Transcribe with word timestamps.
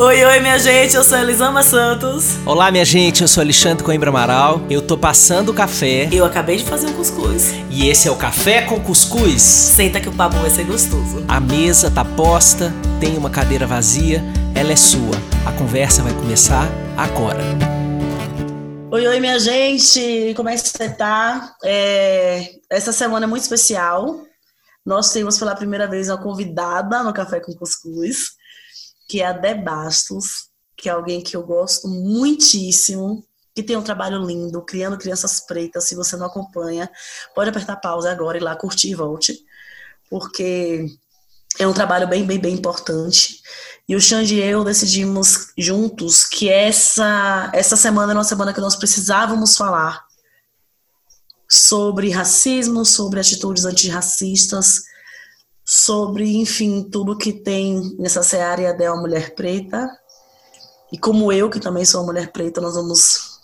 Oi, 0.00 0.24
oi, 0.24 0.40
minha 0.40 0.58
gente, 0.58 0.96
eu 0.96 1.04
sou 1.04 1.18
Elisama 1.18 1.62
Santos. 1.62 2.38
Olá, 2.46 2.70
minha 2.70 2.86
gente, 2.86 3.20
eu 3.20 3.28
sou 3.28 3.42
Alexandre 3.42 3.84
Coimbra 3.84 4.08
Amaral. 4.08 4.62
Eu 4.70 4.80
tô 4.80 4.96
passando 4.96 5.50
o 5.50 5.54
café. 5.54 6.08
Eu 6.10 6.24
acabei 6.24 6.56
de 6.56 6.64
fazer 6.64 6.86
um 6.86 6.94
cuscuz. 6.94 7.52
E 7.68 7.86
esse 7.86 8.08
é 8.08 8.10
o 8.10 8.16
Café 8.16 8.62
com 8.62 8.80
Cuscuz. 8.80 9.42
Senta 9.42 10.00
que 10.00 10.08
o 10.08 10.12
papo 10.12 10.36
vai 10.36 10.48
ser 10.48 10.64
gostoso. 10.64 11.22
A 11.28 11.38
mesa 11.38 11.90
tá 11.90 12.02
posta, 12.02 12.72
tem 12.98 13.18
uma 13.18 13.28
cadeira 13.28 13.66
vazia, 13.66 14.24
ela 14.54 14.72
é 14.72 14.76
sua. 14.76 15.14
A 15.44 15.52
conversa 15.52 16.02
vai 16.02 16.14
começar 16.14 16.66
agora. 16.96 17.44
Oi, 18.90 19.06
oi, 19.06 19.20
minha 19.20 19.38
gente, 19.38 20.32
como 20.34 20.48
é 20.48 20.54
que 20.54 20.66
você 20.66 20.88
tá? 20.88 21.54
É... 21.62 22.52
Essa 22.70 22.90
semana 22.90 23.26
é 23.26 23.28
muito 23.28 23.42
especial. 23.42 24.22
Nós 24.82 25.12
temos 25.12 25.38
pela 25.38 25.54
primeira 25.54 25.86
vez 25.86 26.08
uma 26.08 26.16
convidada 26.16 27.02
no 27.02 27.12
Café 27.12 27.38
com 27.38 27.52
Cuscuz 27.52 28.39
que 29.10 29.20
é 29.20 29.26
a 29.26 29.32
Dé 29.32 29.54
Bastos, 29.56 30.50
que 30.76 30.88
é 30.88 30.92
alguém 30.92 31.20
que 31.20 31.36
eu 31.36 31.42
gosto 31.42 31.88
muitíssimo, 31.88 33.26
que 33.52 33.60
tem 33.60 33.76
um 33.76 33.82
trabalho 33.82 34.24
lindo, 34.24 34.62
criando 34.62 34.96
crianças 34.96 35.40
pretas. 35.40 35.82
Se 35.82 35.96
você 35.96 36.16
não 36.16 36.26
acompanha, 36.26 36.88
pode 37.34 37.50
apertar 37.50 37.74
pausa 37.80 38.08
agora 38.08 38.38
e 38.38 38.40
lá 38.40 38.54
curtir 38.54 38.90
e 38.90 38.94
volte, 38.94 39.36
porque 40.08 40.86
é 41.58 41.66
um 41.66 41.72
trabalho 41.72 42.06
bem, 42.06 42.24
bem, 42.24 42.38
bem 42.38 42.54
importante. 42.54 43.42
E 43.88 43.96
o 43.96 44.00
Xande 44.00 44.36
e 44.36 44.44
eu 44.44 44.62
decidimos 44.62 45.48
juntos 45.58 46.24
que 46.24 46.48
essa, 46.48 47.50
essa 47.52 47.74
semana 47.74 48.12
é 48.12 48.14
uma 48.14 48.22
semana 48.22 48.54
que 48.54 48.60
nós 48.60 48.76
precisávamos 48.76 49.56
falar 49.56 50.06
sobre 51.48 52.10
racismo, 52.10 52.84
sobre 52.84 53.18
atitudes 53.18 53.64
antirracistas, 53.64 54.84
sobre, 55.72 56.36
enfim, 56.36 56.82
tudo 56.82 57.16
que 57.16 57.32
tem 57.32 57.94
nessa 57.96 58.24
seara 58.24 58.68
a 58.68 58.92
uma 58.92 59.02
mulher 59.02 59.36
preta. 59.36 59.88
E 60.92 60.98
como 60.98 61.30
eu, 61.32 61.48
que 61.48 61.60
também 61.60 61.84
sou 61.84 62.00
uma 62.00 62.06
mulher 62.12 62.32
preta, 62.32 62.60
nós 62.60 62.74
vamos 62.74 63.38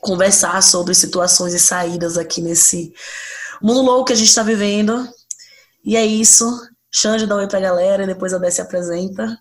conversar 0.00 0.60
sobre 0.64 0.96
situações 0.96 1.54
e 1.54 1.60
saídas 1.60 2.18
aqui 2.18 2.40
nesse 2.40 2.92
mundo 3.62 3.82
louco 3.82 4.06
que 4.06 4.12
a 4.12 4.16
gente 4.16 4.28
está 4.28 4.42
vivendo. 4.42 5.08
E 5.84 5.96
é 5.96 6.04
isso. 6.04 6.44
Xande, 6.90 7.24
dá 7.24 7.36
um 7.36 7.38
oi 7.38 7.46
pra 7.46 7.60
galera 7.60 8.02
e 8.02 8.06
depois 8.08 8.34
a 8.34 8.38
Dé 8.38 8.50
se 8.50 8.60
apresenta. 8.60 9.38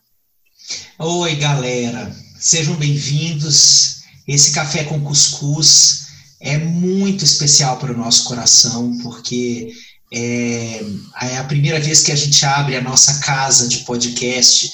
Oi, 0.99 1.35
galera. 1.35 2.15
Sejam 2.39 2.75
bem-vindos. 2.75 4.01
Esse 4.27 4.51
café 4.51 4.83
com 4.83 5.03
cuscuz 5.03 6.09
é 6.39 6.59
muito 6.59 7.25
especial 7.25 7.77
para 7.77 7.91
o 7.91 7.97
nosso 7.97 8.25
coração, 8.25 8.95
porque 9.01 9.73
é, 10.11 10.81
é 11.21 11.37
a 11.37 11.43
primeira 11.43 11.79
vez 11.79 12.01
que 12.01 12.11
a 12.11 12.15
gente 12.15 12.43
abre 12.45 12.75
a 12.75 12.81
nossa 12.81 13.19
casa 13.19 13.67
de 13.67 13.79
podcast 13.79 14.71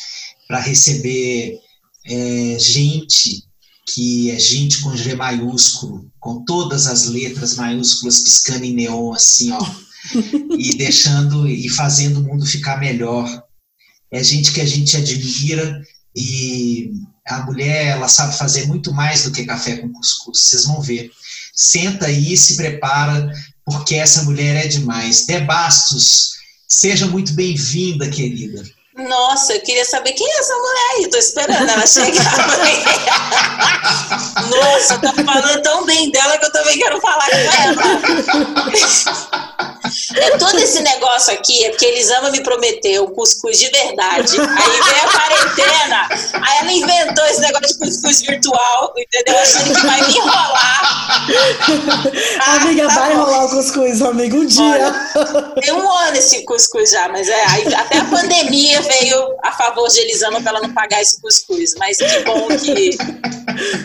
para 0.48 0.60
receber 0.60 1.60
é, 2.06 2.58
gente 2.60 3.44
que 3.94 4.32
é 4.32 4.40
gente 4.40 4.82
com 4.82 4.96
G 4.96 5.16
maiúsculo, 5.16 6.10
com 6.20 6.44
todas 6.44 6.88
as 6.88 7.06
letras 7.06 7.56
maiúsculas 7.56 8.20
piscando 8.20 8.66
em 8.66 8.74
neon, 8.74 9.14
assim, 9.14 9.52
ó, 9.52 9.62
e 10.58 10.76
deixando 10.76 11.48
e 11.48 11.70
fazendo 11.70 12.20
o 12.20 12.24
mundo 12.24 12.46
ficar 12.46 12.80
melhor. 12.80 13.44
É 14.12 14.24
gente 14.24 14.52
que 14.52 14.62
a 14.62 14.66
gente 14.66 14.98
admira 14.98 15.82
e 16.16 16.92
a 17.28 17.44
mulher, 17.46 17.88
ela 17.88 18.08
sabe 18.08 18.38
fazer 18.38 18.66
muito 18.68 18.94
mais 18.94 19.24
do 19.24 19.32
que 19.32 19.46
café 19.46 19.78
com 19.78 19.92
cuscuz, 19.92 20.40
vocês 20.42 20.66
vão 20.66 20.82
ver. 20.82 21.12
Senta 21.54 22.06
aí, 22.08 22.36
se 22.38 22.56
prepara, 22.56 23.32
porque 23.66 23.96
essa 23.96 24.24
mulher 24.24 24.66
é 24.66 24.68
demais. 24.68 25.26
Debastos, 25.26 26.34
seja 26.68 27.08
muito 27.08 27.34
bem-vinda, 27.34 28.08
querida. 28.10 28.64
Nossa, 28.96 29.54
eu 29.54 29.62
queria 29.62 29.84
saber 29.84 30.14
quem 30.14 30.26
é 30.26 30.40
essa 30.40 30.56
mulher 30.56 30.92
aí. 30.98 31.10
Tô 31.10 31.18
esperando 31.18 31.70
ela 31.70 31.86
chegar. 31.86 32.38
Nossa, 34.50 34.98
tá 35.00 35.14
falando 35.14 35.62
tão 35.62 35.86
bem 35.86 36.10
dela 36.12 36.38
que 36.38 36.46
eu 36.46 36.52
também 36.52 36.78
quero 36.78 37.02
falar 37.02 37.30
com 37.30 37.36
ela. 37.36 37.76
Todo 40.40 40.58
esse 40.60 40.82
negócio 40.82 41.34
aqui 41.34 41.66
é 41.66 41.70
porque 41.70 41.86
Elisama 41.86 42.30
me 42.32 42.42
prometeu 42.42 43.08
cuscuz 43.10 43.60
de 43.60 43.70
verdade. 43.70 44.38
Aí 44.40 44.82
veio 44.84 45.04
a 45.04 45.12
quarentena, 45.12 46.08
aí 46.34 46.58
ela 46.60 46.72
inventou 46.72 47.26
esse 47.26 47.42
negócio 47.42 47.68
de 47.68 47.78
cuscuz 47.80 48.22
virtual, 48.22 48.94
entendeu? 48.98 49.38
Achando 49.38 49.76
que 49.76 49.86
vai 49.86 50.02
me 50.02 50.18
enrolar. 50.18 51.06
Ah, 52.40 52.56
amiga, 52.62 52.88
tá 52.88 52.96
vai 52.96 53.16
bom. 53.16 53.24
rolar 53.24 53.46
o 53.46 53.50
cuscuz, 53.50 54.02
amigo, 54.02 54.38
um 54.38 54.46
dia. 54.46 54.64
Olha, 54.64 55.52
tem 55.62 55.74
um 55.74 55.92
ano 55.92 56.18
esse 56.18 56.44
cuscuz 56.46 56.92
já, 56.92 57.08
mas 57.10 57.28
é, 57.28 57.46
aí, 57.50 57.74
até 57.74 57.98
a 57.98 58.06
pandemia 58.06 58.82
veio 58.82 59.36
a 59.44 59.52
favor 59.52 59.88
de 59.90 60.00
Elisama 60.00 60.42
para 60.42 60.52
ela 60.52 60.62
não 60.62 60.74
pagar 60.74 61.02
esse 61.02 61.22
cuscuz. 61.22 61.74
Mas 61.78 61.98
que 61.98 62.20
bom 62.24 62.48
que. 62.48 62.98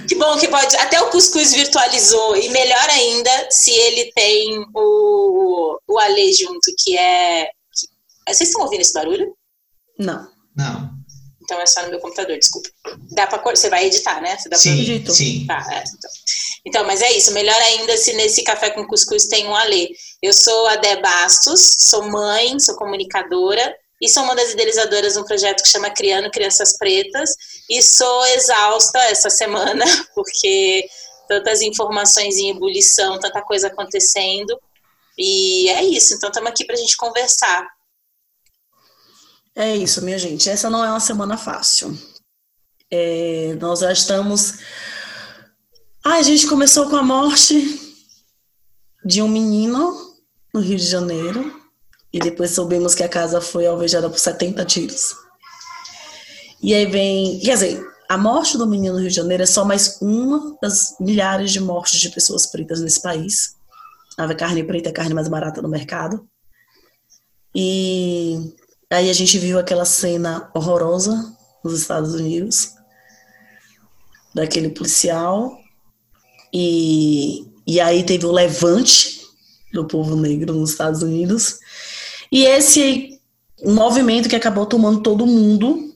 Que 0.08 0.14
bom 0.16 0.36
que 0.36 0.48
pode. 0.48 0.76
Até 0.76 1.00
o 1.00 1.06
cuscuz 1.08 1.52
virtualizou. 1.52 2.36
E 2.36 2.48
melhor 2.50 2.88
ainda 2.90 3.30
se 3.50 3.70
ele 3.70 4.12
tem 4.14 4.64
o, 4.74 5.78
o 5.86 5.98
Ale 5.98 6.19
junto, 6.32 6.72
que 6.78 6.96
é. 6.96 7.46
Que, 7.46 8.34
vocês 8.34 8.48
estão 8.48 8.62
ouvindo 8.62 8.80
esse 8.80 8.92
barulho? 8.92 9.34
Não. 9.98 10.28
Não. 10.56 10.90
Então 11.42 11.60
é 11.60 11.66
só 11.66 11.82
no 11.82 11.90
meu 11.90 12.00
computador, 12.00 12.38
desculpa. 12.38 12.68
Dá 13.10 13.26
pra, 13.26 13.42
você 13.42 13.68
vai 13.68 13.86
editar, 13.86 14.20
né? 14.20 14.36
Você 14.36 14.48
dá 14.48 14.56
sim, 14.56 15.00
pra... 15.00 15.12
sim. 15.12 15.46
Tá, 15.46 15.66
é, 15.70 15.82
então. 15.82 16.10
então, 16.66 16.86
mas 16.86 17.02
é 17.02 17.10
isso. 17.12 17.32
Melhor 17.32 17.60
ainda 17.62 17.96
se 17.96 18.12
nesse 18.12 18.44
café 18.44 18.70
com 18.70 18.86
cuscuz 18.86 19.26
tem 19.26 19.48
um 19.48 19.54
Ale. 19.54 19.88
Eu 20.22 20.32
sou 20.32 20.66
a 20.68 20.76
Dé 20.76 21.00
Bastos, 21.00 21.74
sou 21.78 22.08
mãe, 22.08 22.58
sou 22.60 22.76
comunicadora 22.76 23.74
e 24.00 24.08
sou 24.08 24.22
uma 24.22 24.34
das 24.34 24.52
idealizadoras 24.52 25.14
de 25.14 25.18
um 25.18 25.24
projeto 25.24 25.62
que 25.62 25.68
chama 25.68 25.90
Criando 25.90 26.30
Crianças 26.30 26.76
Pretas 26.78 27.30
e 27.68 27.82
sou 27.82 28.26
exausta 28.28 28.98
essa 29.04 29.28
semana 29.28 29.84
porque 30.14 30.86
tantas 31.28 31.62
informações 31.62 32.36
em 32.38 32.50
ebulição, 32.50 33.18
tanta 33.18 33.42
coisa 33.42 33.68
acontecendo 33.68 34.58
e 35.22 35.68
é 35.68 35.84
isso. 35.84 36.14
Então 36.14 36.30
estamos 36.30 36.50
aqui 36.50 36.64
para 36.64 36.74
a 36.74 36.78
gente 36.78 36.96
conversar. 36.96 37.68
É 39.54 39.76
isso, 39.76 40.02
minha 40.02 40.18
gente. 40.18 40.48
Essa 40.48 40.70
não 40.70 40.82
é 40.82 40.88
uma 40.88 40.98
semana 40.98 41.36
fácil. 41.36 41.96
É, 42.90 43.54
nós 43.60 43.80
já 43.80 43.92
estamos. 43.92 44.54
Ai, 46.02 46.20
a 46.20 46.22
gente 46.22 46.46
começou 46.46 46.88
com 46.88 46.96
a 46.96 47.02
morte 47.02 47.78
de 49.04 49.20
um 49.20 49.28
menino 49.28 49.94
no 50.54 50.60
Rio 50.60 50.78
de 50.78 50.86
Janeiro 50.86 51.54
e 52.10 52.18
depois 52.18 52.52
soubemos 52.52 52.94
que 52.94 53.02
a 53.02 53.08
casa 53.08 53.42
foi 53.42 53.66
alvejada 53.66 54.08
por 54.08 54.18
70 54.18 54.64
tiros. 54.64 55.14
E 56.62 56.74
aí 56.74 56.86
vem. 56.86 57.38
Quer 57.40 57.54
dizer, 57.54 57.86
a 58.08 58.16
morte 58.16 58.56
do 58.56 58.66
menino 58.66 58.94
no 58.94 59.00
Rio 59.00 59.10
de 59.10 59.16
Janeiro 59.16 59.42
é 59.42 59.46
só 59.46 59.66
mais 59.66 59.98
uma 60.00 60.56
das 60.62 60.96
milhares 60.98 61.52
de 61.52 61.60
mortes 61.60 62.00
de 62.00 62.08
pessoas 62.08 62.46
pretas 62.46 62.80
nesse 62.80 63.02
país. 63.02 63.59
A 64.20 64.34
carne 64.34 64.62
preta 64.62 64.92
carne 64.92 65.14
mais 65.14 65.28
barata 65.28 65.62
no 65.62 65.68
mercado. 65.68 66.28
E 67.54 68.54
aí 68.90 69.08
a 69.08 69.12
gente 69.14 69.38
viu 69.38 69.58
aquela 69.58 69.86
cena 69.86 70.50
horrorosa 70.54 71.34
nos 71.64 71.80
Estados 71.80 72.12
Unidos, 72.12 72.74
daquele 74.34 74.68
policial. 74.68 75.58
E, 76.52 77.46
e 77.66 77.80
aí 77.80 78.04
teve 78.04 78.26
o 78.26 78.32
levante 78.32 79.22
do 79.72 79.86
povo 79.86 80.14
negro 80.14 80.52
nos 80.52 80.72
Estados 80.72 81.02
Unidos. 81.02 81.58
E 82.30 82.44
esse 82.44 83.18
movimento 83.64 84.28
que 84.28 84.36
acabou 84.36 84.66
tomando 84.66 85.00
todo 85.00 85.26
mundo, 85.26 85.89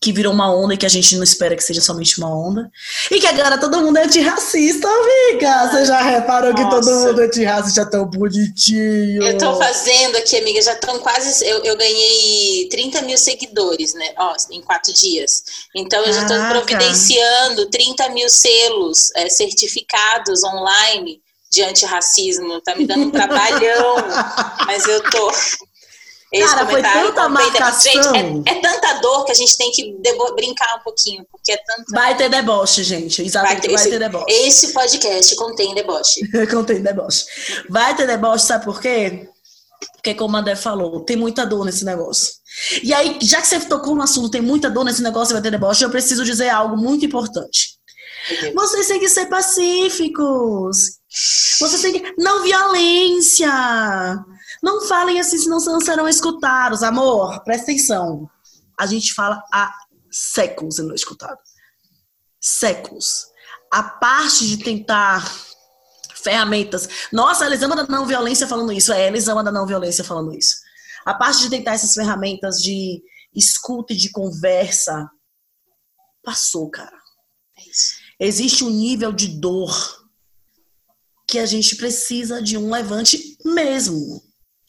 que 0.00 0.12
virou 0.12 0.32
uma 0.32 0.54
onda 0.54 0.74
e 0.74 0.76
que 0.76 0.86
a 0.86 0.90
gente 0.90 1.16
não 1.16 1.24
espera 1.24 1.56
que 1.56 1.62
seja 1.62 1.80
somente 1.80 2.18
uma 2.18 2.28
onda. 2.28 2.70
E 3.10 3.18
que 3.18 3.26
agora 3.26 3.58
todo 3.58 3.80
mundo 3.80 3.96
é 3.96 4.04
antirracista, 4.04 4.86
amiga. 4.88 5.68
Você 5.68 5.84
já 5.86 6.00
reparou 6.02 6.52
Nossa. 6.52 6.64
que 6.64 6.70
todo 6.70 6.90
mundo 6.90 7.20
é 7.20 7.24
antirracista, 7.24 7.90
tão 7.90 8.06
bonitinho. 8.06 9.22
Eu 9.22 9.38
tô 9.38 9.56
fazendo 9.56 10.16
aqui, 10.16 10.36
amiga, 10.36 10.60
já 10.60 10.74
estão 10.74 10.98
quase. 10.98 11.46
Eu, 11.46 11.64
eu, 11.64 11.76
ganhei 11.76 12.68
30 12.68 13.02
mil 13.02 13.18
seguidores, 13.18 13.94
né? 13.94 14.12
Ó, 14.18 14.34
em 14.50 14.60
quatro 14.60 14.92
dias. 14.92 15.42
Então 15.74 16.04
eu 16.04 16.12
já 16.12 16.22
estou 16.22 16.38
providenciando 16.48 17.66
30 17.66 18.08
mil 18.10 18.28
selos 18.28 19.10
é, 19.16 19.28
certificados 19.28 20.44
online 20.44 21.20
de 21.50 21.62
antirracismo. 21.62 22.60
Tá 22.60 22.74
me 22.74 22.86
dando 22.86 23.06
um 23.06 23.10
trabalhão, 23.12 23.96
mas 24.66 24.86
eu 24.86 25.02
tô. 25.10 25.32
Esse 26.36 26.54
Cara, 26.54 26.66
foi 26.66 26.82
tanta 26.82 27.28
marcação. 27.28 27.92
Gente, 27.92 28.48
é, 28.48 28.52
é, 28.52 28.60
tanta 28.60 28.94
dor 29.00 29.24
que 29.24 29.32
a 29.32 29.34
gente 29.34 29.56
tem 29.56 29.70
que 29.72 29.96
brincar 30.34 30.76
um 30.76 30.82
pouquinho, 30.82 31.24
porque 31.30 31.52
é 31.52 31.56
tanta... 31.56 31.84
Vai 31.92 32.16
ter 32.16 32.28
deboche, 32.28 32.84
gente. 32.84 33.22
Exatamente, 33.22 33.54
vai 33.54 33.60
ter, 33.60 33.68
vai 33.68 33.74
esse, 33.76 33.90
ter 33.90 33.98
deboche. 33.98 34.26
Esse 34.28 34.72
podcast 34.72 35.36
contém 35.36 35.74
deboche. 35.74 36.20
contém 36.50 36.82
deboche. 36.82 37.24
Vai 37.68 37.96
ter 37.96 38.06
deboche, 38.06 38.44
sabe 38.44 38.64
por 38.64 38.80
quê? 38.80 39.28
Porque, 39.94 40.14
como 40.14 40.36
a 40.36 40.40
Dé 40.40 40.54
falou, 40.54 41.04
tem 41.04 41.16
muita 41.16 41.44
dor 41.46 41.64
nesse 41.64 41.84
negócio. 41.84 42.34
E 42.82 42.92
aí, 42.94 43.18
já 43.22 43.40
que 43.40 43.48
você 43.48 43.60
tocou 43.60 43.94
no 43.94 44.02
assunto, 44.02 44.30
tem 44.30 44.40
muita 44.40 44.70
dor 44.70 44.84
nesse 44.84 45.02
negócio, 45.02 45.32
vai 45.32 45.42
ter 45.42 45.50
deboche, 45.50 45.84
eu 45.84 45.90
preciso 45.90 46.24
dizer 46.24 46.48
algo 46.48 46.76
muito 46.76 47.04
importante. 47.04 47.76
Vocês 48.54 48.88
têm 48.88 48.98
que 49.00 49.08
ser 49.08 49.26
pacíficos. 49.26 50.98
Vocês 51.60 51.80
têm 51.82 51.92
que. 51.92 52.14
Não 52.18 52.42
violência. 52.42 53.48
Não 54.62 54.82
falem 54.82 55.20
assim, 55.20 55.38
senão 55.38 55.58
não 55.58 55.80
serão 55.80 56.08
escutados. 56.08 56.82
Amor, 56.82 57.42
presta 57.44 57.64
atenção. 57.64 58.28
A 58.78 58.86
gente 58.86 59.14
fala 59.14 59.42
há 59.52 59.72
séculos 60.10 60.78
não 60.78 60.92
é 60.92 60.94
escutado. 60.94 61.38
Séculos. 62.40 63.26
A 63.72 63.82
parte 63.82 64.46
de 64.46 64.58
tentar 64.58 65.24
ferramentas. 66.14 66.88
Nossa, 67.12 67.44
a 67.44 67.46
Elisama 67.46 67.76
da 67.76 67.86
não 67.86 68.06
violência 68.06 68.46
falando 68.46 68.72
isso. 68.72 68.92
É, 68.92 69.04
a 69.04 69.08
Elisama 69.08 69.44
da 69.44 69.52
não 69.52 69.66
violência 69.66 70.04
falando 70.04 70.34
isso. 70.34 70.56
A 71.04 71.14
parte 71.14 71.40
de 71.40 71.50
tentar 71.50 71.74
essas 71.74 71.94
ferramentas 71.94 72.56
de 72.56 73.02
escuta 73.34 73.92
e 73.92 73.96
de 73.96 74.10
conversa 74.10 75.08
passou, 76.22 76.68
cara. 76.70 76.96
É 77.56 78.26
Existe 78.26 78.64
um 78.64 78.70
nível 78.70 79.12
de 79.12 79.28
dor 79.28 80.04
que 81.28 81.38
a 81.38 81.46
gente 81.46 81.76
precisa 81.76 82.42
de 82.42 82.56
um 82.56 82.70
levante 82.70 83.36
mesmo. 83.44 84.22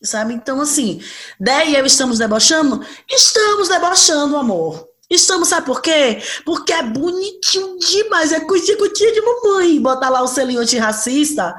Sabe? 0.03 0.33
Então, 0.33 0.61
assim, 0.61 1.01
Dé 1.39 1.67
e 1.67 1.75
eu 1.75 1.85
estamos 1.85 2.19
debochando? 2.19 2.85
Estamos 3.09 3.67
debochando, 3.67 4.37
amor. 4.37 4.87
Estamos, 5.09 5.47
sabe 5.47 5.65
por 5.65 5.81
quê? 5.81 6.21
Porque 6.45 6.73
é 6.73 6.83
bonitinho 6.83 7.79
demais, 7.79 8.33
é 8.33 8.41
coisinha 8.41 8.77
de 8.77 9.21
mamãe. 9.21 9.81
Botar 9.81 10.09
lá 10.09 10.21
o 10.21 10.27
selinho 10.27 10.59
antirracista 10.59 11.55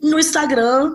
no 0.00 0.18
Instagram. 0.18 0.94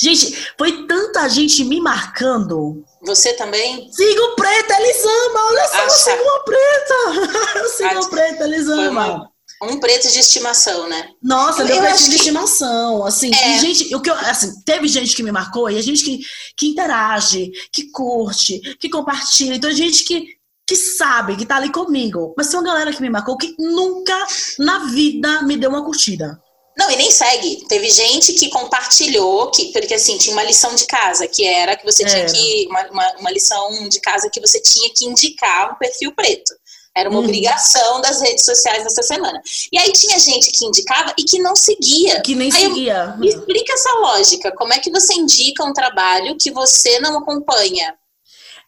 Gente, 0.00 0.52
foi 0.56 0.86
tanta 0.86 1.28
gente 1.28 1.64
me 1.64 1.80
marcando. 1.80 2.84
Você 3.02 3.32
também? 3.34 3.90
Sigo 3.92 4.34
preta, 4.36 4.80
Elisama. 4.80 5.44
Olha 5.46 5.68
só, 5.68 5.76
ah, 5.76 5.84
eu 5.84 5.90
sigo 5.90 6.22
uma 6.22 6.44
preta. 6.44 7.58
Eu 7.58 7.68
sigo 7.68 7.94
uma 7.94 8.10
preta, 8.10 8.44
Elisama. 8.44 9.30
Um 9.62 9.80
preto 9.80 10.08
de 10.10 10.20
estimação, 10.20 10.88
né? 10.88 11.08
Nossa, 11.22 11.64
meu 11.64 11.78
preto 11.78 11.98
de 11.98 12.10
que... 12.10 12.16
estimação. 12.16 13.04
Assim, 13.04 13.30
é. 13.34 13.58
gente, 13.58 13.94
o 13.94 14.00
que 14.00 14.10
eu, 14.10 14.14
assim, 14.14 14.62
teve 14.64 14.86
gente 14.86 15.16
que 15.16 15.22
me 15.22 15.32
marcou 15.32 15.68
e 15.68 15.76
a 15.76 15.82
gente 15.82 16.04
que, 16.04 16.20
que 16.56 16.66
interage, 16.68 17.50
que 17.72 17.90
curte, 17.90 18.60
que 18.78 18.88
compartilha. 18.88 19.54
Então, 19.54 19.70
gente 19.72 20.04
que, 20.04 20.26
que 20.66 20.76
sabe, 20.76 21.36
que 21.36 21.46
tá 21.46 21.56
ali 21.56 21.72
comigo. 21.72 22.34
Mas 22.36 22.48
tem 22.48 22.60
uma 22.60 22.66
galera 22.66 22.92
que 22.92 23.02
me 23.02 23.10
marcou 23.10 23.36
que 23.36 23.54
nunca 23.58 24.16
na 24.58 24.86
vida 24.86 25.42
me 25.42 25.56
deu 25.56 25.70
uma 25.70 25.84
curtida. 25.84 26.40
Não, 26.78 26.88
e 26.92 26.96
nem 26.96 27.10
segue. 27.10 27.66
Teve 27.68 27.90
gente 27.90 28.34
que 28.34 28.48
compartilhou, 28.50 29.50
que, 29.50 29.72
porque 29.72 29.94
assim, 29.94 30.16
tinha 30.16 30.32
uma 30.32 30.44
lição 30.44 30.76
de 30.76 30.86
casa, 30.86 31.26
que 31.26 31.44
era 31.44 31.76
que 31.76 31.84
você 31.84 32.04
tinha 32.04 32.24
que. 32.24 32.66
Uma, 32.68 32.86
uma, 32.90 33.12
uma 33.18 33.30
lição 33.32 33.88
de 33.88 34.00
casa 34.00 34.30
que 34.30 34.40
você 34.40 34.62
tinha 34.62 34.88
que 34.94 35.04
indicar 35.04 35.72
um 35.72 35.74
perfil 35.76 36.14
preto. 36.14 36.54
Era 36.98 37.08
uma 37.08 37.18
uhum. 37.18 37.24
obrigação 37.24 38.00
das 38.00 38.20
redes 38.20 38.44
sociais 38.44 38.82
nessa 38.82 39.02
semana. 39.02 39.40
E 39.72 39.78
aí 39.78 39.92
tinha 39.92 40.18
gente 40.18 40.50
que 40.50 40.64
indicava 40.64 41.14
e 41.18 41.24
que 41.24 41.38
não 41.38 41.54
seguia. 41.54 42.20
Que 42.20 42.34
nem 42.34 42.52
aí 42.52 42.60
seguia. 42.60 43.12
Eu, 43.14 43.18
me 43.18 43.28
explica 43.28 43.72
essa 43.72 43.92
lógica. 44.00 44.52
Como 44.52 44.72
é 44.72 44.78
que 44.78 44.90
você 44.90 45.14
indica 45.14 45.64
um 45.64 45.72
trabalho 45.72 46.36
que 46.40 46.50
você 46.50 46.98
não 47.00 47.18
acompanha? 47.18 47.94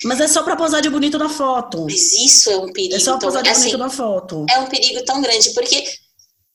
Mas 0.05 0.21
é 0.21 0.29
só 0.29 0.43
pra 0.43 0.57
posar 0.57 0.81
de 0.81 0.89
bonito 0.89 1.19
na 1.19 1.29
foto. 1.29 1.85
Mas 1.85 2.13
isso 2.15 2.51
é 2.51 2.57
um 2.57 2.73
perigo. 2.73 2.95
É 2.95 2.99
só 2.99 3.19
posar 3.19 3.43
de 3.43 3.51
bonito 3.51 3.67
assim, 3.67 3.77
na 3.77 3.91
foto. 3.91 4.47
É 4.51 4.59
um 4.59 4.67
perigo 4.67 5.05
tão 5.05 5.21
grande, 5.21 5.51
porque 5.51 5.85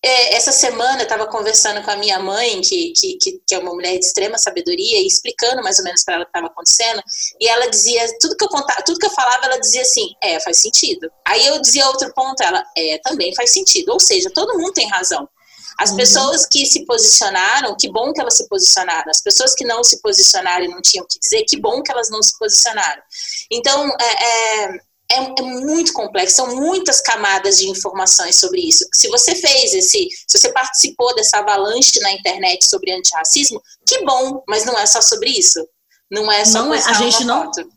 é, 0.07 0.35
essa 0.35 0.51
semana 0.51 0.99
eu 0.99 1.03
estava 1.03 1.25
conversando 1.25 1.81
com 1.83 1.89
a 1.89 1.95
minha 1.95 2.19
mãe, 2.19 2.61
que, 2.61 2.93
que, 2.93 3.41
que, 3.47 3.55
é 3.55 3.57
uma 3.57 3.73
mulher 3.73 3.97
de 3.97 4.05
extrema 4.05 4.37
sabedoria, 4.37 5.01
e 5.01 5.07
explicando 5.07 5.63
mais 5.63 5.79
ou 5.79 5.83
menos 5.83 6.03
para 6.03 6.13
ela 6.13 6.23
o 6.23 6.25
que 6.27 6.29
estava 6.29 6.45
acontecendo. 6.45 7.01
E 7.41 7.47
ela 7.47 7.67
dizia, 7.67 8.05
tudo 8.19 8.37
que 8.37 8.45
eu 8.45 8.49
contava, 8.49 8.83
tudo 8.83 8.99
que 8.99 9.05
eu 9.07 9.11
falava, 9.11 9.47
ela 9.47 9.59
dizia 9.59 9.81
assim, 9.81 10.13
é, 10.21 10.39
faz 10.39 10.59
sentido. 10.59 11.09
Aí 11.25 11.47
eu 11.47 11.59
dizia 11.59 11.87
outro 11.87 12.13
ponto, 12.13 12.39
ela, 12.43 12.63
é, 12.77 12.99
também 12.99 13.33
faz 13.33 13.51
sentido. 13.51 13.93
Ou 13.93 13.99
seja, 13.99 14.29
todo 14.31 14.57
mundo 14.59 14.73
tem 14.73 14.87
razão. 14.87 15.27
As 15.79 15.89
uhum. 15.89 15.97
pessoas 15.97 16.45
que 16.45 16.67
se 16.67 16.85
posicionaram, 16.85 17.75
que 17.75 17.91
bom 17.91 18.13
que 18.13 18.21
elas 18.21 18.37
se 18.37 18.47
posicionaram. 18.47 19.09
As 19.09 19.21
pessoas 19.23 19.55
que 19.55 19.65
não 19.65 19.83
se 19.83 19.99
posicionaram 20.01 20.65
e 20.65 20.67
não 20.67 20.81
tinham 20.83 21.03
o 21.03 21.07
que 21.07 21.19
dizer, 21.19 21.43
que 21.45 21.59
bom 21.59 21.81
que 21.81 21.91
elas 21.91 22.11
não 22.11 22.21
se 22.21 22.37
posicionaram. 22.37 23.01
Então, 23.51 23.89
é, 23.99 24.65
é 24.65 24.79
é, 25.11 25.17
é, 25.17 25.41
muito 25.41 25.93
complexo, 25.93 26.35
são 26.35 26.55
muitas 26.55 27.01
camadas 27.01 27.57
de 27.57 27.69
informações 27.69 28.39
sobre 28.39 28.61
isso. 28.61 28.85
Se 28.93 29.07
você 29.09 29.35
fez 29.35 29.73
esse, 29.73 30.07
se 30.27 30.37
você 30.37 30.51
participou 30.51 31.13
dessa 31.15 31.37
avalanche 31.37 31.99
na 31.99 32.11
internet 32.11 32.65
sobre 32.65 32.91
antirracismo, 32.91 33.61
que 33.87 34.03
bom, 34.03 34.43
mas 34.47 34.65
não 34.65 34.77
é 34.77 34.85
só 34.85 35.01
sobre 35.01 35.29
isso. 35.29 35.65
Não 36.11 36.31
é 36.31 36.45
só 36.45 36.63
não 36.63 36.73
é, 36.73 36.79
a 36.79 36.93
gente 36.93 37.23
não 37.23 37.45
foto. 37.45 37.67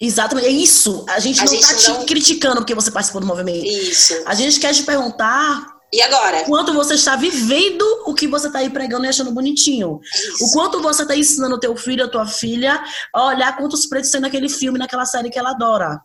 Exatamente, 0.00 0.48
é 0.48 0.50
isso. 0.50 1.04
A 1.08 1.18
gente 1.18 1.40
a 1.40 1.44
não 1.44 1.52
gente 1.52 1.66
tá 1.66 1.88
não... 1.88 2.00
te 2.00 2.06
criticando 2.06 2.56
porque 2.56 2.74
você 2.74 2.90
participou 2.90 3.20
do 3.20 3.26
movimento. 3.26 3.64
Isso. 3.64 4.14
A 4.26 4.34
gente 4.34 4.60
quer 4.60 4.74
te 4.74 4.82
perguntar 4.82 5.74
e 5.92 6.02
agora? 6.02 6.42
Quanto 6.44 6.74
você 6.74 6.94
está 6.94 7.14
vivendo 7.14 7.84
o 8.04 8.14
que 8.14 8.26
você 8.26 8.48
está 8.48 8.58
aí 8.58 8.68
pregando 8.68 9.06
e 9.06 9.08
achando 9.08 9.30
bonitinho. 9.30 10.00
Isso. 10.02 10.44
O 10.44 10.50
quanto 10.50 10.82
você 10.82 11.02
está 11.02 11.14
ensinando 11.14 11.54
o 11.54 11.60
teu 11.60 11.76
filho, 11.76 12.04
a 12.04 12.08
tua 12.08 12.26
filha, 12.26 12.82
a 13.12 13.26
olhar 13.26 13.56
quantos 13.56 13.86
pretos 13.86 14.10
tem 14.10 14.20
naquele 14.20 14.48
filme, 14.48 14.76
naquela 14.76 15.06
série 15.06 15.30
que 15.30 15.38
ela 15.38 15.50
adora. 15.50 16.00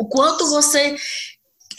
O 0.00 0.08
quanto 0.08 0.46
você. 0.46 0.96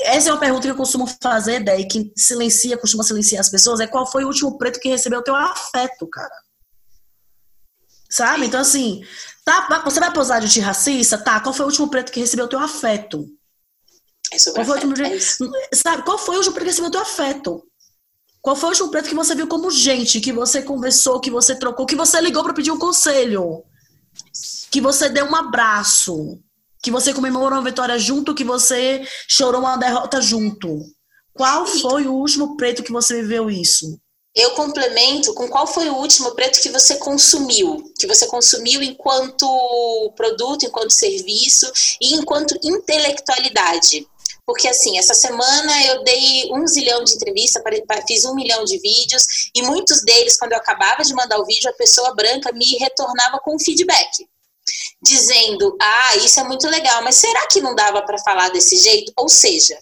Essa 0.01 0.29
é 0.29 0.31
uma 0.31 0.39
pergunta 0.39 0.61
que 0.61 0.69
eu 0.69 0.75
costumo 0.75 1.07
fazer, 1.21 1.63
Dé, 1.63 1.83
que 1.85 2.13
silencia, 2.15 2.77
costuma 2.77 3.03
silenciar 3.03 3.41
as 3.41 3.49
pessoas, 3.49 3.79
é 3.79 3.87
qual 3.87 4.05
foi 4.05 4.23
o 4.23 4.27
último 4.27 4.59
preto 4.59 4.79
que 4.79 4.89
recebeu 4.89 5.19
o 5.19 5.23
teu 5.23 5.35
afeto, 5.35 6.07
cara? 6.07 6.33
Sabe? 8.07 8.45
Então, 8.45 8.61
assim, 8.61 9.03
tá, 9.43 9.81
você 9.83 9.99
vai 9.99 10.13
posar 10.13 10.39
de 10.39 10.45
antirracista? 10.45 11.17
Tá, 11.17 11.39
qual 11.39 11.53
foi 11.53 11.65
o 11.65 11.69
último 11.69 11.89
preto 11.89 12.11
que 12.11 12.19
recebeu 12.19 12.45
o 12.45 12.49
teu 12.49 12.59
afeto? 12.59 13.27
É 14.31 14.37
qual 14.53 14.65
foi 14.65 14.79
o 14.79 14.87
último, 14.87 15.07
é 15.07 15.75
sabe, 15.75 16.03
qual 16.03 16.17
foi 16.17 16.35
o 16.35 16.37
último 16.37 16.53
preto 16.53 16.65
que 16.65 16.71
recebeu 16.71 16.89
o 16.89 16.91
teu 16.91 17.01
afeto? 17.01 17.67
Qual 18.39 18.55
foi 18.55 18.69
o 18.69 18.71
último 18.71 18.91
preto 18.91 19.09
que 19.09 19.15
você 19.15 19.33
viu 19.33 19.47
como 19.47 19.71
gente, 19.71 20.21
que 20.21 20.31
você 20.31 20.61
conversou, 20.61 21.19
que 21.19 21.31
você 21.31 21.55
trocou, 21.55 21.87
que 21.87 21.95
você 21.95 22.21
ligou 22.21 22.43
para 22.43 22.53
pedir 22.53 22.71
um 22.71 22.79
conselho? 22.79 23.63
Que 24.69 24.79
você 24.79 25.09
deu 25.09 25.25
um 25.25 25.35
abraço? 25.35 26.39
Que 26.81 26.91
você 26.91 27.13
comemorou 27.13 27.59
uma 27.59 27.69
vitória 27.69 27.97
junto, 27.97 28.33
que 28.33 28.43
você 28.43 29.05
chorou 29.27 29.61
uma 29.61 29.77
derrota 29.77 30.21
junto. 30.21 30.79
Qual 31.33 31.65
foi 31.65 32.07
o 32.07 32.13
último 32.13 32.57
preto 32.57 32.83
que 32.83 32.91
você 32.91 33.21
viveu 33.21 33.49
isso? 33.49 33.99
Eu 34.33 34.51
complemento 34.51 35.33
com 35.33 35.47
qual 35.49 35.67
foi 35.67 35.89
o 35.89 35.95
último 35.95 36.31
preto 36.31 36.61
que 36.61 36.69
você 36.69 36.95
consumiu, 36.95 37.83
que 37.99 38.07
você 38.07 38.25
consumiu 38.27 38.81
enquanto 38.81 40.13
produto, 40.15 40.65
enquanto 40.65 40.91
serviço 40.91 41.69
e 41.99 42.15
enquanto 42.15 42.57
intelectualidade. 42.63 44.07
Porque 44.45 44.67
assim, 44.67 44.97
essa 44.97 45.13
semana 45.13 45.85
eu 45.85 46.03
dei 46.03 46.49
um 46.53 46.65
zilhão 46.65 47.03
de 47.03 47.13
entrevistas, 47.13 47.61
fiz 48.07 48.25
um 48.25 48.33
milhão 48.33 48.63
de 48.63 48.79
vídeos, 48.79 49.23
e 49.53 49.61
muitos 49.61 50.01
deles, 50.01 50.37
quando 50.37 50.53
eu 50.53 50.57
acabava 50.57 51.03
de 51.03 51.13
mandar 51.13 51.37
o 51.37 51.45
vídeo, 51.45 51.69
a 51.69 51.73
pessoa 51.73 52.15
branca 52.15 52.51
me 52.53 52.77
retornava 52.77 53.39
com 53.39 53.59
feedback 53.59 54.25
dizendo: 55.01 55.75
ah, 55.81 56.15
isso 56.17 56.39
é 56.39 56.43
muito 56.43 56.67
legal, 56.67 57.03
mas 57.03 57.15
será 57.15 57.47
que 57.47 57.61
não 57.61 57.75
dava 57.75 58.01
para 58.03 58.17
falar 58.19 58.49
desse 58.49 58.77
jeito? 58.77 59.11
Ou 59.17 59.27
seja, 59.27 59.77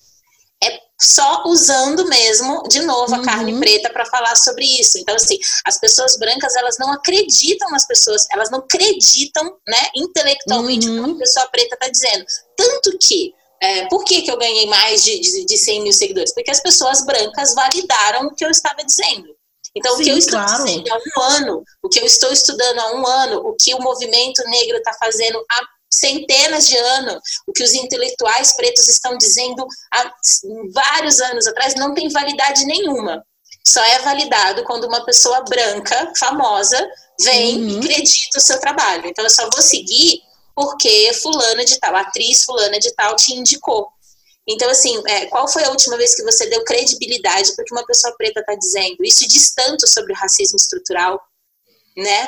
é 0.63 0.79
só 1.01 1.43
usando 1.45 2.07
mesmo, 2.07 2.63
de 2.63 2.81
novo, 2.81 3.15
a 3.15 3.19
uhum. 3.19 3.23
carne 3.23 3.59
preta 3.59 3.89
para 3.89 4.05
falar 4.05 4.35
sobre 4.35 4.65
isso. 4.65 4.97
Então, 4.97 5.15
assim, 5.15 5.37
as 5.65 5.79
pessoas 5.79 6.17
brancas, 6.17 6.55
elas 6.55 6.77
não 6.77 6.91
acreditam 6.91 7.69
nas 7.71 7.87
pessoas, 7.87 8.25
elas 8.31 8.51
não 8.51 8.59
acreditam, 8.59 9.45
né, 9.67 9.89
intelectualmente 9.95 10.89
uhum. 10.89 11.05
que 11.05 11.11
a 11.11 11.15
pessoa 11.15 11.47
preta 11.47 11.75
está 11.75 11.87
dizendo. 11.87 12.25
Tanto 12.57 12.97
que 12.97 13.33
é, 13.61 13.87
por 13.87 14.03
que, 14.03 14.21
que 14.21 14.31
eu 14.31 14.37
ganhei 14.37 14.67
mais 14.67 15.03
de, 15.03 15.19
de, 15.19 15.45
de 15.45 15.57
100 15.57 15.83
mil 15.83 15.93
seguidores? 15.93 16.33
Porque 16.33 16.51
as 16.51 16.61
pessoas 16.61 17.05
brancas 17.05 17.53
validaram 17.53 18.27
o 18.27 18.35
que 18.35 18.43
eu 18.43 18.49
estava 18.49 18.83
dizendo. 18.83 19.38
Então, 19.79 19.95
Sim, 19.95 20.01
o 20.01 20.05
que 20.05 20.11
eu 20.11 20.17
estou 20.17 20.39
claro. 20.39 20.65
dizendo 20.65 20.89
há 20.91 20.97
um 20.97 21.23
ano, 21.23 21.63
o 21.81 21.89
que 21.89 21.99
eu 21.99 22.05
estou 22.05 22.31
estudando 22.31 22.79
há 22.79 22.95
um 22.95 23.07
ano, 23.07 23.39
o 23.39 23.55
que 23.55 23.73
o 23.73 23.81
movimento 23.81 24.43
negro 24.49 24.77
está 24.77 24.93
fazendo 24.93 25.43
há 25.49 25.61
centenas 25.91 26.67
de 26.67 26.77
anos, 26.77 27.21
o 27.47 27.53
que 27.53 27.63
os 27.63 27.73
intelectuais 27.73 28.55
pretos 28.55 28.87
estão 28.87 29.17
dizendo 29.17 29.65
há 29.91 30.11
vários 30.71 31.19
anos 31.19 31.47
atrás, 31.47 31.75
não 31.75 31.93
tem 31.93 32.09
validade 32.09 32.65
nenhuma. 32.65 33.23
Só 33.65 33.83
é 33.83 33.99
validado 33.99 34.63
quando 34.63 34.85
uma 34.85 35.03
pessoa 35.05 35.41
branca, 35.41 36.13
famosa, 36.17 36.87
vem 37.21 37.57
uhum. 37.57 37.69
e 37.69 37.77
acredita 37.77 38.37
o 38.37 38.41
seu 38.41 38.59
trabalho. 38.59 39.07
Então, 39.07 39.23
eu 39.23 39.29
só 39.29 39.49
vou 39.49 39.61
seguir 39.61 40.21
porque 40.55 41.13
fulana 41.13 41.63
de 41.63 41.79
tal, 41.79 41.95
atriz 41.95 42.43
fulana 42.43 42.79
de 42.79 42.93
tal 42.93 43.15
te 43.15 43.33
indicou. 43.33 43.87
Então, 44.49 44.67
assim, 44.71 44.99
é, 45.07 45.27
qual 45.27 45.47
foi 45.47 45.63
a 45.63 45.69
última 45.69 45.95
vez 45.95 46.15
que 46.15 46.23
você 46.23 46.49
deu 46.49 46.63
credibilidade 46.63 47.55
para 47.55 47.63
que 47.63 47.71
uma 47.71 47.85
pessoa 47.85 48.15
preta 48.17 48.39
está 48.39 48.55
dizendo? 48.55 48.97
Isso 49.03 49.27
diz 49.27 49.53
tanto 49.53 49.87
sobre 49.87 50.11
o 50.11 50.15
racismo 50.15 50.57
estrutural, 50.57 51.21
né? 51.95 52.27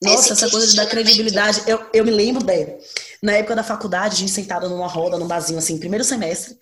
Nossa, 0.00 0.32
Esse 0.32 0.44
essa 0.44 0.50
coisa 0.50 0.68
de 0.68 0.76
dar 0.76 0.86
credibilidade. 0.86 1.64
Eu, 1.66 1.84
eu 1.92 2.04
me 2.04 2.12
lembro 2.12 2.44
bem, 2.44 2.78
na 3.20 3.32
época 3.32 3.56
da 3.56 3.64
faculdade, 3.64 4.14
a 4.14 4.18
gente 4.18 4.30
sentada 4.30 4.68
numa 4.68 4.86
roda, 4.86 5.18
num 5.18 5.26
barzinho, 5.26 5.58
assim, 5.58 5.78
primeiro 5.78 6.04
semestre. 6.04 6.56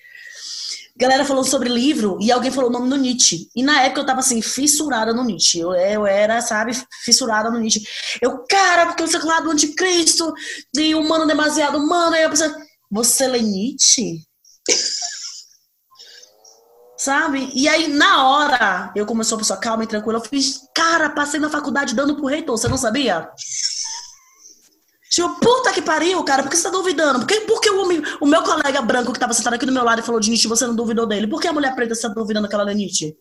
Galera 0.98 1.26
falou 1.26 1.44
sobre 1.44 1.68
livro 1.68 2.16
e 2.22 2.32
alguém 2.32 2.50
falou 2.50 2.70
o 2.70 2.72
nome 2.72 2.88
do 2.88 2.96
Nietzsche. 2.96 3.50
E 3.54 3.62
na 3.62 3.82
época 3.82 4.00
eu 4.00 4.06
tava 4.06 4.20
assim, 4.20 4.40
fissurada 4.40 5.12
no 5.12 5.24
Nietzsche. 5.24 5.58
Eu, 5.58 5.74
eu 5.74 6.06
era, 6.06 6.40
sabe, 6.40 6.72
fissurada 7.04 7.50
no 7.50 7.58
Nietzsche. 7.58 7.86
Eu, 8.22 8.46
cara, 8.48 8.86
porque 8.86 9.02
eu 9.02 9.06
sei 9.06 9.20
lá 9.20 9.40
do 9.40 9.50
anticristo, 9.50 10.32
de 10.72 10.94
humano 10.94 11.26
demasiado 11.26 11.76
humano. 11.76 12.16
Aí 12.16 12.22
eu 12.22 12.30
pensei, 12.30 12.50
você 12.90 13.26
lê 13.26 13.42
Nietzsche? 13.42 14.22
Sabe? 16.98 17.50
E 17.54 17.68
aí, 17.68 17.88
na 17.88 18.26
hora, 18.26 18.92
eu, 18.96 19.06
sou 19.06 19.36
uma 19.36 19.38
pessoa 19.38 19.60
calma 19.60 19.84
e 19.84 19.86
tranquila, 19.86 20.18
eu 20.18 20.24
fiz, 20.24 20.60
cara, 20.74 21.10
passei 21.10 21.38
na 21.38 21.50
faculdade 21.50 21.94
dando 21.94 22.16
pro 22.16 22.26
reitor, 22.26 22.56
você 22.56 22.68
não 22.68 22.78
sabia? 22.78 23.30
Tipo, 25.10 25.38
puta 25.40 25.72
que 25.72 25.82
pariu, 25.82 26.22
cara, 26.24 26.42
por 26.42 26.50
que 26.50 26.56
você 26.56 26.64
tá 26.64 26.70
duvidando? 26.70 27.20
Por 27.20 27.28
que, 27.28 27.40
por 27.42 27.60
que 27.60 27.70
o, 27.70 27.80
homem, 27.80 28.02
o 28.20 28.26
meu 28.26 28.42
colega 28.42 28.82
branco 28.82 29.12
que 29.12 29.20
tava 29.20 29.32
sentado 29.34 29.54
aqui 29.54 29.64
do 29.64 29.72
meu 29.72 29.84
lado 29.84 30.00
e 30.00 30.02
falou 30.02 30.20
Nietzsche, 30.20 30.48
você 30.48 30.66
não 30.66 30.74
duvidou 30.74 31.06
dele? 31.06 31.26
Por 31.26 31.40
que 31.40 31.48
a 31.48 31.52
mulher 31.52 31.74
preta 31.74 31.92
está 31.92 32.08
duvidando 32.08 32.48
que 32.48 32.54
ela 32.54 32.70
é 32.70 32.74
Nietzsche? 32.74 33.16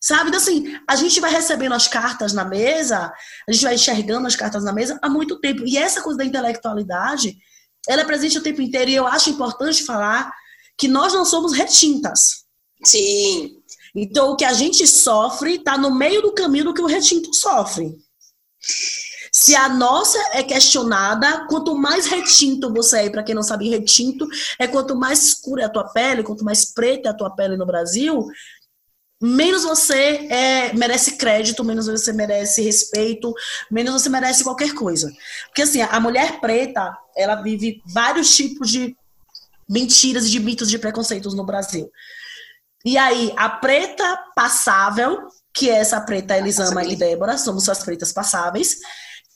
Sabe? 0.00 0.28
Então, 0.30 0.40
assim, 0.40 0.76
a 0.88 0.96
gente 0.96 1.20
vai 1.20 1.30
recebendo 1.30 1.74
as 1.74 1.86
cartas 1.86 2.32
na 2.32 2.44
mesa, 2.44 3.12
a 3.48 3.52
gente 3.52 3.62
vai 3.62 3.74
enxergando 3.74 4.26
as 4.26 4.34
cartas 4.34 4.64
na 4.64 4.72
mesa 4.72 4.98
há 5.00 5.08
muito 5.08 5.38
tempo. 5.38 5.62
E 5.64 5.78
essa 5.78 6.02
coisa 6.02 6.18
da 6.18 6.24
intelectualidade, 6.24 7.36
ela 7.88 8.02
é 8.02 8.04
presente 8.04 8.38
o 8.38 8.42
tempo 8.42 8.62
inteiro. 8.62 8.90
E 8.90 8.94
eu 8.94 9.06
acho 9.06 9.30
importante 9.30 9.84
falar 9.84 10.32
que 10.76 10.88
nós 10.88 11.12
não 11.12 11.24
somos 11.24 11.52
retintas. 11.52 12.44
Sim. 12.84 13.56
Então, 13.94 14.30
o 14.30 14.36
que 14.36 14.44
a 14.44 14.52
gente 14.52 14.86
sofre 14.86 15.56
está 15.56 15.76
no 15.76 15.94
meio 15.94 16.22
do 16.22 16.32
caminho 16.32 16.64
do 16.64 16.74
que 16.74 16.82
o 16.82 16.86
retinto 16.86 17.34
sofre. 17.34 17.94
Se 19.34 19.56
a 19.56 19.66
nossa 19.68 20.18
é 20.32 20.42
questionada, 20.42 21.46
quanto 21.46 21.74
mais 21.74 22.06
retinto 22.06 22.70
você 22.70 23.06
é, 23.06 23.10
para 23.10 23.22
quem 23.22 23.34
não 23.34 23.42
sabe, 23.42 23.68
retinto 23.68 24.26
é 24.58 24.66
quanto 24.66 24.94
mais 24.94 25.26
escura 25.26 25.62
é 25.62 25.64
a 25.64 25.70
tua 25.70 25.84
pele, 25.84 26.22
quanto 26.22 26.44
mais 26.44 26.66
preta 26.66 27.08
é 27.08 27.12
a 27.12 27.16
tua 27.16 27.30
pele 27.30 27.56
no 27.56 27.64
Brasil, 27.64 28.26
menos 29.22 29.62
você 29.62 30.26
é, 30.28 30.72
merece 30.72 31.12
crédito, 31.16 31.62
menos 31.62 31.86
você 31.86 32.12
merece 32.12 32.60
respeito, 32.60 33.32
menos 33.70 33.92
você 33.92 34.08
merece 34.08 34.42
qualquer 34.42 34.74
coisa. 34.74 35.12
Porque 35.46 35.62
assim, 35.62 35.80
a 35.80 36.00
mulher 36.00 36.40
preta, 36.40 36.96
ela 37.16 37.36
vive 37.36 37.80
vários 37.86 38.34
tipos 38.34 38.68
de 38.68 38.96
mentiras 39.68 40.26
e 40.26 40.30
de 40.30 40.40
mitos 40.40 40.68
de 40.68 40.78
preconceitos 40.78 41.34
no 41.34 41.46
Brasil. 41.46 41.88
E 42.84 42.98
aí, 42.98 43.32
a 43.36 43.48
preta 43.48 44.24
passável, 44.34 45.28
que 45.54 45.70
é 45.70 45.74
essa 45.74 46.00
preta 46.00 46.36
Elisama 46.36 46.82
e 46.84 46.96
Débora, 46.96 47.38
somos 47.38 47.68
as 47.68 47.84
pretas 47.84 48.12
passáveis, 48.12 48.78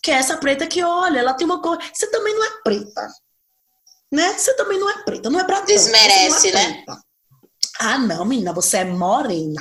que 0.02 0.10
é 0.10 0.14
essa 0.14 0.36
preta 0.36 0.66
que, 0.66 0.82
olha, 0.82 1.20
ela 1.20 1.34
tem 1.34 1.46
uma 1.46 1.62
cor. 1.62 1.78
Você 1.94 2.10
também 2.10 2.34
não 2.34 2.44
é 2.44 2.50
preta. 2.64 3.08
Né? 4.12 4.32
Você 4.32 4.52
também 4.54 4.80
não 4.80 4.90
é 4.90 5.02
preta, 5.04 5.30
não 5.30 5.38
é 5.38 5.44
pra 5.44 5.60
Desmerece, 5.60 6.48
é 6.48 6.52
né? 6.52 6.84
Ah, 7.78 7.99
não, 7.99 8.25
menina, 8.25 8.52
você 8.52 8.78
é 8.78 8.85
morena. 8.85 9.61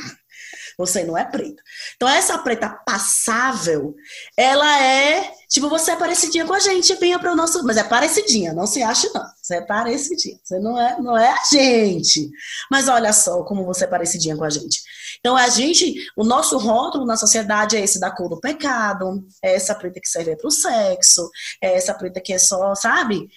Você 0.78 1.06
não 1.06 1.18
é 1.18 1.24
preta. 1.24 1.62
Então, 1.96 2.08
essa 2.08 2.38
preta 2.38 2.70
passável, 2.86 3.96
ela 4.36 4.82
é. 4.82 5.32
Tipo, 5.50 5.70
você 5.70 5.92
é 5.92 5.96
parecidinha 5.96 6.46
com 6.46 6.54
a 6.54 6.60
gente, 6.60 6.94
venha 6.96 7.18
para 7.18 7.32
o 7.32 7.36
nosso. 7.36 7.64
Mas 7.64 7.78
é 7.78 7.84
parecidinha, 7.84 8.54
não 8.54 8.68
se 8.68 8.84
ache, 8.84 9.10
não. 9.14 9.26
Você 9.42 9.56
é 9.56 9.62
parecidinha. 9.62 10.38
Você 10.44 10.60
não 10.60 10.80
é, 10.80 11.02
não 11.02 11.18
é 11.18 11.32
a 11.32 11.40
gente. 11.50 12.30
Mas 12.70 12.90
olha 12.90 13.14
só 13.14 13.44
como 13.44 13.64
você 13.64 13.86
é 13.86 13.88
parecidinha 13.88 14.36
com 14.36 14.44
a 14.44 14.50
gente. 14.50 14.82
Então, 15.20 15.38
a 15.38 15.48
gente, 15.48 15.96
o 16.16 16.26
nosso 16.26 16.58
rótulo 16.58 17.06
na 17.06 17.16
sociedade 17.16 17.78
é 17.78 17.82
esse 17.82 18.00
da 18.00 18.12
cor 18.12 18.30
do 18.30 18.40
pecado, 18.40 19.26
é 19.42 19.56
essa 19.56 19.74
preta 19.74 20.00
que 20.02 20.08
serve 20.08 20.36
para 20.36 20.48
o 20.48 20.52
sexo, 20.52 21.30
é 21.62 21.76
essa 21.76 21.94
preta 21.94 22.20
que 22.20 22.34
é 22.34 22.38
só, 22.38 22.76
sabe? 22.76 23.28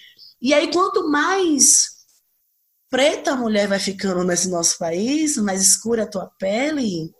E 0.41 0.53
aí, 0.53 0.71
quanto 0.71 1.09
mais 1.09 1.98
preta 2.89 3.31
a 3.31 3.35
mulher 3.35 3.67
vai 3.67 3.79
ficando 3.79 4.23
nesse 4.23 4.49
nosso 4.49 4.77
país, 4.77 5.37
mais 5.37 5.61
escura 5.61 6.03
a 6.03 6.09
tua 6.09 6.29
pele, 6.39 7.11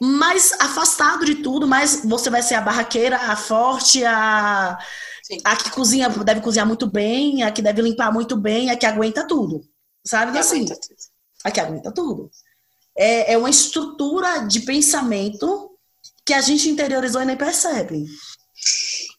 mais 0.00 0.52
afastado 0.60 1.24
de 1.24 1.36
tudo, 1.36 1.66
mais 1.66 2.04
você 2.04 2.28
vai 2.28 2.42
ser 2.42 2.54
a 2.54 2.60
barraqueira, 2.60 3.16
a 3.16 3.36
forte, 3.36 4.04
a, 4.04 4.78
a 5.44 5.56
que 5.56 5.70
cozinha, 5.70 6.08
deve 6.08 6.40
cozinhar 6.40 6.66
muito 6.66 6.86
bem, 6.86 7.42
a 7.42 7.50
que 7.50 7.62
deve 7.62 7.80
limpar 7.82 8.12
muito 8.12 8.36
bem, 8.36 8.70
a 8.70 8.76
que 8.76 8.86
aguenta 8.86 9.26
tudo. 9.26 9.62
Sabe? 10.06 10.32
Que 10.32 10.38
assim, 10.38 10.56
aguenta 10.56 10.74
tudo. 10.80 10.96
A 11.44 11.50
que 11.50 11.60
aguenta 11.60 11.92
tudo. 11.92 12.30
É, 12.96 13.32
é 13.32 13.38
uma 13.38 13.50
estrutura 13.50 14.40
de 14.40 14.60
pensamento 14.60 15.70
que 16.24 16.34
a 16.34 16.40
gente 16.40 16.68
interiorizou 16.68 17.22
e 17.22 17.24
nem 17.24 17.36
percebe. 17.36 18.04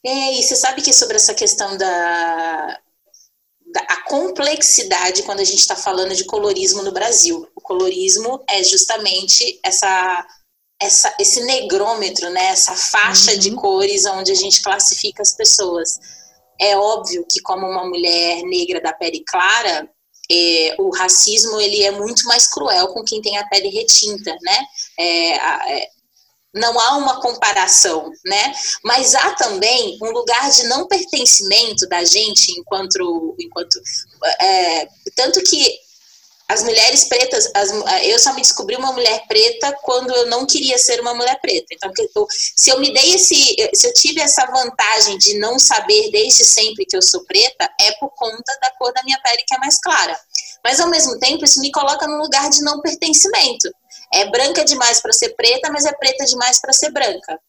É, 0.05 0.39
e 0.39 0.43
você 0.43 0.55
sabe 0.55 0.81
que 0.81 0.93
sobre 0.93 1.15
essa 1.15 1.33
questão 1.33 1.77
da, 1.77 2.79
a 3.79 4.03
complexidade 4.03 5.23
quando 5.23 5.39
a 5.39 5.43
gente 5.43 5.59
está 5.59 5.75
falando 5.75 6.15
de 6.15 6.25
colorismo 6.25 6.81
no 6.83 6.91
Brasil. 6.91 7.47
O 7.55 7.61
colorismo 7.61 8.43
é 8.49 8.63
justamente 8.63 9.59
essa, 9.63 10.25
essa 10.81 11.15
esse 11.19 11.43
negrômetro, 11.43 12.29
né? 12.29 12.45
essa 12.47 12.75
faixa 12.75 13.31
uhum. 13.31 13.39
de 13.39 13.51
cores 13.55 14.05
onde 14.05 14.31
a 14.31 14.35
gente 14.35 14.61
classifica 14.61 15.21
as 15.21 15.35
pessoas. 15.35 15.99
É 16.59 16.77
óbvio 16.77 17.25
que 17.29 17.41
como 17.41 17.67
uma 17.67 17.85
mulher 17.85 18.41
negra 18.43 18.79
da 18.79 18.93
pele 18.93 19.23
clara, 19.27 19.89
é, 20.31 20.75
o 20.79 20.89
racismo 20.95 21.59
ele 21.59 21.83
é 21.83 21.91
muito 21.91 22.25
mais 22.25 22.47
cruel 22.47 22.87
com 22.87 23.03
quem 23.03 23.21
tem 23.21 23.37
a 23.37 23.47
pele 23.47 23.69
retinta, 23.69 24.35
né? 24.41 24.65
É, 24.97 25.81
é, 25.81 25.89
não 26.55 26.79
há 26.79 26.97
uma 26.97 27.19
comparação, 27.19 28.09
né? 28.25 28.53
Mas 28.83 29.13
há 29.13 29.31
também 29.35 29.97
um 30.01 30.11
lugar 30.11 30.49
de 30.49 30.63
não 30.67 30.87
pertencimento 30.87 31.87
da 31.89 32.03
gente 32.05 32.57
enquanto, 32.57 33.35
enquanto 33.39 33.77
é, 34.39 34.87
tanto 35.15 35.43
que 35.43 35.85
as 36.47 36.63
mulheres 36.63 37.05
pretas, 37.05 37.49
as, 37.55 37.71
eu 38.03 38.19
só 38.19 38.31
me 38.33 38.41
descobri 38.41 38.75
uma 38.75 38.91
mulher 38.91 39.25
preta 39.27 39.75
quando 39.81 40.13
eu 40.15 40.27
não 40.27 40.45
queria 40.45 40.77
ser 40.77 41.01
uma 41.01 41.13
mulher 41.13 41.39
preta. 41.41 41.65
Então, 41.71 41.91
se 42.29 42.69
eu 42.69 42.79
me 42.79 42.93
dei 42.93 43.15
esse, 43.15 43.55
se 43.73 43.87
eu 43.87 43.93
tive 43.93 44.21
essa 44.21 44.45
vantagem 44.45 45.17
de 45.17 45.39
não 45.39 45.57
saber 45.57 46.11
desde 46.11 46.45
sempre 46.45 46.85
que 46.85 46.95
eu 46.95 47.01
sou 47.01 47.25
preta, 47.25 47.67
é 47.81 47.91
por 47.93 48.11
conta 48.11 48.57
da 48.61 48.69
cor 48.77 48.93
da 48.93 49.03
minha 49.03 49.19
pele 49.23 49.43
que 49.45 49.55
é 49.55 49.57
mais 49.57 49.79
clara. 49.81 50.17
Mas 50.63 50.79
ao 50.79 50.87
mesmo 50.87 51.19
tempo, 51.19 51.43
isso 51.43 51.59
me 51.59 51.71
coloca 51.71 52.07
num 52.07 52.17
lugar 52.17 52.49
de 52.49 52.61
não 52.61 52.79
pertencimento 52.79 53.69
é 54.13 54.29
branca 54.29 54.63
demais 54.63 55.01
para 55.01 55.13
ser 55.13 55.29
preta, 55.35 55.71
mas 55.71 55.85
é 55.85 55.93
preta 55.93 56.25
demais 56.25 56.59
para 56.59 56.73
ser 56.73 56.91
branca. 56.91 57.39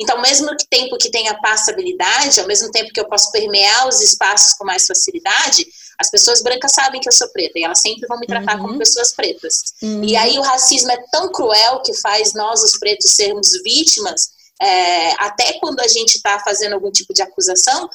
Então, 0.00 0.20
mesmo 0.20 0.54
que 0.56 0.66
tempo 0.68 0.96
que 0.98 1.10
tenha 1.10 1.38
passabilidade, 1.40 2.40
ao 2.40 2.46
mesmo 2.46 2.70
tempo 2.70 2.92
que 2.92 3.00
eu 3.00 3.08
posso 3.08 3.30
permear 3.32 3.88
os 3.88 4.00
espaços 4.00 4.54
com 4.54 4.64
mais 4.64 4.86
facilidade, 4.86 5.66
as 5.98 6.10
pessoas 6.10 6.42
brancas 6.42 6.72
sabem 6.72 7.00
que 7.00 7.08
eu 7.08 7.12
sou 7.12 7.28
preta 7.28 7.58
e 7.58 7.64
elas 7.64 7.80
sempre 7.80 8.06
vão 8.06 8.18
me 8.18 8.26
tratar 8.26 8.56
uhum. 8.56 8.66
como 8.66 8.78
pessoas 8.78 9.12
pretas. 9.14 9.54
Uhum. 9.82 10.04
E 10.04 10.16
aí 10.16 10.38
o 10.38 10.42
racismo 10.42 10.90
é 10.90 11.02
tão 11.10 11.30
cruel 11.30 11.80
que 11.82 11.94
faz 11.94 12.34
nós, 12.34 12.62
os 12.62 12.78
pretos, 12.78 13.12
sermos 13.12 13.50
vítimas, 13.64 14.30
é, 14.60 15.12
até 15.18 15.54
quando 15.54 15.80
a 15.80 15.88
gente 15.88 16.16
está 16.16 16.38
fazendo 16.40 16.74
algum 16.74 16.90
tipo 16.90 17.12
de 17.12 17.22
acusação, 17.22 17.88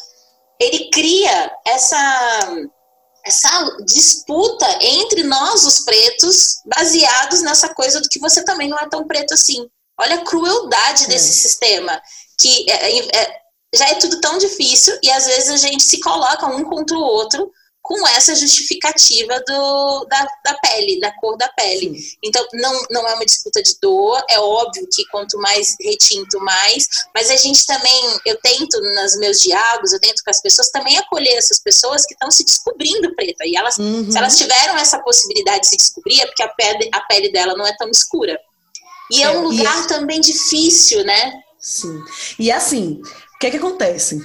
ele 0.60 0.90
cria 0.90 1.52
essa 1.66 2.68
essa 3.28 3.78
disputa 3.86 4.66
entre 4.82 5.24
nós, 5.24 5.66
os 5.66 5.82
pretos, 5.82 6.62
baseados 6.66 7.42
nessa 7.42 7.74
coisa 7.74 8.00
do 8.02 8.10
que 8.10 8.20
você 8.20 8.44
também 8.44 8.70
não 8.70 8.78
é 8.78 8.88
tão 8.90 9.06
preto 9.06 9.34
assim. 9.34 9.68
Olha 10.00 10.16
a 10.16 10.24
crueldade 10.24 11.06
é. 11.06 11.08
desse 11.08 11.34
sistema, 11.34 12.02
que 12.40 12.70
é, 12.70 13.00
é, 13.00 13.40
já 13.76 13.90
é 13.90 13.96
tudo 13.96 14.22
tão 14.22 14.38
difícil 14.38 14.98
e 15.04 15.12
às 15.12 15.26
vezes 15.26 15.50
a 15.50 15.58
gente 15.58 15.84
se 15.84 16.00
coloca 16.00 16.48
um 16.48 16.64
contra 16.64 16.98
o 16.98 17.02
outro 17.02 17.52
com 17.88 18.06
essa 18.10 18.36
justificativa 18.36 19.42
do, 19.48 20.06
da, 20.10 20.28
da 20.44 20.54
pele, 20.56 21.00
da 21.00 21.10
cor 21.22 21.38
da 21.38 21.48
pele. 21.48 21.98
Sim. 21.98 22.18
Então, 22.22 22.46
não, 22.52 22.86
não 22.92 23.08
é 23.08 23.14
uma 23.14 23.26
disputa 23.26 23.64
de 23.64 23.78
dor, 23.82 24.22
é 24.30 24.38
óbvio 24.38 24.86
que 24.92 25.06
quanto 25.08 25.40
mais 25.40 25.74
retinto, 25.80 26.38
mais, 26.42 26.86
mas 27.16 27.32
a 27.32 27.38
gente 27.38 27.66
também, 27.66 28.20
eu 28.26 28.38
tento 28.42 28.78
nos 28.82 29.18
meus 29.20 29.40
diálogos, 29.40 29.94
eu 29.94 30.02
tento 30.02 30.22
com 30.22 30.30
as 30.30 30.42
pessoas 30.42 30.70
também 30.70 30.98
acolher 30.98 31.36
essas 31.36 31.62
pessoas 31.62 32.06
que 32.06 32.14
estão 32.14 32.30
se 32.30 32.44
descobrindo 32.44 33.16
preta, 33.16 33.46
e 33.46 33.56
elas, 33.56 33.78
uhum. 33.78 34.12
se 34.12 34.18
elas 34.18 34.38
tiveram 34.38 34.78
essa 34.78 35.00
possibilidade 35.00 35.62
de 35.62 35.68
se 35.70 35.78
descobrir, 35.78 36.20
é 36.20 36.26
porque 36.26 36.44
a 36.44 36.50
pele, 36.50 36.90
a 36.94 37.00
pele 37.00 37.32
dela 37.32 37.56
não 37.56 37.66
é 37.66 37.74
tão 37.78 37.90
escura. 37.90 38.38
E 39.10 39.24
é, 39.24 39.28
é 39.28 39.30
um 39.30 39.48
lugar 39.48 39.86
e... 39.86 39.88
também 39.88 40.20
difícil, 40.20 41.06
né? 41.06 41.32
Sim. 41.58 42.04
E 42.38 42.52
assim, 42.52 43.02
o 43.36 43.40
que 43.40 43.50
que 43.50 43.58
acontece? 43.58 44.22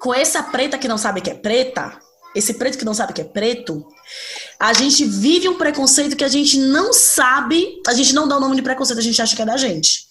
Com 0.00 0.14
essa 0.14 0.42
preta 0.42 0.78
que 0.78 0.88
não 0.88 0.96
sabe 0.96 1.20
que 1.20 1.28
é 1.28 1.34
preta, 1.34 2.00
esse 2.34 2.54
preto 2.54 2.78
que 2.78 2.84
não 2.84 2.94
sabe 2.94 3.12
que 3.12 3.20
é 3.20 3.24
preto, 3.24 3.86
a 4.58 4.72
gente 4.72 5.04
vive 5.04 5.48
um 5.48 5.58
preconceito 5.58 6.16
que 6.16 6.24
a 6.24 6.28
gente 6.28 6.58
não 6.58 6.92
sabe, 6.92 7.80
a 7.86 7.94
gente 7.94 8.14
não 8.14 8.26
dá 8.26 8.36
o 8.36 8.40
nome 8.40 8.56
de 8.56 8.62
preconceito, 8.62 8.98
a 8.98 9.02
gente 9.02 9.20
acha 9.20 9.36
que 9.36 9.42
é 9.42 9.46
da 9.46 9.56
gente. 9.56 10.06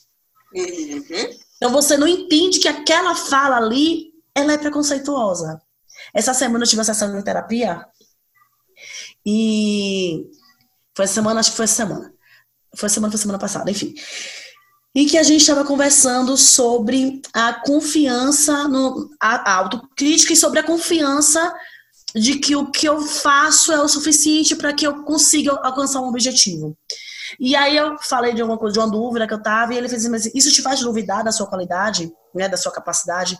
Uhum. 0.53 1.39
Então 1.57 1.71
você 1.71 1.97
não 1.97 2.07
entende 2.07 2.59
que 2.59 2.67
aquela 2.67 3.15
fala 3.15 3.57
ali, 3.57 4.11
ela 4.35 4.53
é 4.53 4.57
preconceituosa. 4.57 5.61
Essa 6.13 6.33
semana 6.33 6.63
eu 6.63 6.67
tive 6.67 6.79
uma 6.79 6.85
sessão 6.85 7.15
de 7.15 7.23
terapia 7.23 7.85
e 9.25 10.25
foi 10.95 11.07
semana, 11.07 11.39
acho 11.39 11.51
que 11.51 11.57
foi 11.57 11.67
semana. 11.67 12.13
Foi 12.75 12.89
semana, 12.89 13.11
foi 13.11 13.19
semana 13.19 13.39
passada, 13.39 13.69
enfim. 13.69 13.93
E 14.93 15.05
que 15.05 15.17
a 15.17 15.23
gente 15.23 15.41
estava 15.41 15.63
conversando 15.63 16.35
sobre 16.35 17.21
a 17.33 17.53
confiança, 17.53 18.67
no, 18.67 19.09
a, 19.21 19.51
a 19.51 19.55
autocrítica 19.55 20.33
e 20.33 20.37
sobre 20.37 20.59
a 20.59 20.63
confiança 20.63 21.53
de 22.15 22.39
que 22.39 22.55
o 22.55 22.69
que 22.69 22.87
eu 22.87 23.01
faço 23.01 23.71
é 23.71 23.81
o 23.81 23.87
suficiente 23.87 24.55
para 24.55 24.73
que 24.73 24.85
eu 24.85 25.03
consiga 25.03 25.51
alcançar 25.63 26.01
um 26.01 26.07
objetivo. 26.07 26.77
E 27.39 27.55
aí 27.55 27.77
eu 27.77 27.97
falei 27.99 28.33
de 28.33 28.43
uma 28.43 28.57
coisa, 28.57 28.73
de 28.73 28.79
uma 28.79 28.89
dúvida 28.89 29.27
que 29.27 29.33
eu 29.33 29.41
tava, 29.41 29.73
e 29.73 29.77
ele 29.77 29.87
fez 29.87 30.01
assim, 30.01 30.11
mas 30.11 30.25
isso 30.35 30.51
te 30.51 30.61
faz 30.61 30.81
duvidar 30.81 31.23
da 31.23 31.31
sua 31.31 31.47
qualidade, 31.47 32.11
né, 32.35 32.49
da 32.49 32.57
sua 32.57 32.71
capacidade? 32.71 33.37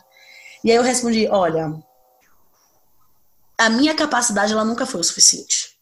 E 0.64 0.70
aí 0.70 0.76
eu 0.76 0.82
respondi, 0.82 1.28
olha, 1.28 1.72
a 3.58 3.68
minha 3.68 3.94
capacidade 3.94 4.52
ela 4.52 4.64
nunca 4.64 4.86
foi 4.86 5.00
o 5.00 5.04
suficiente. 5.04 5.72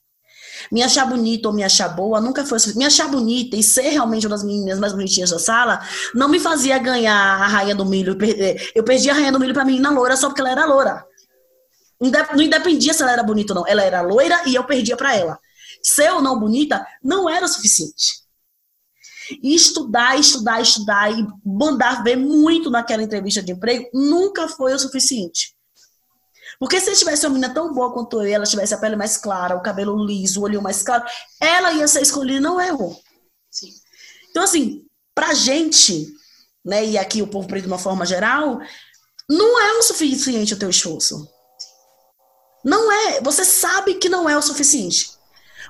Me 0.70 0.82
achar 0.82 1.06
bonita 1.06 1.49
ou 1.49 1.54
me 1.54 1.64
achar 1.64 1.88
boa 1.88 2.20
nunca 2.20 2.44
foi 2.44 2.59
Me 2.76 2.85
achar 2.85 3.09
bonita 3.09 3.56
e 3.56 3.62
ser 3.62 3.88
realmente 3.90 4.26
uma 4.26 4.37
das 4.37 4.44
meninas 4.44 4.78
mais 4.78 4.92
bonitinhas 4.92 5.30
da 5.30 5.38
sala 5.38 5.80
não 6.14 6.28
me 6.28 6.38
fazia 6.38 6.78
ganhar 6.78 7.14
a 7.14 7.47
rainha 7.47 7.75
do 7.75 7.85
milho. 7.85 8.16
Eu 8.75 8.85
perdi 8.85 9.09
a 9.09 9.14
rainha 9.14 9.32
do 9.32 9.40
milho 9.40 9.54
pra 9.54 9.64
menina 9.64 9.90
loura 9.90 10.16
só 10.16 10.28
porque 10.28 10.40
ela 10.42 10.50
era 10.50 10.66
loura. 10.66 11.04
Não 12.00 12.42
independia 12.42 12.95
se 12.95 13.02
ela 13.02 13.12
era 13.12 13.23
bonita 13.23 13.52
ou 13.52 13.61
não. 13.61 13.66
Ela 13.66 13.83
era 13.83 14.00
loira 14.00 14.42
e 14.47 14.54
eu 14.54 14.64
perdia 14.64 14.97
para 14.97 15.14
ela. 15.14 15.38
Ser 15.83 16.11
ou 16.12 16.23
não 16.23 16.38
bonita 16.38 16.87
não 17.02 17.28
era 17.28 17.45
o 17.45 17.49
suficiente. 17.49 18.21
E 19.42 19.54
estudar, 19.54 20.19
estudar, 20.19 20.61
estudar 20.61 21.12
e 21.12 21.26
mandar 21.45 22.02
ver 22.02 22.16
muito 22.16 22.71
naquela 22.71 23.02
entrevista 23.02 23.42
de 23.42 23.52
emprego 23.52 23.88
nunca 23.92 24.49
foi 24.49 24.73
o 24.75 24.78
suficiente. 24.78 25.54
Porque 26.59 26.80
se 26.80 26.95
tivesse 26.95 27.26
uma 27.26 27.35
menina 27.35 27.54
tão 27.54 27.73
boa 27.73 27.92
quanto 27.92 28.21
eu, 28.21 28.35
ela 28.35 28.45
tivesse 28.45 28.75
a 28.75 28.78
pele 28.78 28.97
mais 28.97 29.16
clara, 29.16 29.57
o 29.57 29.62
cabelo 29.62 30.04
liso, 30.04 30.40
o 30.40 30.45
olho 30.45 30.61
mais 30.61 30.83
claro, 30.83 31.04
ela 31.40 31.73
ia 31.73 31.87
ser 31.87 32.02
escolhida, 32.02 32.40
não 32.40 32.61
eu. 32.61 32.97
Sim. 33.50 33.71
Então, 34.28 34.42
assim, 34.42 34.85
pra 35.14 35.33
gente, 35.33 36.12
né, 36.64 36.85
e 36.85 36.99
aqui 36.99 37.23
o 37.23 37.26
povo 37.26 37.49
preto 37.49 37.62
de 37.62 37.69
uma 37.69 37.78
forma 37.78 38.04
geral, 38.04 38.61
não 39.28 39.61
é 39.61 39.78
o 39.78 39.83
suficiente 39.83 40.52
o 40.52 40.59
teu 40.59 40.69
esforço. 40.69 41.26
Não 42.64 42.90
é. 42.90 43.21
Você 43.21 43.45
sabe 43.45 43.95
que 43.95 44.09
não 44.09 44.29
é 44.29 44.37
o 44.37 44.43
suficiente. 44.43 45.11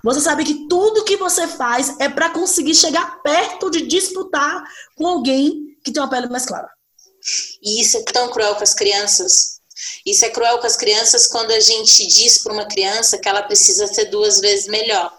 Você 0.03 0.21
sabe 0.21 0.45
que 0.45 0.67
tudo 0.69 1.05
que 1.05 1.17
você 1.17 1.47
faz 1.47 1.99
é 1.99 2.09
para 2.09 2.31
conseguir 2.31 2.75
chegar 2.75 3.23
perto 3.23 3.71
de 3.71 3.83
disputar 3.83 4.63
com 4.97 5.07
alguém 5.07 5.77
que 5.85 5.93
tem 5.93 6.03
uma 6.03 6.09
pele 6.09 6.29
mais 6.29 6.47
clara. 6.47 6.69
E 7.63 7.83
isso 7.83 7.99
é 7.99 8.03
tão 8.03 8.31
cruel 8.31 8.55
com 8.57 8.63
as 8.63 8.75
crianças. 8.75 9.61
Isso 10.05 10.25
é 10.25 10.31
cruel 10.31 10.59
com 10.59 10.67
as 10.67 10.77
crianças 10.77 11.27
quando 11.27 11.51
a 11.51 11.61
gente 11.61 12.07
diz 12.07 12.39
para 12.39 12.53
uma 12.53 12.67
criança 12.67 13.19
que 13.19 13.29
ela 13.29 13.43
precisa 13.43 13.87
ser 13.87 14.07
duas 14.07 14.41
vezes 14.41 14.67
melhor, 14.67 15.13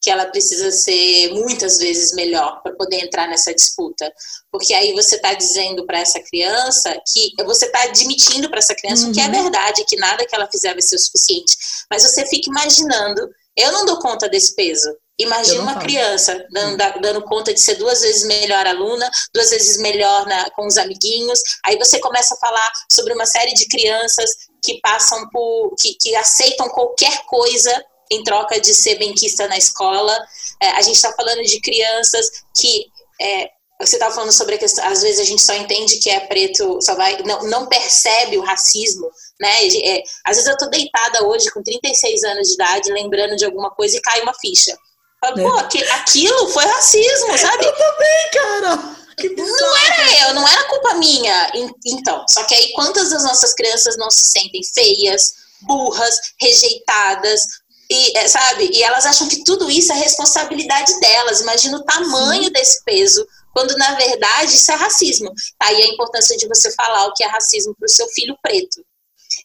que 0.00 0.10
ela 0.10 0.26
precisa 0.26 0.70
ser 0.70 1.32
muitas 1.34 1.78
vezes 1.78 2.12
melhor 2.14 2.62
para 2.62 2.74
poder 2.74 3.04
entrar 3.04 3.28
nessa 3.28 3.54
disputa. 3.54 4.10
Porque 4.50 4.72
aí 4.72 4.92
você 4.94 5.16
está 5.16 5.34
dizendo 5.34 5.84
para 5.86 6.00
essa 6.00 6.20
criança 6.20 6.96
que 7.12 7.32
você 7.44 7.66
está 7.66 7.82
admitindo 7.82 8.48
para 8.48 8.58
essa 8.58 8.74
criança 8.74 9.06
uhum. 9.06 9.12
que 9.12 9.20
é 9.20 9.26
uhum. 9.26 9.32
verdade, 9.32 9.84
que 9.84 9.96
nada 9.96 10.24
que 10.24 10.34
ela 10.34 10.48
fizer 10.50 10.72
vai 10.72 10.82
ser 10.82 10.96
o 10.96 10.98
suficiente. 10.98 11.56
Mas 11.90 12.02
você 12.02 12.26
fica 12.26 12.50
imaginando, 12.50 13.28
eu 13.56 13.72
não 13.72 13.84
dou 13.84 13.98
conta 13.98 14.28
desse 14.28 14.54
peso. 14.54 14.90
Imagina 15.18 15.60
uma 15.60 15.78
criança 15.78 16.46
dando, 16.50 16.78
dando, 17.02 17.22
conta 17.24 17.52
de 17.52 17.60
ser 17.60 17.74
duas 17.74 18.00
vezes 18.00 18.24
melhor 18.24 18.66
aluna, 18.66 19.08
duas 19.34 19.50
vezes 19.50 19.76
melhor 19.76 20.26
na, 20.26 20.50
com 20.52 20.66
os 20.66 20.78
amiguinhos. 20.78 21.38
Aí 21.66 21.76
você 21.76 21.98
começa 21.98 22.34
a 22.34 22.38
falar 22.38 22.72
sobre 22.90 23.12
uma 23.12 23.26
série 23.26 23.52
de 23.52 23.66
crianças 23.68 24.30
que 24.64 24.80
passam 24.80 25.28
por. 25.28 25.74
que, 25.78 25.94
que 26.00 26.16
aceitam 26.16 26.70
qualquer 26.70 27.26
coisa 27.26 27.84
em 28.10 28.22
troca 28.24 28.60
de 28.60 28.74
ser 28.74 28.96
benquista 28.96 29.46
na 29.48 29.56
escola. 29.56 30.16
É, 30.60 30.70
a 30.70 30.82
gente 30.82 30.96
está 30.96 31.12
falando 31.12 31.42
de 31.42 31.60
crianças 31.60 32.28
que. 32.58 32.86
É, 33.20 33.50
você 33.80 33.96
estava 33.96 34.14
falando 34.14 34.32
sobre 34.32 34.56
a 34.56 34.58
questão, 34.58 34.84
às 34.84 35.00
vezes 35.00 35.20
a 35.20 35.24
gente 35.24 35.40
só 35.40 35.54
entende 35.54 35.96
que 35.96 36.10
é 36.10 36.20
preto, 36.20 36.78
só 36.82 36.94
vai, 36.94 37.16
não, 37.22 37.42
não 37.44 37.66
percebe 37.66 38.36
o 38.36 38.42
racismo, 38.42 39.10
né? 39.40 39.68
É, 39.68 40.02
às 40.26 40.36
vezes 40.36 40.50
eu 40.50 40.58
tô 40.58 40.66
deitada 40.66 41.26
hoje 41.26 41.50
com 41.50 41.62
36 41.62 42.22
anos 42.24 42.48
de 42.48 42.54
idade, 42.54 42.92
lembrando 42.92 43.36
de 43.36 43.44
alguma 43.46 43.70
coisa 43.70 43.96
e 43.96 44.02
cai 44.02 44.20
uma 44.20 44.34
ficha. 44.34 44.76
Falo, 45.18 45.36
Pô, 45.36 45.58
é. 45.58 45.90
aquilo 45.92 46.48
foi 46.48 46.64
racismo, 46.64 47.38
sabe? 47.38 47.64
Eu 47.64 47.72
também, 47.72 48.30
cara. 48.32 49.00
Não 49.36 49.76
era 49.76 50.28
eu, 50.28 50.34
não 50.34 50.48
era 50.48 50.64
culpa 50.64 50.94
minha. 50.94 51.52
Então, 51.86 52.24
só 52.28 52.42
que 52.44 52.54
aí 52.54 52.72
quantas 52.72 53.10
das 53.10 53.22
nossas 53.22 53.52
crianças 53.52 53.96
não 53.98 54.10
se 54.10 54.26
sentem 54.26 54.62
feias, 54.74 55.34
burras, 55.60 56.18
rejeitadas, 56.40 57.42
e, 57.90 58.16
é, 58.16 58.28
sabe? 58.28 58.70
E 58.72 58.82
elas 58.82 59.04
acham 59.04 59.28
que 59.28 59.42
tudo 59.42 59.68
isso 59.68 59.92
é 59.92 59.96
responsabilidade 59.96 60.98
delas. 61.00 61.40
Imagina 61.40 61.76
o 61.76 61.84
tamanho 61.84 62.44
Sim. 62.44 62.52
desse 62.52 62.84
peso, 62.84 63.26
quando 63.52 63.76
na 63.76 63.94
verdade 63.96 64.54
isso 64.54 64.70
é 64.70 64.74
racismo. 64.76 65.32
Tá 65.58 65.66
aí 65.66 65.82
a 65.82 65.88
importância 65.88 66.36
de 66.36 66.46
você 66.46 66.70
falar 66.72 67.06
o 67.06 67.12
que 67.12 67.24
é 67.24 67.26
racismo 67.26 67.74
para 67.74 67.86
o 67.86 67.90
seu 67.90 68.06
filho 68.10 68.36
preto. 68.40 68.84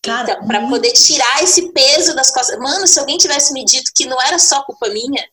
Cara, 0.04 0.34
então, 0.34 0.48
para 0.48 0.68
poder 0.68 0.92
tirar 0.92 1.44
esse 1.44 1.72
peso 1.72 2.16
das 2.16 2.32
costas. 2.32 2.58
Mano, 2.60 2.86
se 2.88 3.00
alguém 3.00 3.18
tivesse 3.18 3.52
me 3.52 3.66
dito 3.66 3.92
que 3.96 4.06
não 4.06 4.22
era 4.22 4.38
só 4.38 4.64
culpa 4.64 4.90
minha, 4.90 5.28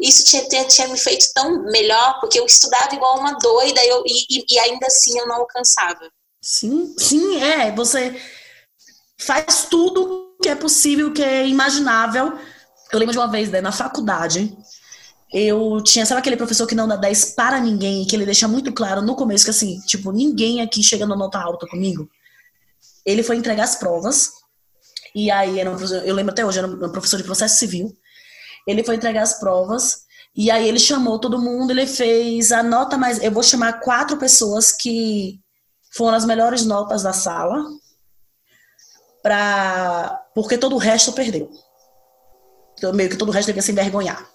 isso 0.00 0.24
tinha, 0.24 0.48
tinha, 0.48 0.64
tinha, 0.64 0.88
me 0.88 0.98
feito 0.98 1.26
tão 1.34 1.62
melhor, 1.64 2.20
porque 2.20 2.38
eu 2.38 2.46
estudava 2.46 2.94
igual 2.94 3.18
uma 3.18 3.32
doida 3.38 3.84
eu, 3.84 4.02
e, 4.06 4.44
e, 4.48 4.58
ainda 4.60 4.86
assim 4.86 5.18
eu 5.18 5.26
não 5.26 5.36
alcançava. 5.36 6.10
Sim, 6.40 6.94
sim, 6.98 7.42
é. 7.42 7.72
Você 7.72 8.20
faz 9.20 9.66
tudo 9.68 10.36
que 10.40 10.48
é 10.48 10.54
possível, 10.54 11.12
que 11.12 11.22
é 11.22 11.46
imaginável. 11.46 12.38
Eu 12.92 12.98
lembro 12.98 13.12
de 13.12 13.18
uma 13.18 13.30
vez, 13.30 13.50
né, 13.50 13.60
na 13.60 13.72
faculdade, 13.72 14.56
eu 15.32 15.82
tinha, 15.82 16.06
sabe 16.06 16.20
aquele 16.20 16.36
professor 16.36 16.66
que 16.66 16.74
não 16.74 16.88
dá 16.88 16.96
10 16.96 17.34
para 17.34 17.60
ninguém, 17.60 18.06
que 18.06 18.16
ele 18.16 18.24
deixa 18.24 18.48
muito 18.48 18.72
claro 18.72 19.02
no 19.02 19.14
começo 19.14 19.44
que 19.44 19.50
assim, 19.50 19.80
tipo, 19.80 20.10
ninguém 20.10 20.60
aqui 20.62 20.82
chega 20.82 21.06
na 21.06 21.16
nota 21.16 21.38
alta 21.38 21.66
comigo. 21.66 22.08
Ele 23.04 23.22
foi 23.22 23.36
entregar 23.36 23.64
as 23.64 23.76
provas, 23.76 24.30
e 25.14 25.30
aí 25.30 25.56
um 25.68 25.76
eu 26.04 26.14
lembro 26.14 26.32
até 26.32 26.44
hoje, 26.44 26.58
era 26.58 26.66
um 26.66 26.92
professor 26.92 27.18
de 27.18 27.24
processo 27.24 27.56
civil, 27.56 27.94
ele 28.66 28.84
foi 28.84 28.96
entregar 28.96 29.22
as 29.22 29.38
provas 29.38 30.08
e 30.36 30.50
aí 30.50 30.68
ele 30.68 30.78
chamou 30.78 31.18
todo 31.18 31.40
mundo, 31.40 31.72
ele 31.72 31.86
fez 31.86 32.52
a 32.52 32.62
nota 32.62 32.96
mais. 32.96 33.20
Eu 33.20 33.32
vou 33.32 33.42
chamar 33.42 33.80
quatro 33.80 34.16
pessoas 34.18 34.70
que 34.70 35.40
foram 35.96 36.16
as 36.16 36.24
melhores 36.24 36.64
notas 36.64 37.02
da 37.02 37.12
sala, 37.12 37.64
pra, 39.20 40.16
porque 40.34 40.56
todo 40.56 40.76
o 40.76 40.78
resto 40.78 41.12
perdeu. 41.12 41.50
Então, 42.78 42.92
meio 42.92 43.10
que 43.10 43.16
todo 43.16 43.28
o 43.28 43.32
resto 43.32 43.48
devia 43.48 43.62
se 43.62 43.72
envergonhar. 43.72 44.26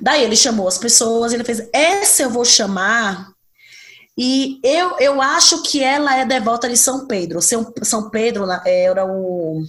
Daí 0.00 0.24
ele 0.24 0.36
chamou 0.36 0.66
as 0.66 0.78
pessoas, 0.78 1.32
ele 1.32 1.44
fez: 1.44 1.68
essa 1.72 2.22
eu 2.22 2.30
vou 2.30 2.44
chamar. 2.44 3.28
E 4.18 4.58
eu, 4.64 4.96
eu 4.98 5.20
acho 5.20 5.62
que 5.62 5.82
ela 5.82 6.16
é 6.16 6.24
devota 6.24 6.68
de 6.68 6.76
São 6.76 7.06
Pedro. 7.06 7.40
São 7.42 8.10
Pedro 8.10 8.46
era 8.64 9.04
o 9.04 9.62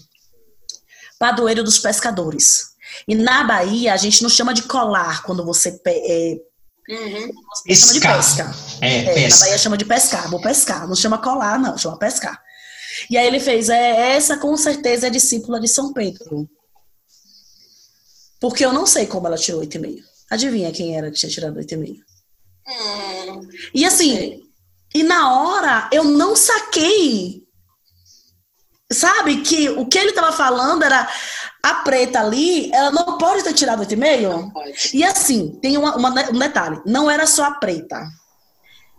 padroeiro 1.20 1.64
dos 1.64 1.78
pescadores. 1.78 2.70
E 3.06 3.14
na 3.14 3.44
Bahia, 3.44 3.94
a 3.94 3.98
gente 3.98 4.24
não 4.24 4.30
chama 4.30 4.54
de 4.54 4.64
colar 4.64 5.24
quando 5.24 5.44
você. 5.44 5.78
É, 5.86 6.38
uhum. 6.90 7.76
chama 7.76 7.94
de 7.94 8.00
pesca. 8.00 8.56
É, 8.82 8.98
é, 9.00 9.14
pesca. 9.14 9.40
Na 9.40 9.46
Bahia 9.46 9.58
chama 9.58 9.78
de 9.78 9.86
pescar. 9.86 10.30
Vou 10.30 10.42
pescar. 10.42 10.88
Não 10.88 10.96
chama 10.96 11.18
colar, 11.18 11.60
não, 11.60 11.78
chama 11.78 12.00
pescar. 12.00 12.42
E 13.10 13.18
aí 13.18 13.28
ele 13.28 13.42
fez: 13.42 13.68
é, 13.68 14.16
essa 14.16 14.38
com 14.38 14.56
certeza 14.56 15.08
é 15.08 15.10
discípula 15.10 15.60
de 15.60 15.68
São 15.68 15.92
Pedro. 15.92 16.50
Porque 18.40 18.66
eu 18.66 18.72
não 18.72 18.86
sei 18.86 19.08
como 19.08 19.28
ela 19.28 19.38
tirou 19.38 19.62
8,5. 19.62 20.02
Adivinha 20.30 20.72
quem 20.72 20.98
era 20.98 21.10
que 21.10 21.18
tinha 21.18 21.32
tirado 21.32 21.60
8,5? 21.60 21.98
Hum, 22.68 23.48
e 23.74 23.86
assim, 23.86 24.44
e 24.94 25.04
na 25.04 25.34
hora 25.34 25.90
eu 25.92 26.04
não 26.04 26.36
saquei. 26.36 27.44
Sabe 28.92 29.42
que 29.42 29.70
o 29.70 29.86
que 29.86 29.98
ele 29.98 30.10
estava 30.10 30.32
falando 30.32 30.84
era 30.84 31.08
a 31.64 31.74
preta 31.76 32.22
ali, 32.22 32.72
ela 32.74 32.92
não 32.92 33.18
pode 33.18 33.44
ter 33.44 33.54
tirado 33.54 33.84
8,5? 33.84 34.94
E 34.94 35.04
assim, 35.04 35.58
tem 35.62 35.78
uma, 35.78 35.96
uma, 35.96 36.10
um 36.30 36.40
detalhe: 36.40 36.82
não 36.86 37.10
era 37.10 37.26
só 37.26 37.46
a 37.46 37.52
preta. 37.52 38.06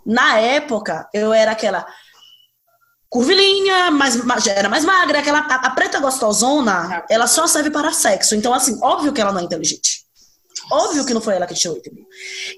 Na 0.05 0.39
época, 0.39 1.09
eu 1.13 1.33
era 1.33 1.53
aquela 1.53 1.87
curvilínea, 3.09 3.91
mais, 3.91 4.17
era 4.47 4.69
mais 4.69 4.85
magra, 4.85 5.21
aquela 5.21 5.41
a, 5.41 5.67
a, 5.67 5.71
preta 5.71 5.99
gostosona, 5.99 7.05
ela 7.09 7.27
só 7.27 7.47
serve 7.47 7.71
para 7.71 7.93
sexo. 7.93 8.35
Então, 8.35 8.53
assim, 8.53 8.79
óbvio 8.83 9.13
que 9.13 9.21
ela 9.21 9.33
não 9.33 9.41
é 9.41 9.45
inteligente. 9.45 10.07
Óbvio 10.71 11.05
que 11.07 11.15
não 11.15 11.21
foi 11.21 11.35
ela 11.35 11.47
que 11.47 11.55
tirou 11.55 11.77
8 11.77 11.95
mil. 11.95 12.07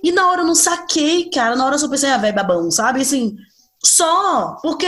E 0.02 0.10
na 0.10 0.28
hora 0.28 0.42
eu 0.42 0.46
não 0.46 0.54
saquei, 0.54 1.30
cara. 1.30 1.54
Na 1.54 1.64
hora 1.64 1.76
eu 1.76 1.78
só 1.78 1.88
pensei, 1.88 2.10
ah, 2.10 2.18
velho, 2.18 2.34
babão, 2.34 2.70
sabe? 2.70 3.02
Assim, 3.02 3.36
só. 3.84 4.56
Porque 4.62 4.86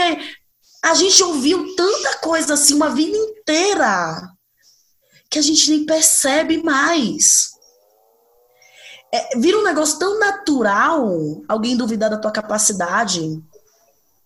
a 0.83 0.93
gente 0.93 1.23
ouviu 1.23 1.73
tanta 1.75 2.17
coisa 2.17 2.55
assim 2.55 2.73
uma 2.73 2.89
vida 2.89 3.15
inteira 3.15 4.29
que 5.29 5.39
a 5.39 5.41
gente 5.41 5.69
nem 5.69 5.85
percebe 5.85 6.61
mais. 6.61 7.51
É, 9.13 9.39
vira 9.39 9.57
um 9.57 9.63
negócio 9.63 9.97
tão 9.97 10.19
natural 10.19 11.07
alguém 11.47 11.77
duvidar 11.77 12.09
da 12.09 12.17
tua 12.17 12.31
capacidade, 12.31 13.41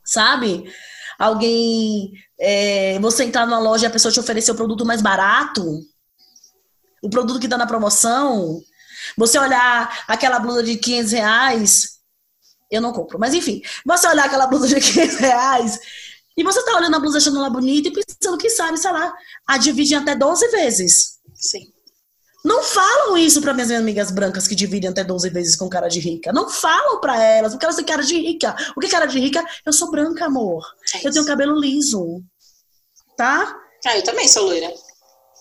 sabe? 0.03 0.73
Alguém. 1.17 2.13
É, 2.39 2.99
você 2.99 3.23
entrar 3.23 3.45
numa 3.45 3.59
loja 3.59 3.85
e 3.85 3.87
a 3.87 3.91
pessoa 3.91 4.11
te 4.11 4.19
oferecer 4.19 4.51
o 4.51 4.55
produto 4.55 4.85
mais 4.85 5.01
barato, 5.01 5.81
o 7.01 7.09
produto 7.09 7.39
que 7.39 7.47
tá 7.47 7.57
na 7.57 7.67
promoção. 7.67 8.61
Você 9.17 9.39
olhar 9.39 10.05
aquela 10.07 10.39
blusa 10.39 10.63
de 10.63 10.75
500 10.77 11.11
reais, 11.11 11.99
eu 12.69 12.81
não 12.81 12.91
compro, 12.91 13.19
mas 13.19 13.33
enfim, 13.33 13.61
você 13.85 14.07
olhar 14.07 14.25
aquela 14.25 14.47
blusa 14.47 14.67
de 14.67 14.81
500 14.81 15.17
reais 15.17 15.79
e 16.35 16.43
você 16.43 16.63
tá 16.63 16.75
olhando 16.75 16.95
a 16.95 16.99
blusa 16.99 17.17
achando 17.17 17.37
ela 17.37 17.49
bonita 17.49 17.87
e 17.87 17.91
pensando 17.91 18.37
que 18.37 18.49
sabe, 18.49 18.77
sei 18.77 18.91
lá, 18.91 19.13
a 19.47 19.57
dividir 19.57 19.95
até 19.95 20.15
12 20.15 20.47
vezes. 20.49 21.19
Sim. 21.33 21.71
Não 22.47 22.63
falam 22.63 23.17
isso 23.17 23.41
para 23.41 23.53
minhas 23.53 23.69
amigas 23.71 24.09
brancas 24.09 24.47
que 24.47 24.55
dividem 24.55 24.89
até 24.89 25.03
12 25.03 25.29
vezes 25.31 25.57
com 25.57 25.67
cara 25.67 25.89
de 25.89 25.99
rica. 25.99 26.31
Não 26.31 26.49
falam 26.49 27.01
para 27.01 27.21
elas, 27.21 27.51
porque 27.51 27.65
elas 27.65 27.75
têm 27.75 27.83
cara 27.83 28.01
de 28.01 28.17
rica. 28.17 28.55
O 28.73 28.79
que 28.79 28.87
é 28.87 28.89
cara 28.89 29.05
de 29.05 29.19
rica? 29.19 29.45
Eu 29.65 29.73
sou 29.73 29.91
branca, 29.91 30.25
amor. 30.25 30.65
É 30.95 31.05
eu 31.05 31.11
tenho 31.11 31.25
cabelo 31.25 31.59
liso. 31.59 32.23
Tá? 33.17 33.53
Ah, 33.85 33.97
eu 33.97 34.03
também 34.03 34.29
sou 34.29 34.45
loira. 34.45 34.73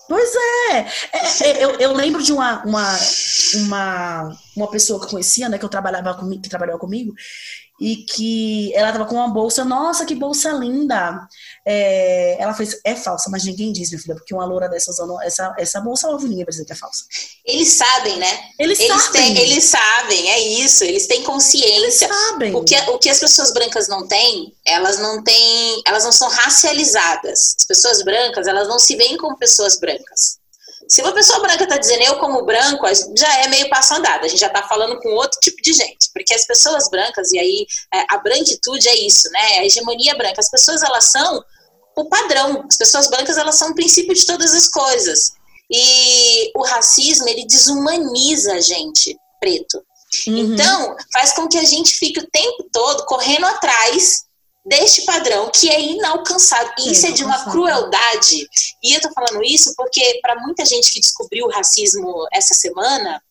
Pois 0.09 0.35
é. 0.35 0.79
é, 1.13 1.49
é 1.49 1.63
eu, 1.63 1.71
eu, 1.79 1.93
lembro 1.93 2.21
de 2.21 2.33
uma, 2.33 2.61
uma, 2.65 2.97
uma, 3.55 4.37
uma 4.57 4.69
pessoa 4.69 4.99
que 4.99 5.05
eu 5.05 5.09
conhecia, 5.09 5.47
né, 5.47 5.57
que 5.57 5.63
eu 5.63 5.69
trabalhava 5.69 6.13
comigo, 6.13 6.41
que 6.41 6.49
trabalhava 6.49 6.77
comigo, 6.77 7.13
e 7.79 7.97
que 7.97 8.73
ela 8.75 8.91
tava 8.91 9.05
com 9.05 9.15
uma 9.15 9.27
bolsa, 9.27 9.63
nossa, 9.63 10.05
que 10.05 10.15
bolsa 10.15 10.51
linda. 10.51 11.27
É, 11.65 12.41
ela 12.41 12.53
fez, 12.53 12.79
é 12.83 12.95
falsa, 12.95 13.29
mas 13.29 13.43
ninguém 13.43 13.71
diz, 13.71 13.89
minha 13.89 14.01
filha, 14.01 14.15
porque 14.15 14.33
uma 14.33 14.45
loura 14.45 14.67
dessa 14.67 14.89
usando 14.89 15.21
essa, 15.21 15.53
essa 15.57 15.79
bolsa, 15.79 16.09
óbvio, 16.09 16.29
ninguém 16.29 16.45
vai 16.45 16.51
dizer 16.51 16.65
que 16.65 16.73
é 16.73 16.75
falsa. 16.75 17.03
Eles 17.45 17.69
sabem, 17.73 18.17
né? 18.17 18.39
Eles, 18.57 18.79
eles 18.79 19.03
sabem. 19.03 19.33
Têm, 19.33 19.37
eles 19.37 19.63
sabem, 19.63 20.29
é 20.31 20.39
isso, 20.39 20.83
eles 20.83 21.05
têm 21.05 21.23
consciência. 21.23 21.75
Eles 21.75 21.95
sabem. 21.95 22.55
O 22.55 22.63
que, 22.63 22.75
o 22.89 22.97
que 22.97 23.09
as 23.09 23.19
pessoas 23.19 23.53
brancas 23.53 23.87
não 23.87 24.07
têm, 24.07 24.53
elas 24.65 24.97
não 24.97 25.23
têm, 25.23 25.81
elas 25.85 26.03
não 26.03 26.11
são 26.11 26.29
racializadas. 26.29 27.55
As 27.59 27.65
pessoas 27.65 28.03
brancas, 28.03 28.47
elas 28.47 28.67
não 28.67 28.79
se 28.79 28.95
veem 28.95 29.17
como 29.17 29.37
pessoas 29.37 29.79
brancas. 29.79 30.36
Se 30.87 31.01
uma 31.01 31.11
pessoa 31.11 31.39
branca 31.39 31.63
está 31.63 31.77
dizendo 31.77 32.03
eu 32.03 32.19
como 32.19 32.45
branco, 32.45 32.85
já 33.17 33.39
é 33.39 33.47
meio 33.47 33.69
passo 33.69 33.93
andado. 33.93 34.25
A 34.25 34.27
gente 34.27 34.39
já 34.39 34.47
está 34.47 34.63
falando 34.67 34.99
com 34.99 35.09
outro 35.09 35.39
tipo 35.41 35.61
de 35.61 35.73
gente. 35.73 36.09
Porque 36.13 36.33
as 36.33 36.45
pessoas 36.45 36.89
brancas, 36.89 37.31
e 37.31 37.39
aí 37.39 37.65
é, 37.93 38.05
a 38.09 38.17
branquitude 38.17 38.87
é 38.87 38.95
isso, 38.95 39.29
né? 39.31 39.59
A 39.59 39.65
hegemonia 39.65 40.15
branca. 40.15 40.39
As 40.39 40.49
pessoas, 40.49 40.81
elas 40.81 41.11
são 41.11 41.43
o 41.95 42.05
padrão. 42.05 42.65
As 42.69 42.77
pessoas 42.77 43.09
brancas, 43.09 43.37
elas 43.37 43.55
são 43.55 43.71
o 43.71 43.75
princípio 43.75 44.13
de 44.13 44.25
todas 44.25 44.53
as 44.53 44.67
coisas. 44.67 45.31
E 45.69 46.51
o 46.55 46.63
racismo, 46.63 47.27
ele 47.27 47.45
desumaniza 47.45 48.53
a 48.53 48.61
gente, 48.61 49.17
preto. 49.39 49.83
Uhum. 50.27 50.37
Então, 50.37 50.95
faz 51.11 51.33
com 51.33 51.47
que 51.47 51.57
a 51.57 51.63
gente 51.63 51.91
fique 51.97 52.19
o 52.19 52.29
tempo 52.29 52.69
todo 52.71 53.05
correndo 53.05 53.45
atrás 53.45 54.26
deste 54.67 55.03
padrão 55.05 55.49
que 55.49 55.69
é 55.69 55.79
inalcançável. 55.79 56.73
E 56.79 56.91
isso 56.91 57.07
é 57.07 57.11
de 57.11 57.23
uma 57.23 57.45
crueldade. 57.45 58.47
E 58.83 58.93
eu 58.93 59.01
tô 59.01 59.09
falando 59.13 59.43
isso 59.43 59.73
porque, 59.75 60.19
para 60.21 60.39
muita 60.41 60.65
gente 60.65 60.91
que 60.91 60.99
descobriu 60.99 61.45
o 61.45 61.49
racismo 61.49 62.27
essa 62.31 62.53
semana, 62.53 63.21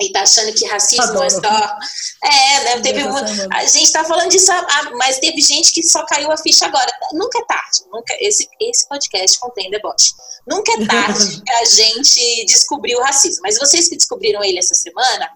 e 0.00 0.12
tá 0.12 0.22
achando 0.22 0.52
que 0.52 0.66
racismo 0.66 1.04
Adoro. 1.04 1.24
é 1.24 1.30
só. 1.30 1.78
É, 2.22 2.64
né? 2.64 2.80
Teve 2.82 3.02
A 3.50 3.64
gente 3.64 3.92
tá 3.92 4.04
falando 4.04 4.30
disso, 4.30 4.52
mas 4.94 5.18
teve 5.18 5.40
gente 5.40 5.72
que 5.72 5.82
só 5.82 6.04
caiu 6.04 6.30
a 6.30 6.36
ficha 6.36 6.66
agora. 6.66 6.92
Nunca 7.12 7.38
é 7.38 7.44
tarde. 7.46 7.78
Nunca, 7.90 8.14
esse, 8.20 8.46
esse 8.60 8.86
podcast 8.88 9.38
contém 9.40 9.70
deboche. 9.70 10.12
Nunca 10.46 10.72
é 10.72 10.86
tarde 10.86 11.42
a 11.60 11.64
gente 11.64 12.44
descobrir 12.44 12.94
o 12.96 13.02
racismo. 13.02 13.40
Mas 13.42 13.58
vocês 13.58 13.88
que 13.88 13.96
descobriram 13.96 14.44
ele 14.44 14.58
essa 14.58 14.74
semana, 14.74 15.30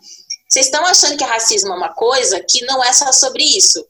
vocês 0.48 0.66
estão 0.66 0.84
achando 0.84 1.16
que 1.16 1.24
racismo 1.24 1.72
é 1.72 1.76
uma 1.76 1.94
coisa 1.94 2.38
que 2.40 2.64
não 2.66 2.84
é 2.84 2.92
só 2.92 3.10
sobre 3.12 3.42
isso. 3.42 3.82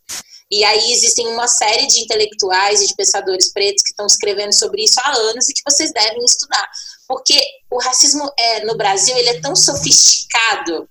E 0.51 0.65
aí 0.65 0.93
existem 0.93 1.29
uma 1.29 1.47
série 1.47 1.87
de 1.87 2.01
intelectuais 2.01 2.83
e 2.83 2.89
de 2.89 2.95
pensadores 2.97 3.53
pretos 3.53 3.83
que 3.83 3.91
estão 3.91 4.07
escrevendo 4.07 4.53
sobre 4.53 4.83
isso 4.83 5.01
há 5.01 5.13
anos 5.13 5.49
e 5.49 5.55
que 5.55 5.63
vocês 5.69 5.93
devem 5.93 6.25
estudar. 6.25 6.69
Porque 7.07 7.41
o 7.71 7.79
racismo 7.79 8.29
é, 8.37 8.65
no 8.65 8.77
Brasil 8.77 9.17
ele 9.17 9.29
é 9.29 9.41
tão 9.41 9.55
sofisticado 9.55 10.89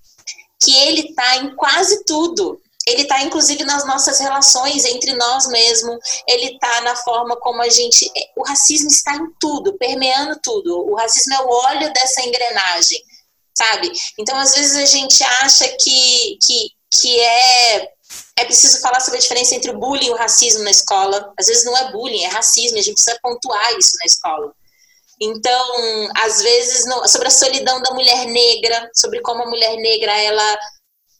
que 0.62 0.74
ele 0.74 1.10
está 1.10 1.36
em 1.36 1.54
quase 1.56 2.04
tudo. 2.04 2.60
Ele 2.86 3.02
está, 3.02 3.22
inclusive, 3.22 3.62
nas 3.64 3.86
nossas 3.86 4.18
relações 4.18 4.86
entre 4.86 5.12
nós 5.14 5.46
mesmos. 5.48 5.98
Ele 6.26 6.54
está 6.54 6.80
na 6.80 6.96
forma 6.96 7.36
como 7.36 7.60
a 7.60 7.68
gente. 7.68 8.10
É, 8.16 8.30
o 8.36 8.42
racismo 8.42 8.88
está 8.88 9.14
em 9.14 9.26
tudo, 9.38 9.76
permeando 9.76 10.40
tudo. 10.42 10.88
O 10.88 10.94
racismo 10.94 11.34
é 11.34 11.40
o 11.42 11.50
óleo 11.50 11.92
dessa 11.92 12.22
engrenagem, 12.22 13.02
sabe? 13.56 13.92
Então, 14.18 14.36
às 14.38 14.54
vezes, 14.54 14.76
a 14.76 14.86
gente 14.86 15.22
acha 15.22 15.68
que, 15.68 16.38
que, 16.42 16.70
que 16.90 17.20
é 17.20 17.92
é 18.36 18.44
preciso 18.44 18.80
falar 18.80 19.00
sobre 19.00 19.18
a 19.18 19.20
diferença 19.22 19.54
entre 19.54 19.70
o 19.70 19.78
bullying 19.78 20.06
e 20.06 20.10
o 20.10 20.16
racismo 20.16 20.62
na 20.62 20.70
escola. 20.70 21.32
Às 21.38 21.46
vezes 21.46 21.64
não 21.64 21.76
é 21.76 21.92
bullying, 21.92 22.24
é 22.24 22.28
racismo, 22.28 22.78
a 22.78 22.82
gente 22.82 22.94
precisa 22.94 23.18
pontuar 23.22 23.78
isso 23.78 23.96
na 23.98 24.06
escola. 24.06 24.52
Então, 25.20 26.08
às 26.16 26.40
vezes, 26.40 26.84
sobre 27.08 27.28
a 27.28 27.30
solidão 27.30 27.82
da 27.82 27.92
mulher 27.92 28.24
negra, 28.26 28.90
sobre 28.94 29.20
como 29.20 29.42
a 29.42 29.50
mulher 29.50 29.76
negra 29.76 30.18
ela 30.18 30.58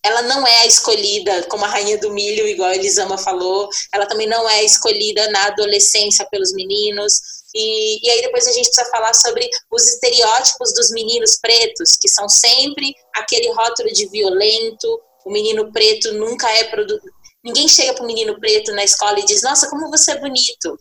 ela 0.02 0.22
não 0.22 0.46
é 0.46 0.66
escolhida 0.66 1.42
como 1.42 1.62
a 1.62 1.68
rainha 1.68 1.98
do 1.98 2.10
milho, 2.10 2.48
igual 2.48 2.70
a 2.70 2.74
Elisama 2.74 3.18
falou, 3.18 3.68
ela 3.92 4.06
também 4.06 4.26
não 4.26 4.48
é 4.48 4.64
escolhida 4.64 5.30
na 5.30 5.48
adolescência 5.48 6.26
pelos 6.30 6.54
meninos. 6.54 7.20
E, 7.54 8.06
e 8.06 8.10
aí 8.10 8.22
depois 8.22 8.48
a 8.48 8.52
gente 8.52 8.70
precisa 8.70 8.90
falar 8.90 9.12
sobre 9.12 9.46
os 9.70 9.86
estereótipos 9.86 10.72
dos 10.72 10.90
meninos 10.90 11.38
pretos, 11.38 11.98
que 12.00 12.08
são 12.08 12.30
sempre 12.30 12.94
aquele 13.14 13.52
rótulo 13.52 13.92
de 13.92 14.08
violento, 14.08 15.02
o 15.24 15.30
menino 15.30 15.72
preto 15.72 16.12
nunca 16.14 16.50
é 16.50 16.64
produto. 16.64 17.04
Ninguém 17.42 17.68
chega 17.68 17.94
para 17.94 18.04
o 18.04 18.06
menino 18.06 18.38
preto 18.38 18.72
na 18.72 18.84
escola 18.84 19.18
e 19.18 19.24
diz: 19.24 19.42
Nossa, 19.42 19.68
como 19.68 19.90
você 19.90 20.12
é 20.12 20.20
bonito. 20.20 20.78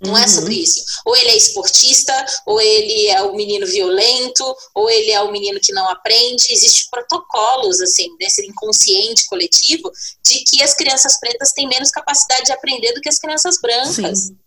Não 0.00 0.12
uhum. 0.12 0.18
é 0.18 0.28
sobre 0.28 0.54
uhum. 0.54 0.60
isso. 0.60 0.84
Ou 1.04 1.16
ele 1.16 1.30
é 1.30 1.36
esportista, 1.36 2.26
ou 2.46 2.60
ele 2.60 3.08
é 3.08 3.20
o 3.22 3.34
menino 3.34 3.66
violento, 3.66 4.56
ou 4.74 4.88
ele 4.88 5.10
é 5.10 5.20
o 5.20 5.32
menino 5.32 5.58
que 5.60 5.72
não 5.72 5.88
aprende. 5.88 6.46
Existem 6.50 6.86
protocolos, 6.90 7.80
assim, 7.80 8.16
desse 8.16 8.46
inconsciente 8.46 9.26
coletivo, 9.26 9.90
de 10.24 10.44
que 10.44 10.62
as 10.62 10.72
crianças 10.74 11.18
pretas 11.18 11.50
têm 11.50 11.66
menos 11.66 11.90
capacidade 11.90 12.44
de 12.44 12.52
aprender 12.52 12.92
do 12.92 13.00
que 13.00 13.08
as 13.08 13.18
crianças 13.18 13.60
brancas. 13.60 14.18
Sim. 14.18 14.38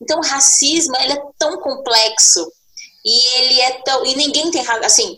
Então, 0.00 0.20
o 0.20 0.26
racismo, 0.26 0.96
ele 1.00 1.12
é 1.12 1.22
tão 1.38 1.60
complexo. 1.60 2.50
E 3.04 3.38
ele 3.38 3.60
é 3.60 3.82
tão. 3.82 4.04
E 4.06 4.16
ninguém 4.16 4.50
tem. 4.50 4.66
Assim, 4.84 5.14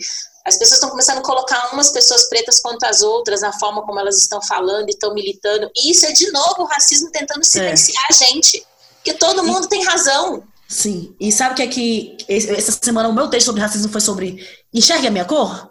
as 0.47 0.57
pessoas 0.57 0.79
estão 0.79 0.91
começando 0.91 1.19
a 1.19 1.23
colocar 1.23 1.71
umas 1.73 1.91
pessoas 1.91 2.29
pretas 2.29 2.61
contra 2.61 2.89
as 2.89 3.03
outras 3.03 3.43
na 3.43 3.53
forma 3.53 3.83
como 3.83 3.99
elas 3.99 4.19
estão 4.19 4.41
falando 4.41 4.89
e 4.89 4.93
estão 4.93 5.13
militando. 5.13 5.71
E 5.77 5.91
isso 5.91 6.07
é, 6.07 6.13
de 6.13 6.31
novo, 6.33 6.63
o 6.63 6.67
racismo 6.67 7.11
tentando 7.11 7.45
silenciar 7.45 8.05
é. 8.05 8.13
a 8.13 8.17
gente. 8.17 8.67
Porque 8.97 9.15
todo 9.15 9.45
mundo 9.45 9.67
e, 9.67 9.69
tem 9.69 9.85
razão. 9.85 10.43
Sim. 10.69 11.15
E 11.21 11.31
sabe 11.31 11.53
o 11.53 11.57
que 11.57 11.63
é 11.63 11.67
que 11.67 12.17
essa 12.29 12.79
semana 12.83 13.09
o 13.09 13.13
meu 13.13 13.29
texto 13.29 13.47
sobre 13.47 13.61
racismo 13.61 13.91
foi 13.91 14.01
sobre 14.01 14.47
enxergue 14.73 15.07
a 15.07 15.11
minha 15.11 15.25
cor? 15.25 15.71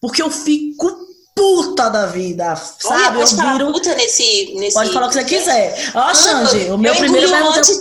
Porque 0.00 0.22
eu 0.22 0.30
fico 0.30 1.04
puta 1.34 1.88
da 1.88 2.06
vida, 2.06 2.54
sabe? 2.54 3.18
Olha, 3.18 3.20
eu 3.20 3.52
viro... 3.52 3.72
puta 3.72 3.94
nesse, 3.94 4.54
nesse... 4.54 4.74
Pode 4.74 4.92
falar 4.92 5.06
o 5.06 5.08
que 5.08 5.14
você 5.14 5.24
quiser. 5.24 5.92
Ó, 5.94 6.14
Xande, 6.14 6.70
o 6.70 6.78
meu 6.78 6.94
primeiro... 6.94 7.32
Um 7.32 7.40
monte... 7.40 7.72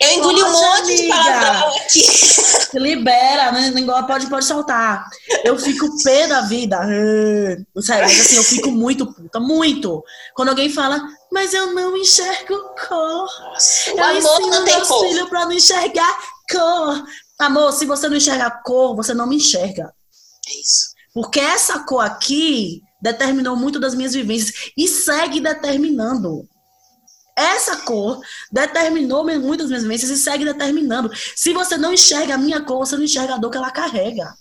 Eu 0.00 0.12
engoli 0.12 0.40
Poxa, 0.40 0.48
um 0.48 0.52
monte 0.52 0.80
amiga. 0.80 1.02
de 1.02 1.08
palavrão 1.08 1.76
aqui. 1.76 2.02
Libera, 2.78 3.50
né? 3.52 3.72
Pode, 4.06 4.26
pode 4.28 4.44
soltar. 4.44 5.08
Eu 5.42 5.58
fico 5.58 5.88
pé 6.04 6.28
da 6.28 6.42
vida. 6.42 6.78
Sério, 7.80 8.08
mas 8.08 8.20
assim, 8.20 8.36
eu 8.36 8.44
fico 8.44 8.70
muito 8.70 9.12
puta, 9.12 9.40
muito. 9.40 10.04
Quando 10.34 10.50
alguém 10.50 10.70
fala, 10.70 11.02
mas 11.32 11.52
eu 11.52 11.74
não 11.74 11.96
enxergo 11.96 12.56
cor. 12.86 13.28
Nossa, 13.40 13.92
o 13.92 14.00
amor 14.00 14.40
não 14.40 14.64
tem 14.64 14.84
cor. 14.86 15.08
filho 15.08 15.28
pra 15.28 15.46
não 15.46 15.52
enxergar 15.52 16.18
cor. 16.48 17.04
Amor, 17.40 17.72
se 17.72 17.84
você 17.84 18.08
não 18.08 18.16
enxerga 18.16 18.50
cor, 18.64 18.94
você 18.94 19.12
não 19.12 19.26
me 19.26 19.36
enxerga. 19.36 19.92
É 20.48 20.60
isso. 20.60 20.88
Porque 21.12 21.40
essa 21.40 21.80
cor 21.80 22.04
aqui 22.04 22.82
determinou 23.02 23.56
muito 23.56 23.80
das 23.80 23.94
minhas 23.94 24.12
vivências 24.12 24.70
e 24.76 24.86
segue 24.86 25.40
determinando. 25.40 26.48
Essa 27.38 27.76
cor 27.76 28.20
determinou 28.50 29.24
muitas 29.24 29.68
minhas 29.68 29.84
vivências 29.84 30.10
e 30.10 30.16
segue 30.16 30.44
determinando. 30.44 31.08
Se 31.36 31.52
você 31.52 31.76
não 31.76 31.92
enxerga 31.92 32.34
a 32.34 32.38
minha 32.38 32.60
cor, 32.62 32.78
você 32.78 32.96
não 32.96 33.04
enxerga 33.04 33.34
a 33.34 33.38
dor 33.38 33.50
que 33.50 33.56
ela 33.56 33.70
carrega. 33.70 34.34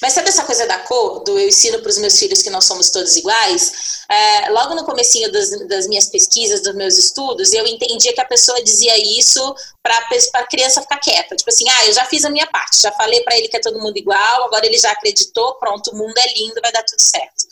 Mas 0.00 0.12
sabe 0.12 0.28
essa 0.28 0.44
coisa 0.44 0.66
da 0.66 0.78
cor, 0.80 1.24
do 1.24 1.38
eu 1.38 1.48
ensino 1.48 1.80
para 1.80 1.88
os 1.88 1.98
meus 1.98 2.18
filhos 2.18 2.42
que 2.42 2.50
nós 2.50 2.64
somos 2.64 2.90
todos 2.90 3.16
iguais? 3.16 4.04
É, 4.08 4.50
logo 4.50 4.74
no 4.74 4.84
comecinho 4.84 5.32
das, 5.32 5.50
das, 5.66 5.86
minhas 5.88 6.06
pesquisas, 6.06 6.62
dos 6.62 6.74
meus 6.74 6.98
estudos, 6.98 7.52
eu 7.52 7.66
entendia 7.66 8.12
que 8.12 8.20
a 8.20 8.26
pessoa 8.26 8.62
dizia 8.62 8.96
isso 9.18 9.54
para 9.82 9.96
a 10.34 10.46
criança 10.46 10.82
ficar 10.82 10.98
quieta. 10.98 11.34
Tipo 11.34 11.50
assim, 11.50 11.64
ah, 11.68 11.86
eu 11.86 11.92
já 11.94 12.04
fiz 12.04 12.24
a 12.24 12.30
minha 12.30 12.46
parte, 12.46 12.82
já 12.82 12.92
falei 12.92 13.22
para 13.22 13.36
ele 13.36 13.48
que 13.48 13.56
é 13.56 13.60
todo 13.60 13.80
mundo 13.80 13.96
igual, 13.96 14.44
agora 14.44 14.66
ele 14.66 14.78
já 14.78 14.90
acreditou, 14.90 15.54
pronto, 15.54 15.90
o 15.90 15.96
mundo 15.96 16.16
é 16.18 16.34
lindo, 16.34 16.60
vai 16.62 16.70
dar 16.70 16.84
tudo 16.84 17.00
certo. 17.00 17.43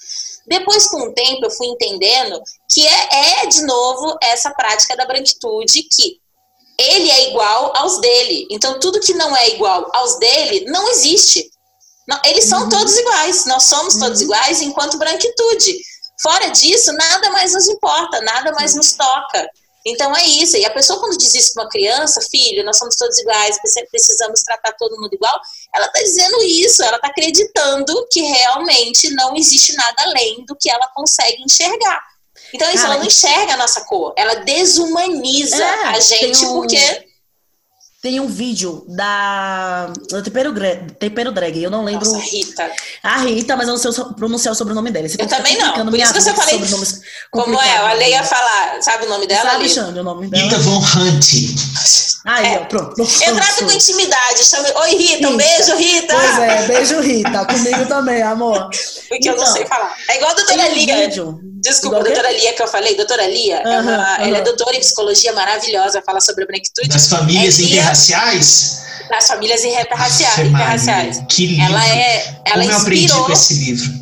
Depois, 0.47 0.89
com 0.89 1.03
o 1.03 1.13
tempo, 1.13 1.45
eu 1.45 1.51
fui 1.51 1.67
entendendo 1.67 2.41
que 2.69 2.87
é, 2.87 3.43
é 3.43 3.47
de 3.47 3.63
novo 3.63 4.17
essa 4.23 4.51
prática 4.51 4.97
da 4.97 5.07
branquitude 5.07 5.83
que 5.85 6.21
ele 6.79 7.11
é 7.11 7.31
igual 7.31 7.77
aos 7.77 8.01
dele. 8.01 8.47
Então, 8.51 8.81
tudo 8.81 9.01
que 9.01 9.15
não 9.15 9.37
é 9.37 9.51
igual 9.51 9.89
aos 9.95 10.19
dele 10.19 10.65
não 10.67 10.89
existe. 10.91 11.51
Não, 12.09 12.21
eles 12.25 12.45
são 12.45 12.63
uhum. 12.63 12.69
todos 12.69 12.97
iguais, 12.97 13.47
nós 13.47 13.65
somos 13.65 13.95
todos 13.95 14.19
uhum. 14.19 14.27
iguais 14.27 14.61
enquanto 14.61 14.99
branquitude. 14.99 15.79
Fora 16.21 16.49
disso, 16.49 16.93
nada 16.93 17.31
mais 17.31 17.53
nos 17.53 17.69
importa, 17.69 18.21
nada 18.21 18.53
mais 18.53 18.75
nos 18.75 18.93
toca. 18.93 19.49
Então 19.85 20.14
é 20.16 20.25
isso. 20.25 20.57
E 20.57 20.64
a 20.64 20.71
pessoa, 20.71 21.01
quando 21.01 21.18
diz 21.18 21.35
isso 21.35 21.55
para 21.55 21.64
uma 21.64 21.68
criança, 21.68 22.21
filho, 22.31 22.64
nós 22.64 22.79
somos 22.79 22.97
todos 22.97 23.18
iguais, 23.18 23.59
precisamos 23.90 24.40
tratar 24.42 24.73
todo 24.73 25.01
mundo 25.01 25.12
igual, 25.12 25.38
ela 25.75 25.87
está 25.87 26.01
dizendo 26.01 26.42
isso, 26.42 26.83
ela 26.83 26.97
está 26.97 27.09
acreditando 27.09 28.07
que 28.11 28.21
realmente 28.21 29.11
não 29.11 29.37
existe 29.37 29.75
nada 29.75 30.03
além 30.03 30.45
do 30.47 30.57
que 30.57 30.71
ela 30.71 30.87
consegue 30.95 31.42
enxergar. 31.42 32.01
Então, 32.55 32.68
isso, 32.68 32.83
Cara, 32.83 32.95
ela 32.95 32.99
não 32.99 33.07
enxerga 33.07 33.55
a 33.55 33.57
nossa 33.57 33.85
cor, 33.85 34.12
ela 34.16 34.37
desumaniza 34.37 35.64
é, 35.64 35.85
a 35.88 36.01
gente 36.01 36.45
um... 36.45 36.55
porque 36.55 37.12
tem 38.03 38.19
um 38.19 38.27
vídeo 38.27 38.85
da, 38.88 39.93
Tempero, 40.25 40.53
Tempero 40.99 41.31
Drag, 41.31 41.62
eu 41.62 41.71
não 41.71 41.85
lembro. 41.85 42.05
Nossa, 42.05 42.19
Rita. 42.19 42.69
A 43.01 43.19
Rita, 43.19 43.57
mas 43.57 43.69
eu 43.69 43.75
não 43.75 43.81
sei 43.81 44.05
pronunciar 44.17 44.53
o 44.53 44.57
sobrenome 44.57 44.91
dela. 44.91 45.07
eu 45.07 45.29
também 45.29 45.57
não, 45.57 45.87
por 45.87 45.97
isso 45.97 46.12
que 46.12 46.21
você 46.21 46.35
falei. 46.35 46.61
Como 47.31 47.62
é, 47.62 47.77
a 47.77 47.93
Leia 47.93 48.17
ia 48.17 48.25
falar, 48.25 48.83
sabe 48.83 49.07
o 49.07 49.09
nome 49.09 49.29
dela? 49.29 49.49
Sabe, 49.49 49.69
Xande, 49.69 50.01
o 50.01 50.03
nome 50.03 50.27
dela? 50.29 50.43
Rita 50.43 50.59
Von 50.59 50.79
Hunt. 50.79 51.27
Aí, 52.25 52.55
é. 52.55 52.59
ó, 52.59 52.65
pronto. 52.65 53.01
Eu 53.01 53.37
trato 53.37 53.65
com 53.65 53.71
intimidade, 53.71 54.45
chamo... 54.45 54.67
Oi, 54.81 54.91
Rita, 54.97 55.15
Rita, 55.15 55.29
um 55.29 55.37
beijo, 55.37 55.77
Rita. 55.77 56.15
Pois 56.15 56.38
é, 56.38 56.67
beijo, 56.67 57.01
Rita, 57.01 57.45
comigo 57.45 57.87
também, 57.87 58.21
amor. 58.23 58.69
Porque 59.09 59.29
então, 59.29 59.33
eu 59.33 59.37
não 59.37 59.43
então, 59.45 59.57
sei 59.57 59.67
falar. 59.67 59.97
É 60.09 60.17
igual 60.17 60.33
a 60.33 60.35
doutora 60.35 60.69
Lia. 60.71 60.97
Vídeo. 60.97 61.38
Desculpa, 61.62 61.99
igual 61.99 62.03
doutora 62.03 62.33
Lia 62.33 62.53
que 62.53 62.62
eu 62.62 62.67
falei, 62.67 62.97
doutora 62.97 63.25
Lia, 63.27 63.61
uh 63.61 63.62
-huh, 63.62 63.73
é 63.73 63.81
uma, 63.81 63.93
uh 63.93 64.19
-huh. 64.19 64.27
ela 64.27 64.38
é 64.38 64.41
doutora 64.41 64.77
em 64.77 64.81
psicologia 64.81 65.33
maravilhosa, 65.33 66.03
fala 66.05 66.21
sobre 66.21 66.43
a 66.43 66.47
branquitude. 66.49 66.88
Das 66.88 67.07
famílias 67.07 67.61
é 67.61 67.62
interraciais? 67.93 68.83
das 69.11 69.27
famílias 69.27 69.63
interraciais. 69.63 71.23
Que 71.29 71.47
lindo. 71.47 71.63
Ela 71.63 71.87
é, 71.87 72.35
ela 72.47 72.63
Como 72.63 72.63
inspirou, 72.63 72.71
eu 72.71 72.77
aprendi 72.79 73.13
com 73.13 73.33
esse 73.33 73.55
livro. 73.55 74.02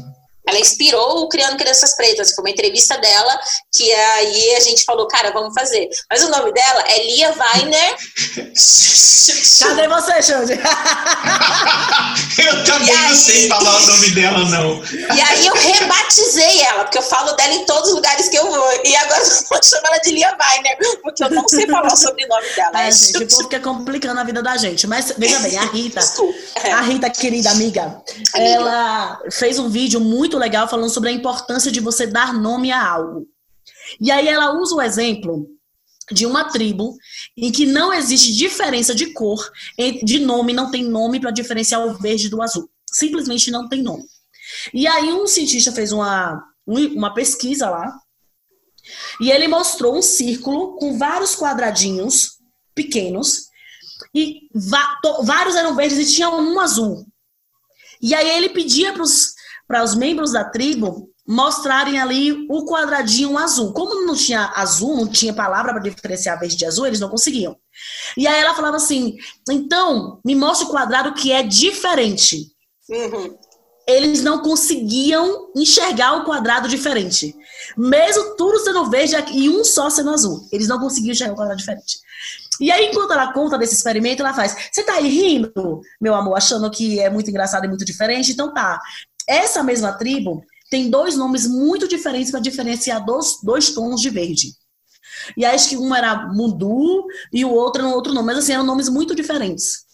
Ela 0.51 0.59
inspirou 0.59 1.23
o 1.23 1.29
Criando 1.29 1.57
Crianças 1.57 1.95
Pretas. 1.95 2.33
Foi 2.35 2.45
uma 2.45 2.51
entrevista 2.51 2.99
dela 2.99 3.41
que 3.75 3.93
aí 3.93 4.57
a 4.57 4.61
gente 4.61 4.85
falou, 4.85 5.07
cara, 5.07 5.31
vamos 5.31 5.55
fazer. 5.55 5.89
Mas 6.11 6.23
o 6.25 6.31
nome 6.31 6.53
dela 6.53 6.85
é 6.89 7.07
Lia 7.07 7.33
Weiner. 7.33 7.97
Cadê 9.61 9.89
você, 9.89 10.23
Xande? 10.23 10.53
eu 12.39 12.65
também 12.65 12.91
aí, 12.91 13.09
não 13.09 13.15
sei 13.15 13.49
falar 13.49 13.77
o 13.77 13.87
nome 13.87 14.11
dela, 14.11 14.45
não. 14.47 14.83
E 14.85 15.21
aí 15.21 15.47
eu 15.47 15.55
rebatizei 15.55 16.63
ela, 16.63 16.85
porque 16.85 16.99
eu 16.99 17.03
falo 17.03 17.33
dela 17.33 17.53
em 17.53 17.65
todos 17.65 17.91
os 17.91 17.95
lugares 17.95 18.29
que 18.29 18.37
eu 18.37 18.51
vou. 18.51 18.81
E 18.85 18.97
agora 18.97 19.23
eu 19.23 19.45
vou 19.49 19.63
chamar 19.63 19.89
ela 19.89 19.99
de 19.99 20.11
Lia 20.11 20.37
Weiner, 20.41 20.79
porque 21.03 21.23
eu 21.23 21.31
não 21.31 21.47
sei 21.49 21.67
falar 21.67 21.93
o 21.93 21.97
sobrenome 21.97 22.49
dela. 22.57 22.83
É, 22.83 22.91
gente, 22.91 23.23
o 23.23 23.29
povo 23.29 23.43
fica 23.45 23.61
complicando 23.61 24.19
a 24.21 24.25
vida 24.25 24.43
da 24.43 24.57
gente. 24.57 24.87
Mas 24.87 25.13
veja 25.17 25.39
bem, 25.39 25.57
a 25.59 25.67
Rita, 25.67 26.01
Desculpa. 26.01 26.35
a 26.65 26.81
Rita, 26.81 27.11
querida 27.11 27.51
amiga, 27.51 27.83
amiga, 27.83 28.03
ela 28.35 29.21
fez 29.31 29.59
um 29.59 29.69
vídeo 29.69 30.01
muito 30.01 30.39
legal 30.41 30.69
falando 30.69 30.91
sobre 30.91 31.11
a 31.11 31.13
importância 31.13 31.71
de 31.71 31.81
você 31.81 32.07
dar 32.07 32.33
nome 32.35 32.73
a 32.73 32.85
algo. 32.85 33.27
E 34.01 34.11
aí 34.11 34.27
ela 34.27 34.59
usa 34.59 34.75
o 34.75 34.83
exemplo 34.83 35.47
de 36.11 36.27
uma 36.27 36.45
tribo 36.51 36.97
em 37.37 37.53
que 37.53 37.67
não 37.67 37.93
existe 37.93 38.35
diferença 38.35 38.95
de 38.95 39.13
cor, 39.13 39.51
de 40.03 40.19
nome, 40.19 40.53
não 40.53 40.71
tem 40.71 40.83
nome 40.85 41.21
para 41.21 41.31
diferenciar 41.31 41.87
o 41.87 41.95
verde 41.95 42.29
do 42.29 42.43
azul. 42.43 42.69
Simplesmente 42.91 43.51
não 43.51 43.69
tem 43.69 43.83
nome. 43.83 44.05
E 44.75 44.87
aí 44.87 45.13
um 45.13 45.27
cientista 45.27 45.71
fez 45.71 45.93
uma, 45.93 46.43
uma 46.67 47.15
pesquisa 47.15 47.71
lá, 47.71 47.93
e 49.21 49.31
ele 49.31 49.47
mostrou 49.47 49.97
um 49.97 50.03
círculo 50.03 50.77
com 50.77 50.99
vários 50.99 51.37
quadradinhos 51.37 52.39
pequenos, 52.75 53.51
e 54.15 54.49
vários 55.23 55.55
eram 55.55 55.77
verdes 55.77 55.99
e 55.99 56.15
tinha 56.15 56.31
um 56.31 56.59
azul. 56.59 57.07
E 58.03 58.15
aí 58.15 58.29
ele 58.31 58.49
pedia 58.49 58.93
para 58.93 59.03
os 59.03 59.35
para 59.71 59.85
os 59.85 59.95
membros 59.95 60.33
da 60.33 60.43
tribo 60.43 61.09
mostrarem 61.25 62.01
ali 62.01 62.45
o 62.51 62.67
quadradinho 62.67 63.39
azul. 63.39 63.73
Como 63.73 64.05
não 64.05 64.17
tinha 64.17 64.53
azul, 64.57 64.97
não 64.97 65.07
tinha 65.07 65.33
palavra 65.33 65.73
para 65.73 65.81
diferenciar 65.81 66.41
verde 66.41 66.57
de 66.57 66.67
azul, 66.67 66.89
eles 66.89 66.99
não 66.99 67.09
conseguiam. 67.09 67.57
E 68.17 68.27
aí 68.27 68.41
ela 68.41 68.53
falava 68.53 68.75
assim: 68.77 69.15
então, 69.49 70.19
me 70.25 70.35
mostra 70.35 70.67
o 70.67 70.71
quadrado 70.71 71.15
que 71.15 71.31
é 71.31 71.45
diferente. 71.45 72.49
Uhum. 72.89 73.39
Eles 73.87 74.25
não 74.25 74.43
conseguiam 74.43 75.53
enxergar 75.55 76.17
o 76.17 76.25
quadrado 76.25 76.69
diferente. 76.69 77.33
Mesmo 77.79 78.35
tudo 78.35 78.59
sendo 78.59 78.91
verde 78.91 79.15
e 79.33 79.49
um 79.49 79.63
só 79.63 79.89
sendo 79.89 80.11
azul. 80.11 80.49
Eles 80.51 80.67
não 80.67 80.81
conseguiam 80.81 81.13
enxergar 81.13 81.35
o 81.35 81.37
quadrado 81.37 81.61
diferente. 81.61 82.01
E 82.61 82.71
aí, 82.71 82.87
enquanto 82.87 83.13
ela 83.13 83.33
conta 83.33 83.57
desse 83.57 83.75
experimento, 83.75 84.21
ela 84.21 84.35
faz: 84.35 84.69
Você 84.71 84.83
tá 84.83 84.95
aí 84.95 85.09
rindo, 85.09 85.81
meu 86.01 86.15
amor, 86.15 86.37
achando 86.37 86.71
que 86.71 87.01
é 87.01 87.09
muito 87.09 87.31
engraçado 87.31 87.65
e 87.65 87.69
muito 87.69 87.85
diferente? 87.85 88.33
Então 88.33 88.53
tá. 88.53 88.79
Essa 89.31 89.63
mesma 89.63 89.93
tribo 89.93 90.45
tem 90.69 90.91
dois 90.91 91.17
nomes 91.17 91.47
muito 91.47 91.87
diferentes 91.87 92.33
para 92.33 92.41
diferenciar 92.41 93.05
dois, 93.05 93.39
dois 93.45 93.71
tons 93.73 94.01
de 94.01 94.11
verde. 94.11 94.55
E 95.37 95.45
acho 95.45 95.69
que 95.69 95.77
um 95.77 95.95
era 95.95 96.27
Mundu 96.33 97.07
e 97.33 97.45
o 97.45 97.53
outro 97.53 97.83
era 97.83 97.89
um 97.89 97.95
outro 97.95 98.13
nome, 98.13 98.27
mas 98.27 98.39
assim, 98.39 98.55
eram 98.55 98.65
nomes 98.65 98.89
muito 98.89 99.15
diferentes. 99.15 99.85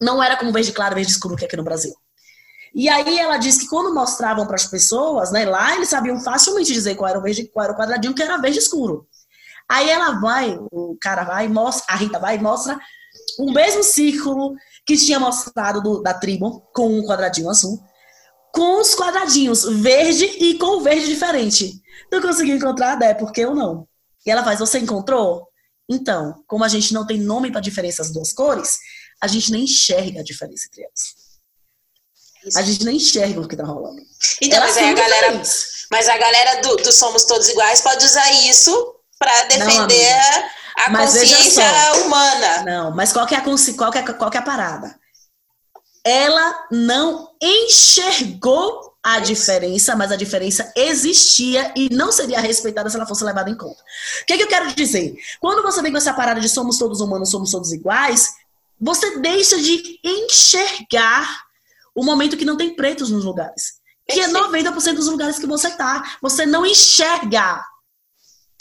Não 0.00 0.22
era 0.22 0.34
como 0.38 0.50
verde 0.50 0.72
claro, 0.72 0.94
verde 0.94 1.10
escuro 1.10 1.36
que 1.36 1.44
é 1.44 1.46
aqui 1.46 1.58
no 1.58 1.62
Brasil. 1.62 1.92
E 2.74 2.88
aí 2.88 3.18
ela 3.18 3.36
diz 3.36 3.58
que 3.58 3.68
quando 3.68 3.94
mostravam 3.94 4.46
para 4.46 4.56
as 4.56 4.66
pessoas, 4.66 5.30
né, 5.30 5.44
lá 5.44 5.76
eles 5.76 5.90
sabiam 5.90 6.18
facilmente 6.20 6.72
dizer 6.72 6.94
qual 6.94 7.10
era 7.10 7.18
o 7.18 7.22
verde, 7.22 7.44
qual 7.52 7.64
era 7.64 7.74
o 7.74 7.76
quadradinho 7.76 8.14
que 8.14 8.22
era 8.22 8.38
verde 8.38 8.58
escuro. 8.58 9.06
Aí 9.68 9.90
ela 9.90 10.18
vai, 10.20 10.58
o 10.72 10.96
cara 10.98 11.22
vai, 11.22 11.48
mostra, 11.48 11.94
a 11.94 11.96
Rita 11.96 12.18
vai 12.18 12.36
e 12.36 12.40
mostra 12.40 12.78
o 13.38 13.52
mesmo 13.52 13.82
círculo 13.82 14.54
que 14.86 14.96
tinha 14.96 15.20
mostrado 15.20 15.82
do, 15.82 16.02
da 16.02 16.14
tribo 16.14 16.62
com 16.74 16.98
um 16.98 17.06
quadradinho 17.06 17.50
azul 17.50 17.78
com 18.54 18.80
os 18.80 18.94
quadradinhos 18.94 19.64
verde 19.64 20.24
e 20.24 20.56
com 20.56 20.78
o 20.78 20.80
verde 20.80 21.06
diferente. 21.06 21.82
Não 22.10 22.22
consegui 22.22 22.52
encontrar, 22.52 23.00
é 23.02 23.12
porque 23.12 23.40
eu 23.40 23.54
não. 23.54 23.86
E 24.24 24.30
ela 24.30 24.44
faz, 24.44 24.60
você 24.60 24.78
encontrou? 24.78 25.48
Então, 25.88 26.42
como 26.46 26.64
a 26.64 26.68
gente 26.68 26.94
não 26.94 27.04
tem 27.04 27.18
nome 27.18 27.50
para 27.50 27.60
diferença 27.60 28.02
das 28.02 28.12
duas 28.12 28.32
cores, 28.32 28.78
a 29.20 29.26
gente 29.26 29.50
nem 29.50 29.64
enxerga 29.64 30.20
a 30.20 30.24
diferença 30.24 30.68
entre 30.68 30.84
elas. 30.84 32.56
A 32.56 32.62
gente 32.62 32.84
nem 32.84 32.96
enxerga 32.96 33.40
o 33.40 33.48
que 33.48 33.56
tá 33.56 33.64
rolando. 33.64 34.00
Então, 34.40 34.60
mas 34.60 34.76
aí 34.76 34.90
a 34.90 34.94
galera, 34.94 35.42
mas 35.90 36.08
a 36.08 36.16
galera 36.16 36.62
do, 36.62 36.76
do, 36.76 36.92
Somos 36.92 37.24
Todos 37.24 37.48
Iguais 37.48 37.80
pode 37.80 38.04
usar 38.04 38.30
isso 38.48 38.94
para 39.18 39.44
defender 39.44 40.16
não, 40.86 40.96
a 40.96 40.98
consciência 40.98 41.64
humana. 42.04 42.62
Não, 42.62 42.90
mas 42.94 43.12
qual 43.12 43.26
que 43.26 43.34
é 43.34 43.38
a, 43.38 43.42
qual 43.42 43.90
que 43.90 43.98
é, 43.98 44.02
qual 44.02 44.30
que 44.30 44.36
é 44.36 44.40
a 44.40 44.44
parada? 44.44 44.94
Ela 46.04 46.66
não 46.70 47.30
enxergou 47.40 48.94
a 49.02 49.20
diferença, 49.20 49.96
mas 49.96 50.12
a 50.12 50.16
diferença 50.16 50.72
existia 50.76 51.72
e 51.76 51.88
não 51.94 52.12
seria 52.12 52.40
respeitada 52.40 52.88
se 52.88 52.96
ela 52.96 53.06
fosse 53.06 53.24
levada 53.24 53.50
em 53.50 53.56
conta. 53.56 53.80
O 54.22 54.26
que, 54.26 54.32
é 54.32 54.36
que 54.36 54.42
eu 54.42 54.48
quero 54.48 54.72
dizer? 54.74 55.14
Quando 55.40 55.62
você 55.62 55.82
vem 55.82 55.92
com 55.92 55.98
essa 55.98 56.12
parada 56.12 56.40
de 56.40 56.48
somos 56.48 56.78
todos 56.78 57.00
humanos, 57.00 57.30
somos 57.30 57.50
todos 57.50 57.72
iguais, 57.72 58.34
você 58.80 59.18
deixa 59.18 59.58
de 59.60 59.98
enxergar 60.02 61.44
o 61.94 62.04
momento 62.04 62.36
que 62.36 62.44
não 62.44 62.56
tem 62.56 62.74
pretos 62.74 63.10
nos 63.10 63.24
lugares. 63.24 63.74
Que 64.06 64.20
é 64.20 64.28
90% 64.28 64.94
dos 64.94 65.06
lugares 65.06 65.38
que 65.38 65.46
você 65.46 65.70
tá. 65.70 66.16
Você 66.20 66.44
não 66.44 66.66
enxerga 66.66 67.62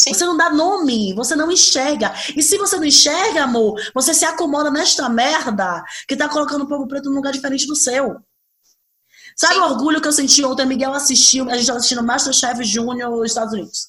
Sim. 0.03 0.13
Você 0.13 0.25
não 0.25 0.35
dá 0.35 0.49
nome, 0.49 1.13
você 1.13 1.35
não 1.35 1.51
enxerga. 1.51 2.13
E 2.35 2.43
se 2.43 2.57
você 2.57 2.75
não 2.75 2.83
enxerga, 2.83 3.43
amor, 3.43 3.79
você 3.93 4.13
se 4.13 4.25
acomoda 4.25 4.69
nesta 4.69 5.07
merda 5.07 5.83
que 6.07 6.15
tá 6.15 6.27
colocando 6.27 6.63
o 6.63 6.67
povo 6.67 6.87
preto 6.87 7.09
num 7.09 7.15
lugar 7.15 7.31
diferente 7.31 7.65
do 7.65 7.75
seu. 7.75 8.17
Sabe 9.35 9.55
Sim. 9.55 9.59
o 9.61 9.63
orgulho 9.63 10.01
que 10.01 10.07
eu 10.07 10.11
senti 10.11 10.43
ontem? 10.43 10.65
Miguel 10.65 10.93
assistiu, 10.93 11.49
a 11.49 11.55
gente 11.55 11.65
tava 11.65 11.77
assistindo 11.77 12.03
Masterchef 12.03 12.63
Júnior 12.63 13.09
nos 13.09 13.31
Estados 13.31 13.53
Unidos. 13.53 13.87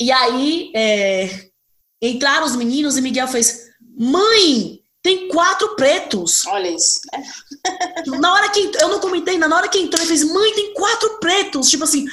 E 0.00 0.10
aí, 0.10 0.72
é, 0.74 1.48
entraram 2.00 2.46
os 2.46 2.56
meninos 2.56 2.96
e 2.96 3.02
Miguel 3.02 3.28
fez: 3.28 3.66
Mãe, 3.98 4.80
tem 5.02 5.28
quatro 5.28 5.76
pretos. 5.76 6.46
Olha 6.46 6.68
isso. 6.68 7.00
na 8.18 8.32
hora 8.32 8.48
que 8.50 8.72
eu 8.80 8.88
não 8.88 9.00
comentei, 9.00 9.38
na 9.38 9.54
hora 9.54 9.68
que 9.68 9.78
entrou, 9.78 10.00
ele 10.00 10.08
fez: 10.08 10.24
Mãe, 10.24 10.52
tem 10.54 10.74
quatro 10.74 11.18
pretos. 11.20 11.68
Tipo 11.68 11.84
assim, 11.84 12.06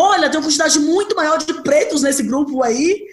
Olha, 0.00 0.30
tem 0.30 0.38
uma 0.38 0.46
quantidade 0.46 0.78
muito 0.78 1.16
maior 1.16 1.38
de 1.38 1.52
pretos 1.60 2.02
nesse 2.02 2.22
grupo 2.22 2.62
aí 2.62 3.04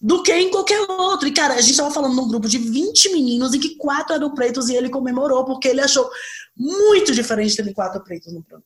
do 0.00 0.20
que 0.20 0.32
em 0.32 0.50
qualquer 0.50 0.80
outro. 0.80 1.28
E, 1.28 1.32
cara, 1.32 1.54
a 1.54 1.60
gente 1.60 1.70
estava 1.70 1.92
falando 1.92 2.16
num 2.16 2.26
grupo 2.26 2.48
de 2.48 2.58
20 2.58 3.12
meninos 3.12 3.54
em 3.54 3.60
que 3.60 3.76
quatro 3.76 4.16
eram 4.16 4.34
pretos 4.34 4.68
e 4.68 4.74
ele 4.74 4.90
comemorou 4.90 5.44
porque 5.44 5.68
ele 5.68 5.80
achou 5.80 6.10
muito 6.56 7.12
diferente 7.12 7.54
ter 7.54 7.72
quatro 7.72 8.02
pretos 8.02 8.32
no 8.32 8.42
programa. 8.42 8.64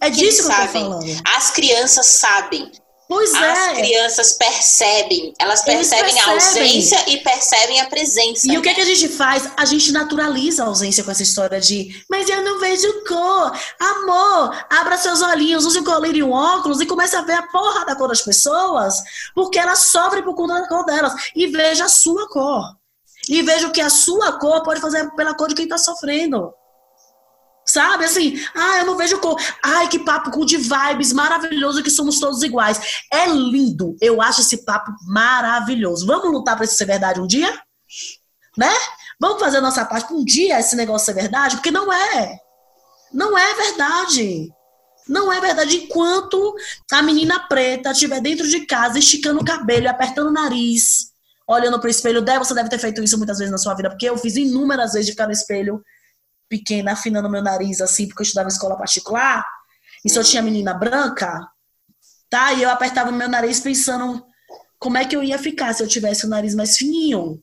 É 0.00 0.10
disso 0.10 0.48
que 0.48 0.52
eu 0.52 0.56
tô 0.56 0.72
falando. 0.72 1.22
As 1.24 1.52
crianças 1.52 2.06
sabem 2.06 2.72
Pois 3.08 3.34
As 3.34 3.58
é. 3.58 3.74
crianças 3.76 4.34
percebem, 4.34 5.32
elas 5.38 5.62
percebem, 5.62 6.12
percebem, 6.12 6.20
a 6.20 6.30
ausência 6.34 7.04
e 7.08 7.16
percebem 7.16 7.80
a 7.80 7.86
presença. 7.86 8.46
E 8.46 8.50
né? 8.50 8.58
o 8.58 8.62
que, 8.62 8.68
é 8.68 8.74
que 8.74 8.82
a 8.82 8.84
gente 8.84 9.08
faz? 9.08 9.48
A 9.56 9.64
gente 9.64 9.90
naturaliza 9.92 10.62
a 10.62 10.66
ausência 10.66 11.02
com 11.02 11.10
essa 11.10 11.22
história 11.22 11.58
de 11.58 12.04
mas 12.10 12.28
eu 12.28 12.44
não 12.44 12.60
vejo 12.60 12.86
cor. 13.06 13.58
Amor, 13.80 14.66
abra 14.68 14.98
seus 14.98 15.22
olhinhos, 15.22 15.64
use 15.64 15.78
o 15.78 15.84
colírio 15.84 16.18
e 16.18 16.22
um 16.22 16.32
óculos 16.32 16.82
e 16.82 16.86
comece 16.86 17.16
a 17.16 17.22
ver 17.22 17.32
a 17.32 17.46
porra 17.46 17.86
da 17.86 17.96
cor 17.96 18.08
das 18.08 18.20
pessoas, 18.20 19.02
porque 19.34 19.58
elas 19.58 19.78
sofrem 19.84 20.22
por 20.22 20.34
conta 20.34 20.60
da 20.60 20.68
cor 20.68 20.84
delas. 20.84 21.14
E 21.34 21.46
veja 21.46 21.86
a 21.86 21.88
sua 21.88 22.28
cor. 22.28 22.76
E 23.26 23.40
veja 23.40 23.68
o 23.68 23.72
que 23.72 23.80
a 23.80 23.88
sua 23.88 24.32
cor 24.32 24.62
pode 24.62 24.82
fazer 24.82 25.10
pela 25.12 25.32
cor 25.32 25.48
de 25.48 25.54
quem 25.54 25.64
está 25.64 25.78
sofrendo. 25.78 26.52
Sabe, 27.68 28.06
assim, 28.06 28.42
ah, 28.54 28.78
eu 28.78 28.86
não 28.86 28.96
vejo 28.96 29.20
cor. 29.20 29.38
Ai, 29.62 29.88
que 29.88 29.98
papo 29.98 30.30
good 30.30 30.56
vibes, 30.56 31.12
maravilhoso 31.12 31.82
que 31.82 31.90
somos 31.90 32.18
todos 32.18 32.42
iguais. 32.42 33.04
É 33.12 33.26
lindo. 33.26 33.94
Eu 34.00 34.22
acho 34.22 34.40
esse 34.40 34.64
papo 34.64 34.90
maravilhoso. 35.06 36.06
Vamos 36.06 36.32
lutar 36.32 36.56
para 36.56 36.64
isso 36.64 36.76
ser 36.76 36.86
verdade 36.86 37.20
um 37.20 37.26
dia? 37.26 37.52
Né? 38.56 38.72
Vamos 39.20 39.38
fazer 39.38 39.58
a 39.58 39.60
nossa 39.60 39.84
parte 39.84 40.10
um 40.14 40.24
dia 40.24 40.58
esse 40.58 40.74
negócio 40.76 41.04
ser 41.04 41.12
verdade? 41.12 41.56
Porque 41.56 41.70
não 41.70 41.92
é. 41.92 42.38
Não 43.12 43.36
é 43.36 43.54
verdade. 43.54 44.48
Não 45.06 45.30
é 45.30 45.38
verdade. 45.38 45.84
Enquanto 45.84 46.54
a 46.90 47.02
menina 47.02 47.38
preta 47.48 47.90
estiver 47.90 48.22
dentro 48.22 48.48
de 48.48 48.64
casa, 48.64 48.98
esticando 48.98 49.40
o 49.40 49.44
cabelo, 49.44 49.90
apertando 49.90 50.28
o 50.28 50.32
nariz, 50.32 51.08
olhando 51.46 51.78
pro 51.78 51.90
espelho, 51.90 52.24
você 52.24 52.54
deve 52.54 52.70
ter 52.70 52.78
feito 52.78 53.02
isso 53.02 53.18
muitas 53.18 53.36
vezes 53.36 53.52
na 53.52 53.58
sua 53.58 53.74
vida, 53.74 53.90
porque 53.90 54.08
eu 54.08 54.16
fiz 54.16 54.36
inúmeras 54.36 54.92
vezes 54.92 55.04
de 55.04 55.12
ficar 55.12 55.26
no 55.26 55.32
espelho 55.32 55.82
pequena, 56.48 56.92
afinando 56.92 57.28
meu 57.28 57.42
nariz, 57.42 57.80
assim, 57.80 58.06
porque 58.06 58.22
eu 58.22 58.24
estudava 58.24 58.48
em 58.48 58.52
escola 58.52 58.76
particular, 58.76 59.44
e 60.04 60.10
só 60.10 60.22
tinha 60.22 60.42
menina 60.42 60.74
branca, 60.74 61.46
tá? 62.30 62.52
E 62.52 62.62
eu 62.62 62.70
apertava 62.70 63.10
meu 63.10 63.28
nariz 63.28 63.60
pensando 63.60 64.24
como 64.78 64.96
é 64.96 65.04
que 65.04 65.16
eu 65.16 65.22
ia 65.22 65.38
ficar 65.38 65.72
se 65.74 65.82
eu 65.82 65.88
tivesse 65.88 66.24
o 66.24 66.28
nariz 66.28 66.54
mais 66.54 66.76
fininho. 66.76 67.42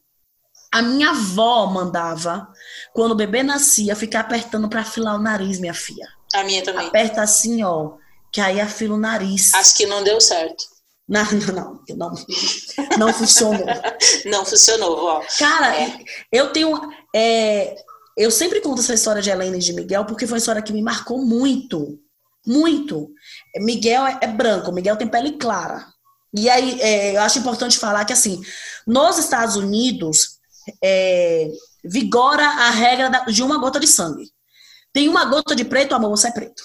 A 0.71 0.81
minha 0.81 1.11
avó 1.11 1.67
mandava, 1.67 2.47
quando 2.93 3.11
o 3.11 3.15
bebê 3.15 3.43
nascia, 3.43 3.95
ficar 3.95 4.21
apertando 4.21 4.67
para 4.67 4.81
afilar 4.81 5.15
o 5.15 5.21
nariz, 5.21 5.59
minha 5.59 5.73
filha. 5.73 6.07
A 6.33 6.43
minha 6.43 6.63
também. 6.63 6.87
Aperta 6.87 7.21
assim, 7.21 7.63
ó, 7.63 7.93
que 8.31 8.41
aí 8.41 8.59
afila 8.59 8.95
o 8.95 8.99
nariz. 8.99 9.53
Acho 9.53 9.75
que 9.75 9.85
não 9.85 10.03
deu 10.03 10.19
certo. 10.19 10.65
Não, 11.07 11.23
não, 11.53 11.81
não, 11.89 11.95
não, 11.95 12.97
não 12.97 13.13
funcionou. 13.13 13.65
não 14.25 14.45
funcionou, 14.45 15.05
ó. 15.05 15.21
Cara, 15.37 15.75
é. 15.79 15.97
eu 16.31 16.51
tenho. 16.51 16.77
É, 17.15 17.75
eu 18.15 18.31
sempre 18.31 18.61
conto 18.61 18.79
essa 18.79 18.93
história 18.93 19.21
de 19.21 19.29
Helena 19.29 19.57
e 19.57 19.59
de 19.59 19.73
Miguel 19.73 20.05
porque 20.05 20.25
foi 20.25 20.35
uma 20.35 20.39
história 20.39 20.61
que 20.61 20.71
me 20.71 20.81
marcou 20.81 21.23
muito. 21.25 21.99
Muito. 22.45 23.09
Miguel 23.57 24.05
é, 24.05 24.19
é 24.21 24.27
branco, 24.27 24.71
Miguel 24.71 24.95
tem 24.95 25.07
pele 25.07 25.33
clara. 25.33 25.85
E 26.33 26.49
aí, 26.49 26.79
é, 26.81 27.15
eu 27.15 27.21
acho 27.21 27.39
importante 27.39 27.77
falar 27.79 28.05
que, 28.05 28.13
assim, 28.13 28.41
nos 28.85 29.17
Estados 29.17 29.55
Unidos, 29.55 30.37
é, 30.83 31.49
vigora 31.83 32.43
a 32.43 32.69
regra 32.69 33.09
da, 33.09 33.19
de 33.25 33.41
uma 33.41 33.57
gota 33.57 33.79
de 33.79 33.87
sangue. 33.87 34.29
Tem 34.93 35.09
uma 35.09 35.25
gota 35.25 35.55
de 35.55 35.65
preto, 35.65 35.95
amor, 35.95 36.09
você 36.09 36.27
é 36.27 36.31
preto. 36.31 36.63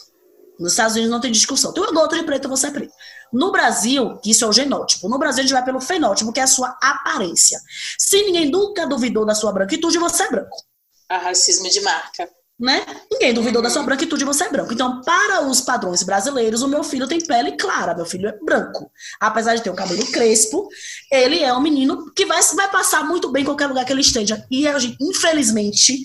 Nos 0.59 0.73
Estados 0.73 0.95
Unidos 0.95 1.11
não 1.11 1.21
tem 1.21 1.33
discussão. 1.33 1.73
Tem 1.73 1.83
uma 1.83 1.93
gota 1.93 2.17
de 2.17 2.25
preto, 2.25 2.49
você 2.49 2.67
é 2.67 2.71
preto. 2.71 2.93
No 3.33 3.51
Brasil, 3.51 4.21
isso 4.25 4.45
é 4.45 4.49
o 4.49 4.53
genótipo. 4.53 5.09
No 5.09 5.19
Brasil, 5.19 5.41
a 5.41 5.43
gente 5.43 5.53
vai 5.53 5.65
pelo 5.65 5.81
fenótipo, 5.81 6.33
que 6.33 6.41
é 6.41 6.43
a 6.43 6.49
sua 6.49 6.77
aparência. 6.83 7.59
Se 7.97 8.23
ninguém 8.25 8.51
nunca 8.51 8.87
duvidou 8.87 9.25
da 9.25 9.35
sua 9.35 9.53
branquitude, 9.53 9.99
você 9.99 10.25
é 10.25 10.31
branco 10.31 10.70
a 11.11 11.19
racismo 11.19 11.69
de 11.69 11.81
marca. 11.81 12.31
Né? 12.59 12.85
Ninguém 13.11 13.33
duvidou 13.33 13.63
da 13.63 13.71
sua 13.71 13.83
branquitude, 13.83 14.25
você 14.25 14.45
é 14.45 14.51
branco. 14.51 14.73
Então, 14.73 15.01
para 15.01 15.47
os 15.47 15.63
padrões 15.63 16.03
brasileiros, 16.03 16.61
o 16.61 16.69
meu 16.69 16.85
filho 16.85 17.09
tem 17.09 17.19
pele 17.19 17.57
clara, 17.57 17.95
meu 17.95 18.05
filho 18.05 18.29
é 18.29 18.39
branco. 18.45 18.93
Apesar 19.19 19.55
de 19.55 19.63
ter 19.63 19.71
o 19.71 19.75
cabelo 19.75 20.05
crespo, 20.13 20.69
ele 21.11 21.43
é 21.43 21.53
um 21.55 21.61
menino 21.61 22.13
que 22.13 22.27
vai, 22.27 22.41
vai 22.55 22.71
passar 22.71 23.03
muito 23.03 23.33
bem 23.33 23.43
em 23.43 23.47
qualquer 23.47 23.67
lugar 23.67 23.85
que 23.87 23.93
ele 23.93 24.03
esteja. 24.03 24.47
E, 24.51 24.67
infelizmente, 25.01 26.05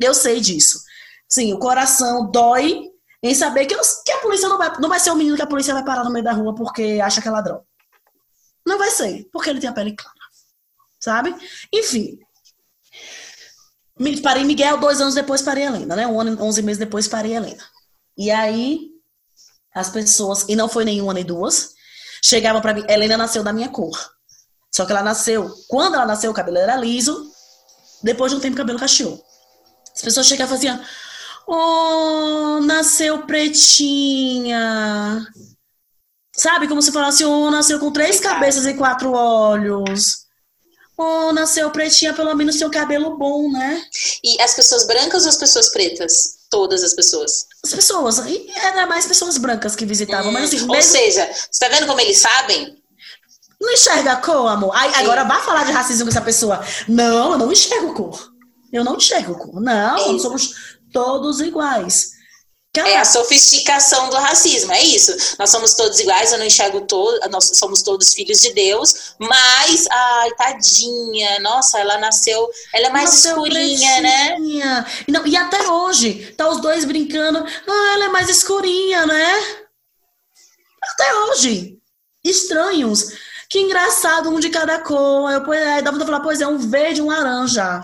eu 0.00 0.14
sei 0.14 0.40
disso. 0.40 0.80
Sim, 1.28 1.52
o 1.52 1.58
coração 1.58 2.30
dói 2.30 2.88
em 3.22 3.34
saber 3.34 3.66
que, 3.66 3.74
eu, 3.74 3.80
que 4.04 4.12
a 4.12 4.18
polícia 4.20 4.48
não 4.48 4.56
vai, 4.56 4.72
não 4.80 4.88
vai 4.88 4.98
ser 4.98 5.10
o 5.10 5.16
menino 5.16 5.36
que 5.36 5.42
a 5.42 5.46
polícia 5.46 5.74
vai 5.74 5.84
parar 5.84 6.02
no 6.02 6.10
meio 6.10 6.24
da 6.24 6.32
rua 6.32 6.54
porque 6.54 6.98
acha 7.04 7.20
que 7.20 7.28
é 7.28 7.30
ladrão. 7.30 7.62
Não 8.66 8.78
vai 8.78 8.90
ser, 8.90 9.28
porque 9.30 9.50
ele 9.50 9.60
tem 9.60 9.68
a 9.68 9.74
pele 9.74 9.94
clara. 9.94 10.16
Sabe? 10.98 11.34
Enfim, 11.72 12.18
Parei 14.22 14.44
Miguel, 14.44 14.78
dois 14.78 15.00
anos 15.00 15.14
depois 15.14 15.42
parei 15.42 15.64
Helena, 15.64 15.94
né? 15.94 16.06
Um 16.06 16.20
ano, 16.20 16.42
onze 16.42 16.62
meses 16.62 16.78
depois 16.78 17.06
parei 17.06 17.34
Helena. 17.34 17.62
E 18.16 18.30
aí, 18.30 18.88
as 19.74 19.90
pessoas, 19.90 20.46
e 20.48 20.56
não 20.56 20.68
foi 20.68 20.84
nenhuma 20.84 21.12
nem 21.12 21.24
duas, 21.24 21.74
chegavam 22.24 22.62
para 22.62 22.72
mim, 22.72 22.84
Helena 22.88 23.16
nasceu 23.16 23.42
da 23.42 23.52
minha 23.52 23.68
cor. 23.68 23.96
Só 24.72 24.86
que 24.86 24.92
ela 24.92 25.02
nasceu, 25.02 25.52
quando 25.68 25.94
ela 25.94 26.06
nasceu, 26.06 26.30
o 26.30 26.34
cabelo 26.34 26.56
era 26.56 26.76
liso, 26.76 27.30
depois 28.02 28.32
de 28.32 28.38
um 28.38 28.40
tempo 28.40 28.54
o 28.54 28.58
cabelo 28.58 28.78
cacheou. 28.78 29.22
As 29.94 30.00
pessoas 30.00 30.26
chegavam 30.26 30.54
e 30.54 30.56
faziam, 30.56 30.80
oh, 31.46 32.60
nasceu 32.60 33.26
pretinha. 33.26 35.26
Sabe, 36.34 36.68
como 36.68 36.80
se 36.80 36.92
falasse, 36.92 37.24
oh, 37.24 37.50
nasceu 37.50 37.78
com 37.78 37.92
três 37.92 38.18
cabeças 38.18 38.64
e 38.64 38.74
quatro 38.74 39.12
olhos. 39.12 40.29
Oh, 41.02 41.32
nasceu 41.32 41.70
pretinha, 41.70 42.12
pelo 42.12 42.34
menos 42.34 42.58
tem 42.58 42.66
um 42.66 42.70
cabelo 42.70 43.16
bom, 43.16 43.50
né? 43.50 43.82
E 44.22 44.38
as 44.42 44.52
pessoas 44.52 44.86
brancas 44.86 45.22
ou 45.22 45.30
as 45.30 45.38
pessoas 45.38 45.70
pretas? 45.70 46.40
Todas 46.50 46.82
as 46.82 46.92
pessoas. 46.92 47.46
As 47.64 47.72
pessoas. 47.72 48.18
E 48.26 48.50
era 48.54 48.86
mais 48.86 49.06
pessoas 49.06 49.38
brancas 49.38 49.74
que 49.74 49.86
visitavam. 49.86 50.28
Hum, 50.28 50.34
mas, 50.34 50.52
assim, 50.52 50.60
ou 50.60 50.68
mesmo... 50.68 50.92
seja, 50.92 51.26
você 51.50 51.58
tá 51.58 51.74
vendo 51.74 51.86
como 51.86 52.02
eles 52.02 52.18
sabem? 52.18 52.76
Não 53.58 53.72
enxerga 53.72 54.12
a 54.12 54.16
cor, 54.16 54.46
amor. 54.48 54.72
Aí, 54.74 54.92
agora 54.96 55.24
vai 55.24 55.40
falar 55.40 55.64
de 55.64 55.72
racismo 55.72 56.04
com 56.04 56.10
essa 56.10 56.20
pessoa. 56.20 56.62
Não, 56.86 57.32
eu 57.32 57.38
não 57.38 57.50
enxergo 57.50 57.94
cor. 57.94 58.32
Eu 58.70 58.84
não 58.84 58.96
enxergo 58.96 59.34
cor. 59.38 59.58
Não, 59.58 60.18
somos 60.18 60.50
todos 60.92 61.40
iguais. 61.40 62.10
É 62.76 62.98
a 62.98 63.04
sofisticação 63.04 64.10
do 64.10 64.16
racismo, 64.16 64.72
é 64.72 64.80
isso. 64.80 65.36
Nós 65.40 65.50
somos 65.50 65.74
todos 65.74 65.98
iguais, 65.98 66.30
eu 66.30 66.38
não 66.38 66.46
enxergo 66.46 66.82
todo, 66.82 67.18
nós 67.28 67.50
somos 67.54 67.82
todos 67.82 68.14
filhos 68.14 68.38
de 68.38 68.52
Deus, 68.52 69.16
mas, 69.18 69.88
ai, 69.90 70.30
tadinha, 70.36 71.40
nossa, 71.40 71.80
ela 71.80 71.98
nasceu, 71.98 72.48
ela 72.72 72.86
é 72.86 72.90
mais 72.90 73.10
nasceu 73.10 73.32
escurinha, 73.32 74.00
né? 74.00 74.36
E, 75.08 75.10
não, 75.10 75.26
e 75.26 75.36
até 75.36 75.68
hoje, 75.68 76.32
tá 76.36 76.48
os 76.48 76.60
dois 76.60 76.84
brincando, 76.84 77.40
ah, 77.40 77.92
ela 77.94 78.04
é 78.04 78.08
mais 78.08 78.28
escurinha, 78.28 79.04
né? 79.04 79.66
Até 80.80 81.14
hoje. 81.14 81.76
Estranhos. 82.22 83.08
Que 83.48 83.58
engraçado, 83.58 84.30
um 84.30 84.38
de 84.38 84.48
cada 84.48 84.78
cor. 84.78 85.28
Eu, 85.30 85.50
aí 85.50 85.82
dá 85.82 85.92
pra 85.92 86.04
falar, 86.04 86.20
pois 86.20 86.40
é, 86.40 86.46
um 86.46 86.58
verde 86.58 87.00
e 87.00 87.02
um 87.02 87.08
laranja. 87.08 87.82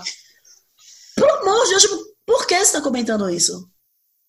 Pelo 1.17 1.33
amor 1.41 1.65
de 1.65 1.71
Deus, 1.71 1.83
tipo, 1.83 1.97
por 2.25 2.47
que 2.47 2.65
você 2.65 2.73
tá 2.73 2.81
comentando 2.81 3.29
isso? 3.29 3.69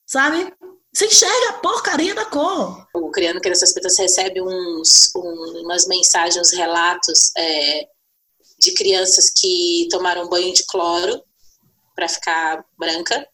Sabe? 0.08 0.52
Você 0.94 1.06
enxerga 1.06 1.50
a 1.50 1.60
porcaria 1.60 2.16
da 2.16 2.26
cor. 2.26 2.88
O 2.96 3.12
Criando 3.12 3.42
Crianças 3.42 3.74
Pretas 3.74 4.00
recebe 4.00 4.42
uns, 4.42 5.12
um, 5.16 5.62
umas 5.64 5.86
mensagens, 5.86 6.52
relatos 6.54 7.32
é, 7.38 7.88
de 8.60 8.74
crianças 8.74 9.30
que 9.30 9.88
tomaram 9.92 10.30
banho 10.30 10.54
de 10.54 10.66
cloro 10.66 11.22
para 11.94 12.08
ficar 12.08 12.66
branca 12.78 13.28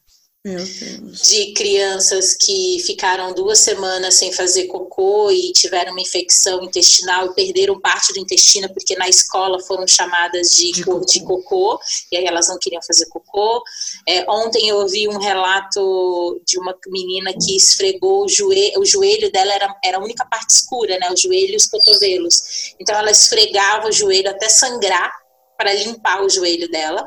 de 0.46 1.54
crianças 1.54 2.34
que 2.34 2.78
ficaram 2.86 3.34
duas 3.34 3.60
semanas 3.60 4.16
sem 4.16 4.34
fazer 4.34 4.66
cocô 4.66 5.32
e 5.32 5.54
tiveram 5.54 5.94
uma 5.94 6.02
infecção 6.02 6.62
intestinal 6.62 7.28
e 7.28 7.34
perderam 7.34 7.80
parte 7.80 8.12
do 8.12 8.20
intestino 8.20 8.68
porque 8.74 8.94
na 8.98 9.08
escola 9.08 9.58
foram 9.62 9.88
chamadas 9.88 10.50
de, 10.50 10.74
de, 10.74 10.84
cocô. 10.84 11.06
de 11.06 11.24
cocô 11.24 11.80
e 12.12 12.18
aí 12.18 12.26
elas 12.26 12.50
não 12.50 12.60
queriam 12.60 12.82
fazer 12.82 13.06
cocô. 13.06 13.64
É, 14.06 14.30
ontem 14.30 14.68
eu 14.68 14.80
ouvi 14.80 15.08
um 15.08 15.18
relato 15.18 16.42
de 16.46 16.60
uma 16.60 16.78
menina 16.88 17.32
que 17.34 17.56
esfregou 17.56 18.26
o 18.26 18.30
joelho, 18.30 18.82
o 18.82 18.86
joelho 18.86 19.32
dela 19.32 19.54
era, 19.54 19.74
era 19.82 19.98
a 19.98 20.04
única 20.04 20.26
parte 20.26 20.50
escura, 20.50 21.00
né? 21.00 21.10
O 21.10 21.16
joelho 21.16 21.54
e 21.54 21.56
os 21.56 21.68
cotovelos. 21.68 22.74
Então 22.78 22.98
ela 22.98 23.12
esfregava 23.12 23.88
o 23.88 23.94
joelho 23.94 24.30
até 24.30 24.50
sangrar 24.50 25.10
para 25.58 25.72
limpar 25.72 26.22
o 26.22 26.30
joelho 26.30 26.70
dela 26.70 27.06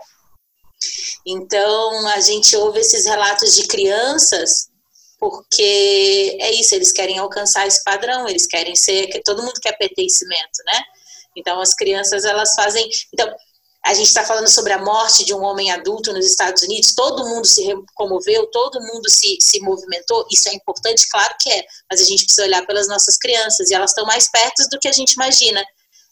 então, 1.26 2.06
a 2.08 2.20
gente 2.20 2.56
ouve 2.56 2.80
esses 2.80 3.06
relatos 3.06 3.54
de 3.54 3.66
crianças 3.66 4.68
porque 5.18 6.36
é 6.40 6.52
isso, 6.52 6.74
eles 6.74 6.92
querem 6.92 7.18
alcançar 7.18 7.66
esse 7.66 7.82
padrão, 7.82 8.28
eles 8.28 8.46
querem 8.46 8.76
ser, 8.76 9.08
todo 9.24 9.42
mundo 9.42 9.60
quer 9.60 9.76
pertencimento, 9.76 10.62
né? 10.66 10.82
Então, 11.36 11.60
as 11.60 11.74
crianças, 11.74 12.24
elas 12.24 12.54
fazem. 12.54 12.86
Então, 13.12 13.28
a 13.84 13.94
gente 13.94 14.08
está 14.08 14.24
falando 14.24 14.48
sobre 14.48 14.72
a 14.72 14.82
morte 14.82 15.24
de 15.24 15.32
um 15.32 15.42
homem 15.42 15.70
adulto 15.70 16.12
nos 16.12 16.26
Estados 16.26 16.62
Unidos, 16.62 16.94
todo 16.94 17.26
mundo 17.26 17.46
se 17.46 17.62
comoveu, 17.94 18.46
todo 18.48 18.80
mundo 18.80 19.08
se, 19.08 19.38
se 19.40 19.60
movimentou, 19.60 20.26
isso 20.30 20.48
é 20.48 20.54
importante, 20.54 21.08
claro 21.08 21.34
que 21.40 21.50
é, 21.50 21.64
mas 21.90 22.00
a 22.00 22.04
gente 22.04 22.24
precisa 22.24 22.46
olhar 22.46 22.66
pelas 22.66 22.88
nossas 22.88 23.16
crianças, 23.16 23.70
e 23.70 23.74
elas 23.74 23.90
estão 23.90 24.04
mais 24.04 24.28
perto 24.30 24.68
do 24.70 24.78
que 24.80 24.88
a 24.88 24.92
gente 24.92 25.12
imagina. 25.12 25.64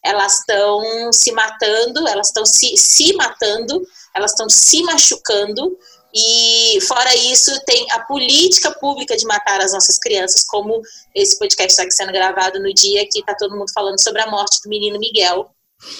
Elas 0.05 0.39
estão 0.39 1.13
se 1.13 1.33
matando, 1.33 2.07
elas 2.07 2.29
estão 2.29 2.47
se, 2.47 2.77
se 2.77 3.13
matando 3.15 3.83
elas 4.15 4.31
estão 4.33 4.49
se 4.49 4.83
machucando 4.83 5.77
e 6.15 6.81
fora 6.83 7.13
isso 7.17 7.51
tem 7.67 7.91
a 7.91 8.01
política 8.05 8.71
pública 8.71 9.17
de 9.17 9.27
matar 9.27 9.61
as 9.61 9.73
nossas 9.73 9.99
crianças, 9.99 10.45
como 10.45 10.81
esse 11.13 11.37
podcast 11.39 11.73
está 11.73 11.91
sendo 11.91 12.13
gravado 12.13 12.61
no 12.61 12.73
dia 12.73 13.05
que 13.11 13.19
está 13.19 13.35
todo 13.35 13.57
mundo 13.57 13.73
falando 13.75 14.01
sobre 14.01 14.23
a 14.23 14.31
morte 14.31 14.61
do 14.63 14.69
menino 14.69 14.99
Miguel, 15.01 15.51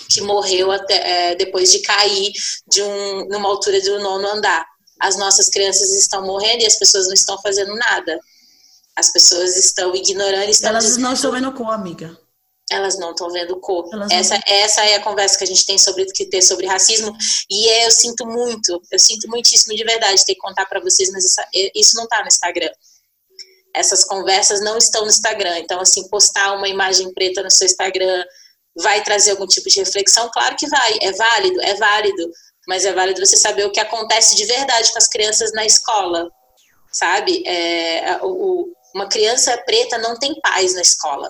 que 0.09 0.21
morreu 0.21 0.71
até, 0.71 1.33
é, 1.33 1.35
depois 1.35 1.73
de 1.73 1.81
cair 1.81 2.33
de 2.69 2.81
um, 2.81 3.29
numa 3.29 3.49
altura 3.49 3.81
do 3.81 3.99
nono 3.99 4.29
andar. 4.29 4.65
As 5.01 5.17
nossas 5.19 5.49
crianças 5.49 5.91
estão 5.93 6.25
morrendo 6.25 6.63
e 6.63 6.67
as 6.67 6.79
pessoas 6.79 7.09
não 7.09 7.15
estão 7.15 7.37
fazendo 7.43 7.75
nada. 7.75 8.17
As 8.95 9.13
pessoas 9.13 9.57
estão 9.57 9.93
ignorando. 9.97 10.49
Estão 10.49 10.71
Elas 10.71 10.97
não 10.97 11.15
estão 11.15 11.33
vendo 11.33 11.51
com, 11.53 11.69
amiga 11.69 12.17
elas 12.71 12.99
não 12.99 13.11
estão 13.11 13.31
vendo 13.31 13.59
cor. 13.61 13.89
essa, 14.11 14.41
essa 14.47 14.85
é 14.85 14.95
a 14.95 15.03
conversa 15.03 15.37
que 15.37 15.45
a 15.45 15.47
gente 15.47 15.67
tem 15.67 15.79
sobre 15.79 16.07
que 16.07 16.27
ter 16.27 16.43
sobre 16.43 16.67
racismo 16.67 17.15
e 17.51 17.69
é, 17.69 17.87
eu 17.87 17.91
sinto 17.91 18.27
muito, 18.27 18.81
eu 18.91 18.99
sinto 18.99 19.29
muitíssimo 19.29 19.77
de 19.77 19.85
verdade 19.85 20.25
ter 20.25 20.35
que 20.35 20.41
contar 20.41 20.67
para 20.67 20.81
vocês, 20.81 21.11
mas 21.11 21.25
essa, 21.25 21.47
isso 21.75 21.97
não 21.97 22.05
está 22.05 22.21
no 22.21 22.29
Instagram. 22.29 22.71
Essas 23.75 24.05
conversas 24.05 24.61
não 24.61 24.79
estão 24.79 25.03
no 25.03 25.11
Instagram. 25.11 25.59
Então, 25.59 25.81
assim, 25.81 26.09
postar 26.09 26.53
uma 26.53 26.69
imagem 26.69 27.13
preta 27.13 27.43
no 27.43 27.51
seu 27.51 27.67
Instagram 27.67 28.25
vai 28.77 29.03
trazer 29.03 29.33
algum 29.33 29.47
tipo 29.47 29.69
de 29.69 29.81
reflexão? 29.81 30.31
Claro 30.33 30.55
que 30.57 30.69
vai. 30.69 30.99
É 31.01 31.13
válido, 31.13 31.61
é 31.61 31.75
válido. 31.75 32.31
Mas 32.69 32.85
é 32.85 32.93
válido 32.93 33.25
você 33.25 33.37
saber 33.37 33.67
o 33.67 33.73
que 33.73 33.81
acontece 33.81 34.37
de 34.37 34.45
verdade 34.47 34.93
com 34.93 34.99
as 34.99 35.09
crianças 35.09 35.53
na 35.53 35.67
escola, 35.67 36.31
sabe? 36.93 37.43
É, 37.47 38.21
o, 38.23 38.73
uma 38.95 39.09
criança 39.09 39.57
preta 39.67 39.99
não 39.99 40.17
tem 40.17 40.41
paz 40.41 40.73
na 40.75 40.81
escola 40.81 41.29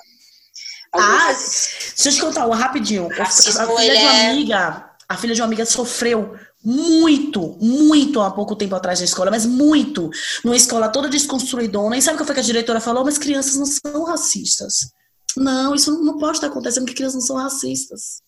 Ah, 0.95 1.32
deixa 1.32 2.09
eu 2.09 2.12
te 2.12 2.20
contar 2.20 2.47
uma 2.47 2.57
rapidinho. 2.57 3.09
Racismo, 3.09 3.61
a 3.61 3.66
filha 3.66 3.97
de 3.97 4.03
uma 4.03 4.14
é- 4.14 4.30
amiga, 4.30 4.90
a 5.09 5.16
filha 5.16 5.34
de 5.34 5.40
uma 5.40 5.47
amiga 5.47 5.66
sofreu 5.66 6.36
muito, 6.64 7.59
muito 7.61 8.20
há 8.20 8.30
pouco 8.30 8.57
tempo 8.57 8.74
atrás 8.74 8.99
na 8.99 9.05
escola, 9.05 9.30
mas 9.30 9.45
muito. 9.45 10.11
Numa 10.42 10.57
escola 10.57 10.88
toda 10.88 11.09
desconstruidona. 11.09 11.97
E 11.97 12.03
sabe 12.03 12.16
o 12.16 12.18
que 12.20 12.24
foi 12.24 12.34
que 12.34 12.40
a 12.40 12.45
diretora 12.45 12.80
falou? 12.80 13.05
Mas 13.05 13.18
crianças 13.18 13.57
não 13.57 13.66
são 13.66 14.05
racistas. 14.05 14.90
Não, 15.36 15.74
isso 15.74 16.03
não 16.03 16.16
pode 16.18 16.38
estar 16.38 16.47
acontecendo, 16.47 16.84
porque 16.84 16.97
crianças 16.97 17.20
não 17.20 17.26
são 17.26 17.36
racistas. 17.36 18.22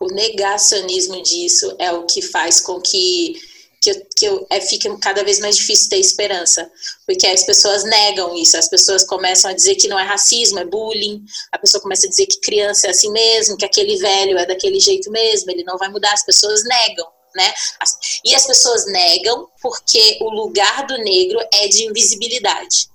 o 0.00 0.06
negacionismo 0.14 1.20
disso 1.22 1.74
é 1.78 1.90
o 1.92 2.06
que 2.06 2.22
faz 2.22 2.60
com 2.60 2.80
que, 2.80 3.34
que, 3.80 3.94
que 4.16 4.26
eu, 4.26 4.46
é, 4.50 4.60
fique 4.60 4.88
cada 4.98 5.22
vez 5.22 5.38
mais 5.38 5.56
difícil 5.56 5.88
ter 5.88 5.98
esperança. 5.98 6.70
Porque 7.06 7.26
as 7.26 7.44
pessoas 7.44 7.84
negam 7.84 8.34
isso, 8.34 8.56
as 8.56 8.68
pessoas 8.68 9.04
começam 9.04 9.50
a 9.50 9.54
dizer 9.54 9.76
que 9.76 9.88
não 9.88 9.98
é 9.98 10.04
racismo, 10.04 10.58
é 10.58 10.64
bullying, 10.64 11.24
a 11.52 11.58
pessoa 11.58 11.80
começa 11.80 12.06
a 12.06 12.10
dizer 12.10 12.26
que 12.26 12.40
criança 12.40 12.86
é 12.86 12.90
assim 12.90 13.10
mesmo, 13.10 13.56
que 13.56 13.64
aquele 13.64 13.96
velho 13.96 14.38
é 14.38 14.46
daquele 14.46 14.80
jeito 14.80 15.10
mesmo, 15.10 15.50
ele 15.50 15.64
não 15.64 15.78
vai 15.78 15.88
mudar, 15.88 16.12
as 16.12 16.24
pessoas 16.24 16.62
negam. 16.64 17.06
Né? 17.36 17.52
As, 17.78 17.96
e 18.24 18.34
as 18.34 18.46
pessoas 18.46 18.86
negam 18.86 19.48
porque 19.60 20.18
o 20.22 20.30
lugar 20.30 20.86
do 20.86 20.96
negro 20.98 21.38
é 21.52 21.68
de 21.68 21.84
invisibilidade. 21.84 22.88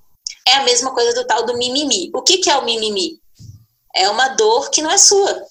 É 0.45 0.55
a 0.55 0.63
mesma 0.63 0.93
coisa 0.93 1.13
do 1.13 1.25
tal 1.25 1.45
do 1.45 1.57
mimimi. 1.57 2.11
O 2.13 2.21
que, 2.21 2.39
que 2.39 2.49
é 2.49 2.57
o 2.57 2.65
mimimi? 2.65 3.21
É 3.95 4.09
uma 4.09 4.29
dor 4.29 4.69
que 4.69 4.81
não 4.81 4.91
é 4.91 4.97
sua. 4.97 5.45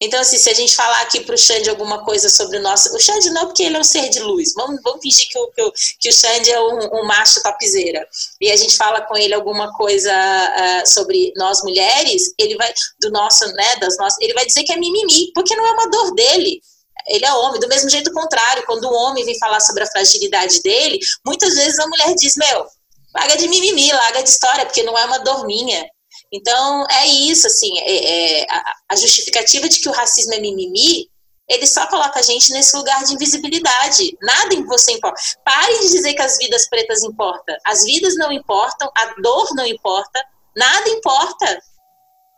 Então, 0.00 0.20
assim, 0.20 0.38
se 0.38 0.48
a 0.48 0.54
gente 0.54 0.76
falar 0.76 1.00
aqui 1.00 1.20
pro 1.20 1.36
Xande 1.36 1.68
alguma 1.68 2.04
coisa 2.04 2.28
sobre 2.28 2.58
o 2.58 2.62
nosso. 2.62 2.94
O 2.94 3.00
Xande 3.00 3.30
não, 3.30 3.46
porque 3.46 3.64
ele 3.64 3.76
é 3.76 3.80
um 3.80 3.84
ser 3.84 4.08
de 4.08 4.20
luz. 4.20 4.52
Vamos, 4.54 4.80
vamos 4.82 5.00
fingir 5.02 5.26
que 5.28 5.38
o, 5.38 5.50
que 5.50 5.62
o, 5.62 5.72
que 5.98 6.08
o 6.08 6.12
Xande 6.12 6.52
é 6.52 6.60
um, 6.60 7.00
um 7.00 7.04
macho 7.04 7.42
topzeira. 7.42 8.06
E 8.40 8.50
a 8.50 8.56
gente 8.56 8.76
fala 8.76 9.00
com 9.00 9.16
ele 9.16 9.34
alguma 9.34 9.72
coisa 9.72 10.12
uh, 10.12 10.86
sobre 10.86 11.32
nós 11.36 11.62
mulheres, 11.62 12.32
ele 12.38 12.56
vai. 12.56 12.72
Do 13.00 13.10
nosso, 13.10 13.44
né? 13.54 13.76
Das 13.76 13.96
nossas. 13.96 14.18
Ele 14.20 14.34
vai 14.34 14.46
dizer 14.46 14.62
que 14.62 14.72
é 14.72 14.76
mimimi, 14.76 15.32
porque 15.34 15.56
não 15.56 15.66
é 15.66 15.72
uma 15.72 15.90
dor 15.90 16.14
dele. 16.14 16.60
Ele 17.08 17.24
é 17.24 17.32
homem. 17.32 17.60
Do 17.60 17.68
mesmo 17.68 17.90
jeito 17.90 18.12
contrário, 18.12 18.64
quando 18.66 18.84
o 18.84 18.94
homem 18.94 19.24
vem 19.24 19.38
falar 19.38 19.60
sobre 19.60 19.82
a 19.82 19.86
fragilidade 19.86 20.60
dele, 20.62 20.98
muitas 21.26 21.54
vezes 21.54 21.78
a 21.78 21.88
mulher 21.88 22.14
diz: 22.14 22.34
Meu, 22.36 22.66
larga 23.14 23.36
de 23.36 23.48
mimimi, 23.48 23.92
larga 23.92 24.22
de 24.22 24.28
história, 24.28 24.64
porque 24.64 24.84
não 24.84 24.96
é 24.96 25.04
uma 25.04 25.18
dor 25.18 25.44
minha. 25.44 25.88
Então, 26.32 26.86
é 26.90 27.06
isso, 27.06 27.46
assim, 27.46 27.78
é, 27.80 28.42
é, 28.42 28.46
a, 28.88 28.96
justificativa 28.96 29.68
de 29.68 29.80
que 29.80 29.88
o 29.88 29.92
racismo 29.92 30.34
é 30.34 30.40
mimimi, 30.40 31.08
ele 31.48 31.66
só 31.66 31.86
coloca 31.86 32.18
a 32.18 32.22
gente 32.22 32.52
nesse 32.52 32.76
lugar 32.76 33.02
de 33.04 33.14
invisibilidade. 33.14 34.16
Nada 34.20 34.54
em 34.54 34.64
você 34.66 34.92
importa. 34.92 35.18
Parem 35.42 35.80
de 35.80 35.90
dizer 35.90 36.12
que 36.12 36.20
as 36.20 36.36
vidas 36.36 36.68
pretas 36.68 37.02
importam. 37.02 37.56
As 37.64 37.84
vidas 37.84 38.14
não 38.16 38.30
importam, 38.30 38.90
a 38.94 39.14
dor 39.22 39.54
não 39.54 39.64
importa, 39.64 40.22
nada 40.54 40.90
importa. 40.90 41.62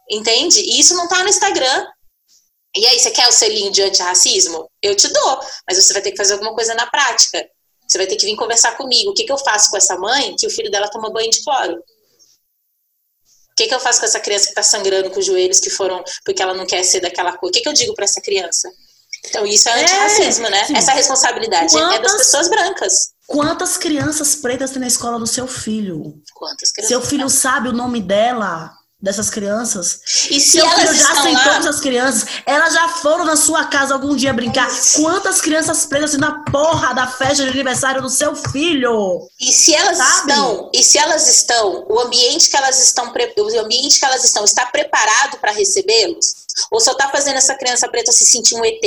Entende? 0.08 0.60
E 0.60 0.78
isso 0.78 0.94
não 0.94 1.08
tá 1.08 1.22
no 1.24 1.28
Instagram. 1.28 1.86
E 2.76 2.86
aí, 2.86 3.00
você 3.00 3.10
quer 3.10 3.26
o 3.26 3.32
selinho 3.32 3.72
de 3.72 3.82
antirracismo? 3.82 4.70
Eu 4.80 4.94
te 4.94 5.08
dou, 5.08 5.40
mas 5.68 5.76
você 5.76 5.92
vai 5.92 6.02
ter 6.02 6.12
que 6.12 6.16
fazer 6.16 6.34
alguma 6.34 6.54
coisa 6.54 6.72
na 6.74 6.86
prática. 6.86 7.44
Você 7.88 7.98
vai 7.98 8.06
ter 8.06 8.14
que 8.14 8.24
vir 8.24 8.36
conversar 8.36 8.76
comigo. 8.76 9.10
O 9.10 9.14
que, 9.14 9.24
que 9.24 9.32
eu 9.32 9.38
faço 9.38 9.70
com 9.70 9.76
essa 9.76 9.96
mãe 9.96 10.36
que 10.38 10.46
o 10.46 10.50
filho 10.50 10.70
dela 10.70 10.88
toma 10.88 11.10
banho 11.10 11.28
de 11.28 11.42
cloro? 11.42 11.82
O 13.52 13.56
que, 13.56 13.66
que 13.66 13.74
eu 13.74 13.80
faço 13.80 14.00
com 14.00 14.06
essa 14.06 14.20
criança 14.20 14.44
que 14.44 14.50
está 14.50 14.62
sangrando 14.62 15.10
com 15.10 15.20
os 15.20 15.26
joelhos 15.26 15.60
que 15.60 15.70
foram 15.70 16.02
porque 16.24 16.42
ela 16.42 16.54
não 16.54 16.66
quer 16.66 16.82
ser 16.82 17.00
daquela 17.00 17.36
cor? 17.36 17.48
O 17.48 17.52
que, 17.52 17.60
que 17.60 17.68
eu 17.68 17.72
digo 17.72 17.94
para 17.94 18.04
essa 18.04 18.20
criança? 18.20 18.70
Então, 19.26 19.46
isso 19.46 19.68
é 19.68 19.82
antirracismo, 19.82 20.46
é, 20.46 20.50
né? 20.50 20.64
Sim. 20.64 20.76
Essa 20.76 20.92
responsabilidade 20.92 21.72
Quantas... 21.72 21.98
é 21.98 22.02
das 22.02 22.16
pessoas 22.16 22.48
brancas. 22.48 22.92
Quantas 23.26 23.76
crianças 23.76 24.34
pretas 24.34 24.70
tem 24.70 24.80
na 24.80 24.86
escola 24.86 25.18
do 25.18 25.26
seu 25.26 25.46
filho? 25.46 26.14
Quantas 26.34 26.72
crianças? 26.72 26.88
Seu 26.88 27.02
filho 27.02 27.28
sabe 27.28 27.68
o 27.68 27.72
nome 27.72 28.00
dela? 28.00 28.72
Dessas 29.00 29.30
crianças. 29.30 30.00
E 30.30 30.40
se 30.40 30.52
Seu 30.52 30.66
elas 30.66 30.96
já 30.96 31.14
sentou 31.14 31.32
lá... 31.32 31.44
com 31.44 31.50
essas 31.50 31.80
crianças, 31.80 32.26
elas 32.44 32.74
já 32.74 32.88
foram 32.88 33.24
na 33.24 33.36
sua 33.36 33.64
casa 33.64 33.94
algum 33.94 34.14
dia 34.14 34.32
brincar. 34.32 34.68
Quantas 34.96 35.40
crianças 35.40 35.86
pretas 35.86 36.12
na 36.18 36.44
porra 36.44 36.94
da 36.94 37.06
festa 37.06 37.44
de 37.44 37.50
aniversário 37.50 38.02
do 38.02 38.10
seu 38.10 38.36
filho? 38.36 39.26
E 39.40 39.52
se 39.52 39.74
elas 39.74 39.96
Sabe? 39.96 40.32
estão, 40.32 40.70
e 40.74 40.82
se 40.82 40.98
elas 40.98 41.28
estão, 41.28 41.86
o 41.88 42.00
ambiente 42.00 42.50
que 42.50 42.56
elas 42.56 42.82
estão, 42.82 43.12
o 43.12 43.60
ambiente 43.60 43.98
que 43.98 44.04
elas 44.04 44.24
estão 44.24 44.44
está 44.44 44.66
preparado 44.66 45.38
para 45.38 45.52
recebê-los? 45.52 46.40
Ou 46.70 46.80
só 46.80 46.92
está 46.92 47.08
fazendo 47.08 47.36
essa 47.36 47.54
criança 47.54 47.88
preta 47.88 48.12
se 48.12 48.26
sentir 48.26 48.54
um 48.56 48.64
ET? 48.64 48.80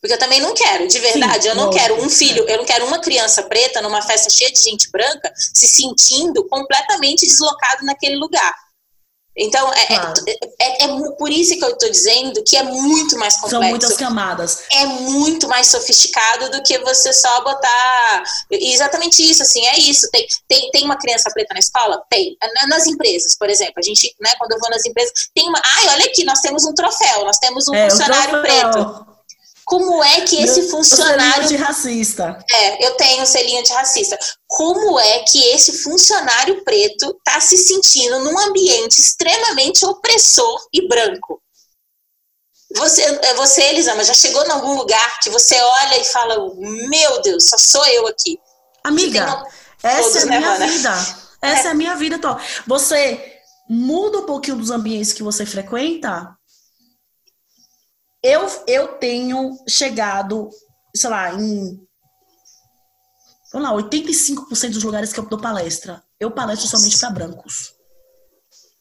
Porque 0.00 0.14
eu 0.14 0.18
também 0.18 0.40
não 0.40 0.54
quero, 0.54 0.86
de 0.86 0.98
verdade, 1.00 1.44
Sim, 1.44 1.48
eu 1.48 1.54
não 1.56 1.70
quero 1.70 2.00
um 2.00 2.08
filho, 2.08 2.44
eu 2.48 2.58
não 2.58 2.64
quero 2.64 2.86
uma 2.86 3.00
criança 3.00 3.42
preta 3.42 3.80
numa 3.80 4.02
festa 4.02 4.30
cheia 4.30 4.52
de 4.52 4.62
gente 4.62 4.88
branca 4.90 5.32
se 5.34 5.66
sentindo 5.66 6.44
completamente 6.44 7.26
deslocado 7.26 7.84
naquele 7.84 8.16
lugar. 8.16 8.54
Então, 9.36 9.70
é, 9.74 9.86
Claro. 9.86 10.14
é, 10.26 10.38
é- 10.60 10.84
é 10.84 10.88
por 11.18 11.30
isso 11.30 11.56
que 11.58 11.64
eu 11.64 11.70
estou 11.70 11.90
dizendo 11.90 12.42
que 12.42 12.56
é 12.56 12.62
muito 12.62 13.18
mais 13.18 13.34
complexo 13.34 13.50
São 13.60 13.62
muitas 13.70 13.96
camadas. 13.96 14.60
é 14.72 14.86
muito 14.86 15.46
mais 15.48 15.66
sofisticado 15.68 16.50
do 16.50 16.62
que 16.62 16.78
você 16.78 17.12
só 17.12 17.42
botar. 17.44 18.22
Exatamente 18.50 19.22
isso, 19.28 19.42
assim, 19.42 19.64
é 19.66 19.78
isso. 19.78 20.08
Tem, 20.10 20.26
tem, 20.48 20.70
tem 20.70 20.84
uma 20.84 20.96
criança 20.96 21.30
preta 21.30 21.52
na 21.54 21.60
escola? 21.60 22.02
Tem. 22.10 22.36
Na- 22.54 22.66
Nas 22.76 22.86
empresas, 22.86 23.36
por 23.38 23.48
exemplo, 23.50 23.74
a 23.78 23.82
gente, 23.82 24.14
né, 24.20 24.32
quando 24.38 24.52
eu 24.52 24.58
vou 24.58 24.70
nas 24.70 24.84
empresas, 24.84 25.12
tem 25.34 25.48
uma. 25.48 25.60
Ai, 25.76 25.88
olha 25.94 26.06
aqui, 26.06 26.24
nós 26.24 26.40
temos 26.40 26.64
um 26.64 26.74
troféu, 26.74 27.24
nós 27.24 27.38
temos 27.38 27.68
um 27.68 27.74
É, 27.74 27.88
funcionário 27.90 28.40
troféu. 28.42 28.70
preto. 28.70 29.15
Como 29.66 30.02
é 30.04 30.20
que 30.20 30.40
esse 30.40 30.60
Meu- 30.62 30.70
funcionário. 30.70 31.48
de 31.48 31.56
racista. 31.56 32.38
É, 32.50 32.86
eu 32.86 32.96
tenho 32.96 33.22
um 33.22 33.26
selinho 33.26 33.62
de 33.64 33.72
racista. 33.72 34.16
Como 34.46 34.98
é 35.00 35.18
que 35.24 35.42
esse 35.48 35.82
funcionário 35.82 36.62
preto 36.64 37.16
está 37.18 37.40
se 37.40 37.56
sentindo 37.58 38.20
num 38.20 38.38
ambiente 38.38 39.00
extremamente 39.00 39.84
opressor 39.84 40.56
e 40.72 40.86
branco? 40.86 41.42
Você, 42.76 43.02
é, 43.02 43.34
você, 43.34 43.62
Elisama, 43.62 44.04
já 44.04 44.14
chegou 44.14 44.44
em 44.44 44.50
algum 44.50 44.76
lugar 44.76 45.20
que 45.20 45.30
você 45.30 45.58
olha 45.60 46.00
e 46.00 46.04
fala: 46.04 46.36
Meu 46.88 47.22
Deus, 47.22 47.48
só 47.48 47.58
sou 47.58 47.84
eu 47.86 48.06
aqui. 48.06 48.38
Amiga, 48.84 49.24
Tem 49.24 49.34
um- 49.34 49.46
essa 49.96 50.02
todos, 50.02 50.16
é 50.16 50.22
a 50.22 50.26
né, 50.26 50.38
minha 50.38 50.50
mana? 50.52 50.66
vida. 50.68 51.16
Essa 51.42 51.68
é. 51.68 51.70
a 51.70 51.74
minha 51.74 51.94
vida 51.96 52.16
atual. 52.16 52.40
Você 52.66 53.34
muda 53.68 54.18
um 54.18 54.26
pouquinho 54.26 54.56
dos 54.56 54.70
ambientes 54.70 55.12
que 55.12 55.22
você 55.22 55.44
frequenta. 55.44 56.36
Eu, 58.22 58.46
eu 58.66 58.88
tenho 58.98 59.56
chegado, 59.68 60.50
sei 60.94 61.10
lá, 61.10 61.32
em. 61.34 61.80
Vamos 63.52 63.70
lá, 63.70 63.76
85% 63.76 64.70
dos 64.72 64.82
lugares 64.82 65.12
que 65.12 65.20
eu 65.20 65.26
dou 65.26 65.40
palestra. 65.40 66.02
Eu 66.18 66.30
palestro 66.30 66.68
somente 66.68 66.98
para 66.98 67.10
brancos. 67.10 67.74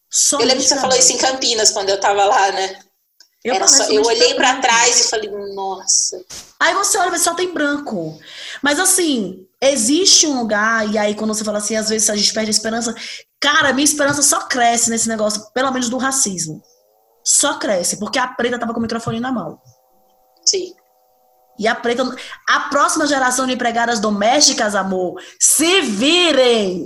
Somente 0.09 0.43
Eu 0.43 0.47
lembro 0.47 0.63
que 0.63 0.69
você 0.69 0.79
falou 0.79 0.97
isso 0.97 1.13
em. 1.13 1.17
Campinas 1.17 1.71
quando 1.71 1.89
eu 1.89 1.99
tava 1.99 2.25
lá, 2.25 2.51
né? 2.51 2.79
Eu 3.43 3.67
só, 3.67 3.83
eu 3.83 4.03
olhei 4.03 4.33
brancos. 4.33 4.61
trás 4.61 4.99
e 4.99 5.09
falei: 5.09 5.29
Nossa. 5.53 6.25
Aí 6.59 6.73
você 6.73 6.97
olha 6.97 7.15
e 7.15 7.19
só 7.19 7.35
tem 7.35 7.53
branco. 7.53 8.19
Mas 8.63 8.79
assim, 8.79 9.45
existe 9.61 10.25
um 10.25 10.39
lugar, 10.39 10.91
e 10.91 10.97
aí 10.97 11.13
quando 11.13 11.33
você 11.33 11.43
fala 11.43 11.59
assim, 11.59 11.75
às 11.75 11.89
vezes 11.89 12.09
a 12.09 12.15
gente 12.15 12.33
perde 12.33 12.49
a 12.49 12.51
esperança. 12.51 12.95
Cara, 13.39 13.73
minha 13.73 13.85
esperança 13.85 14.23
só 14.23 14.47
cresce 14.47 14.89
nesse 14.89 15.07
negócio, 15.07 15.45
pelo 15.53 15.71
menos 15.71 15.89
do 15.89 15.97
racismo. 15.97 16.63
Só 17.25 17.57
cresce, 17.57 17.97
porque 17.97 18.19
a 18.19 18.27
preta 18.27 18.59
tava 18.59 18.71
com 18.73 18.79
o 18.79 18.83
microfone 18.83 19.19
na 19.19 19.31
mão. 19.31 19.59
Sim. 20.45 20.75
E 21.57 21.67
a 21.67 21.73
preta. 21.73 22.03
A 22.47 22.59
próxima 22.69 23.07
geração 23.07 23.47
de 23.47 23.53
empregadas 23.53 23.99
domésticas, 23.99 24.75
amor, 24.75 25.19
se 25.39 25.81
virem! 25.81 26.85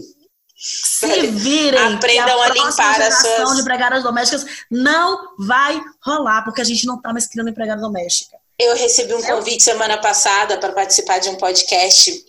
Se 0.55 1.27
virem! 1.27 1.95
Aprendam 1.95 2.41
a 2.41 2.45
próxima 2.45 2.69
limpar 2.69 2.89
as 2.91 2.97
geração 2.97 3.45
suas- 3.45 3.55
de 3.55 3.61
empregadas 3.61 4.03
domésticas 4.03 4.45
não 4.69 5.35
vai 5.39 5.81
rolar, 6.05 6.43
porque 6.43 6.61
a 6.61 6.65
gente 6.65 6.85
não 6.85 7.01
tá 7.01 7.11
mais 7.11 7.27
criando 7.27 7.49
empregada 7.49 7.81
doméstica. 7.81 8.37
Eu 8.59 8.75
recebi 8.75 9.13
um 9.15 9.21
convite 9.23 9.63
semana 9.63 9.97
passada 9.97 10.57
para 10.57 10.71
participar 10.73 11.19
de 11.19 11.29
um 11.29 11.35
podcast. 11.37 12.25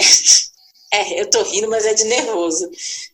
É, 0.92 1.20
eu 1.20 1.28
tô 1.28 1.42
rindo, 1.42 1.68
mas 1.68 1.84
é 1.84 1.92
de 1.92 2.04
nervoso. 2.04 2.68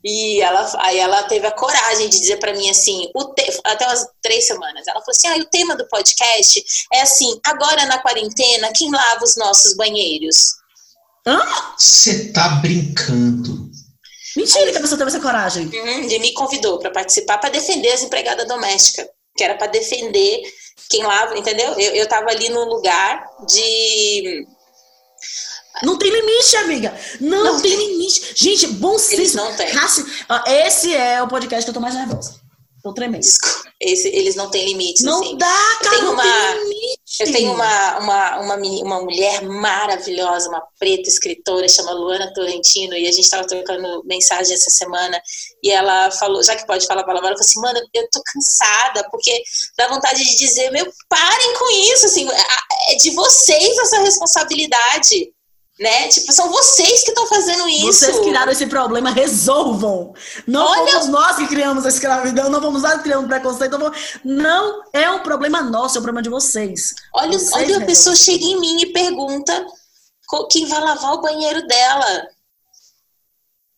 E 0.04 0.40
ela, 0.40 0.70
aí 0.78 0.98
ela 0.98 1.24
teve 1.24 1.44
a 1.46 1.50
coragem 1.50 2.08
de 2.08 2.20
dizer 2.20 2.36
para 2.38 2.54
mim 2.54 2.70
assim, 2.70 3.10
o 3.14 3.24
te- 3.34 3.60
até 3.64 3.84
umas 3.86 4.06
três 4.22 4.46
semanas. 4.46 4.86
Ela 4.86 5.00
falou 5.00 5.10
assim: 5.10 5.26
ah, 5.28 5.36
o 5.42 5.44
tema 5.50 5.74
do 5.76 5.86
podcast 5.88 6.64
é 6.92 7.00
assim, 7.00 7.38
agora 7.44 7.84
na 7.86 7.98
quarentena, 7.98 8.70
quem 8.72 8.90
lava 8.92 9.24
os 9.24 9.36
nossos 9.36 9.74
banheiros? 9.76 10.36
Hã? 11.26 11.40
Você 11.76 12.32
tá 12.32 12.48
brincando. 12.62 13.64
Mentira 14.36 14.70
que 14.70 14.78
a 14.78 14.80
pessoa 14.80 14.98
teve 14.98 15.10
essa 15.10 15.20
coragem. 15.20 15.66
Uhum, 15.66 16.04
ele 16.04 16.18
me 16.20 16.32
convidou 16.32 16.78
para 16.78 16.90
participar 16.90 17.38
para 17.38 17.50
defender 17.50 17.92
as 17.92 18.02
empregadas 18.02 18.46
domésticas, 18.46 19.06
que 19.36 19.42
era 19.42 19.54
para 19.56 19.68
defender 19.68 20.42
quem 20.90 21.02
lava, 21.02 21.36
entendeu? 21.38 21.72
Eu, 21.78 21.94
eu 21.94 22.08
tava 22.08 22.30
ali 22.30 22.48
no 22.50 22.64
lugar 22.64 23.24
de. 23.48 24.46
Não 25.82 25.98
tem 25.98 26.10
limite, 26.10 26.56
amiga. 26.56 26.96
Não, 27.20 27.44
Não 27.44 27.60
tem 27.60 27.74
limite. 27.74 28.32
Gente, 28.36 28.66
bom 28.68 28.92
Eles 28.92 29.02
senso. 29.32 29.36
não 29.36 29.54
têm. 29.56 29.68
Esse 30.66 30.94
é 30.94 31.22
o 31.22 31.28
podcast 31.28 31.64
que 31.64 31.70
eu 31.70 31.74
tô 31.74 31.80
mais 31.80 31.94
nervosa. 31.94 32.42
Tô 32.82 32.92
tremendo. 32.92 33.22
Desculpa, 33.22 33.70
esse- 33.80 34.08
eles 34.08 34.34
não 34.34 34.50
têm 34.50 34.66
limites. 34.66 35.02
Não 35.04 35.20
assim. 35.22 35.38
dá, 35.38 35.78
cara. 35.82 35.96
Tem 35.96 36.02
Não 36.04 36.12
uma- 36.12 36.22
tem 36.22 36.62
limite. 36.64 36.94
Eu 37.20 37.32
tenho 37.32 37.52
uma, 37.54 37.98
uma, 37.98 38.40
uma, 38.40 38.56
uma 38.56 39.02
mulher 39.02 39.42
maravilhosa, 39.42 40.48
uma 40.50 40.62
preta 40.78 41.08
escritora, 41.08 41.66
chama 41.68 41.92
Luana 41.92 42.30
Torrentino, 42.34 42.92
e 42.94 43.06
a 43.06 43.10
gente 43.12 43.20
estava 43.24 43.46
trocando 43.46 44.02
mensagem 44.04 44.52
essa 44.52 44.68
semana, 44.68 45.18
e 45.62 45.70
ela 45.70 46.10
falou, 46.10 46.42
já 46.42 46.56
que 46.56 46.66
pode 46.66 46.86
falar 46.86 47.04
palavra, 47.04 47.28
ela 47.28 47.36
falou 47.38 47.48
assim, 47.48 47.60
mano, 47.60 47.80
eu 47.94 48.08
tô 48.10 48.20
cansada, 48.32 49.08
porque 49.10 49.42
dá 49.78 49.88
vontade 49.88 50.22
de 50.24 50.36
dizer, 50.36 50.70
meu, 50.70 50.86
parem 51.08 51.54
com 51.54 51.70
isso, 51.92 52.04
assim, 52.06 52.28
é 52.90 52.96
de 52.96 53.10
vocês 53.12 53.78
essa 53.78 54.00
responsabilidade 54.00 55.32
né? 55.78 56.08
Tipo, 56.08 56.32
são 56.32 56.50
vocês 56.50 57.02
que 57.02 57.10
estão 57.10 57.26
fazendo 57.26 57.68
isso. 57.68 57.92
Vocês 57.92 58.18
criaram 58.20 58.52
esse 58.52 58.66
problema, 58.66 59.10
resolvam. 59.10 60.14
Não 60.46 60.64
Olha... 60.64 60.92
fomos 60.92 61.08
nós 61.08 61.36
que 61.36 61.48
criamos 61.48 61.84
a 61.84 61.88
escravidão, 61.88 62.48
não 62.48 62.60
vamos 62.60 62.82
nós 62.82 62.94
que 62.94 63.02
criamos 63.04 63.26
preconceito. 63.26 63.76
Não 64.24 64.82
é 64.92 65.10
um 65.10 65.20
problema 65.20 65.62
nosso, 65.62 65.98
é 65.98 66.00
um 66.00 66.02
problema 66.02 66.22
de 66.22 66.30
vocês. 66.30 66.94
Olha, 67.12 67.38
vocês 67.38 67.52
olha 67.52 67.78
a 67.78 67.84
pessoa 67.84 68.14
chega 68.14 68.44
em 68.44 68.60
mim 68.60 68.80
e 68.82 68.92
pergunta 68.92 69.66
quem 70.50 70.66
vai 70.66 70.80
lavar 70.80 71.14
o 71.14 71.20
banheiro 71.20 71.66
dela. 71.66 72.28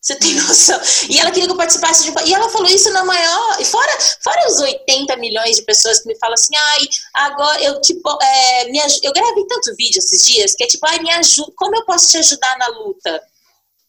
Você 0.07 0.15
tem 0.15 0.35
noção? 0.39 0.81
E 1.11 1.19
ela 1.19 1.33
queria 1.33 1.49
que 1.49 1.53
eu 1.53 1.57
participasse 1.57 2.05
de. 2.05 2.29
E 2.29 2.33
ela 2.33 2.49
falou 2.49 2.69
isso 2.69 2.93
na 2.93 3.05
maior. 3.05 3.65
Fora, 3.65 3.99
fora 4.23 4.49
os 4.49 4.61
80 4.61 5.17
milhões 5.17 5.57
de 5.57 5.63
pessoas 5.63 5.99
que 5.99 6.07
me 6.07 6.17
falam 6.17 6.35
assim, 6.35 6.55
ai, 6.55 6.89
agora 7.15 7.61
eu 7.65 7.81
tipo. 7.81 8.17
É, 8.23 8.65
me, 8.67 8.79
eu 9.03 9.13
gravei 9.13 9.45
tanto 9.47 9.75
vídeo 9.77 9.99
esses 9.99 10.25
dias 10.25 10.55
que 10.55 10.63
é 10.63 10.67
tipo, 10.69 10.87
ai, 10.87 11.01
me 11.01 11.11
ajuda. 11.11 11.53
Como 11.57 11.75
eu 11.75 11.85
posso 11.85 12.07
te 12.07 12.19
ajudar 12.19 12.57
na 12.57 12.69
luta? 12.69 13.21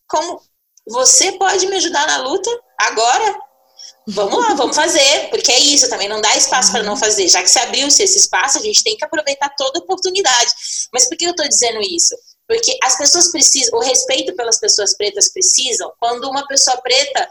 Como 0.08 0.42
você 0.88 1.34
pode 1.34 1.68
me 1.68 1.76
ajudar 1.76 2.08
na 2.08 2.18
luta 2.18 2.50
agora? 2.80 3.40
Vamos 4.10 4.40
lá, 4.40 4.54
vamos 4.54 4.76
fazer, 4.76 5.30
porque 5.30 5.52
é 5.52 5.60
isso, 5.60 5.90
também 5.90 6.08
não 6.08 6.22
dá 6.22 6.36
espaço 6.36 6.72
para 6.72 6.82
não 6.82 6.96
fazer. 6.96 7.28
Já 7.28 7.44
que 7.44 7.50
se 7.50 7.60
abriu-se 7.60 8.02
esse 8.02 8.18
espaço, 8.18 8.58
a 8.58 8.62
gente 8.62 8.82
tem 8.82 8.96
que 8.96 9.04
aproveitar 9.04 9.54
toda 9.56 9.80
oportunidade. 9.80 10.52
Mas 10.94 11.08
por 11.08 11.18
que 11.18 11.26
eu 11.26 11.32
estou 11.32 11.48
dizendo 11.48 11.82
isso? 11.82 12.16
Porque 12.48 12.78
as 12.84 12.98
pessoas 12.98 13.32
precisam, 13.32 13.78
o 13.78 13.82
respeito 13.82 14.36
pelas 14.36 14.60
pessoas 14.60 14.96
pretas 14.96 15.32
precisam, 15.32 15.92
quando 16.00 16.30
uma 16.30 16.48
pessoa 16.48 16.78
preta 16.78 17.30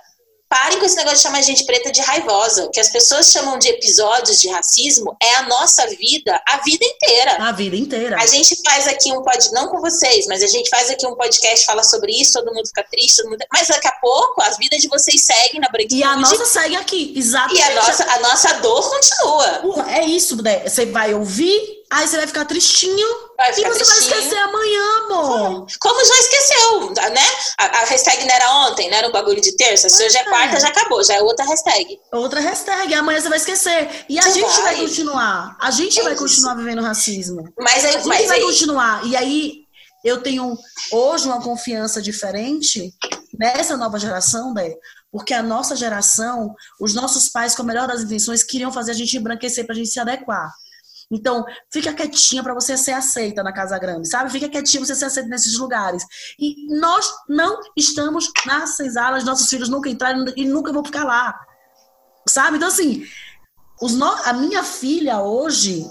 Parem 0.49 0.79
com 0.79 0.85
esse 0.85 0.95
negócio 0.95 1.17
de 1.17 1.23
chamar 1.25 1.39
a 1.39 1.43
gente 1.43 1.65
preta 1.65 1.91
de 1.91 2.01
raivosa. 2.01 2.67
O 2.67 2.71
que 2.71 2.79
as 2.79 2.89
pessoas 2.89 3.33
chamam 3.33 3.59
de 3.59 3.69
episódios 3.69 4.41
de 4.41 4.49
racismo 4.49 5.17
é 5.21 5.35
a 5.37 5.43
nossa 5.43 5.85
vida, 5.89 6.41
a 6.47 6.59
vida 6.59 6.85
inteira. 6.85 7.37
A 7.41 7.51
vida 7.51 7.75
inteira. 7.75 8.17
A 8.17 8.27
gente 8.27 8.57
faz 8.65 8.87
aqui 8.87 9.13
um 9.13 9.23
podcast, 9.23 9.53
não 9.53 9.69
com 9.69 9.81
vocês, 9.81 10.25
mas 10.29 10.45
a 10.45 10.47
gente 10.47 10.71
faz 10.71 10.89
aqui 10.89 11.05
um 11.05 11.17
podcast, 11.17 11.67
fala 11.67 11.83
sobre 11.83 12.13
isso, 12.13 12.33
todo 12.33 12.55
mundo 12.55 12.67
fica 12.69 12.85
triste, 12.85 13.17
todo 13.17 13.31
mundo... 13.31 13.45
mas 13.53 13.67
daqui 13.67 13.89
a 13.89 13.93
pouco 14.01 14.41
as 14.43 14.57
vidas 14.57 14.81
de 14.81 14.87
vocês 14.87 15.25
seguem 15.25 15.61
na 15.61 15.69
branquitude. 15.69 16.01
E 16.01 16.05
a 16.05 16.15
nossa 16.15 16.47
segue 16.47 16.77
aqui, 16.77 17.13
exatamente. 17.17 17.59
E 17.59 17.63
a 17.63 17.75
nossa, 17.75 18.05
a 18.05 18.21
nossa 18.21 18.53
dor 18.61 18.89
continua. 18.89 19.91
É 19.91 20.05
isso, 20.05 20.41
né? 20.41 20.69
Você 20.69 20.87
vai 20.87 21.13
ouvir 21.13 21.76
Aí 21.91 22.07
você 22.07 22.17
vai 22.17 22.27
ficar 22.27 22.45
tristinho. 22.45 23.07
Vai 23.37 23.53
ficar 23.53 23.69
e 23.69 23.73
você 23.73 23.85
tristinho. 23.85 24.11
vai 24.11 24.19
esquecer 24.19 24.39
amanhã, 24.39 24.83
amor. 25.05 25.67
Como 25.81 26.05
já 26.05 26.15
esqueceu, 26.15 26.91
né? 26.91 27.27
A, 27.59 27.65
a, 27.65 27.85
hashtag 27.85 28.25
não 28.25 28.35
era 28.35 28.51
ontem, 28.67 28.91
não 28.91 28.99
era 28.99 29.09
um 29.09 29.13
bagulho 29.13 29.41
de 29.41 29.57
terça. 29.57 29.89
Se 29.89 30.05
hoje 30.05 30.17
é, 30.17 30.21
é 30.21 30.25
quarta, 30.25 30.59
já 30.59 30.69
acabou, 30.69 31.03
já 31.05 31.15
é 31.15 31.23
outra 31.23 31.45
hashtag. 31.47 31.99
Outra 32.13 32.41
hashtag, 32.41 32.93
amanhã 32.95 33.21
você 33.21 33.29
vai 33.29 33.39
esquecer. 33.39 34.05
E 34.09 34.19
a 34.19 34.23
você 34.23 34.33
gente 34.33 34.47
vai. 34.47 34.63
vai. 34.63 34.77
continuar. 34.77 35.57
A 35.61 35.71
gente 35.71 36.01
é 36.01 36.03
vai 36.03 36.15
isso. 36.15 36.23
continuar 36.23 36.55
vivendo 36.55 36.83
racismo. 36.83 37.45
Mas 37.59 37.85
aí, 37.85 37.91
a 37.91 37.93
gente 37.93 38.09
mas 38.09 38.27
vai 38.27 38.39
aí... 38.39 38.45
continuar. 38.45 39.07
E 39.07 39.17
aí 39.17 39.67
eu 40.05 40.23
tenho 40.23 40.57
hoje 40.93 41.27
uma 41.27 41.41
confiança 41.41 42.03
diferente 42.03 42.93
nessa 43.39 43.77
nova 43.77 43.99
geração, 43.99 44.53
né? 44.53 44.73
Porque 45.11 45.33
a 45.33 45.43
nossa 45.43 45.77
geração, 45.77 46.55
os 46.81 46.95
nossos 46.95 47.29
pais, 47.29 47.55
com 47.55 47.63
a 47.63 47.65
melhor 47.65 47.87
das 47.87 48.03
intenções, 48.03 48.43
queriam 48.43 48.73
fazer 48.73 48.91
a 48.91 48.95
gente 48.95 49.17
embranquecer 49.17 49.65
para 49.65 49.75
a 49.75 49.79
gente 49.79 49.91
se 49.91 50.01
adequar. 50.01 50.51
Então, 51.11 51.45
fica 51.71 51.93
quietinha 51.93 52.43
para 52.43 52.55
você 52.55 52.77
ser 52.77 52.93
aceita 52.93 53.43
na 53.43 53.53
Casa 53.53 53.79
Grande, 53.79 54.09
sabe? 54.09 54.31
Fica 54.31 54.49
quietinha 54.49 54.81
para 54.81 54.89
você 54.89 54.97
ser 54.97 55.05
aceita 55.05 55.29
nesses 55.29 55.57
lugares. 55.57 56.05
E 56.39 56.67
nós 56.79 57.09
não 57.29 57.61
estamos 57.77 58.31
nas 58.45 58.71
senzalas, 58.71 59.25
nossos 59.25 59.49
filhos 59.49 59.69
nunca 59.69 59.89
entraram 59.89 60.25
e 60.37 60.45
nunca 60.45 60.73
vão 60.73 60.85
ficar 60.85 61.05
lá. 61.05 61.39
Sabe? 62.29 62.57
Então, 62.57 62.69
assim, 62.69 63.07
no... 63.81 64.07
a 64.25 64.33
minha 64.33 64.65
filha 64.65 65.21
hoje, 65.21 65.89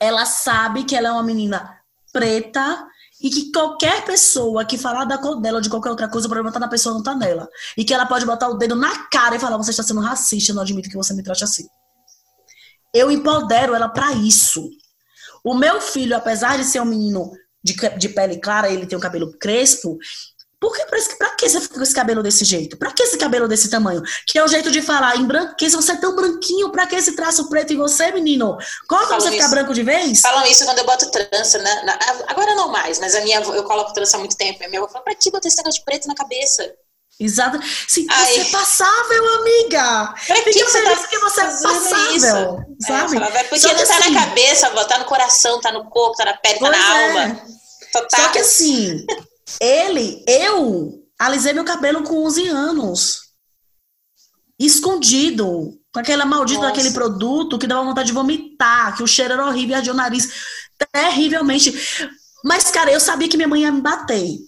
ela 0.00 0.24
sabe 0.24 0.84
que 0.84 0.94
ela 0.94 1.08
é 1.08 1.12
uma 1.12 1.24
menina 1.24 1.76
preta 2.12 2.86
e 3.20 3.30
que 3.30 3.50
qualquer 3.50 4.04
pessoa 4.04 4.64
que 4.64 4.78
falar 4.78 5.04
da 5.04 5.18
cor 5.18 5.40
dela 5.40 5.56
ou 5.56 5.62
de 5.62 5.68
qualquer 5.68 5.90
outra 5.90 6.08
coisa, 6.08 6.28
o 6.28 6.30
problema 6.30 6.52
tá 6.52 6.60
na 6.60 6.68
pessoa, 6.68 6.94
não 6.94 7.02
tá 7.02 7.16
nela. 7.16 7.48
E 7.76 7.84
que 7.84 7.92
ela 7.92 8.06
pode 8.06 8.24
botar 8.24 8.48
o 8.48 8.54
dedo 8.54 8.76
na 8.76 9.08
cara 9.08 9.34
e 9.34 9.40
falar: 9.40 9.56
você 9.56 9.72
está 9.72 9.82
sendo 9.82 10.00
racista, 10.00 10.52
eu 10.52 10.54
não 10.54 10.62
admito 10.62 10.88
que 10.88 10.96
você 10.96 11.12
me 11.12 11.24
trate 11.24 11.42
assim 11.42 11.66
eu 12.94 13.10
empodero 13.10 13.74
ela 13.74 13.88
para 13.88 14.12
isso. 14.12 14.68
O 15.44 15.54
meu 15.54 15.80
filho, 15.80 16.16
apesar 16.16 16.58
de 16.58 16.64
ser 16.64 16.80
um 16.80 16.86
menino 16.86 17.30
de, 17.62 17.74
de 17.96 18.08
pele 18.08 18.38
clara, 18.38 18.70
ele 18.70 18.86
tem 18.86 18.96
o 18.96 18.98
um 18.98 19.02
cabelo 19.02 19.32
crespo. 19.38 19.98
Por 20.60 20.74
que, 20.74 20.84
pra 20.86 21.36
que 21.36 21.48
você 21.48 21.60
fica 21.60 21.76
com 21.76 21.82
esse 21.82 21.94
cabelo 21.94 22.20
desse 22.20 22.44
jeito? 22.44 22.76
Pra 22.76 22.90
que 22.90 23.04
esse 23.04 23.16
cabelo 23.16 23.46
desse 23.46 23.70
tamanho? 23.70 24.02
Que 24.26 24.38
é 24.38 24.44
o 24.44 24.48
jeito 24.48 24.72
de 24.72 24.82
falar, 24.82 25.16
em 25.16 25.24
branco, 25.24 25.54
que 25.54 25.68
você 25.70 25.92
é 25.92 25.96
tão 25.96 26.16
branquinho, 26.16 26.72
pra 26.72 26.84
que 26.84 26.96
esse 26.96 27.14
traço 27.14 27.48
preto 27.48 27.72
em 27.72 27.76
você, 27.76 28.10
menino? 28.10 28.58
Como 28.88 29.04
Falam 29.04 29.20
você 29.20 29.28
isso. 29.28 29.36
ficar 29.36 29.48
branco 29.50 29.72
de 29.72 29.84
vez? 29.84 30.20
Falam 30.20 30.44
isso 30.46 30.64
quando 30.64 30.78
eu 30.78 30.84
boto 30.84 31.08
trança, 31.12 31.58
né? 31.58 31.98
Agora 32.26 32.56
não 32.56 32.72
mais, 32.72 32.98
mas 32.98 33.14
a 33.14 33.20
minha 33.20 33.40
eu 33.40 33.62
coloco 33.62 33.92
trança 33.92 34.16
há 34.16 34.18
muito 34.18 34.36
tempo. 34.36 34.64
A 34.64 34.68
minha 34.68 34.80
avó 34.80 34.90
fala, 34.90 35.04
pra 35.04 35.14
que 35.14 35.30
botar 35.30 35.46
esse 35.46 35.56
negócio 35.58 35.78
de 35.78 35.84
preto 35.84 36.08
na 36.08 36.14
cabeça? 36.16 36.68
Exato. 37.20 37.58
Sim, 37.88 38.06
você 38.06 38.40
é 38.40 38.44
passável, 38.44 39.34
amiga. 39.40 40.14
Pra 40.26 40.36
que 40.36 40.52
Fica 40.52 40.70
você 40.70 40.82
tá 40.82 41.08
que 41.08 41.18
você 41.18 41.40
é 41.40 41.44
passável, 41.44 42.14
isso? 42.14 42.26
sabe? 42.86 43.16
É, 43.16 43.18
falava, 43.18 43.38
é 43.38 43.44
porque 43.44 43.60
Só 43.60 43.68
não 43.68 43.84
tá 43.84 43.98
assim, 43.98 44.10
na 44.10 44.20
cabeça, 44.20 44.70
vó, 44.70 44.84
tá 44.84 44.98
no 44.98 45.04
coração, 45.04 45.60
tá 45.60 45.72
no 45.72 45.90
corpo, 45.90 46.16
tá 46.16 46.26
na 46.26 46.36
pele, 46.36 46.60
tá 46.60 46.70
na 46.70 46.76
é. 46.76 47.08
alma. 47.08 47.42
Total. 47.92 48.20
Só 48.20 48.28
que 48.28 48.38
assim, 48.38 49.04
ele, 49.60 50.24
eu 50.28 51.02
alisei 51.18 51.52
meu 51.52 51.64
cabelo 51.64 52.04
com 52.04 52.24
11 52.24 52.48
anos. 52.48 53.22
Escondido. 54.58 55.74
Com 55.92 56.00
aquela 56.00 56.26
maldita 56.26 56.60
Nossa. 56.60 56.74
daquele 56.74 56.92
produto 56.92 57.58
que 57.58 57.66
dava 57.66 57.82
vontade 57.82 58.08
de 58.08 58.12
vomitar, 58.12 58.94
que 58.94 59.02
o 59.02 59.06
cheiro 59.06 59.32
era 59.32 59.46
horrível, 59.46 59.76
ardia 59.76 59.92
o 59.92 59.96
nariz 59.96 60.28
terrivelmente. 60.92 62.06
Mas, 62.44 62.70
cara, 62.70 62.92
eu 62.92 63.00
sabia 63.00 63.28
que 63.28 63.36
minha 63.36 63.48
mãe 63.48 63.62
ia 63.62 63.72
me 63.72 63.80
bater. 63.80 64.38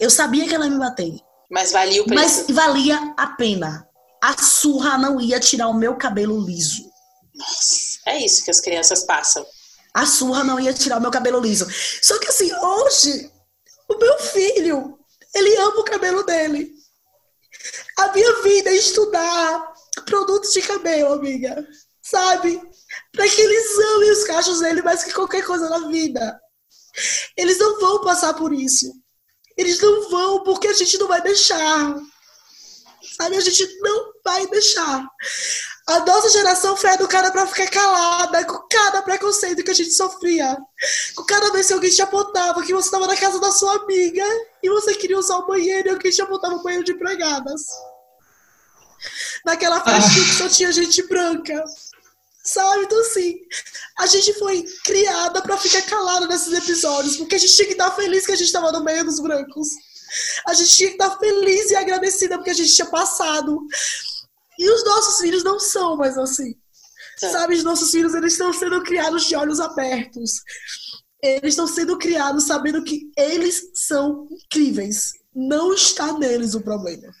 Eu 0.00 0.08
sabia 0.08 0.46
que 0.46 0.54
ela 0.54 0.64
ia 0.64 0.70
me 0.70 0.78
bater. 0.78 1.25
Mas 1.50 1.72
valia 1.72 2.02
o 2.02 2.06
preço. 2.06 2.44
Mas 2.46 2.46
valia 2.50 3.14
a 3.16 3.26
pena. 3.28 3.88
A 4.22 4.36
surra 4.42 4.98
não 4.98 5.20
ia 5.20 5.38
tirar 5.38 5.68
o 5.68 5.74
meu 5.74 5.96
cabelo 5.96 6.40
liso. 6.40 6.90
Nossa, 7.34 7.98
é 8.06 8.24
isso 8.24 8.44
que 8.44 8.50
as 8.50 8.60
crianças 8.60 9.04
passam. 9.04 9.46
A 9.94 10.06
surra 10.06 10.42
não 10.42 10.58
ia 10.58 10.74
tirar 10.74 10.98
o 10.98 11.00
meu 11.00 11.10
cabelo 11.10 11.40
liso. 11.40 11.66
Só 12.02 12.18
que 12.18 12.28
assim, 12.28 12.52
hoje, 12.52 13.30
o 13.88 13.96
meu 13.96 14.18
filho, 14.18 14.98
ele 15.34 15.56
ama 15.56 15.80
o 15.80 15.84
cabelo 15.84 16.22
dele. 16.24 16.72
A 17.98 18.12
minha 18.12 18.42
vida 18.42 18.70
é 18.70 18.74
estudar 18.74 19.72
produtos 20.04 20.52
de 20.52 20.62
cabelo, 20.62 21.14
amiga. 21.14 21.66
Sabe? 22.02 22.60
Para 23.12 23.28
que 23.28 23.40
eles 23.40 23.78
amem 23.78 24.10
os 24.10 24.24
cachos 24.24 24.60
dele 24.60 24.82
mais 24.82 25.02
que 25.02 25.12
qualquer 25.12 25.44
coisa 25.44 25.68
na 25.68 25.88
vida. 25.88 26.40
Eles 27.36 27.58
não 27.58 27.80
vão 27.80 28.02
passar 28.02 28.34
por 28.34 28.52
isso. 28.52 28.92
Eles 29.56 29.80
não 29.80 30.10
vão 30.10 30.42
porque 30.42 30.68
a 30.68 30.72
gente 30.72 30.98
não 30.98 31.08
vai 31.08 31.22
deixar. 31.22 31.96
Sabe? 33.16 33.36
A 33.36 33.40
gente 33.40 33.78
não 33.80 34.12
vai 34.24 34.46
deixar. 34.48 35.08
A 35.86 36.00
nossa 36.00 36.28
geração 36.30 36.76
foi 36.76 36.90
educada 36.90 37.30
para 37.30 37.46
ficar 37.46 37.68
calada 37.70 38.44
com 38.44 38.58
cada 38.68 39.02
preconceito 39.02 39.62
que 39.62 39.70
a 39.70 39.74
gente 39.74 39.92
sofria. 39.92 40.56
Com 41.14 41.24
cada 41.24 41.52
vez 41.52 41.68
que 41.68 41.72
alguém 41.72 41.90
te 41.90 42.02
apontava 42.02 42.62
que 42.62 42.74
você 42.74 42.88
estava 42.88 43.06
na 43.06 43.16
casa 43.16 43.38
da 43.38 43.52
sua 43.52 43.76
amiga 43.76 44.24
e 44.62 44.68
você 44.68 44.94
queria 44.94 45.18
usar 45.18 45.36
o 45.38 45.46
banheiro 45.46 45.88
e 45.88 45.90
alguém 45.92 46.10
te 46.10 46.20
apontava 46.20 46.56
o 46.56 46.62
banheiro 46.62 46.84
de 46.84 46.92
empregadas. 46.92 47.62
Naquela 49.44 49.80
festinha 49.80 50.24
ah. 50.24 50.28
que 50.28 50.34
só 50.34 50.48
tinha 50.48 50.72
gente 50.72 51.06
branca. 51.06 51.64
Sabe? 52.46 52.84
Então, 52.84 53.00
assim, 53.00 53.40
a 53.98 54.06
gente 54.06 54.32
foi 54.34 54.64
criada 54.84 55.42
para 55.42 55.56
ficar 55.56 55.82
calada 55.82 56.28
nesses 56.28 56.52
episódios, 56.52 57.16
porque 57.16 57.34
a 57.34 57.38
gente 57.38 57.56
tinha 57.56 57.66
que 57.66 57.72
estar 57.72 57.90
feliz 57.90 58.24
que 58.24 58.32
a 58.32 58.36
gente 58.36 58.46
estava 58.46 58.70
no 58.70 58.84
meio 58.84 59.04
dos 59.04 59.18
brancos. 59.18 59.68
A 60.46 60.54
gente 60.54 60.76
tinha 60.76 60.90
que 60.90 60.94
estar 60.94 61.18
feliz 61.18 61.70
e 61.72 61.74
agradecida 61.74 62.36
porque 62.36 62.50
a 62.50 62.54
gente 62.54 62.72
tinha 62.72 62.86
passado. 62.86 63.66
E 64.56 64.70
os 64.70 64.84
nossos 64.84 65.20
filhos 65.20 65.42
não 65.42 65.58
são 65.58 65.96
mais 65.96 66.16
assim. 66.16 66.54
É. 67.20 67.30
Sabe, 67.30 67.56
os 67.56 67.64
nossos 67.64 67.90
filhos 67.90 68.14
eles 68.14 68.34
estão 68.34 68.52
sendo 68.52 68.80
criados 68.84 69.26
de 69.26 69.34
olhos 69.34 69.58
abertos. 69.58 70.40
Eles 71.20 71.50
estão 71.50 71.66
sendo 71.66 71.98
criados 71.98 72.44
sabendo 72.44 72.84
que 72.84 73.10
eles 73.16 73.70
são 73.74 74.28
incríveis. 74.30 75.14
Não 75.34 75.74
está 75.74 76.16
neles 76.16 76.54
o 76.54 76.60
problema. 76.60 77.12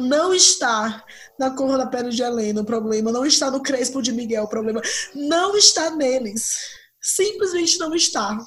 Não 0.00 0.32
está 0.34 1.04
na 1.38 1.50
cor 1.50 1.76
da 1.76 1.86
pele 1.86 2.10
de 2.10 2.22
Helena 2.22 2.60
o 2.60 2.64
problema. 2.64 3.12
Não 3.12 3.24
está 3.24 3.50
no 3.50 3.62
crespo 3.62 4.02
de 4.02 4.12
Miguel 4.12 4.44
o 4.44 4.48
problema. 4.48 4.80
Não 5.14 5.56
está 5.56 5.90
neles. 5.90 6.56
Simplesmente 7.00 7.78
não 7.78 7.94
está. 7.94 8.38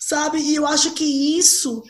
Sabe? 0.00 0.38
E 0.38 0.54
eu 0.54 0.66
acho 0.66 0.92
que 0.92 1.04
isso 1.38 1.82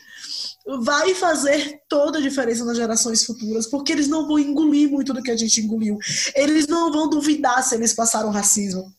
vai 0.81 1.14
fazer 1.14 1.81
toda 1.89 2.18
a 2.18 2.20
diferença 2.20 2.64
nas 2.64 2.76
gerações 2.76 3.24
futuras, 3.24 3.66
porque 3.66 3.93
eles 3.93 4.09
não 4.09 4.26
vão 4.26 4.39
engolir 4.39 4.91
muito 4.91 5.14
do 5.14 5.22
que 5.22 5.31
a 5.31 5.37
gente 5.37 5.61
engoliu. 5.61 5.99
Eles 6.35 6.66
não 6.66 6.93
vão 6.93 7.09
duvidar 7.09 7.62
se 7.62 7.74
eles 7.74 7.95
passaram 7.95 8.31
racismo. 8.31 8.93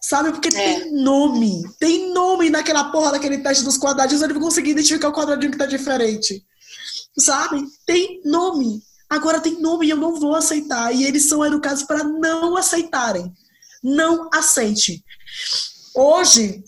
Sabe? 0.00 0.32
Porque 0.32 0.48
é. 0.48 0.50
tem 0.50 0.92
nome. 0.92 1.62
Tem 1.78 2.12
nome 2.12 2.50
naquela 2.50 2.90
porra 2.90 3.12
daquele 3.12 3.38
teste 3.38 3.62
dos 3.62 3.78
quadradinhos. 3.78 4.22
Não 4.22 4.28
vou 4.28 4.42
conseguir 4.42 4.70
identificar 4.70 5.08
o 5.08 5.12
quadradinho 5.12 5.52
que 5.52 5.58
tá 5.58 5.66
diferente. 5.66 6.44
Sabe? 7.18 7.64
Tem 7.86 8.20
nome. 8.24 8.82
Agora 9.12 9.42
tem 9.42 9.60
nome 9.60 9.84
e 9.84 9.90
eu 9.90 9.96
não 9.98 10.18
vou 10.18 10.34
aceitar. 10.34 10.90
E 10.90 11.04
eles 11.04 11.28
são 11.28 11.44
educados 11.44 11.82
para 11.82 12.02
não 12.02 12.56
aceitarem. 12.56 13.30
Não 13.84 14.30
aceite. 14.32 15.04
Hoje, 15.94 16.64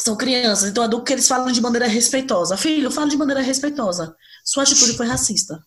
são 0.00 0.16
crianças, 0.16 0.70
então 0.70 0.82
adulto 0.82 1.04
que 1.04 1.12
eles 1.12 1.28
falam 1.28 1.52
de 1.52 1.60
maneira 1.60 1.86
respeitosa. 1.86 2.56
Filho, 2.56 2.90
fala 2.90 3.06
de 3.06 3.18
maneira 3.18 3.42
respeitosa. 3.42 4.16
Sua 4.42 4.62
atitude 4.62 4.96
foi 4.96 5.04
racista. 5.04 5.62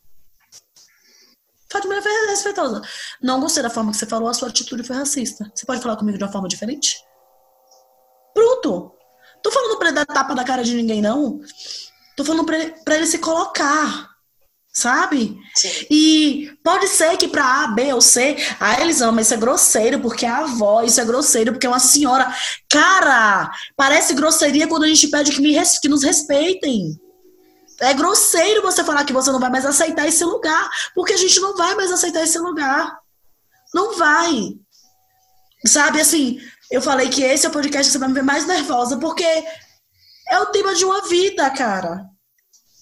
Fala 1.71 1.83
de 1.83 1.87
maneira 1.87 2.31
respeitosa. 2.31 2.81
Não 3.21 3.39
gostei 3.39 3.61
da 3.61 3.69
forma 3.69 3.91
que 3.91 3.97
você 3.97 4.07
falou, 4.07 4.27
a 4.27 4.33
sua 4.33 4.47
atitude 4.47 4.81
foi 4.81 4.95
racista. 4.95 5.51
Você 5.53 5.67
pode 5.67 5.83
falar 5.83 5.97
comigo 5.97 6.17
de 6.17 6.23
uma 6.23 6.31
forma 6.31 6.47
diferente? 6.47 6.97
Pronto. 8.33 8.91
Tô 9.43 9.51
falando 9.51 9.77
pra 9.77 9.89
ele 9.89 9.97
dar 9.97 10.05
tapa 10.07 10.33
na 10.33 10.43
cara 10.43 10.63
de 10.63 10.73
ninguém, 10.73 10.99
não. 10.99 11.39
Tô 12.15 12.25
falando 12.25 12.43
pra 12.43 12.57
ele, 12.57 12.71
pra 12.83 12.95
ele 12.95 13.05
se 13.05 13.19
colocar. 13.19 14.16
Sabe? 14.77 15.35
Sim. 15.55 15.87
E 15.89 16.55
pode 16.63 16.87
ser 16.87 17.17
que 17.17 17.27
para 17.27 17.63
A, 17.63 17.67
B 17.69 17.91
ou 17.95 17.99
C, 17.99 18.37
ah, 18.59 18.79
eles 18.79 19.01
amam, 19.01 19.19
isso 19.19 19.33
é 19.33 19.37
grosseiro 19.37 19.99
porque 19.99 20.23
é 20.23 20.29
a 20.29 20.41
avó, 20.41 20.83
isso 20.83 21.01
é 21.01 21.05
grosseiro 21.05 21.51
porque 21.51 21.65
é 21.65 21.69
uma 21.69 21.79
senhora. 21.79 22.31
Cara, 22.69 23.51
parece 23.75 24.13
grosseria 24.13 24.67
quando 24.67 24.83
a 24.83 24.87
gente 24.87 25.07
pede 25.07 25.31
que, 25.31 25.41
me, 25.41 25.59
que 25.81 25.89
nos 25.89 26.03
respeitem. 26.03 26.95
É 27.79 27.91
grosseiro 27.95 28.61
você 28.61 28.83
falar 28.83 29.03
que 29.03 29.13
você 29.13 29.31
não 29.31 29.39
vai 29.39 29.49
mais 29.49 29.65
aceitar 29.65 30.07
esse 30.07 30.23
lugar, 30.23 30.69
porque 30.93 31.13
a 31.13 31.17
gente 31.17 31.39
não 31.39 31.57
vai 31.57 31.73
mais 31.73 31.91
aceitar 31.91 32.21
esse 32.21 32.37
lugar. 32.37 32.99
Não 33.73 33.97
vai. 33.97 34.59
Sabe, 35.65 35.99
assim, 35.99 36.39
eu 36.69 36.83
falei 36.83 37.09
que 37.09 37.23
esse 37.23 37.47
é 37.47 37.49
o 37.49 37.51
podcast 37.51 37.89
que 37.89 37.93
você 37.93 37.97
vai 37.97 38.09
me 38.09 38.13
ver 38.13 38.23
mais 38.23 38.45
nervosa, 38.45 38.97
porque 38.99 39.25
é 40.29 40.39
o 40.39 40.45
tema 40.51 40.75
de 40.75 40.85
uma 40.85 41.01
vida, 41.07 41.49
cara. 41.49 42.05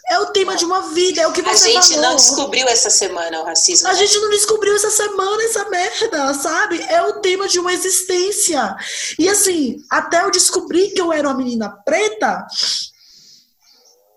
É 0.08 0.20
o 0.20 0.28
tema 0.28 0.56
de 0.56 0.64
uma 0.64 0.94
vida, 0.94 1.22
é 1.22 1.28
o 1.28 1.34
que 1.34 1.42
você. 1.42 1.70
A 1.70 1.72
gente 1.72 1.94
falou. 1.96 2.10
não 2.10 2.16
descobriu 2.16 2.68
essa 2.68 2.92
semana 2.92 3.42
o 3.42 3.44
racismo. 3.44 3.88
A 3.88 3.94
né? 3.94 4.00
gente 4.00 4.20
não 4.20 4.30
descobriu 4.30 4.76
essa 4.76 4.92
semana 4.92 5.44
essa 5.44 5.68
merda, 5.68 6.34
sabe? 6.36 6.80
É 6.82 7.02
o 7.02 7.22
tema 7.22 7.48
de 7.48 7.60
uma 7.60 7.74
existência. 7.74 8.76
E 9.18 9.28
assim, 9.28 9.78
até 9.90 10.22
eu 10.22 10.30
descobrir 10.30 10.92
que 10.92 11.02
eu 11.02 11.12
era 11.12 11.28
uma 11.28 11.38
menina 11.38 11.70
preta, 11.70 12.46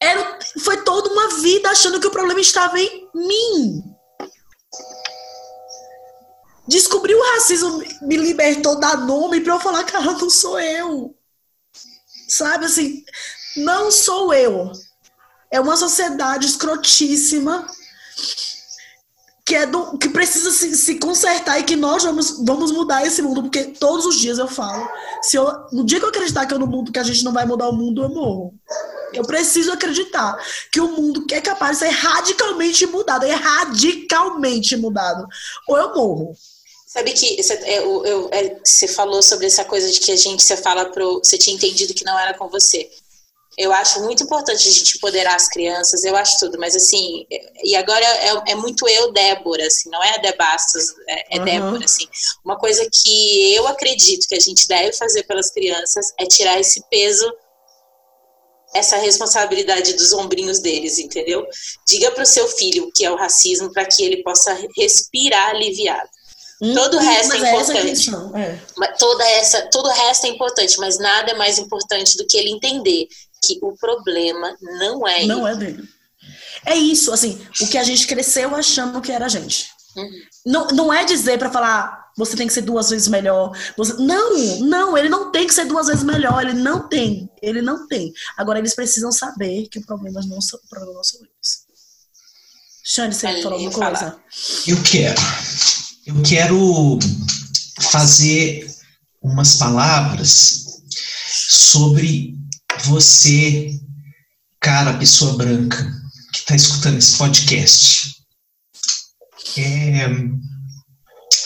era, 0.00 0.38
foi 0.62 0.82
toda 0.84 1.10
uma 1.10 1.40
vida 1.40 1.70
achando 1.70 1.98
que 1.98 2.06
o 2.06 2.12
problema 2.12 2.40
estava 2.40 2.78
em 2.78 3.08
mim. 3.14 3.82
Descobrir 6.68 7.14
o 7.14 7.34
racismo 7.34 7.82
me 8.02 8.16
libertou 8.18 8.78
da 8.78 8.94
nome 8.94 9.40
para 9.40 9.54
eu 9.54 9.60
falar, 9.60 9.84
cara, 9.84 10.04
não 10.04 10.28
sou 10.28 10.60
eu. 10.60 11.16
Sabe 12.28 12.66
assim, 12.66 13.02
não 13.56 13.90
sou 13.90 14.34
eu. 14.34 14.70
É 15.50 15.60
uma 15.60 15.76
sociedade 15.76 16.46
escrotíssima 16.46 17.66
que 19.48 19.54
é 19.54 19.64
do, 19.64 19.96
que 19.96 20.10
precisa 20.10 20.50
se, 20.50 20.76
se, 20.76 20.96
consertar 20.96 21.58
e 21.58 21.62
que 21.62 21.74
nós 21.74 22.04
vamos, 22.04 22.44
vamos 22.44 22.70
mudar 22.70 23.06
esse 23.06 23.22
mundo, 23.22 23.44
porque 23.44 23.64
todos 23.64 24.04
os 24.04 24.20
dias 24.20 24.36
eu 24.36 24.46
falo, 24.46 24.86
se 25.22 25.38
eu, 25.38 25.50
no 25.72 25.86
dia 25.86 25.98
que 25.98 26.04
eu 26.04 26.10
acreditar 26.10 26.44
que 26.44 26.52
eu 26.52 26.58
no 26.58 26.66
mundo 26.66 26.92
que 26.92 26.98
a 26.98 27.02
gente 27.02 27.24
não 27.24 27.32
vai 27.32 27.46
mudar 27.46 27.66
o 27.70 27.72
mundo, 27.72 28.02
eu 28.02 28.10
morro. 28.10 28.54
Eu 29.10 29.24
preciso 29.24 29.72
acreditar 29.72 30.36
que 30.70 30.78
o 30.82 30.88
mundo 30.88 31.24
é 31.30 31.40
capaz 31.40 31.78
de 31.78 31.86
ser 31.86 31.88
radicalmente 31.88 32.84
mudado, 32.86 33.24
é 33.24 33.32
radicalmente 33.32 34.76
mudado, 34.76 35.26
ou 35.66 35.78
eu 35.78 35.94
morro. 35.94 36.36
Sabe 36.86 37.12
que 37.12 37.42
você, 37.42 37.54
é, 37.54 37.78
eu, 37.78 38.04
eu, 38.04 38.28
é, 38.30 38.60
você 38.62 38.86
falou 38.86 39.22
sobre 39.22 39.46
essa 39.46 39.64
coisa 39.64 39.90
de 39.90 39.98
que 39.98 40.12
a 40.12 40.16
gente 40.16 40.42
você 40.42 40.58
fala 40.58 40.84
pro, 40.86 41.20
você 41.24 41.38
tinha 41.38 41.56
entendido 41.56 41.94
que 41.94 42.04
não 42.04 42.18
era 42.18 42.34
com 42.34 42.48
você. 42.50 42.90
Eu 43.58 43.72
acho 43.72 44.00
muito 44.04 44.22
importante 44.22 44.68
a 44.68 44.70
gente 44.70 44.96
empoderar 44.96 45.34
as 45.34 45.48
crianças, 45.48 46.04
eu 46.04 46.14
acho 46.14 46.38
tudo, 46.38 46.56
mas 46.60 46.76
assim, 46.76 47.26
e 47.64 47.74
agora 47.74 48.04
é, 48.04 48.52
é 48.52 48.54
muito 48.54 48.88
eu, 48.88 49.10
Débora, 49.10 49.66
assim, 49.66 49.90
não 49.90 50.00
é 50.00 50.14
a 50.14 50.18
Debastos, 50.18 50.94
é, 51.08 51.36
é 51.36 51.38
uhum. 51.40 51.44
Débora, 51.44 51.84
assim. 51.84 52.06
Uma 52.44 52.56
coisa 52.56 52.88
que 52.88 53.54
eu 53.54 53.66
acredito 53.66 54.28
que 54.28 54.36
a 54.36 54.40
gente 54.40 54.68
deve 54.68 54.92
fazer 54.92 55.24
pelas 55.24 55.50
crianças 55.50 56.12
é 56.20 56.24
tirar 56.24 56.60
esse 56.60 56.80
peso, 56.88 57.28
essa 58.72 58.96
responsabilidade 58.96 59.94
dos 59.94 60.12
ombrinhos 60.12 60.60
deles, 60.60 61.00
entendeu? 61.00 61.44
Diga 61.84 62.12
para 62.12 62.22
o 62.22 62.26
seu 62.26 62.46
filho 62.46 62.84
o 62.84 62.92
que 62.92 63.04
é 63.04 63.10
o 63.10 63.16
racismo 63.16 63.72
para 63.72 63.86
que 63.86 64.04
ele 64.04 64.22
possa 64.22 64.56
respirar 64.76 65.50
aliviado. 65.50 66.08
Hum, 66.60 66.74
todo 66.74 66.96
o 66.96 67.00
resto 67.00 67.34
é, 67.34 67.36
é 67.36 67.50
importante. 67.50 68.10
É. 68.36 68.86
Toda 68.98 69.28
essa, 69.30 69.62
todo 69.70 69.86
o 69.86 69.92
resto 69.92 70.26
é 70.26 70.30
importante, 70.30 70.78
mas 70.78 70.98
nada 70.98 71.32
é 71.32 71.34
mais 71.34 71.58
importante 71.58 72.16
do 72.16 72.26
que 72.26 72.36
ele 72.36 72.50
entender 72.50 73.08
que 73.44 73.58
o 73.62 73.74
problema 73.76 74.56
não 74.60 75.06
é 75.06 75.24
Não 75.24 75.46
ele. 75.46 75.56
é 75.56 75.72
dele. 75.72 75.88
É 76.66 76.76
isso, 76.76 77.12
assim, 77.12 77.40
o 77.60 77.66
que 77.68 77.78
a 77.78 77.84
gente 77.84 78.06
cresceu 78.06 78.54
achando 78.54 79.00
que 79.00 79.12
era 79.12 79.26
a 79.26 79.28
gente. 79.28 79.70
Uhum. 79.96 80.10
Não, 80.46 80.66
não 80.68 80.92
é 80.92 81.04
dizer 81.04 81.38
para 81.38 81.50
falar, 81.50 82.08
você 82.16 82.36
tem 82.36 82.46
que 82.46 82.52
ser 82.52 82.62
duas 82.62 82.90
vezes 82.90 83.08
melhor. 83.08 83.56
Você... 83.76 83.94
Não, 83.94 84.58
não, 84.60 84.98
ele 84.98 85.08
não 85.08 85.30
tem 85.30 85.46
que 85.46 85.54
ser 85.54 85.64
duas 85.66 85.86
vezes 85.86 86.02
melhor, 86.02 86.42
ele 86.42 86.54
não 86.54 86.88
tem. 86.88 87.30
Ele 87.40 87.62
não 87.62 87.86
tem. 87.86 88.12
Agora, 88.36 88.58
eles 88.58 88.74
precisam 88.74 89.12
saber 89.12 89.68
que 89.68 89.78
o 89.78 89.86
problema 89.86 90.20
não 90.26 90.40
são, 90.40 90.58
o 90.62 90.68
problema 90.68 90.94
não 90.94 91.04
são 91.04 91.20
eles. 91.20 91.66
Xande, 92.84 93.14
você 93.14 93.26
quer 93.26 93.42
falar 93.42 93.56
alguma 93.56 93.70
coisa? 93.70 94.18
Eu 94.66 94.82
quero. 94.82 95.20
Eu 96.06 96.22
quero 96.22 96.98
fazer 97.80 98.66
umas 99.20 99.56
palavras 99.56 100.64
sobre 101.48 102.37
você, 102.86 103.78
cara, 104.60 104.98
pessoa 104.98 105.36
branca, 105.36 105.90
que 106.32 106.38
está 106.38 106.54
escutando 106.54 106.98
esse 106.98 107.16
podcast, 107.16 108.16
é, 109.56 110.06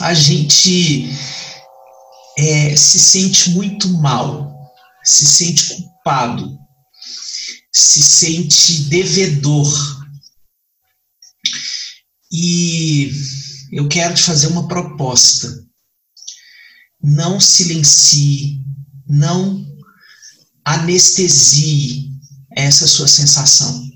a 0.01 0.14
gente 0.14 1.09
é, 2.39 2.76
se 2.76 2.99
sente 2.99 3.51
muito 3.51 3.89
mal, 3.89 4.53
se 5.05 5.26
sente 5.26 5.68
culpado, 5.74 6.59
se 7.72 8.03
sente 8.03 8.85
devedor. 8.85 10.03
E 12.30 13.11
eu 13.72 13.89
quero 13.89 14.14
te 14.14 14.22
fazer 14.22 14.49
uma 14.49 14.66
proposta. 14.66 15.49
Não 17.03 17.41
silencie, 17.41 18.64
não 19.07 19.72
anestesie 20.65 22.11
essa 22.57 22.87
sua 22.87 23.09
sensação. 23.09 23.91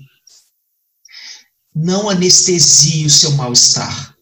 Não 1.73 2.09
anestesie 2.09 3.05
o 3.05 3.09
seu 3.09 3.31
mal-estar. 3.31 4.15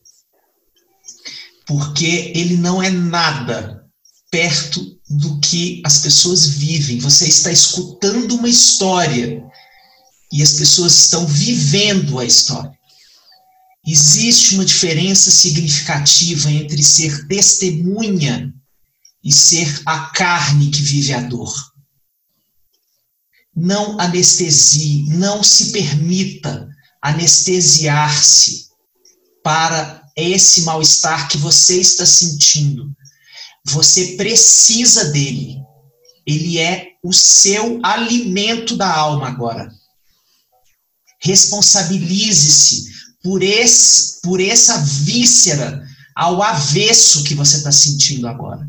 Porque 1.65 2.31
ele 2.35 2.57
não 2.57 2.81
é 2.83 2.89
nada 2.89 3.83
perto 4.29 4.99
do 5.09 5.39
que 5.39 5.81
as 5.85 5.99
pessoas 5.99 6.45
vivem. 6.45 6.99
Você 6.99 7.27
está 7.27 7.51
escutando 7.51 8.35
uma 8.35 8.49
história 8.49 9.43
e 10.31 10.43
as 10.43 10.53
pessoas 10.53 10.93
estão 10.95 11.25
vivendo 11.25 12.19
a 12.19 12.25
história. 12.25 12.71
Existe 13.87 14.55
uma 14.55 14.65
diferença 14.65 15.31
significativa 15.31 16.51
entre 16.51 16.83
ser 16.83 17.27
testemunha 17.27 18.53
e 19.23 19.31
ser 19.31 19.81
a 19.85 20.07
carne 20.09 20.69
que 20.69 20.81
vive 20.81 21.13
a 21.13 21.21
dor 21.21 21.74
não 23.55 23.99
anestesie, 23.99 25.05
não 25.09 25.41
se 25.41 25.71
permita 25.71 26.67
anestesiar-se 27.01 28.65
para 29.43 30.03
esse 30.17 30.63
mal-estar 30.63 31.29
que 31.29 31.37
você 31.37 31.79
está 31.79 32.05
sentindo. 32.05 32.91
Você 33.65 34.15
precisa 34.17 35.05
dele. 35.05 35.57
Ele 36.25 36.59
é 36.59 36.87
o 37.03 37.13
seu 37.13 37.79
alimento 37.83 38.75
da 38.75 38.91
alma 38.91 39.27
agora. 39.27 39.71
Responsabilize-se 41.21 42.91
por, 43.23 43.41
esse, 43.41 44.21
por 44.21 44.41
essa 44.41 44.79
víscera 44.79 45.83
ao 46.15 46.41
avesso 46.41 47.23
que 47.23 47.35
você 47.35 47.57
está 47.57 47.71
sentindo 47.71 48.27
agora 48.27 48.67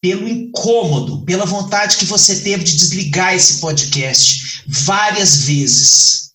pelo 0.00 0.28
incômodo, 0.28 1.24
pela 1.24 1.44
vontade 1.44 1.96
que 1.96 2.04
você 2.04 2.40
teve 2.40 2.64
de 2.64 2.76
desligar 2.76 3.34
esse 3.34 3.60
podcast 3.60 4.62
várias 4.66 5.42
vezes. 5.42 6.32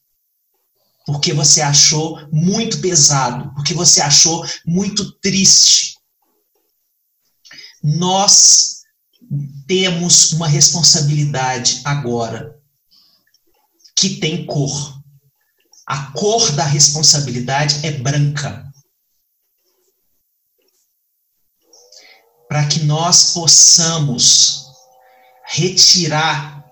Porque 1.06 1.34
você 1.34 1.62
achou 1.62 2.20
muito 2.32 2.80
pesado, 2.80 3.54
porque 3.56 3.74
você 3.74 4.02
achou 4.02 4.46
muito 4.66 5.12
triste. 5.20 5.96
Nós 7.84 8.84
temos 9.68 10.32
uma 10.34 10.48
responsabilidade 10.48 11.82
agora 11.84 12.58
que 13.96 14.18
tem 14.18 14.46
cor. 14.46 15.02
A 15.86 16.12
cor 16.12 16.52
da 16.52 16.66
responsabilidade 16.66 17.86
é 17.86 17.92
branca. 17.92 18.73
Para 22.54 22.68
que 22.68 22.84
nós 22.84 23.34
possamos 23.34 24.66
retirar 25.48 26.64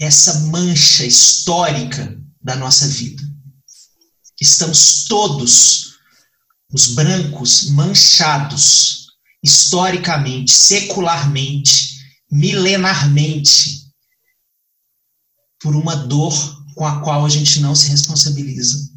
essa 0.00 0.40
mancha 0.46 1.04
histórica 1.04 2.18
da 2.40 2.56
nossa 2.56 2.88
vida. 2.88 3.22
Estamos 4.40 5.04
todos, 5.04 5.98
os 6.72 6.94
brancos, 6.94 7.68
manchados 7.72 9.08
historicamente, 9.44 10.50
secularmente, 10.50 11.98
milenarmente, 12.32 13.92
por 15.60 15.76
uma 15.76 15.94
dor 15.94 16.64
com 16.74 16.86
a 16.86 17.02
qual 17.02 17.26
a 17.26 17.28
gente 17.28 17.60
não 17.60 17.74
se 17.74 17.88
responsabiliza. 17.88 18.90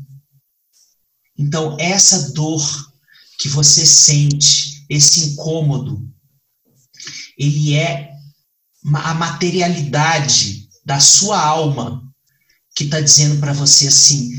Então, 1.37 1.75
essa 1.77 2.31
dor 2.31 2.89
que 3.37 3.49
você 3.49 3.85
sente, 3.85 4.80
esse 4.91 5.21
incômodo, 5.21 6.05
ele 7.37 7.75
é 7.75 8.11
a 8.93 9.13
materialidade 9.13 10.67
da 10.85 10.99
sua 10.99 11.39
alma 11.41 12.03
que 12.75 12.83
está 12.83 12.99
dizendo 12.99 13.39
para 13.39 13.53
você 13.53 13.87
assim: 13.87 14.29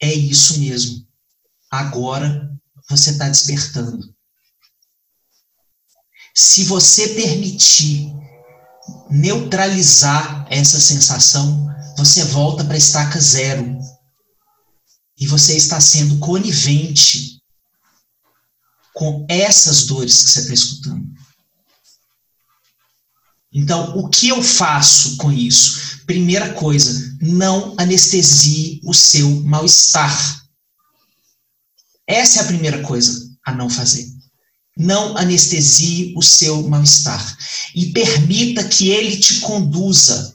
é 0.00 0.12
isso 0.12 0.58
mesmo, 0.58 1.06
agora 1.70 2.50
você 2.90 3.10
está 3.10 3.28
despertando. 3.28 4.12
Se 6.34 6.64
você 6.64 7.10
permitir 7.10 8.12
neutralizar 9.08 10.48
essa 10.50 10.80
sensação, 10.80 11.68
você 11.96 12.24
volta 12.24 12.64
para 12.64 12.74
a 12.74 12.78
estaca 12.78 13.20
zero. 13.20 13.78
E 15.16 15.26
você 15.26 15.56
está 15.56 15.80
sendo 15.80 16.18
conivente 16.18 17.31
com 18.94 19.26
essas 19.28 19.86
dores 19.86 20.22
que 20.22 20.30
você 20.30 20.40
está 20.40 20.54
escutando. 20.54 21.06
Então, 23.52 23.98
o 23.98 24.08
que 24.08 24.28
eu 24.28 24.42
faço 24.42 25.16
com 25.18 25.30
isso? 25.30 26.00
Primeira 26.06 26.54
coisa, 26.54 27.16
não 27.20 27.74
anestesie 27.78 28.80
o 28.82 28.94
seu 28.94 29.28
mal-estar. 29.42 30.42
Essa 32.06 32.40
é 32.40 32.42
a 32.42 32.46
primeira 32.46 32.82
coisa 32.82 33.30
a 33.44 33.52
não 33.52 33.68
fazer. 33.68 34.06
Não 34.76 35.16
anestesie 35.18 36.14
o 36.16 36.22
seu 36.22 36.66
mal-estar 36.66 37.36
e 37.74 37.92
permita 37.92 38.66
que 38.66 38.88
ele 38.88 39.18
te 39.18 39.40
conduza. 39.40 40.34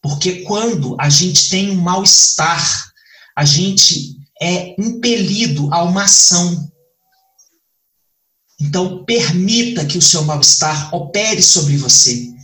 Porque 0.00 0.42
quando 0.42 0.96
a 0.98 1.10
gente 1.10 1.50
tem 1.50 1.70
um 1.70 1.80
mal-estar, 1.80 2.92
a 3.36 3.44
gente 3.44 4.16
é 4.40 4.74
impelido 4.80 5.72
a 5.72 5.82
uma 5.82 6.04
ação. 6.04 6.72
Então, 8.60 9.04
permita 9.04 9.84
que 9.84 9.98
o 9.98 10.02
seu 10.02 10.24
mal-estar 10.24 10.94
opere 10.94 11.42
sobre 11.42 11.76
você. 11.76 12.34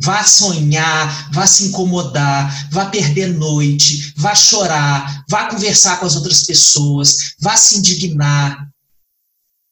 Vá 0.00 0.24
sonhar, 0.24 1.32
vá 1.32 1.46
se 1.46 1.66
incomodar, 1.66 2.68
vá 2.72 2.86
perder 2.86 3.28
noite, 3.28 4.12
vá 4.16 4.34
chorar, 4.34 5.24
vá 5.28 5.48
conversar 5.48 6.00
com 6.00 6.06
as 6.06 6.16
outras 6.16 6.42
pessoas, 6.42 7.34
vá 7.40 7.56
se 7.56 7.78
indignar, 7.78 8.68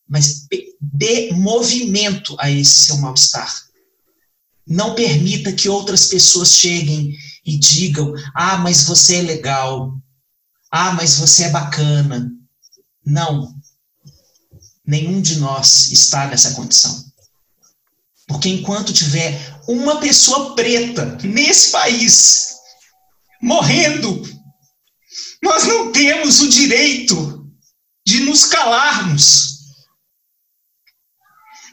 mas 0.09 0.47
dê 0.81 1.33
movimento 1.33 2.37
a 2.39 2.51
esse 2.51 2.87
seu 2.87 2.99
mal-estar. 2.99 3.53
Não 4.67 4.95
permita 4.95 5.53
que 5.53 5.69
outras 5.69 6.07
pessoas 6.07 6.51
cheguem 6.51 7.17
e 7.45 7.59
digam: 7.59 8.15
ah, 8.35 8.59
mas 8.59 8.85
você 8.85 9.17
é 9.17 9.23
legal, 9.23 9.99
ah, 10.71 10.93
mas 10.93 11.19
você 11.19 11.45
é 11.45 11.51
bacana. 11.51 12.31
Não. 13.05 13.55
Nenhum 14.87 15.21
de 15.21 15.39
nós 15.39 15.93
está 15.93 16.27
nessa 16.27 16.55
condição. 16.55 17.05
Porque 18.27 18.49
enquanto 18.49 18.93
tiver 18.93 19.61
uma 19.69 20.01
pessoa 20.01 20.55
preta 20.55 21.19
nesse 21.23 21.71
país 21.71 22.55
morrendo, 23.41 24.23
nós 25.43 25.65
não 25.65 25.93
temos 25.93 26.41
o 26.41 26.49
direito 26.49 27.51
de 28.07 28.21
nos 28.21 28.45
calarmos. 28.45 29.53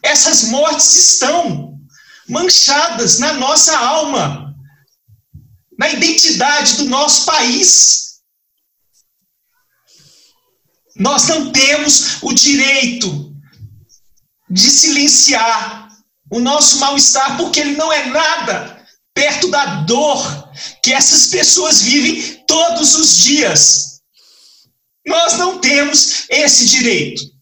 Essas 0.01 0.43
mortes 0.45 0.95
estão 0.95 1.80
manchadas 2.28 3.20
na 3.20 3.34
nossa 3.34 3.78
alma, 3.78 4.55
na 5.78 5.89
identidade 5.89 6.78
do 6.78 6.86
nosso 6.86 7.26
país. 7.26 8.09
Nós 11.00 11.28
não 11.28 11.52
temos 11.52 12.22
o 12.22 12.34
direito 12.34 13.34
de 14.50 14.70
silenciar 14.70 15.89
o 16.30 16.39
nosso 16.39 16.80
mal-estar, 16.80 17.38
porque 17.38 17.62
ele 17.62 17.76
não 17.76 17.91
é 17.91 18.06
nada 18.08 18.86
perto 19.14 19.50
da 19.50 19.82
dor 19.82 20.52
que 20.84 20.93
essas 20.93 21.28
pessoas 21.28 21.82
vivem 21.82 22.43
todos 22.45 22.95
os 22.95 23.18
dias. 23.18 24.02
Nós 25.08 25.38
não 25.38 25.60
temos 25.60 26.26
esse 26.30 26.66
direito. 26.66 27.39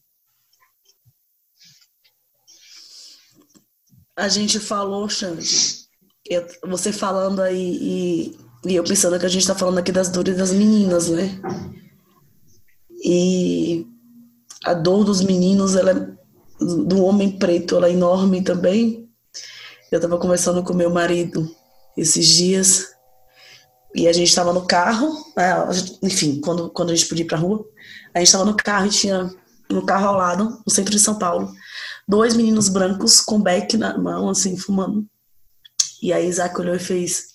a 4.17 4.27
gente 4.27 4.59
falou, 4.59 5.07
Xande, 5.07 5.87
eu, 6.25 6.45
você 6.67 6.91
falando 6.91 7.39
aí 7.39 7.77
e, 7.79 8.37
e, 8.65 8.75
eu 8.75 8.83
pensando 8.83 9.19
que 9.19 9.25
a 9.27 9.29
gente 9.29 9.43
está 9.43 9.53
falando 9.53 9.77
aqui 9.77 9.91
das 9.91 10.09
dores 10.09 10.35
das 10.35 10.51
meninas, 10.51 11.07
né? 11.07 11.39
E 13.09 13.87
a 14.65 14.73
dor 14.73 15.05
dos 15.05 15.21
meninos, 15.21 15.77
ela 15.77 15.91
é, 15.91 15.93
do 16.59 17.05
homem 17.05 17.39
preto, 17.39 17.77
ela 17.77 17.87
é 17.87 17.93
enorme 17.93 18.43
também. 18.43 19.09
Eu 19.89 19.95
estava 19.95 20.17
conversando 20.17 20.61
com 20.61 20.73
meu 20.73 20.89
marido 20.89 21.49
esses 21.95 22.27
dias 22.27 22.87
e 23.95 24.09
a 24.09 24.13
gente 24.13 24.27
estava 24.27 24.51
no 24.51 24.67
carro, 24.67 25.07
né? 25.37 25.55
enfim, 26.03 26.41
quando, 26.41 26.69
quando 26.69 26.89
a 26.89 26.95
gente 26.95 27.07
podia 27.07 27.23
ir 27.23 27.27
para 27.27 27.37
rua, 27.37 27.65
a 28.13 28.19
gente 28.19 28.27
estava 28.27 28.43
no 28.43 28.57
carro 28.57 28.87
e 28.87 28.89
tinha 28.89 29.33
no 29.69 29.85
carro 29.85 30.07
ao 30.07 30.17
lado, 30.17 30.61
no 30.65 30.73
centro 30.73 30.91
de 30.91 30.99
São 30.99 31.17
Paulo, 31.17 31.49
dois 32.05 32.35
meninos 32.35 32.67
brancos 32.67 33.21
com 33.21 33.41
beck 33.41 33.77
na 33.77 33.97
mão, 33.97 34.27
assim, 34.27 34.57
fumando. 34.57 35.07
E 36.03 36.11
aí 36.11 36.27
Isaac 36.27 36.59
olhou 36.59 36.75
e 36.75 36.79
fez: 36.79 37.27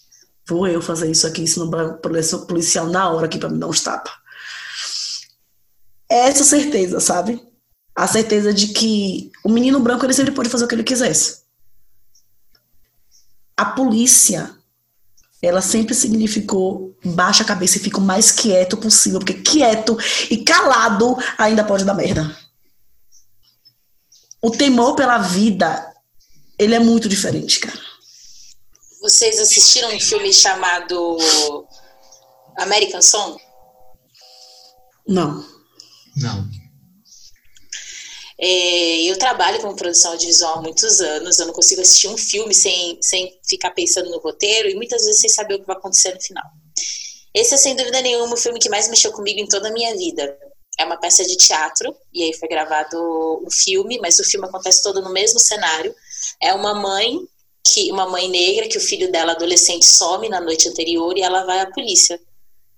Vou 0.46 0.68
eu 0.68 0.82
fazer 0.82 1.10
isso 1.10 1.26
aqui, 1.26 1.44
isso 1.44 1.64
não 1.64 1.98
policial 2.46 2.88
na 2.88 3.08
hora 3.08 3.24
aqui 3.24 3.38
para 3.38 3.48
me 3.48 3.58
dar 3.58 3.68
uns 3.68 3.82
tapas. 3.82 4.12
Essa 6.12 6.44
certeza, 6.44 7.00
sabe? 7.00 7.42
A 7.94 8.06
certeza 8.06 8.52
de 8.52 8.68
que 8.68 9.30
o 9.44 9.48
menino 9.48 9.80
branco 9.80 10.04
ele 10.04 10.14
sempre 10.14 10.32
pode 10.32 10.48
fazer 10.48 10.64
o 10.64 10.68
que 10.68 10.74
ele 10.74 10.84
quisesse. 10.84 11.42
A 13.56 13.64
polícia, 13.66 14.54
ela 15.40 15.60
sempre 15.60 15.94
significou 15.94 16.96
baixa 17.04 17.42
a 17.42 17.46
cabeça 17.46 17.76
e 17.76 17.80
fica 17.80 17.98
o 17.98 18.02
mais 18.02 18.30
quieto 18.30 18.76
possível, 18.76 19.18
porque 19.18 19.34
quieto 19.34 19.96
e 20.30 20.38
calado 20.38 21.16
ainda 21.38 21.64
pode 21.64 21.84
dar 21.84 21.94
merda 21.94 22.36
o 24.42 24.50
temor 24.50 24.96
pela 24.96 25.18
vida, 25.18 25.94
ele 26.58 26.74
é 26.74 26.80
muito 26.80 27.08
diferente, 27.08 27.60
cara. 27.60 27.80
Vocês 29.00 29.38
assistiram 29.38 29.94
um 29.94 30.00
filme 30.00 30.32
chamado 30.34 31.16
American 32.58 33.00
Song? 33.00 33.40
Não. 35.06 35.51
Não. 36.16 36.48
É, 38.38 39.02
eu 39.02 39.16
trabalho 39.18 39.60
com 39.60 39.74
produção 39.76 40.12
audiovisual 40.12 40.58
há 40.58 40.62
muitos 40.62 41.00
anos, 41.00 41.38
eu 41.38 41.46
não 41.46 41.54
consigo 41.54 41.80
assistir 41.80 42.08
um 42.08 42.18
filme 42.18 42.52
sem, 42.52 42.98
sem 43.00 43.38
ficar 43.48 43.70
pensando 43.70 44.10
no 44.10 44.18
roteiro 44.18 44.68
e 44.68 44.74
muitas 44.74 45.04
vezes 45.04 45.20
sem 45.20 45.30
saber 45.30 45.54
o 45.54 45.60
que 45.60 45.66
vai 45.66 45.76
acontecer 45.76 46.12
no 46.14 46.20
final. 46.20 46.44
Esse 47.32 47.54
é, 47.54 47.56
sem 47.56 47.76
dúvida 47.76 48.00
nenhuma, 48.00 48.34
o 48.34 48.36
filme 48.36 48.58
que 48.58 48.68
mais 48.68 48.88
mexeu 48.88 49.12
comigo 49.12 49.38
em 49.38 49.46
toda 49.46 49.68
a 49.68 49.72
minha 49.72 49.96
vida 49.96 50.36
é 50.78 50.84
uma 50.84 50.96
peça 50.96 51.24
de 51.24 51.36
teatro, 51.36 51.94
e 52.12 52.24
aí 52.24 52.32
foi 52.34 52.48
gravado 52.48 52.96
um 53.46 53.50
filme, 53.50 53.98
mas 54.00 54.18
o 54.18 54.24
filme 54.24 54.46
acontece 54.46 54.82
todo 54.82 55.00
no 55.00 55.12
mesmo 55.12 55.38
cenário. 55.38 55.94
É 56.40 56.52
uma 56.52 56.74
mãe 56.74 57.20
que 57.64 57.92
uma 57.92 58.08
mãe 58.08 58.28
negra 58.28 58.68
que 58.68 58.76
o 58.76 58.80
filho 58.80 59.10
dela 59.10 59.32
adolescente 59.32 59.84
some 59.84 60.28
na 60.28 60.40
noite 60.40 60.68
anterior 60.68 61.16
e 61.16 61.22
ela 61.22 61.44
vai 61.44 61.60
à 61.60 61.70
polícia 61.70 62.20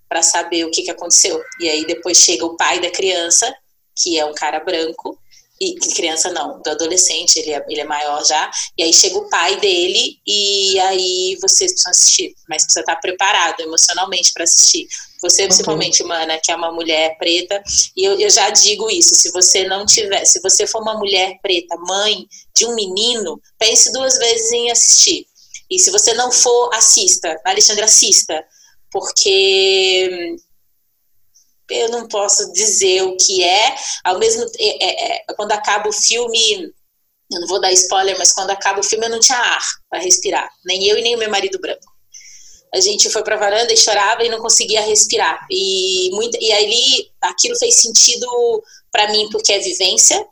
para 0.09 0.23
saber 0.23 0.65
o 0.65 0.71
que, 0.71 0.83
que 0.83 0.91
aconteceu. 0.91 1.41
E 1.61 1.69
aí 1.69 1.87
depois 1.87 2.19
chega 2.19 2.45
o 2.45 2.57
pai 2.57 2.81
da 2.81 2.91
criança, 2.91 3.55
que 3.97 4.19
é 4.19 4.25
um 4.25 4.35
cara 4.35 4.61
branco, 4.61 5.19
e 5.61 5.75
criança 5.95 6.31
não, 6.33 6.61
do 6.61 6.71
adolescente, 6.71 7.39
ele 7.39 7.53
é, 7.53 7.65
ele 7.69 7.81
é 7.81 7.85
maior 7.85 8.25
já, 8.25 8.51
e 8.77 8.83
aí 8.83 8.93
chega 8.93 9.17
o 9.17 9.29
pai 9.29 9.57
dele, 9.61 10.19
e 10.27 10.79
aí 10.81 11.39
vocês 11.41 11.71
precisam 11.71 11.91
assistir, 11.93 12.35
mas 12.49 12.65
precisa 12.65 12.81
estar 12.81 12.97
preparado 12.97 13.61
emocionalmente 13.61 14.33
para 14.33 14.45
assistir. 14.45 14.87
Você, 15.23 15.47
principalmente, 15.47 16.03
okay. 16.03 16.07
Mana, 16.07 16.39
que 16.39 16.51
é 16.51 16.57
uma 16.57 16.73
mulher 16.73 17.17
preta, 17.19 17.63
e 17.97 18.05
eu, 18.05 18.19
eu 18.19 18.29
já 18.29 18.51
digo 18.51 18.91
isso: 18.91 19.15
se 19.15 19.31
você 19.31 19.65
não 19.65 19.87
tiver, 19.87 20.25
se 20.25 20.41
você 20.41 20.67
for 20.67 20.83
uma 20.83 20.99
mulher 20.99 21.39
preta, 21.41 21.77
mãe 21.77 22.27
de 22.55 22.67
um 22.67 22.75
menino, 22.75 23.41
pense 23.59 23.93
duas 23.93 24.19
vezes 24.19 24.53
em 24.53 24.71
assistir. 24.71 25.27
E 25.71 25.79
se 25.79 25.91
você 25.91 26.13
não 26.13 26.31
for, 26.31 26.71
assista. 26.75 27.41
Alexandra, 27.45 27.87
assista. 27.87 28.45
Porque 28.95 30.37
eu 31.69 31.89
não 31.89 32.07
posso 32.07 32.53
dizer 32.53 33.03
o 33.03 33.17
que 33.17 33.43
é, 33.43 33.75
ao 34.05 34.21
mesmo 34.21 34.45
é, 34.57 34.85
é, 34.85 35.17
é, 35.17 35.25
quando 35.35 35.51
acaba 35.51 35.89
o 35.89 35.93
filme 35.93 36.73
Eu 37.33 37.41
não 37.41 37.49
vou 37.49 37.61
dar 37.61 37.73
spoiler, 37.73 38.17
mas 38.17 38.33
quando 38.33 38.51
acaba 38.51 38.79
o 38.79 38.85
filme 38.85 39.07
eu 39.07 39.11
não 39.11 39.19
tinha 39.19 39.37
ar 39.37 39.65
para 39.91 39.99
respirar, 39.99 40.49
nem 40.65 40.87
eu 40.87 40.97
e 40.97 41.03
nem 41.03 41.17
o 41.17 41.19
meu 41.19 41.29
marido 41.29 41.59
branco. 41.59 41.93
A 42.73 42.79
gente 42.79 43.11
foi 43.11 43.25
para 43.25 43.35
a 43.35 43.39
varanda 43.39 43.73
e 43.73 43.77
chorava 43.77 44.23
e 44.23 44.29
não 44.29 44.39
conseguia 44.39 44.81
respirar. 44.83 45.45
E 45.51 46.11
muito, 46.13 46.39
e 46.41 46.53
ali 46.53 47.11
aquilo 47.21 47.57
fez 47.57 47.81
sentido 47.81 48.27
para 48.93 49.11
mim 49.11 49.29
porque 49.31 49.53
é 49.53 49.59
vivência. 49.59 50.25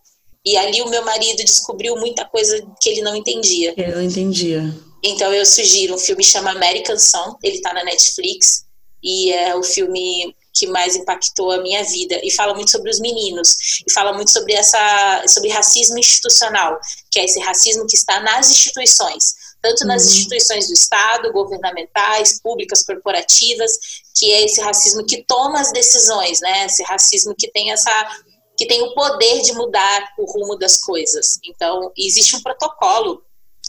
E 0.44 0.56
ali 0.56 0.82
o 0.82 0.88
meu 0.88 1.04
marido 1.04 1.42
descobriu 1.44 1.96
muita 1.96 2.24
coisa 2.24 2.64
que 2.80 2.90
ele 2.90 3.00
não 3.00 3.16
entendia. 3.16 3.74
Eu 3.76 3.96
não 3.96 4.02
entendia. 4.02 4.62
Então 5.02 5.32
eu 5.32 5.44
sugiro 5.44 5.94
um 5.94 5.98
filme 5.98 6.22
chama 6.22 6.52
American 6.52 6.98
Song, 6.98 7.36
ele 7.42 7.56
está 7.56 7.72
na 7.72 7.84
Netflix 7.84 8.64
e 9.02 9.32
é 9.32 9.56
o 9.56 9.62
filme 9.62 10.34
que 10.54 10.66
mais 10.66 10.94
impactou 10.94 11.50
a 11.50 11.62
minha 11.62 11.82
vida 11.82 12.20
e 12.22 12.30
fala 12.30 12.54
muito 12.54 12.70
sobre 12.70 12.90
os 12.90 13.00
meninos 13.00 13.56
e 13.86 13.92
fala 13.92 14.12
muito 14.12 14.30
sobre 14.30 14.52
essa 14.52 15.24
sobre 15.26 15.50
racismo 15.50 15.98
institucional, 15.98 16.78
que 17.10 17.18
é 17.18 17.24
esse 17.24 17.40
racismo 17.40 17.86
que 17.86 17.96
está 17.96 18.20
nas 18.20 18.50
instituições, 18.50 19.34
tanto 19.62 19.86
nas 19.86 20.02
uhum. 20.02 20.08
instituições 20.10 20.66
do 20.68 20.74
Estado, 20.74 21.32
governamentais, 21.32 22.40
públicas, 22.40 22.84
corporativas, 22.84 23.72
que 24.14 24.30
é 24.30 24.44
esse 24.44 24.60
racismo 24.60 25.04
que 25.06 25.24
toma 25.24 25.60
as 25.60 25.72
decisões, 25.72 26.40
né? 26.40 26.66
Esse 26.66 26.82
racismo 26.82 27.34
que 27.36 27.50
tem 27.50 27.72
essa 27.72 28.20
que 28.56 28.66
tem 28.66 28.82
o 28.82 28.94
poder 28.94 29.40
de 29.40 29.52
mudar 29.54 30.12
o 30.18 30.30
rumo 30.30 30.56
das 30.56 30.76
coisas. 30.76 31.38
Então, 31.42 31.90
existe 31.96 32.36
um 32.36 32.42
protocolo 32.42 33.22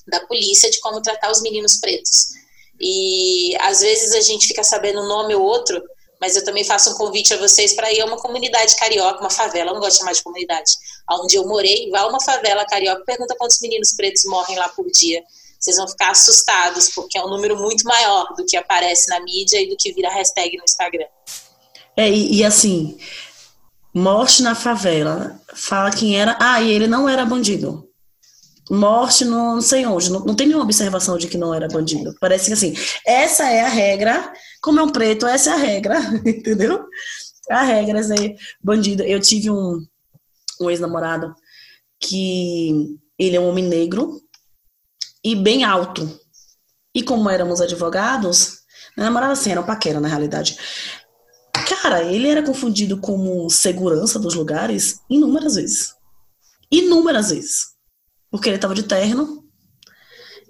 da 0.07 0.19
polícia 0.21 0.69
de 0.69 0.79
como 0.79 1.01
tratar 1.01 1.31
os 1.31 1.41
meninos 1.41 1.77
pretos. 1.77 2.33
E 2.79 3.55
às 3.61 3.81
vezes 3.81 4.13
a 4.13 4.21
gente 4.21 4.47
fica 4.47 4.63
sabendo 4.63 5.01
um 5.01 5.07
nome 5.07 5.35
ou 5.35 5.41
outro, 5.41 5.81
mas 6.19 6.35
eu 6.35 6.43
também 6.43 6.63
faço 6.63 6.91
um 6.91 6.95
convite 6.95 7.33
a 7.33 7.37
vocês 7.37 7.73
para 7.73 7.91
ir 7.91 8.01
a 8.01 8.05
uma 8.05 8.17
comunidade 8.17 8.75
carioca, 8.75 9.19
uma 9.19 9.29
favela, 9.29 9.71
eu 9.71 9.73
não 9.73 9.81
gosto 9.81 9.93
de 9.93 9.99
chamar 9.99 10.13
de 10.13 10.23
comunidade, 10.23 10.71
onde 11.11 11.35
eu 11.35 11.45
morei, 11.47 11.89
vá 11.89 12.01
a 12.01 12.07
uma 12.07 12.21
favela 12.21 12.65
carioca, 12.65 13.03
pergunta 13.05 13.35
quantos 13.37 13.59
meninos 13.61 13.93
pretos 13.93 14.23
morrem 14.25 14.57
lá 14.57 14.69
por 14.69 14.85
dia. 14.91 15.21
Vocês 15.59 15.77
vão 15.77 15.87
ficar 15.87 16.11
assustados, 16.11 16.89
porque 16.89 17.17
é 17.17 17.23
um 17.23 17.29
número 17.29 17.57
muito 17.57 17.85
maior 17.85 18.33
do 18.35 18.45
que 18.45 18.57
aparece 18.57 19.09
na 19.09 19.21
mídia 19.21 19.61
e 19.61 19.69
do 19.69 19.77
que 19.77 19.93
vira 19.93 20.09
hashtag 20.09 20.57
no 20.57 20.63
Instagram. 20.63 21.07
É, 21.95 22.09
e, 22.09 22.35
e 22.35 22.43
assim, 22.43 22.97
morte 23.93 24.43
na 24.43 24.55
favela, 24.55 25.39
fala 25.55 25.89
quem 25.91 26.19
era, 26.19 26.37
ah, 26.39 26.61
e 26.61 26.69
ele 26.69 26.87
não 26.87 27.07
era 27.07 27.25
bandido 27.25 27.92
morte 28.73 29.23
no, 29.23 29.55
não 29.55 29.61
sei 29.61 29.85
onde, 29.85 30.11
não, 30.11 30.21
não 30.21 30.35
tem 30.35 30.47
nenhuma 30.47 30.63
observação 30.63 31.17
de 31.17 31.27
que 31.27 31.37
não 31.37 31.53
era 31.53 31.67
bandido. 31.67 32.15
Parece 32.19 32.47
que 32.47 32.53
assim, 32.53 32.73
essa 33.05 33.47
é 33.47 33.61
a 33.61 33.69
regra, 33.69 34.33
como 34.61 34.79
é 34.79 34.83
um 34.83 34.89
preto, 34.89 35.27
essa 35.27 35.51
é 35.51 35.53
a 35.53 35.57
regra, 35.57 35.99
entendeu? 36.25 36.83
A 37.49 37.61
regra 37.61 37.99
é 37.99 38.03
ser 38.03 38.35
bandido. 38.61 39.03
Eu 39.03 39.19
tive 39.19 39.51
um, 39.51 39.85
um 40.59 40.69
ex-namorado 40.69 41.35
que 41.99 42.97
ele 43.17 43.35
é 43.35 43.39
um 43.39 43.47
homem 43.47 43.63
negro 43.63 44.19
e 45.23 45.35
bem 45.35 45.63
alto. 45.63 46.19
E 46.95 47.03
como 47.03 47.29
éramos 47.29 47.61
advogados, 47.61 48.59
meu 48.97 49.05
namorado 49.05 49.33
assim, 49.33 49.51
era 49.51 49.61
um 49.61 49.65
paquera 49.65 49.99
na 49.99 50.07
realidade. 50.07 50.57
Cara, 51.81 52.03
ele 52.03 52.27
era 52.27 52.41
confundido 52.41 52.99
como 52.99 53.49
segurança 53.49 54.17
dos 54.17 54.33
lugares 54.33 54.99
inúmeras 55.09 55.55
vezes. 55.55 55.93
Inúmeras 56.71 57.29
vezes 57.29 57.72
porque 58.33 58.49
ele 58.49 58.55
estava 58.55 58.73
de 58.73 58.81
terno 58.81 59.47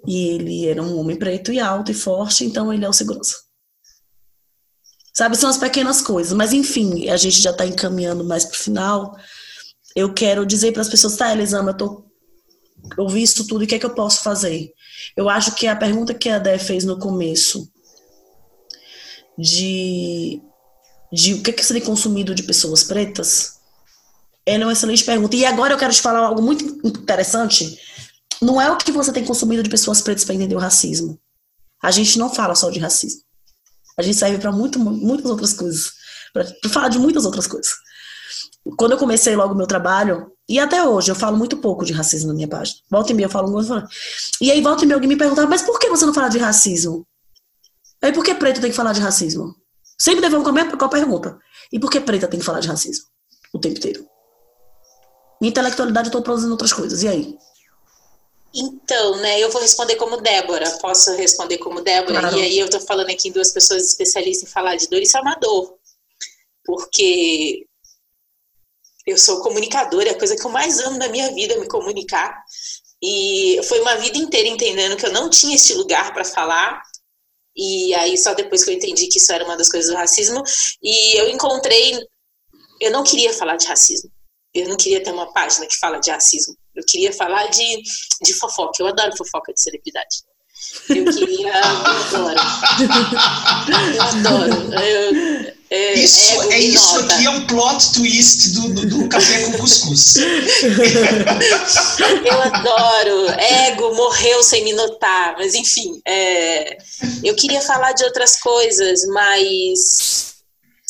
e 0.06 0.28
ele 0.28 0.66
era 0.66 0.82
um 0.82 0.98
homem 0.98 1.18
preto 1.18 1.52
e 1.52 1.60
alto 1.60 1.90
e 1.90 1.94
forte, 1.94 2.42
então 2.42 2.72
ele 2.72 2.82
é 2.82 2.88
o 2.88 2.94
segurança. 2.94 3.36
Sabe, 5.12 5.36
são 5.36 5.50
as 5.50 5.58
pequenas 5.58 6.00
coisas, 6.00 6.32
mas 6.32 6.54
enfim, 6.54 7.10
a 7.10 7.16
gente 7.18 7.42
já 7.42 7.50
está 7.50 7.66
encaminhando 7.66 8.24
mais 8.24 8.46
para 8.46 8.54
o 8.54 8.58
final. 8.58 9.14
Eu 9.94 10.14
quero 10.14 10.46
dizer 10.46 10.72
para 10.72 10.80
as 10.80 10.88
pessoas, 10.88 11.14
tá, 11.14 11.30
Elisama, 11.30 11.72
eu 11.72 11.76
tô 11.76 12.10
ouvi 12.96 13.22
isso 13.22 13.46
tudo, 13.46 13.64
o 13.64 13.66
que 13.66 13.74
é 13.74 13.78
que 13.78 13.84
eu 13.84 13.94
posso 13.94 14.22
fazer? 14.22 14.72
Eu 15.14 15.28
acho 15.28 15.54
que 15.54 15.66
a 15.66 15.76
pergunta 15.76 16.14
que 16.14 16.30
a 16.30 16.38
Dé 16.38 16.58
fez 16.58 16.84
no 16.84 16.98
começo 16.98 17.70
de, 19.38 20.40
de 21.12 21.34
o 21.34 21.42
que, 21.42 21.50
é 21.50 21.52
que 21.52 21.68
tem 21.68 21.82
consumido 21.82 22.34
de 22.34 22.44
pessoas 22.44 22.82
pretas, 22.82 23.53
é 24.46 24.58
uma 24.58 24.72
excelente 24.72 25.04
pergunta. 25.04 25.36
E 25.36 25.44
agora 25.44 25.74
eu 25.74 25.78
quero 25.78 25.92
te 25.92 26.02
falar 26.02 26.20
algo 26.26 26.42
muito 26.42 26.64
interessante. 26.86 27.78
Não 28.42 28.60
é 28.60 28.70
o 28.70 28.76
que 28.76 28.92
você 28.92 29.12
tem 29.12 29.24
consumido 29.24 29.62
de 29.62 29.70
pessoas 29.70 30.00
pretas 30.00 30.24
para 30.24 30.34
entender 30.34 30.54
o 30.54 30.58
racismo. 30.58 31.18
A 31.82 31.90
gente 31.90 32.18
não 32.18 32.32
fala 32.32 32.54
só 32.54 32.70
de 32.70 32.78
racismo. 32.78 33.22
A 33.96 34.02
gente 34.02 34.18
serve 34.18 34.38
para 34.38 34.52
muitas 34.52 35.30
outras 35.30 35.52
coisas. 35.52 35.92
Para 36.32 36.46
falar 36.68 36.88
de 36.88 36.98
muitas 36.98 37.24
outras 37.24 37.46
coisas. 37.46 37.72
Quando 38.76 38.92
eu 38.92 38.98
comecei 38.98 39.36
logo 39.36 39.54
o 39.54 39.56
meu 39.56 39.66
trabalho, 39.66 40.32
e 40.48 40.58
até 40.58 40.86
hoje 40.86 41.10
eu 41.10 41.14
falo 41.14 41.36
muito 41.36 41.58
pouco 41.58 41.84
de 41.84 41.92
racismo 41.92 42.28
na 42.28 42.34
minha 42.34 42.48
página. 42.48 42.78
Volta 42.90 43.12
e 43.12 43.14
meia 43.14 43.26
eu 43.26 43.30
falo 43.30 43.50
muito. 43.50 43.70
E 44.40 44.50
aí 44.50 44.60
volta 44.60 44.84
e 44.84 44.86
meia 44.86 44.96
alguém 44.96 45.08
me 45.08 45.16
perguntava, 45.16 45.48
mas 45.48 45.62
por 45.62 45.78
que 45.78 45.88
você 45.88 46.04
não 46.04 46.14
fala 46.14 46.28
de 46.28 46.38
racismo? 46.38 47.06
Aí 48.02 48.12
por 48.12 48.24
que 48.24 48.34
preto 48.34 48.60
tem 48.60 48.70
que 48.70 48.76
falar 48.76 48.92
de 48.92 49.00
racismo? 49.00 49.54
Sempre 49.98 50.22
devolvo 50.22 50.44
com 50.76 50.84
a 50.84 50.88
pergunta. 50.88 51.38
E 51.72 51.78
por 51.78 51.90
que 51.90 52.00
preta 52.00 52.26
tem 52.26 52.40
que 52.40 52.44
falar 52.44 52.60
de 52.60 52.68
racismo? 52.68 53.04
O 53.54 53.58
tempo 53.58 53.78
inteiro. 53.78 54.04
Minha 55.44 55.50
intelectualidade 55.50 56.06
eu 56.06 56.08
estou 56.08 56.22
produzindo 56.22 56.52
outras 56.52 56.72
coisas. 56.72 57.02
E 57.02 57.08
aí? 57.08 57.36
Então, 58.54 59.16
né, 59.16 59.38
eu 59.40 59.50
vou 59.50 59.60
responder 59.60 59.96
como 59.96 60.16
Débora. 60.16 60.70
Posso 60.78 61.14
responder 61.16 61.58
como 61.58 61.82
Débora? 61.82 62.20
Claro. 62.20 62.38
E 62.38 62.42
aí 62.42 62.58
eu 62.58 62.64
estou 62.64 62.80
falando 62.80 63.10
aqui 63.10 63.28
em 63.28 63.32
duas 63.32 63.52
pessoas 63.52 63.84
especialistas 63.84 64.48
em 64.48 64.50
falar 64.50 64.76
de 64.76 64.88
dor 64.88 65.02
e 65.02 65.16
Amador. 65.16 65.74
Porque 66.64 67.66
eu 69.06 69.18
sou 69.18 69.42
comunicadora, 69.42 70.08
é 70.08 70.12
a 70.12 70.18
coisa 70.18 70.34
que 70.34 70.46
eu 70.46 70.50
mais 70.50 70.80
amo 70.80 70.96
na 70.96 71.08
minha 71.08 71.30
vida, 71.34 71.52
é 71.52 71.60
me 71.60 71.68
comunicar. 71.68 72.42
E 73.02 73.60
foi 73.64 73.82
uma 73.82 73.96
vida 73.96 74.16
inteira 74.16 74.48
entendendo 74.48 74.96
que 74.96 75.04
eu 75.04 75.12
não 75.12 75.28
tinha 75.28 75.54
este 75.54 75.74
lugar 75.74 76.14
para 76.14 76.24
falar. 76.24 76.80
E 77.54 77.92
aí 77.96 78.16
só 78.16 78.32
depois 78.32 78.64
que 78.64 78.70
eu 78.70 78.74
entendi 78.74 79.08
que 79.08 79.18
isso 79.18 79.30
era 79.30 79.44
uma 79.44 79.58
das 79.58 79.68
coisas 79.68 79.90
do 79.90 79.96
racismo. 79.98 80.42
E 80.82 81.20
eu 81.20 81.28
encontrei. 81.28 82.02
Eu 82.80 82.90
não 82.90 83.04
queria 83.04 83.34
falar 83.34 83.56
de 83.56 83.66
racismo 83.66 84.13
eu 84.54 84.68
não 84.68 84.76
queria 84.76 85.02
ter 85.02 85.10
uma 85.10 85.32
página 85.32 85.66
que 85.66 85.76
fala 85.76 85.98
de 85.98 86.10
racismo. 86.10 86.54
Eu 86.74 86.84
queria 86.86 87.12
falar 87.12 87.46
de, 87.48 87.82
de 88.22 88.34
fofoca. 88.34 88.74
Eu 88.80 88.86
adoro 88.86 89.16
fofoca 89.16 89.52
de 89.52 89.60
celebridade. 89.60 90.22
Eu 90.88 91.04
queria. 91.12 91.52
eu 91.52 91.64
adoro. 91.94 92.40
Eu 93.94 94.02
adoro. 94.02 94.74
Eu, 94.74 95.54
é, 95.70 95.94
isso, 95.94 96.52
é 96.52 96.58
isso 96.60 96.98
aqui 97.00 97.26
é 97.26 97.30
um 97.30 97.46
plot 97.46 97.94
twist 97.94 98.50
do, 98.50 98.74
do, 98.74 98.86
do 98.86 99.08
café 99.08 99.42
com 99.44 99.58
cuscuz. 99.58 100.14
eu 102.24 102.42
adoro. 102.42 103.30
Ego 103.40 103.94
morreu 103.96 104.42
sem 104.42 104.62
me 104.62 104.72
notar. 104.72 105.34
Mas, 105.36 105.54
enfim, 105.54 106.00
é, 106.06 106.76
eu 107.24 107.34
queria 107.34 107.60
falar 107.60 107.92
de 107.92 108.04
outras 108.04 108.38
coisas, 108.38 109.04
mas 109.08 110.33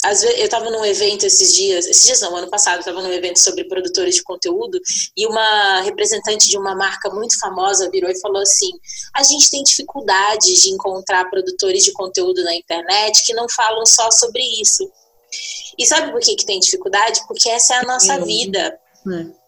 às 0.04 0.20
vezes, 0.20 0.38
eu 0.38 0.44
estava 0.44 0.70
num 0.70 0.84
evento 0.84 1.24
esses 1.24 1.54
dias, 1.54 1.86
esses 1.86 2.04
dias 2.04 2.20
não, 2.20 2.36
ano 2.36 2.50
passado, 2.50 2.80
estava 2.80 3.00
num 3.00 3.12
evento 3.12 3.38
sobre 3.38 3.64
produtores 3.64 4.16
de 4.16 4.22
conteúdo 4.22 4.78
e 5.16 5.26
uma 5.26 5.80
representante 5.80 6.48
de 6.48 6.58
uma 6.58 6.74
marca 6.74 7.08
muito 7.08 7.38
famosa 7.40 7.90
virou 7.90 8.10
e 8.10 8.20
falou 8.20 8.42
assim: 8.42 8.70
a 9.14 9.22
gente 9.22 9.50
tem 9.50 9.62
dificuldade 9.62 10.52
de 10.60 10.70
encontrar 10.70 11.30
produtores 11.30 11.82
de 11.82 11.92
conteúdo 11.92 12.44
na 12.44 12.54
internet 12.54 13.24
que 13.24 13.32
não 13.32 13.48
falam 13.48 13.84
só 13.86 14.10
sobre 14.10 14.42
isso. 14.60 14.86
E 15.78 15.86
sabe 15.86 16.12
por 16.12 16.20
que, 16.20 16.36
que 16.36 16.44
tem 16.44 16.60
dificuldade? 16.60 17.20
Porque 17.26 17.48
essa 17.48 17.74
é 17.74 17.78
a 17.78 17.84
nossa 17.84 18.20
vida. 18.24 18.78
É. 19.08 19.44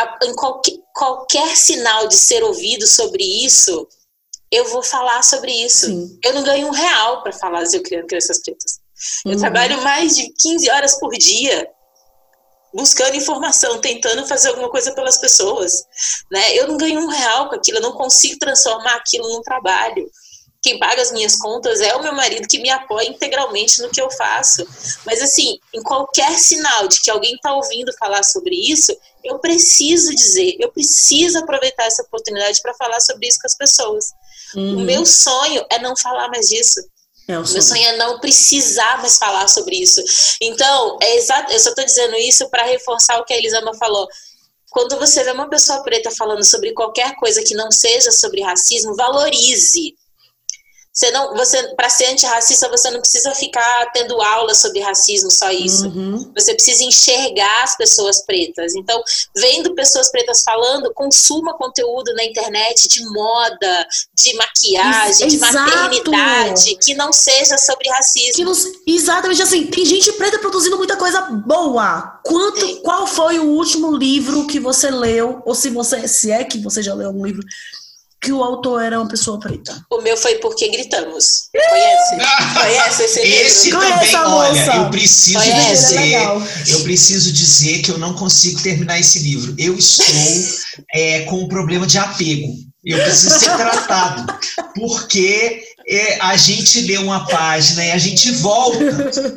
A, 0.00 0.18
em 0.24 0.34
qualquer, 0.34 0.74
qualquer 0.94 1.56
sinal 1.56 2.06
de 2.06 2.16
ser 2.16 2.44
ouvido 2.44 2.86
sobre 2.86 3.24
isso, 3.44 3.88
eu 4.50 4.68
vou 4.68 4.82
falar 4.82 5.22
sobre 5.24 5.50
isso. 5.52 5.86
Sim. 5.86 6.18
Eu 6.24 6.32
não 6.34 6.44
ganho 6.44 6.68
um 6.68 6.72
real 6.72 7.22
para 7.22 7.32
falar 7.32 7.64
eu 7.72 7.82
criando 7.82 8.06
crianças 8.06 8.40
pretas. 8.40 8.75
Eu 9.24 9.32
uhum. 9.32 9.38
trabalho 9.38 9.82
mais 9.82 10.16
de 10.16 10.32
15 10.32 10.70
horas 10.70 10.98
por 10.98 11.12
dia 11.12 11.68
buscando 12.76 13.16
informação, 13.16 13.80
tentando 13.80 14.26
fazer 14.26 14.48
alguma 14.48 14.68
coisa 14.68 14.92
pelas 14.92 15.16
pessoas. 15.16 15.84
Né? 16.30 16.56
Eu 16.56 16.68
não 16.68 16.76
ganho 16.76 17.00
um 17.00 17.08
real 17.08 17.48
com 17.48 17.54
aquilo, 17.54 17.78
eu 17.78 17.82
não 17.82 17.92
consigo 17.92 18.38
transformar 18.38 18.96
aquilo 18.96 19.28
num 19.32 19.40
trabalho. 19.40 20.10
Quem 20.62 20.78
paga 20.78 21.00
as 21.00 21.12
minhas 21.12 21.36
contas 21.36 21.80
é 21.80 21.94
o 21.94 22.02
meu 22.02 22.12
marido 22.12 22.48
que 22.48 22.58
me 22.58 22.68
apoia 22.68 23.08
integralmente 23.08 23.80
no 23.80 23.88
que 23.88 24.00
eu 24.00 24.10
faço. 24.10 24.66
Mas, 25.06 25.22
assim, 25.22 25.58
em 25.72 25.80
qualquer 25.82 26.36
sinal 26.38 26.88
de 26.88 27.00
que 27.00 27.10
alguém 27.10 27.34
está 27.36 27.54
ouvindo 27.54 27.92
falar 27.96 28.24
sobre 28.24 28.54
isso, 28.54 28.94
eu 29.22 29.38
preciso 29.38 30.14
dizer, 30.14 30.56
eu 30.58 30.70
preciso 30.72 31.38
aproveitar 31.38 31.84
essa 31.84 32.02
oportunidade 32.02 32.60
para 32.60 32.74
falar 32.74 33.00
sobre 33.00 33.28
isso 33.28 33.38
com 33.40 33.46
as 33.46 33.56
pessoas. 33.56 34.06
Uhum. 34.54 34.78
O 34.78 34.80
meu 34.80 35.06
sonho 35.06 35.64
é 35.70 35.78
não 35.78 35.96
falar 35.96 36.28
mais 36.28 36.48
disso. 36.48 36.80
É 37.28 37.32
Meu 37.32 37.44
sonho 37.44 37.84
é 37.84 37.96
não 37.96 38.20
precisar 38.20 38.98
mais 38.98 39.18
falar 39.18 39.48
sobre 39.48 39.76
isso. 39.76 40.00
Então, 40.40 40.96
é 41.02 41.16
exato, 41.16 41.52
eu 41.52 41.58
só 41.58 41.70
estou 41.70 41.84
dizendo 41.84 42.16
isso 42.16 42.48
para 42.50 42.64
reforçar 42.64 43.18
o 43.18 43.24
que 43.24 43.34
a 43.34 43.36
Elisama 43.36 43.74
falou. 43.74 44.08
Quando 44.70 44.96
você 44.98 45.24
vê 45.24 45.32
uma 45.32 45.48
pessoa 45.48 45.82
preta 45.82 46.10
falando 46.10 46.44
sobre 46.44 46.72
qualquer 46.72 47.16
coisa 47.16 47.42
que 47.42 47.54
não 47.54 47.70
seja 47.70 48.12
sobre 48.12 48.42
racismo, 48.42 48.94
valorize. 48.94 49.94
Você 50.96 51.10
não, 51.10 51.34
você 51.34 51.62
para 51.74 51.90
ser 51.90 52.06
antirracista 52.06 52.70
você 52.70 52.90
não 52.90 53.00
precisa 53.00 53.34
ficar 53.34 53.90
tendo 53.92 54.18
aula 54.22 54.54
sobre 54.54 54.80
racismo, 54.80 55.30
só 55.30 55.50
isso. 55.50 55.88
Uhum. 55.88 56.32
Você 56.34 56.54
precisa 56.54 56.82
enxergar 56.84 57.64
as 57.64 57.76
pessoas 57.76 58.24
pretas. 58.24 58.74
Então, 58.74 59.02
vendo 59.36 59.74
pessoas 59.74 60.10
pretas 60.10 60.42
falando, 60.42 60.94
consuma 60.94 61.52
conteúdo 61.52 62.14
na 62.14 62.24
internet 62.24 62.88
de 62.88 63.04
moda, 63.10 63.86
de 64.14 64.34
maquiagem, 64.36 65.28
de 65.28 65.38
maternidade, 65.38 66.76
que 66.76 66.94
não 66.94 67.12
seja 67.12 67.58
sobre 67.58 67.90
racismo. 67.90 68.46
Não, 68.46 68.54
exatamente 68.86 69.42
assim, 69.42 69.66
tem 69.66 69.84
gente 69.84 70.10
preta 70.12 70.38
produzindo 70.38 70.78
muita 70.78 70.96
coisa 70.96 71.20
boa. 71.20 72.20
Quanto, 72.24 72.80
qual 72.80 73.06
foi 73.06 73.38
o 73.38 73.44
último 73.44 73.94
livro 73.94 74.46
que 74.46 74.58
você 74.58 74.90
leu 74.90 75.42
ou 75.44 75.54
se 75.54 75.68
você 75.68 76.08
se 76.08 76.32
é 76.32 76.42
que 76.42 76.58
você 76.58 76.82
já 76.82 76.94
leu 76.94 77.08
algum 77.08 77.26
livro 77.26 77.42
que 78.26 78.32
o 78.32 78.42
autor 78.42 78.82
era 78.82 78.98
uma 78.98 79.08
pessoa 79.08 79.38
preta. 79.38 79.86
O 79.88 80.02
meu 80.02 80.16
foi 80.16 80.34
Porque 80.38 80.68
Gritamos. 80.68 81.48
Conhece? 81.52 82.16
Conhece 82.60 83.02
esse 83.04 83.22
livro? 83.22 83.46
Esse 83.46 83.70
também, 83.70 84.16
olha, 84.16 84.76
eu 84.78 84.90
preciso 84.90 85.38
Conhece? 85.38 85.94
dizer, 85.94 86.14
é 86.14 86.74
eu 86.74 86.82
preciso 86.82 87.32
dizer 87.32 87.82
que 87.82 87.92
eu 87.92 87.98
não 87.98 88.14
consigo 88.14 88.60
terminar 88.60 88.98
esse 88.98 89.20
livro. 89.20 89.54
Eu 89.56 89.76
estou 89.76 90.04
é, 90.92 91.20
com 91.20 91.36
um 91.44 91.48
problema 91.48 91.86
de 91.86 91.98
apego. 91.98 92.52
Eu 92.84 92.98
preciso 92.98 93.38
ser 93.38 93.56
tratado. 93.56 94.26
Porque 94.74 95.62
é, 95.88 96.18
a 96.20 96.36
gente 96.36 96.80
lê 96.80 96.98
uma 96.98 97.24
página 97.26 97.84
e 97.84 97.90
a 97.92 97.98
gente 97.98 98.32
volta, 98.32 98.84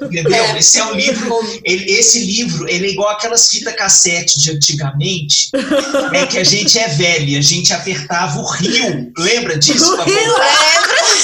entendeu? 0.05 0.33
É, 0.33 0.57
esse 0.57 0.79
é 0.79 0.85
um 0.85 0.95
livro, 0.95 1.39
ele, 1.63 1.91
esse 1.91 2.19
livro, 2.25 2.67
ele 2.67 2.87
é 2.87 2.89
igual 2.89 3.09
aquelas 3.09 3.47
fitas 3.49 3.75
cassete 3.75 4.39
de 4.39 4.51
antigamente, 4.51 5.51
é 6.11 6.25
que 6.25 6.39
a 6.39 6.43
gente 6.43 6.79
é 6.79 6.87
velho, 6.87 7.37
a 7.37 7.41
gente 7.41 7.71
apertava 7.71 8.39
o 8.39 8.45
rio, 8.45 9.11
lembra 9.17 9.59
disso? 9.59 9.93
O 9.93 10.03
rio, 10.03 10.33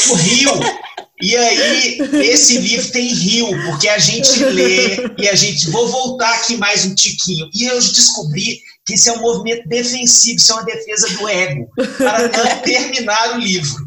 o 0.10 0.16
rio. 0.16 0.86
E 1.22 1.36
aí, 1.36 1.98
esse 2.22 2.58
livro 2.58 2.92
tem 2.92 3.08
rio, 3.08 3.48
porque 3.66 3.88
a 3.88 3.98
gente 3.98 4.38
lê 4.44 4.98
e 5.18 5.30
a 5.30 5.34
gente. 5.34 5.70
Vou 5.70 5.88
voltar 5.88 6.30
aqui 6.34 6.58
mais 6.58 6.84
um 6.84 6.94
tiquinho. 6.94 7.50
E 7.54 7.64
eu 7.64 7.80
descobri 7.80 8.60
que 8.86 8.96
isso 8.96 9.10
é 9.10 9.14
um 9.14 9.22
movimento 9.22 9.68
defensivo, 9.68 10.38
isso 10.38 10.52
é 10.52 10.56
uma 10.56 10.66
defesa 10.66 11.10
do 11.12 11.30
ego, 11.30 11.72
para 11.98 12.28
não 12.28 12.62
terminar 12.62 13.38
o 13.38 13.40
livro. 13.40 13.85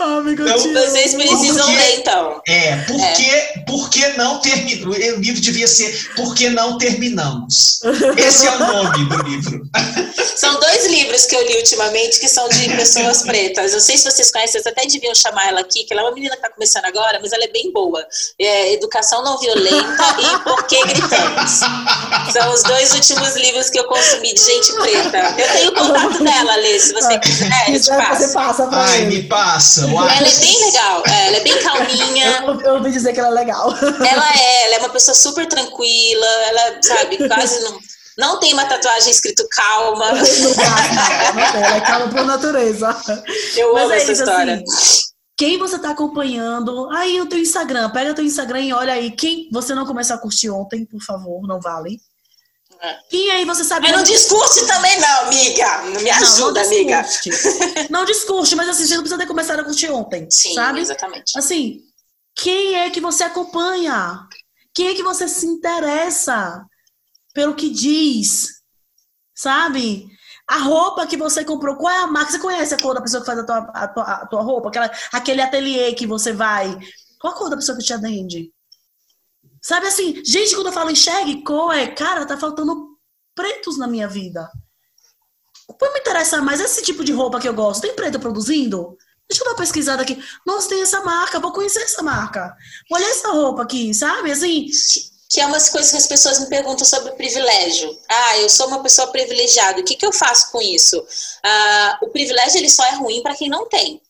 Ah, 0.00 0.22
então, 0.26 0.46
vocês 0.46 1.14
precisam 1.14 1.66
porque, 1.66 1.76
ler, 1.76 1.98
então. 1.98 2.42
É, 2.46 2.76
porque, 2.76 3.22
é. 3.22 3.64
porque 3.66 4.08
não 4.16 4.40
terminou. 4.40 4.94
O 4.94 5.20
livro 5.20 5.40
devia 5.40 5.68
ser 5.68 6.14
Por 6.14 6.34
que 6.34 6.48
não 6.48 6.78
terminamos? 6.78 7.80
Esse 8.16 8.46
é 8.46 8.50
o 8.52 8.58
nome 8.58 9.04
do 9.08 9.22
livro. 9.24 9.62
São 10.36 10.58
dois 10.60 10.86
livros 10.86 11.26
que 11.26 11.34
eu 11.34 11.44
li 11.44 11.56
ultimamente 11.56 12.20
que 12.20 12.28
são 12.28 12.48
de 12.48 12.68
pessoas 12.76 13.22
pretas. 13.22 13.74
Eu 13.74 13.80
sei 13.80 13.98
se 13.98 14.04
vocês 14.04 14.30
conhecem, 14.30 14.52
vocês 14.52 14.66
até 14.66 14.86
deviam 14.86 15.12
chamar 15.12 15.48
ela 15.48 15.60
aqui, 15.60 15.82
que 15.82 15.92
ela 15.92 16.02
é 16.02 16.04
uma 16.04 16.12
menina 16.14 16.36
que 16.36 16.42
está 16.42 16.48
começando 16.48 16.84
agora, 16.84 17.18
mas 17.20 17.32
ela 17.32 17.42
é 17.42 17.48
bem 17.48 17.72
boa. 17.72 18.06
É 18.38 18.72
Educação 18.72 19.24
Não 19.24 19.36
Violenta 19.38 20.16
e 20.20 20.38
Por 20.44 20.64
que 20.68 20.80
Gritamos. 20.86 21.50
São 22.32 22.52
os 22.52 22.62
dois 22.62 22.94
últimos 22.94 23.34
livros 23.34 23.68
que 23.68 23.80
eu 23.80 23.84
consumi 23.88 24.32
de 24.32 24.40
gente 24.40 24.72
preta. 24.74 25.34
Eu 25.36 25.52
tenho 25.52 25.74
contato 25.74 26.22
dela, 26.22 26.54
Lê, 26.56 26.78
se 26.78 26.92
você 26.92 27.18
quiser, 27.18 27.74
eu 27.74 27.80
te 27.80 27.88
passo. 27.88 28.22
Você 28.22 28.32
passa 28.32 28.66
pra 28.68 28.78
Ai, 28.78 29.06
me 29.06 29.24
passa 29.24 29.57
massa. 29.58 29.84
Ela 29.84 30.28
é 30.28 30.40
bem 30.40 30.64
legal, 30.64 31.02
é, 31.06 31.26
ela 31.26 31.36
é 31.36 31.40
bem 31.40 31.62
calminha. 31.62 32.44
Eu, 32.46 32.60
eu 32.60 32.74
ouvi 32.74 32.92
dizer 32.92 33.12
que 33.12 33.20
ela 33.20 33.28
é 33.28 33.32
legal. 33.32 33.74
Ela 33.82 34.32
é, 34.36 34.64
ela 34.64 34.74
é 34.76 34.78
uma 34.78 34.88
pessoa 34.90 35.14
super 35.14 35.46
tranquila, 35.46 36.26
ela, 36.48 36.78
sabe, 36.82 37.28
quase 37.28 37.60
não. 37.60 37.78
Não 38.16 38.40
tem 38.40 38.52
uma 38.52 38.64
tatuagem 38.64 39.12
escrito 39.12 39.46
calma. 39.48 40.10
Não, 40.10 40.20
não, 41.34 41.64
ela 41.64 41.76
é 41.76 41.80
calma 41.80 42.08
por 42.08 42.26
natureza. 42.26 42.96
Eu 43.54 43.74
Mas 43.74 43.84
amo 43.84 43.92
é 43.92 43.96
essa 43.96 44.12
isso, 44.12 44.22
história. 44.22 44.54
Assim, 44.54 45.00
quem 45.36 45.56
você 45.56 45.76
está 45.76 45.90
acompanhando? 45.90 46.90
Aí 46.90 47.20
o 47.20 47.26
teu 47.26 47.38
Instagram, 47.38 47.90
pega 47.90 48.14
teu 48.14 48.24
Instagram 48.24 48.60
e 48.60 48.72
olha 48.72 48.92
aí. 48.92 49.12
Quem 49.12 49.48
você 49.52 49.72
não 49.72 49.86
começou 49.86 50.16
a 50.16 50.18
curtir 50.18 50.50
ontem, 50.50 50.84
por 50.84 51.00
favor, 51.00 51.46
não 51.46 51.60
vale. 51.60 52.00
E 53.10 53.30
aí 53.30 53.44
você 53.44 53.64
sabe. 53.64 53.88
Mas 53.88 53.96
não 53.96 54.04
discurte 54.04 54.66
também, 54.66 55.00
não, 55.00 55.20
amiga. 55.22 55.82
Não 55.82 56.00
me 56.00 56.10
ajuda, 56.10 56.62
não, 56.62 56.70
não 56.70 56.76
amiga. 56.76 57.06
Não 57.90 58.04
discurte, 58.04 58.54
mas 58.54 58.68
assim, 58.68 58.86
você 58.86 58.94
não 58.94 59.02
precisa 59.02 59.20
ter 59.20 59.26
começado 59.26 59.60
a 59.60 59.64
curtir 59.64 59.90
ontem. 59.90 60.28
Sim, 60.30 60.54
sabe? 60.54 60.80
exatamente. 60.80 61.36
Assim, 61.36 61.80
quem 62.36 62.76
é 62.76 62.90
que 62.90 63.00
você 63.00 63.24
acompanha? 63.24 64.26
Quem 64.74 64.88
é 64.88 64.94
que 64.94 65.02
você 65.02 65.26
se 65.26 65.44
interessa 65.46 66.64
pelo 67.34 67.54
que 67.54 67.68
diz? 67.68 68.62
Sabe? 69.34 70.06
A 70.46 70.58
roupa 70.58 71.06
que 71.06 71.16
você 71.16 71.44
comprou, 71.44 71.76
qual 71.76 71.92
é 71.92 71.98
a 71.98 72.06
marca? 72.06 72.32
Você 72.32 72.38
conhece 72.38 72.74
a 72.74 72.80
cor 72.80 72.94
da 72.94 73.02
pessoa 73.02 73.20
que 73.20 73.26
faz 73.26 73.38
a 73.40 73.44
tua, 73.44 73.58
a 73.58 73.88
tua, 73.88 74.04
a 74.04 74.26
tua 74.26 74.42
roupa? 74.42 74.68
Aquela, 74.68 74.90
aquele 75.12 75.42
ateliê 75.42 75.92
que 75.94 76.06
você 76.06 76.32
vai. 76.32 76.78
Qual 77.20 77.34
a 77.34 77.36
cor 77.36 77.50
da 77.50 77.56
pessoa 77.56 77.76
que 77.76 77.84
te 77.84 77.92
atende? 77.92 78.52
Sabe 79.68 79.86
assim, 79.86 80.22
gente, 80.24 80.54
quando 80.54 80.68
eu 80.68 80.72
falo 80.72 80.90
enxergue 80.90 81.42
cor, 81.42 81.74
é, 81.74 81.88
cara, 81.88 82.24
tá 82.24 82.38
faltando 82.38 82.96
pretos 83.34 83.76
na 83.76 83.86
minha 83.86 84.08
vida. 84.08 84.50
Por 85.78 85.92
me 85.92 86.00
interessar 86.00 86.42
mais 86.42 86.58
esse 86.58 86.82
tipo 86.82 87.04
de 87.04 87.12
roupa 87.12 87.38
que 87.38 87.46
eu 87.46 87.52
gosto. 87.52 87.82
Tem 87.82 87.94
preto 87.94 88.18
produzindo? 88.18 88.96
Deixa 89.28 89.42
eu 89.42 89.44
dar 89.44 89.50
uma 89.50 89.58
pesquisada 89.58 90.02
aqui. 90.02 90.18
Nossa, 90.46 90.70
tem 90.70 90.80
essa 90.80 91.02
marca, 91.04 91.38
vou 91.38 91.52
conhecer 91.52 91.82
essa 91.82 92.02
marca. 92.02 92.56
Olha 92.90 93.04
essa 93.10 93.28
roupa 93.28 93.62
aqui, 93.62 93.92
sabe? 93.92 94.32
Assim. 94.32 94.68
Que 95.28 95.42
é 95.42 95.46
umas 95.46 95.68
coisas 95.68 95.90
que 95.90 95.98
as 95.98 96.06
pessoas 96.06 96.40
me 96.40 96.48
perguntam 96.48 96.86
sobre 96.86 97.12
privilégio. 97.12 97.94
Ah, 98.08 98.38
eu 98.38 98.48
sou 98.48 98.68
uma 98.68 98.82
pessoa 98.82 99.08
privilegiada. 99.08 99.82
O 99.82 99.84
que, 99.84 99.96
que 99.96 100.06
eu 100.06 100.14
faço 100.14 100.50
com 100.50 100.62
isso? 100.62 101.06
Ah, 101.44 101.98
o 102.00 102.08
privilégio 102.08 102.58
ele 102.58 102.70
só 102.70 102.86
é 102.86 102.94
ruim 102.94 103.22
para 103.22 103.36
quem 103.36 103.50
não 103.50 103.68
tem. 103.68 104.00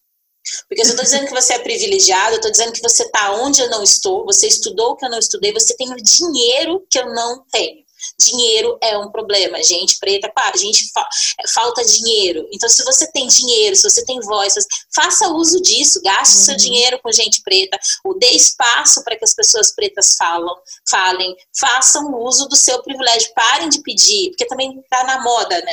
Porque 0.68 0.82
eu 0.82 0.86
estou 0.86 1.04
dizendo 1.04 1.26
que 1.26 1.34
você 1.34 1.54
é 1.54 1.58
privilegiado, 1.58 2.32
eu 2.32 2.36
estou 2.36 2.50
dizendo 2.50 2.72
que 2.72 2.82
você 2.82 3.02
está 3.04 3.32
onde 3.36 3.60
eu 3.60 3.70
não 3.70 3.82
estou, 3.82 4.24
você 4.24 4.46
estudou 4.46 4.92
o 4.92 4.96
que 4.96 5.04
eu 5.04 5.10
não 5.10 5.18
estudei, 5.18 5.52
você 5.52 5.76
tem 5.76 5.92
o 5.92 5.96
dinheiro 5.96 6.84
que 6.90 6.98
eu 6.98 7.12
não 7.14 7.44
tenho. 7.50 7.87
Dinheiro 8.18 8.78
é 8.82 8.96
um 8.98 9.10
problema. 9.10 9.62
Gente 9.62 9.98
preta, 9.98 10.30
para, 10.34 10.56
gente 10.56 10.90
fa 10.92 11.06
falta 11.54 11.84
dinheiro. 11.84 12.48
Então, 12.52 12.68
se 12.68 12.84
você 12.84 13.10
tem 13.12 13.26
dinheiro, 13.26 13.76
se 13.76 13.88
você 13.88 14.04
tem 14.04 14.20
voz, 14.20 14.54
faça 14.94 15.28
uso 15.28 15.60
disso, 15.62 16.00
gaste 16.02 16.36
uhum. 16.36 16.44
seu 16.44 16.56
dinheiro 16.56 16.98
com 17.02 17.12
gente 17.12 17.42
preta, 17.42 17.78
o 18.04 18.14
dê 18.14 18.30
espaço 18.30 19.02
para 19.04 19.16
que 19.16 19.24
as 19.24 19.34
pessoas 19.34 19.74
pretas 19.74 20.14
falam, 20.16 20.54
falem, 20.88 21.36
façam 21.58 22.14
uso 22.14 22.48
do 22.48 22.56
seu 22.56 22.82
privilégio, 22.82 23.32
parem 23.34 23.68
de 23.68 23.80
pedir, 23.82 24.30
porque 24.30 24.46
também 24.46 24.78
está 24.80 25.04
na 25.04 25.22
moda, 25.22 25.60
né? 25.60 25.72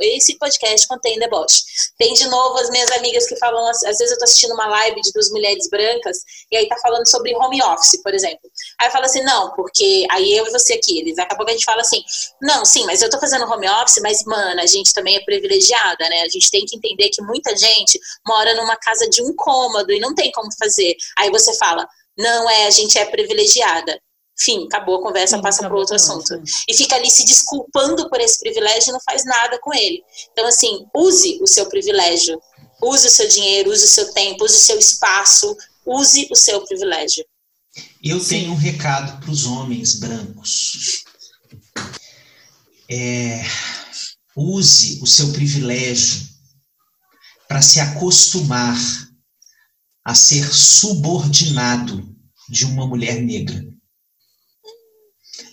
Esse 0.00 0.36
podcast 0.38 0.86
contém 0.86 1.18
deboche. 1.18 1.62
Tem 1.98 2.12
de 2.14 2.26
novo 2.28 2.58
as 2.58 2.70
minhas 2.70 2.90
amigas 2.92 3.26
que 3.26 3.36
falam, 3.36 3.66
às 3.66 3.80
vezes 3.80 4.10
eu 4.10 4.12
estou 4.12 4.24
assistindo 4.24 4.54
uma 4.54 4.66
live 4.66 5.00
de 5.00 5.12
duas 5.12 5.30
mulheres 5.30 5.68
brancas, 5.68 6.18
e 6.50 6.56
aí 6.56 6.68
tá 6.68 6.76
falando 6.82 7.08
sobre 7.08 7.34
home 7.34 7.62
office, 7.62 8.00
por 8.02 8.14
exemplo. 8.14 8.50
Aí 8.80 8.90
fala 8.90 9.06
assim, 9.06 9.22
não, 9.22 9.52
porque 9.54 10.06
aí 10.10 10.32
eu 10.36 10.46
e 10.46 10.50
você 10.50 10.74
aqui, 10.74 11.00
eles 11.00 11.18
acabam 11.18 11.41
a 11.50 11.52
gente 11.52 11.64
fala 11.64 11.80
assim, 11.80 12.02
não, 12.40 12.64
sim, 12.64 12.84
mas 12.86 13.02
eu 13.02 13.10
tô 13.10 13.18
fazendo 13.18 13.44
home 13.44 13.68
office, 13.68 14.00
mas, 14.02 14.24
mano, 14.24 14.60
a 14.60 14.66
gente 14.66 14.92
também 14.92 15.16
é 15.16 15.24
privilegiada, 15.24 16.08
né? 16.08 16.22
A 16.22 16.28
gente 16.28 16.50
tem 16.50 16.64
que 16.64 16.76
entender 16.76 17.08
que 17.10 17.22
muita 17.22 17.56
gente 17.56 17.98
mora 18.26 18.54
numa 18.54 18.76
casa 18.76 19.08
de 19.08 19.22
um 19.22 19.34
cômodo 19.34 19.92
e 19.92 20.00
não 20.00 20.14
tem 20.14 20.30
como 20.32 20.48
fazer. 20.58 20.96
Aí 21.18 21.30
você 21.30 21.54
fala, 21.56 21.86
não 22.16 22.48
é, 22.48 22.66
a 22.66 22.70
gente 22.70 22.98
é 22.98 23.04
privilegiada. 23.04 23.98
Fim, 24.38 24.64
acabou 24.64 24.96
a 24.96 25.02
conversa, 25.02 25.36
Sim, 25.36 25.42
passa 25.42 25.62
para 25.62 25.76
outro 25.76 25.94
assunto. 25.94 26.42
E 26.68 26.74
fica 26.74 26.96
ali 26.96 27.10
se 27.10 27.24
desculpando 27.24 28.08
por 28.08 28.20
esse 28.20 28.38
privilégio 28.40 28.90
e 28.90 28.92
não 28.92 29.00
faz 29.00 29.24
nada 29.24 29.58
com 29.60 29.72
ele. 29.74 30.02
Então, 30.32 30.46
assim, 30.46 30.86
use 30.94 31.38
o 31.42 31.46
seu 31.46 31.68
privilégio, 31.68 32.40
use 32.82 33.06
o 33.06 33.10
seu 33.10 33.28
dinheiro, 33.28 33.70
use 33.70 33.84
o 33.84 33.88
seu 33.88 34.12
tempo, 34.12 34.44
use 34.44 34.56
o 34.56 34.60
seu 34.60 34.78
espaço, 34.78 35.56
use 35.86 36.28
o 36.30 36.36
seu 36.36 36.64
privilégio. 36.64 37.24
Eu 38.02 38.20
Sim. 38.20 38.28
tenho 38.28 38.52
um 38.52 38.56
recado 38.56 39.20
para 39.20 39.30
os 39.30 39.46
homens 39.46 39.94
brancos 39.94 41.04
é, 42.92 43.42
use 44.36 45.00
o 45.00 45.06
seu 45.06 45.32
privilégio 45.32 46.28
para 47.48 47.62
se 47.62 47.80
acostumar 47.80 48.76
a 50.04 50.14
ser 50.14 50.52
subordinado 50.52 52.14
de 52.50 52.66
uma 52.66 52.86
mulher 52.86 53.22
negra. 53.22 53.64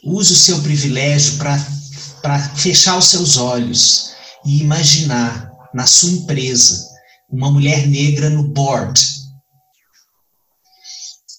Use 0.03 0.33
o 0.33 0.35
seu 0.35 0.61
privilégio 0.61 1.37
para 1.37 2.49
fechar 2.57 2.97
os 2.97 3.05
seus 3.05 3.37
olhos 3.37 4.13
e 4.45 4.61
imaginar 4.61 5.49
na 5.73 5.87
sua 5.87 6.09
empresa 6.09 6.89
uma 7.29 7.49
mulher 7.51 7.87
negra 7.87 8.29
no 8.29 8.49
board, 8.49 9.01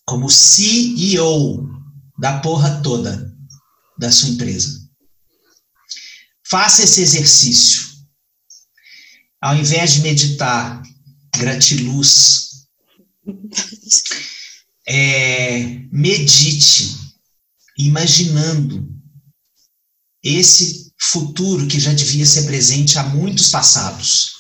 como 0.06 0.30
CEO 0.30 1.68
da 2.18 2.40
porra 2.40 2.80
toda 2.80 3.30
da 3.98 4.10
sua 4.10 4.30
empresa. 4.30 4.89
Faça 6.50 6.82
esse 6.82 7.00
exercício. 7.00 7.88
Ao 9.40 9.56
invés 9.56 9.94
de 9.94 10.00
meditar 10.00 10.82
gratiluz, 11.36 12.66
é, 14.86 15.60
medite 15.92 16.96
imaginando 17.78 18.86
esse 20.22 20.92
futuro 21.00 21.66
que 21.66 21.80
já 21.80 21.92
devia 21.92 22.26
ser 22.26 22.44
presente 22.44 22.98
há 22.98 23.04
muitos 23.04 23.48
passados. 23.48 24.32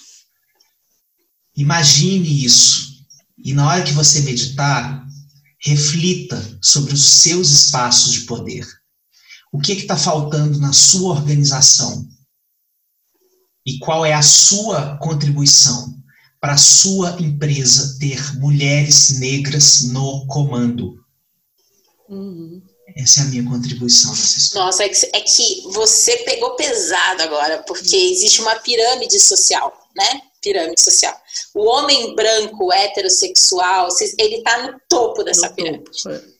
Imagine 1.56 2.44
isso. 2.44 2.90
E 3.38 3.54
na 3.54 3.66
hora 3.66 3.84
que 3.84 3.92
você 3.92 4.20
meditar, 4.20 5.06
reflita 5.62 6.58
sobre 6.60 6.92
os 6.92 7.04
seus 7.04 7.50
espaços 7.50 8.12
de 8.12 8.20
poder. 8.22 8.66
O 9.52 9.60
que 9.60 9.72
está 9.72 9.96
faltando 9.96 10.58
na 10.60 10.72
sua 10.72 11.10
organização? 11.10 12.06
E 13.66 13.78
qual 13.78 14.06
é 14.06 14.12
a 14.12 14.22
sua 14.22 14.96
contribuição 14.98 15.94
para 16.40 16.54
a 16.54 16.58
sua 16.58 17.20
empresa 17.20 17.98
ter 17.98 18.38
mulheres 18.38 19.18
negras 19.18 19.82
no 19.82 20.26
comando? 20.26 21.04
Uhum. 22.08 22.62
Essa 22.96 23.20
é 23.20 23.22
a 23.24 23.26
minha 23.26 23.44
contribuição 23.44 24.10
nessa 24.10 24.38
história. 24.38 24.66
Nossa, 24.66 24.84
é 24.84 24.88
que, 24.88 25.10
é 25.12 25.20
que 25.20 25.62
você 25.72 26.16
pegou 26.18 26.56
pesado 26.56 27.22
agora, 27.22 27.62
porque 27.64 27.96
existe 27.96 28.40
uma 28.40 28.56
pirâmide 28.56 29.20
social, 29.20 29.72
né? 29.96 30.22
Pirâmide 30.42 30.80
social. 30.80 31.16
O 31.54 31.64
homem 31.66 32.14
branco, 32.14 32.72
heterossexual, 32.72 33.88
ele 34.18 34.36
está 34.36 34.66
no 34.66 34.80
topo 34.88 35.22
dessa 35.22 35.48
no 35.48 35.54
pirâmide. 35.54 35.84
Topo, 35.84 36.10
é. 36.10 36.39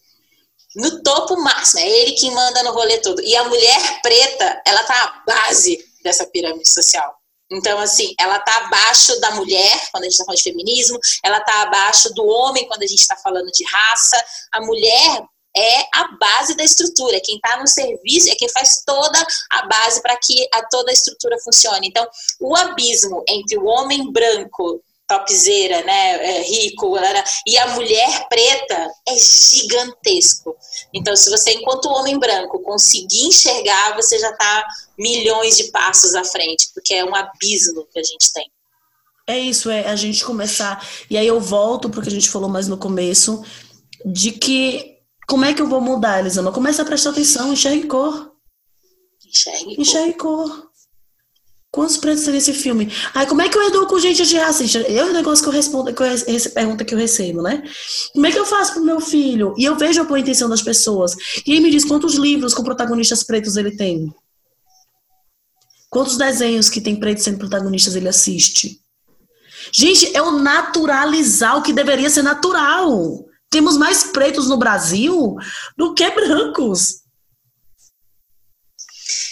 No 0.75 1.03
topo 1.03 1.37
máximo, 1.37 1.81
é 1.81 1.89
ele 1.89 2.13
quem 2.13 2.31
manda 2.31 2.63
no 2.63 2.73
rolê 2.73 2.99
todo. 2.99 3.21
E 3.23 3.35
a 3.37 3.45
mulher 3.45 4.01
preta, 4.03 4.63
ela 4.65 4.83
tá 4.85 4.95
à 4.95 5.25
base 5.27 5.85
dessa 6.03 6.27
pirâmide 6.27 6.69
social. 6.69 7.15
Então, 7.51 7.79
assim, 7.81 8.15
ela 8.19 8.39
tá 8.39 8.57
abaixo 8.59 9.19
da 9.21 9.33
mulher, 9.33 9.89
quando 9.91 10.05
a 10.05 10.07
gente 10.07 10.13
está 10.13 10.25
falando 10.25 10.39
de 10.39 10.45
feminismo, 10.45 10.99
ela 11.25 11.41
tá 11.41 11.63
abaixo 11.63 12.15
do 12.15 12.25
homem, 12.25 12.67
quando 12.69 12.85
a 12.85 12.87
gente 12.87 13.01
está 13.01 13.17
falando 13.17 13.51
de 13.51 13.65
raça. 13.65 14.25
A 14.53 14.61
mulher 14.61 15.25
é 15.57 15.81
a 15.93 16.17
base 16.17 16.57
da 16.57 16.63
estrutura. 16.63 17.21
Quem 17.21 17.37
está 17.37 17.59
no 17.59 17.67
serviço 17.67 18.31
é 18.31 18.37
quem 18.37 18.49
faz 18.49 18.83
toda 18.87 19.27
a 19.51 19.67
base 19.67 20.01
para 20.01 20.17
que 20.17 20.49
a, 20.53 20.63
toda 20.69 20.91
a 20.91 20.95
estrutura 20.95 21.37
funcione. 21.41 21.89
Então, 21.89 22.07
o 22.41 22.55
abismo 22.55 23.25
entre 23.29 23.59
o 23.59 23.65
homem 23.65 24.13
branco, 24.13 24.81
topzeira, 25.11 25.83
né, 25.83 26.39
é, 26.39 26.43
rico, 26.43 26.97
e 27.47 27.59
a 27.59 27.69
mulher 27.75 28.29
preta 28.29 28.89
é 29.09 29.17
gigantesco. 29.17 30.57
Então, 30.95 31.17
se 31.17 31.29
você, 31.29 31.53
enquanto 31.55 31.89
homem 31.89 32.19
branco, 32.19 32.63
conseguir 32.63 33.27
enxergar, 33.27 33.97
você 33.97 34.19
já 34.19 34.31
está 34.31 34.67
milhões 34.97 35.57
de 35.57 35.65
passos 35.71 36.15
à 36.15 36.25
frente, 36.25 36.69
porque 36.73 36.95
é 36.95 37.05
um 37.05 37.15
abismo 37.15 37.87
que 37.93 37.99
a 37.99 38.03
gente 38.05 38.33
tem. 38.33 38.49
É 39.27 39.39
isso, 39.39 39.69
é 39.71 39.87
a 39.87 39.97
gente 39.97 40.25
começar. 40.25 40.87
E 41.09 41.17
aí 41.17 41.27
eu 41.27 41.41
volto 41.41 41.91
para 41.91 42.01
o 42.01 42.03
que 42.03 42.09
a 42.09 42.13
gente 42.13 42.31
falou 42.31 42.49
mais 42.49 42.69
no 42.69 42.79
começo, 42.79 43.45
de 44.05 44.33
que 44.33 44.99
como 45.29 45.45
é 45.45 45.55
que 45.55 45.63
eu 45.63 45.69
vou 45.69 45.81
mudar, 45.81 46.21
Elisama? 46.21 46.53
Começa 46.53 46.83
a 46.83 46.85
prestar 46.85 47.11
atenção, 47.11 47.53
enxergue 47.53 47.87
cor. 47.87 48.33
Enxergue 49.25 49.65
cor. 49.65 49.79
Enxergue 49.79 50.15
cor. 50.15 50.70
Quantos 51.73 51.97
pretos 51.99 52.25
tem 52.25 52.35
nesse 52.35 52.53
filme? 52.53 52.93
Ai, 53.15 53.27
como 53.27 53.43
é 53.43 53.49
que 53.49 53.57
eu 53.57 53.63
educo 53.63 54.01
gente 54.01 54.27
de 54.27 54.37
racista? 54.37 54.81
É 54.81 55.05
o 55.05 55.13
negócio 55.13 55.45
que 55.45 55.49
eu 55.49 55.53
respondo, 55.53 55.95
que 55.95 56.03
eu, 56.03 56.07
essa 56.07 56.51
pergunta 56.51 56.85
que 56.85 56.93
eu 56.93 56.99
recebo, 56.99 57.43
né? 57.43 57.63
Como 58.13 58.27
é 58.27 58.33
que 58.33 58.39
eu 58.39 58.45
faço 58.45 58.73
pro 58.73 58.85
meu 58.85 59.01
filho? 59.01 59.55
E 59.57 59.65
eu 59.65 59.77
vejo 59.77 60.01
a 60.01 60.05
boa 60.05 60.19
intenção 60.19 60.49
das 60.49 60.63
pessoas. 60.63 61.15
E 61.47 61.53
aí 61.53 61.61
me 61.61 61.71
diz 61.71 61.85
quantos 61.85 62.15
livros 62.15 62.55
com 62.55 62.65
protagonistas 62.65 63.23
pretos 63.23 63.57
ele 63.57 63.77
tem? 63.77 64.13
Quantos 65.89 66.17
desenhos 66.17 66.69
que 66.69 66.81
tem 66.81 66.99
pretos 66.99 67.23
sendo 67.23 67.39
protagonistas 67.39 67.95
ele 67.95 68.09
assiste? 68.09 68.81
Gente, 69.73 70.17
é 70.17 70.21
o 70.21 70.33
naturalizar 70.33 71.57
o 71.57 71.63
que 71.63 71.73
deveria 71.73 72.11
ser 72.11 72.23
natural. 72.23 73.25
Temos 73.49 73.77
mais 73.77 74.05
pretos 74.05 74.49
no 74.49 74.57
Brasil 74.57 75.37
do 75.77 75.95
que 75.95 76.09
brancos. 76.11 77.01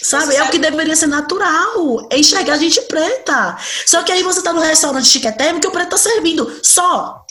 Sabe? 0.01 0.35
É 0.35 0.43
o 0.43 0.49
que 0.49 0.57
deveria 0.57 0.95
ser 0.95 1.07
natural. 1.07 2.07
É 2.09 2.17
enxergar 2.17 2.53
a 2.53 2.57
gente 2.57 2.81
preta. 2.83 3.57
Só 3.85 4.03
que 4.03 4.11
aí 4.11 4.23
você 4.23 4.41
tá 4.41 4.53
no 4.53 4.61
restaurante 4.61 5.07
chiquetérrimo 5.07 5.59
que 5.59 5.67
o 5.67 5.71
preto 5.71 5.91
tá 5.91 5.97
servindo. 5.97 6.59
Só. 6.63 7.25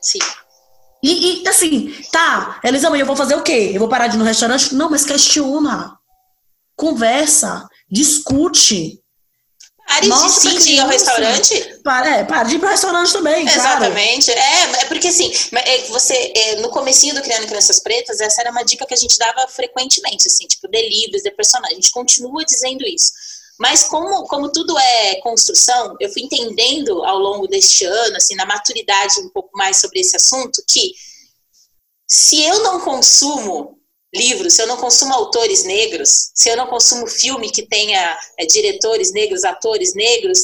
Sim. 0.00 0.18
E, 1.02 1.42
e 1.42 1.48
assim, 1.48 1.94
tá, 2.12 2.60
Elisama, 2.62 2.98
eu 2.98 3.06
vou 3.06 3.16
fazer 3.16 3.34
o 3.34 3.42
quê? 3.42 3.70
Eu 3.72 3.80
vou 3.80 3.88
parar 3.88 4.08
de 4.08 4.16
ir 4.16 4.18
no 4.18 4.24
restaurante? 4.24 4.74
Não, 4.74 4.90
mas 4.90 5.04
questiona. 5.04 5.96
Conversa. 6.76 7.68
Discute. 7.90 9.00
Pare 9.90 10.06
Nossa, 10.06 10.50
de 10.50 10.62
sim 10.62 10.74
ir 10.74 10.80
ao 10.80 10.86
restaurante? 10.86 11.80
Para, 11.82 12.18
é, 12.18 12.24
para 12.24 12.44
de 12.44 12.54
ir 12.54 12.58
para 12.60 12.68
o 12.68 12.70
restaurante 12.70 13.12
também. 13.12 13.44
Exatamente. 13.44 14.32
Claro. 14.32 14.40
É, 14.40 14.82
é 14.82 14.84
porque 14.84 15.08
assim, 15.08 15.32
é, 15.52 15.78
você, 15.88 16.32
é, 16.36 16.56
no 16.60 16.70
comecinho 16.70 17.12
do 17.12 17.20
Criando 17.20 17.48
Crianças 17.48 17.80
Pretas, 17.80 18.20
essa 18.20 18.40
era 18.40 18.52
uma 18.52 18.62
dica 18.62 18.86
que 18.86 18.94
a 18.94 18.96
gente 18.96 19.18
dava 19.18 19.48
frequentemente, 19.48 20.28
assim, 20.28 20.46
tipo, 20.46 20.68
de 20.68 20.88
livros, 20.88 21.22
de 21.22 21.30
personagem. 21.32 21.72
A 21.72 21.80
gente 21.80 21.90
continua 21.90 22.44
dizendo 22.44 22.86
isso. 22.86 23.10
Mas 23.58 23.82
como, 23.82 24.28
como 24.28 24.52
tudo 24.52 24.78
é 24.78 25.16
construção, 25.22 25.96
eu 25.98 26.08
fui 26.12 26.22
entendendo 26.22 27.02
ao 27.02 27.18
longo 27.18 27.48
deste 27.48 27.84
ano, 27.84 28.16
assim, 28.16 28.36
na 28.36 28.46
maturidade 28.46 29.18
um 29.18 29.28
pouco 29.30 29.50
mais 29.58 29.80
sobre 29.80 29.98
esse 29.98 30.14
assunto, 30.14 30.62
que 30.68 30.92
se 32.08 32.44
eu 32.44 32.62
não 32.62 32.78
consumo 32.78 33.79
livros, 34.14 34.54
se 34.54 34.62
eu 34.62 34.66
não 34.66 34.76
consumo 34.76 35.14
autores 35.14 35.64
negros, 35.64 36.30
se 36.34 36.48
eu 36.48 36.56
não 36.56 36.66
consumo 36.66 37.06
filme 37.06 37.50
que 37.50 37.66
tenha 37.66 38.18
é, 38.38 38.44
diretores 38.44 39.12
negros, 39.12 39.44
atores 39.44 39.94
negros, 39.94 40.38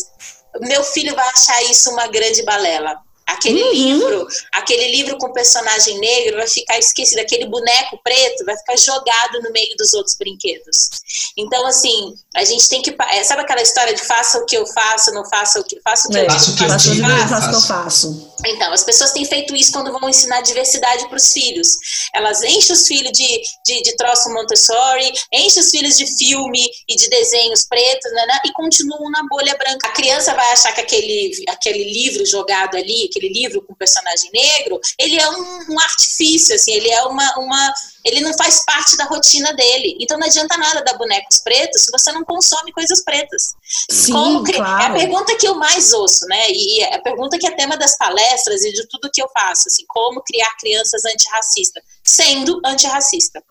meu 0.60 0.82
filho 0.84 1.14
vai 1.14 1.28
achar 1.28 1.62
isso 1.64 1.90
uma 1.90 2.06
grande 2.06 2.42
balela. 2.44 2.96
Aquele 3.26 3.62
uhum. 3.62 3.72
livro, 3.72 4.26
aquele 4.52 4.88
livro 4.88 5.18
com 5.18 5.32
personagem 5.32 5.98
negro 5.98 6.36
vai 6.36 6.46
ficar 6.46 6.78
esquecido, 6.78 7.18
aquele 7.18 7.46
boneco 7.46 7.98
preto 8.04 8.44
vai 8.44 8.56
ficar 8.56 8.76
jogado 8.76 9.42
no 9.42 9.50
meio 9.50 9.76
dos 9.76 9.92
outros 9.94 10.16
brinquedos. 10.16 10.90
Então, 11.36 11.66
assim, 11.66 12.14
a 12.34 12.44
gente 12.44 12.68
tem 12.68 12.80
que. 12.82 12.94
É, 13.10 13.24
sabe 13.24 13.42
aquela 13.42 13.62
história 13.62 13.94
de 13.94 14.02
faça 14.02 14.38
o 14.38 14.46
que 14.46 14.56
eu 14.56 14.66
faço, 14.66 15.12
não 15.12 15.24
faça 15.28 15.60
o 15.60 15.64
que. 15.64 15.80
Faça 15.82 16.08
o 16.08 16.10
que 16.10 16.18
é, 16.18 16.24
eu 16.24 16.30
faço. 16.30 16.52
o 16.52 16.56
que 16.56 16.64
eu 16.64 16.68
faço, 16.68 17.28
faço 17.28 17.46
o 17.46 17.50
que 17.50 17.56
eu 17.56 17.60
faço. 17.60 18.36
Então, 18.46 18.72
as 18.72 18.84
pessoas 18.84 19.12
têm 19.12 19.24
feito 19.24 19.54
isso 19.56 19.72
quando 19.72 19.92
vão 19.92 20.08
ensinar 20.08 20.40
diversidade 20.42 21.08
para 21.08 21.16
os 21.16 21.32
filhos. 21.32 21.68
Elas 22.14 22.42
enchem 22.42 22.72
os 22.72 22.86
filhos 22.86 23.12
de, 23.12 23.42
de, 23.64 23.82
de 23.82 23.96
troço 23.96 24.28
Montessori, 24.30 25.12
enchem 25.32 25.62
os 25.62 25.70
filhos 25.70 25.96
de 25.96 26.06
filme 26.16 26.64
e 26.88 26.96
de 26.96 27.08
desenhos 27.08 27.66
pretos, 27.66 28.12
né, 28.12 28.26
né, 28.26 28.40
e 28.44 28.52
continuam 28.52 29.10
na 29.10 29.22
bolha 29.28 29.56
branca. 29.56 29.88
A 29.88 29.92
criança 29.92 30.34
vai 30.34 30.52
achar 30.52 30.72
que 30.72 30.80
aquele, 30.80 31.44
aquele 31.48 31.84
livro 31.84 32.24
jogado 32.26 32.76
ali, 32.76 33.08
aquele 33.16 33.32
livro 33.32 33.62
com 33.62 33.74
personagem 33.74 34.30
negro, 34.32 34.78
ele 34.98 35.18
é 35.18 35.28
um, 35.30 35.72
um 35.72 35.80
artifício, 35.80 36.54
assim, 36.54 36.72
ele 36.72 36.90
é 36.90 37.02
uma, 37.04 37.38
uma 37.38 37.74
ele 38.04 38.20
não 38.20 38.32
faz 38.34 38.64
parte 38.64 38.96
da 38.96 39.04
rotina 39.04 39.52
dele. 39.54 39.96
Então 40.00 40.18
não 40.18 40.26
adianta 40.26 40.56
nada 40.56 40.84
dar 40.84 40.96
bonecos 40.96 41.38
pretos 41.38 41.82
se 41.82 41.90
você 41.90 42.12
não 42.12 42.24
consome 42.24 42.72
coisas 42.72 43.02
pretas. 43.02 43.54
Sim, 43.90 44.12
Como, 44.12 44.44
claro. 44.44 44.82
É 44.82 44.86
a 44.86 45.00
pergunta 45.00 45.36
que 45.36 45.48
eu 45.48 45.54
mais 45.56 45.92
ouço, 45.92 46.26
né? 46.26 46.50
E 46.50 46.82
é 46.82 46.94
a 46.94 47.02
pergunta 47.02 47.38
que 47.38 47.46
é 47.46 47.50
tema 47.50 47.76
das 47.76 47.96
palestras 47.96 48.64
e 48.64 48.72
de 48.72 48.86
tudo 48.88 49.10
que 49.12 49.22
eu 49.22 49.28
faço, 49.32 49.64
assim, 49.66 49.84
como 49.88 50.22
criar 50.22 50.50
crianças 50.60 51.04
antirracistas, 51.04 51.82
sendo 52.04 52.60
antirracista. 52.64 53.42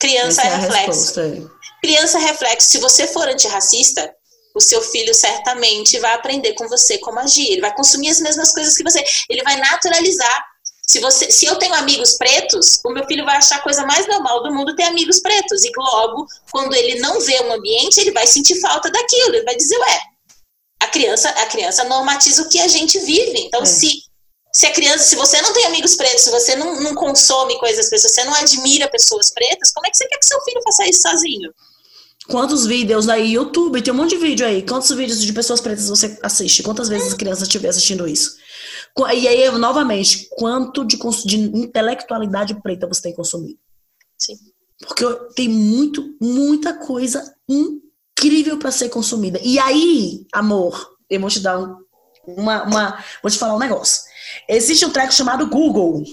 Criança 0.00 0.42
é, 0.42 0.46
é 0.46 0.56
reflexo. 0.56 1.14
Criança 1.82 2.18
é 2.18 2.22
reflexo. 2.22 2.70
Se 2.70 2.78
você 2.78 3.06
for 3.06 3.28
antirracista, 3.28 4.12
o 4.60 4.62
seu 4.62 4.82
filho 4.82 5.14
certamente 5.14 5.98
vai 5.98 6.12
aprender 6.12 6.52
com 6.52 6.68
você 6.68 6.98
como 6.98 7.18
agir. 7.18 7.50
Ele 7.50 7.62
vai 7.62 7.74
consumir 7.74 8.10
as 8.10 8.20
mesmas 8.20 8.52
coisas 8.52 8.76
que 8.76 8.84
você. 8.84 9.02
Ele 9.28 9.42
vai 9.42 9.56
naturalizar. 9.56 10.46
Se, 10.86 10.98
você, 10.98 11.30
se 11.30 11.46
eu 11.46 11.56
tenho 11.56 11.72
amigos 11.74 12.14
pretos, 12.14 12.80
o 12.84 12.90
meu 12.90 13.06
filho 13.06 13.24
vai 13.24 13.36
achar 13.36 13.56
a 13.56 13.62
coisa 13.62 13.86
mais 13.86 14.06
normal 14.06 14.42
do 14.42 14.52
mundo 14.52 14.74
ter 14.74 14.84
amigos 14.84 15.20
pretos. 15.20 15.64
E 15.64 15.70
logo, 15.76 16.26
quando 16.50 16.74
ele 16.74 17.00
não 17.00 17.20
vê 17.20 17.40
um 17.42 17.52
ambiente, 17.52 17.98
ele 18.00 18.12
vai 18.12 18.26
sentir 18.26 18.60
falta 18.60 18.90
daquilo. 18.90 19.36
Ele 19.36 19.44
vai 19.44 19.56
dizer, 19.56 19.78
ué, 19.78 20.00
a 20.80 20.88
criança, 20.88 21.30
a 21.30 21.46
criança 21.46 21.84
normatiza 21.84 22.42
o 22.42 22.48
que 22.48 22.60
a 22.60 22.68
gente 22.68 22.98
vive. 22.98 23.40
Então, 23.40 23.62
é. 23.62 23.66
se, 23.66 24.02
se 24.52 24.66
a 24.66 24.72
criança, 24.72 25.04
se 25.04 25.16
você 25.16 25.40
não 25.40 25.52
tem 25.54 25.64
amigos 25.66 25.94
pretos, 25.94 26.22
se 26.22 26.30
você 26.30 26.56
não, 26.56 26.80
não 26.80 26.94
consome 26.94 27.58
coisas 27.58 27.88
pretas, 27.88 28.10
se 28.10 28.14
você 28.14 28.24
não 28.24 28.34
admira 28.34 28.90
pessoas 28.90 29.30
pretas, 29.30 29.70
como 29.70 29.86
é 29.86 29.90
que 29.90 29.96
você 29.96 30.06
quer 30.06 30.18
que 30.18 30.26
seu 30.26 30.40
filho 30.42 30.60
faça 30.64 30.86
isso 30.86 31.02
sozinho? 31.02 31.50
Quantos 32.30 32.64
vídeos 32.64 33.08
aí, 33.08 33.32
YouTube, 33.32 33.82
tem 33.82 33.92
um 33.92 33.96
monte 33.96 34.10
de 34.10 34.18
vídeo 34.18 34.46
aí. 34.46 34.62
Quantos 34.62 34.90
vídeos 34.90 35.20
de 35.20 35.32
pessoas 35.32 35.60
pretas 35.60 35.88
você 35.88 36.18
assiste? 36.22 36.62
Quantas 36.62 36.88
vezes 36.88 37.08
as 37.08 37.14
crianças 37.14 37.42
estiver 37.42 37.68
assistindo 37.68 38.06
isso? 38.06 38.36
E 39.14 39.26
aí, 39.26 39.50
novamente, 39.58 40.28
quanto 40.36 40.84
de, 40.84 40.96
de 41.26 41.36
intelectualidade 41.38 42.54
preta 42.62 42.86
você 42.86 43.02
tem 43.02 43.14
consumido? 43.14 43.58
Sim. 44.16 44.34
Porque 44.86 45.04
tem 45.34 45.48
muito, 45.48 46.16
muita 46.20 46.74
coisa 46.74 47.34
incrível 47.48 48.58
para 48.58 48.70
ser 48.70 48.88
consumida. 48.88 49.40
E 49.42 49.58
aí, 49.58 50.26
amor, 50.32 50.96
eu 51.08 51.20
vou 51.20 51.30
te 51.30 51.40
dar 51.40 51.58
um, 51.58 51.76
uma, 52.26 52.62
uma. 52.62 53.04
Vou 53.22 53.30
te 53.30 53.38
falar 53.38 53.56
um 53.56 53.58
negócio. 53.58 54.02
Existe 54.48 54.84
um 54.86 54.90
treco 54.90 55.12
chamado 55.12 55.48
Google, 55.48 56.04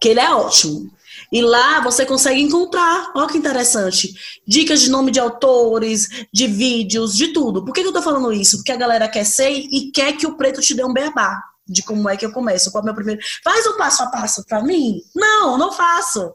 que 0.00 0.08
ele 0.08 0.20
é 0.20 0.32
ótimo. 0.32 0.90
E 1.32 1.40
lá 1.40 1.80
você 1.80 2.04
consegue 2.04 2.42
encontrar, 2.42 3.10
olha 3.16 3.26
que 3.26 3.38
interessante, 3.38 4.12
dicas 4.46 4.82
de 4.82 4.90
nome 4.90 5.10
de 5.10 5.18
autores, 5.18 6.26
de 6.30 6.46
vídeos, 6.46 7.16
de 7.16 7.28
tudo. 7.28 7.64
Por 7.64 7.72
que, 7.72 7.80
que 7.80 7.88
eu 7.88 7.92
tô 7.92 8.02
falando 8.02 8.30
isso? 8.34 8.58
Porque 8.58 8.70
a 8.70 8.76
galera 8.76 9.08
quer 9.08 9.24
ser 9.24 9.50
e 9.50 9.90
quer 9.90 10.12
que 10.12 10.26
o 10.26 10.36
preto 10.36 10.60
te 10.60 10.74
dê 10.74 10.84
um 10.84 10.92
beabá 10.92 11.42
de 11.66 11.82
como 11.82 12.06
é 12.06 12.18
que 12.18 12.26
eu 12.26 12.32
começo, 12.32 12.70
qual 12.70 12.80
é 12.80 12.82
o 12.82 12.84
meu 12.84 12.94
primeiro. 12.94 13.22
Faz 13.42 13.66
um 13.66 13.78
passo 13.78 14.02
a 14.02 14.08
passo 14.08 14.44
para 14.44 14.62
mim? 14.62 15.00
Não, 15.14 15.56
não 15.56 15.72
faço. 15.72 16.34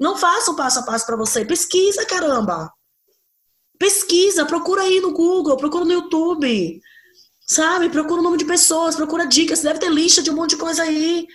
Não 0.00 0.16
faço 0.16 0.52
um 0.52 0.56
passo 0.56 0.78
a 0.78 0.82
passo 0.84 1.04
para 1.04 1.16
você. 1.16 1.44
Pesquisa, 1.44 2.06
caramba. 2.06 2.72
Pesquisa, 3.78 4.46
procura 4.46 4.82
aí 4.82 5.00
no 5.00 5.12
Google, 5.12 5.56
procura 5.58 5.84
no 5.84 5.92
YouTube. 5.92 6.80
Sabe? 7.46 7.90
Procura 7.90 8.20
o 8.20 8.24
nome 8.24 8.38
de 8.38 8.46
pessoas, 8.46 8.96
procura 8.96 9.26
dicas. 9.26 9.60
Deve 9.60 9.80
ter 9.80 9.90
lista 9.90 10.22
de 10.22 10.30
um 10.30 10.34
monte 10.34 10.50
de 10.50 10.56
coisa 10.56 10.82
aí. 10.82 11.26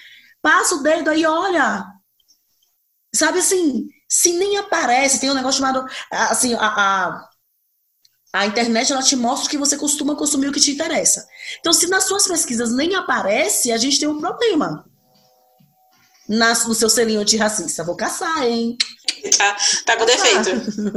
Passa 0.41 0.75
o 0.75 0.81
dedo 0.81 1.09
aí, 1.09 1.23
olha. 1.23 1.96
Sabe 3.17 3.39
assim, 3.39 3.87
se 4.07 4.33
nem 4.33 4.57
aparece, 4.57 5.19
tem 5.19 5.31
um 5.31 5.33
negócio 5.33 5.59
chamado. 5.59 5.83
Assim, 6.11 6.53
a, 6.53 6.59
a, 6.59 7.29
a 8.31 8.45
internet 8.45 8.91
ela 8.91 9.01
te 9.01 9.15
mostra 9.15 9.47
o 9.47 9.49
que 9.49 9.57
você 9.57 9.75
costuma 9.75 10.15
consumir 10.15 10.49
o 10.49 10.51
que 10.51 10.59
te 10.59 10.71
interessa. 10.71 11.25
Então, 11.59 11.73
se 11.73 11.87
nas 11.87 12.03
suas 12.03 12.27
pesquisas 12.27 12.71
nem 12.71 12.93
aparece, 12.93 13.71
a 13.71 13.77
gente 13.77 13.99
tem 13.99 14.07
um 14.07 14.19
problema. 14.19 14.85
Nas, 16.29 16.67
no 16.67 16.75
seu 16.75 16.89
selinho 16.89 17.21
antirracista. 17.21 17.83
Vou 17.83 17.95
caçar, 17.95 18.43
hein? 18.43 18.77
Tá, 19.35 19.57
tá 19.85 19.97
com 19.97 20.05
defeito. 20.05 20.49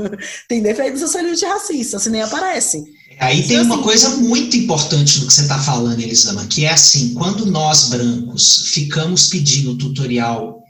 tem 0.47 0.61
defeito 0.61 0.93
no 0.93 0.99
seu 0.99 1.09
selinho 1.09 1.33
antirracista, 1.33 1.99
se 1.99 2.11
nem 2.11 2.21
aparece. 2.21 2.85
Aí 3.19 3.47
tem 3.47 3.61
uma 3.61 3.83
coisa 3.83 4.11
muito 4.17 4.57
importante 4.57 5.21
no 5.21 5.27
que 5.27 5.33
você 5.33 5.43
está 5.43 5.59
falando, 5.59 6.01
Elisama, 6.01 6.47
que 6.47 6.67
é 6.67 6.73
assim, 6.73 7.15
quando 7.15 7.47
nós 7.47 7.89
brancos 7.89 8.73
ficamos 8.75 9.29
pedindo 9.29 9.79
tutorial 9.79 10.61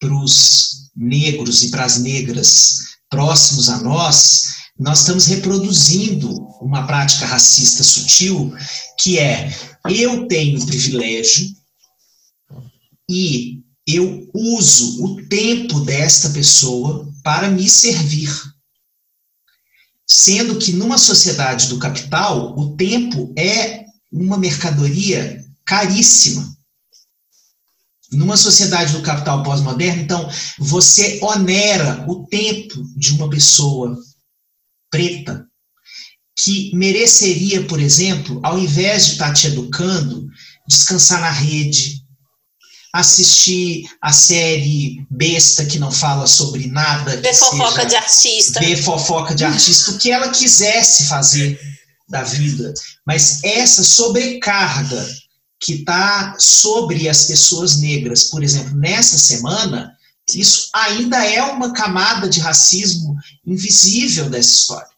para 0.00 0.14
os 0.14 0.90
negros 0.96 1.62
e 1.62 1.70
para 1.70 1.84
as 1.84 1.98
negras 1.98 2.78
próximos 3.08 3.68
a 3.68 3.78
nós, 3.80 4.54
nós 4.78 5.00
estamos 5.00 5.26
reproduzindo 5.26 6.34
uma 6.60 6.86
prática 6.86 7.26
racista 7.26 7.84
sutil, 7.84 8.52
que 8.98 9.18
é 9.18 9.54
eu 9.88 10.26
tenho 10.26 10.64
privilégio 10.64 11.48
e 13.08 13.60
eu 13.86 14.30
uso 14.32 15.04
o 15.04 15.26
tempo 15.26 15.80
desta 15.80 16.30
pessoa 16.30 17.12
para 17.22 17.50
me 17.50 17.68
servir. 17.68 18.30
Sendo 20.06 20.58
que 20.58 20.72
numa 20.72 20.98
sociedade 20.98 21.68
do 21.68 21.78
capital, 21.78 22.58
o 22.58 22.76
tempo 22.76 23.32
é 23.36 23.84
uma 24.10 24.38
mercadoria 24.38 25.44
caríssima. 25.64 26.56
Numa 28.12 28.36
sociedade 28.36 28.92
do 28.92 29.02
capital 29.02 29.42
pós-moderno, 29.42 30.02
então, 30.02 30.28
você 30.58 31.20
onera 31.22 32.04
o 32.08 32.26
tempo 32.26 32.82
de 32.96 33.12
uma 33.12 33.30
pessoa 33.30 33.96
preta 34.90 35.46
que 36.36 36.74
mereceria, 36.74 37.64
por 37.66 37.78
exemplo, 37.78 38.40
ao 38.42 38.58
invés 38.58 39.06
de 39.06 39.12
estar 39.12 39.32
te 39.32 39.46
educando, 39.46 40.26
descansar 40.66 41.20
na 41.20 41.30
rede, 41.30 42.00
assistir 42.92 43.88
a 44.02 44.12
série 44.12 45.06
besta 45.10 45.64
que 45.64 45.78
não 45.78 45.92
fala 45.92 46.26
sobre 46.26 46.66
nada. 46.66 47.16
Ver 47.20 47.34
fofoca 47.34 47.86
de 47.86 47.94
artista. 47.94 48.60
Ver 48.60 48.76
fofoca 48.76 49.34
de 49.34 49.44
artista, 49.44 49.92
o 49.92 49.98
que 49.98 50.10
ela 50.10 50.30
quisesse 50.30 51.04
fazer 51.04 51.60
da 52.08 52.22
vida. 52.24 52.74
Mas 53.06 53.42
essa 53.44 53.84
sobrecarga 53.84 55.06
que 55.60 55.74
está 55.74 56.34
sobre 56.38 57.08
as 57.08 57.26
pessoas 57.26 57.78
negras, 57.78 58.24
por 58.24 58.42
exemplo, 58.42 58.74
nessa 58.76 59.18
semana, 59.18 59.94
isso 60.34 60.70
ainda 60.72 61.24
é 61.24 61.42
uma 61.42 61.72
camada 61.72 62.28
de 62.28 62.40
racismo 62.40 63.16
invisível 63.44 64.30
dessa 64.30 64.52
história. 64.52 64.88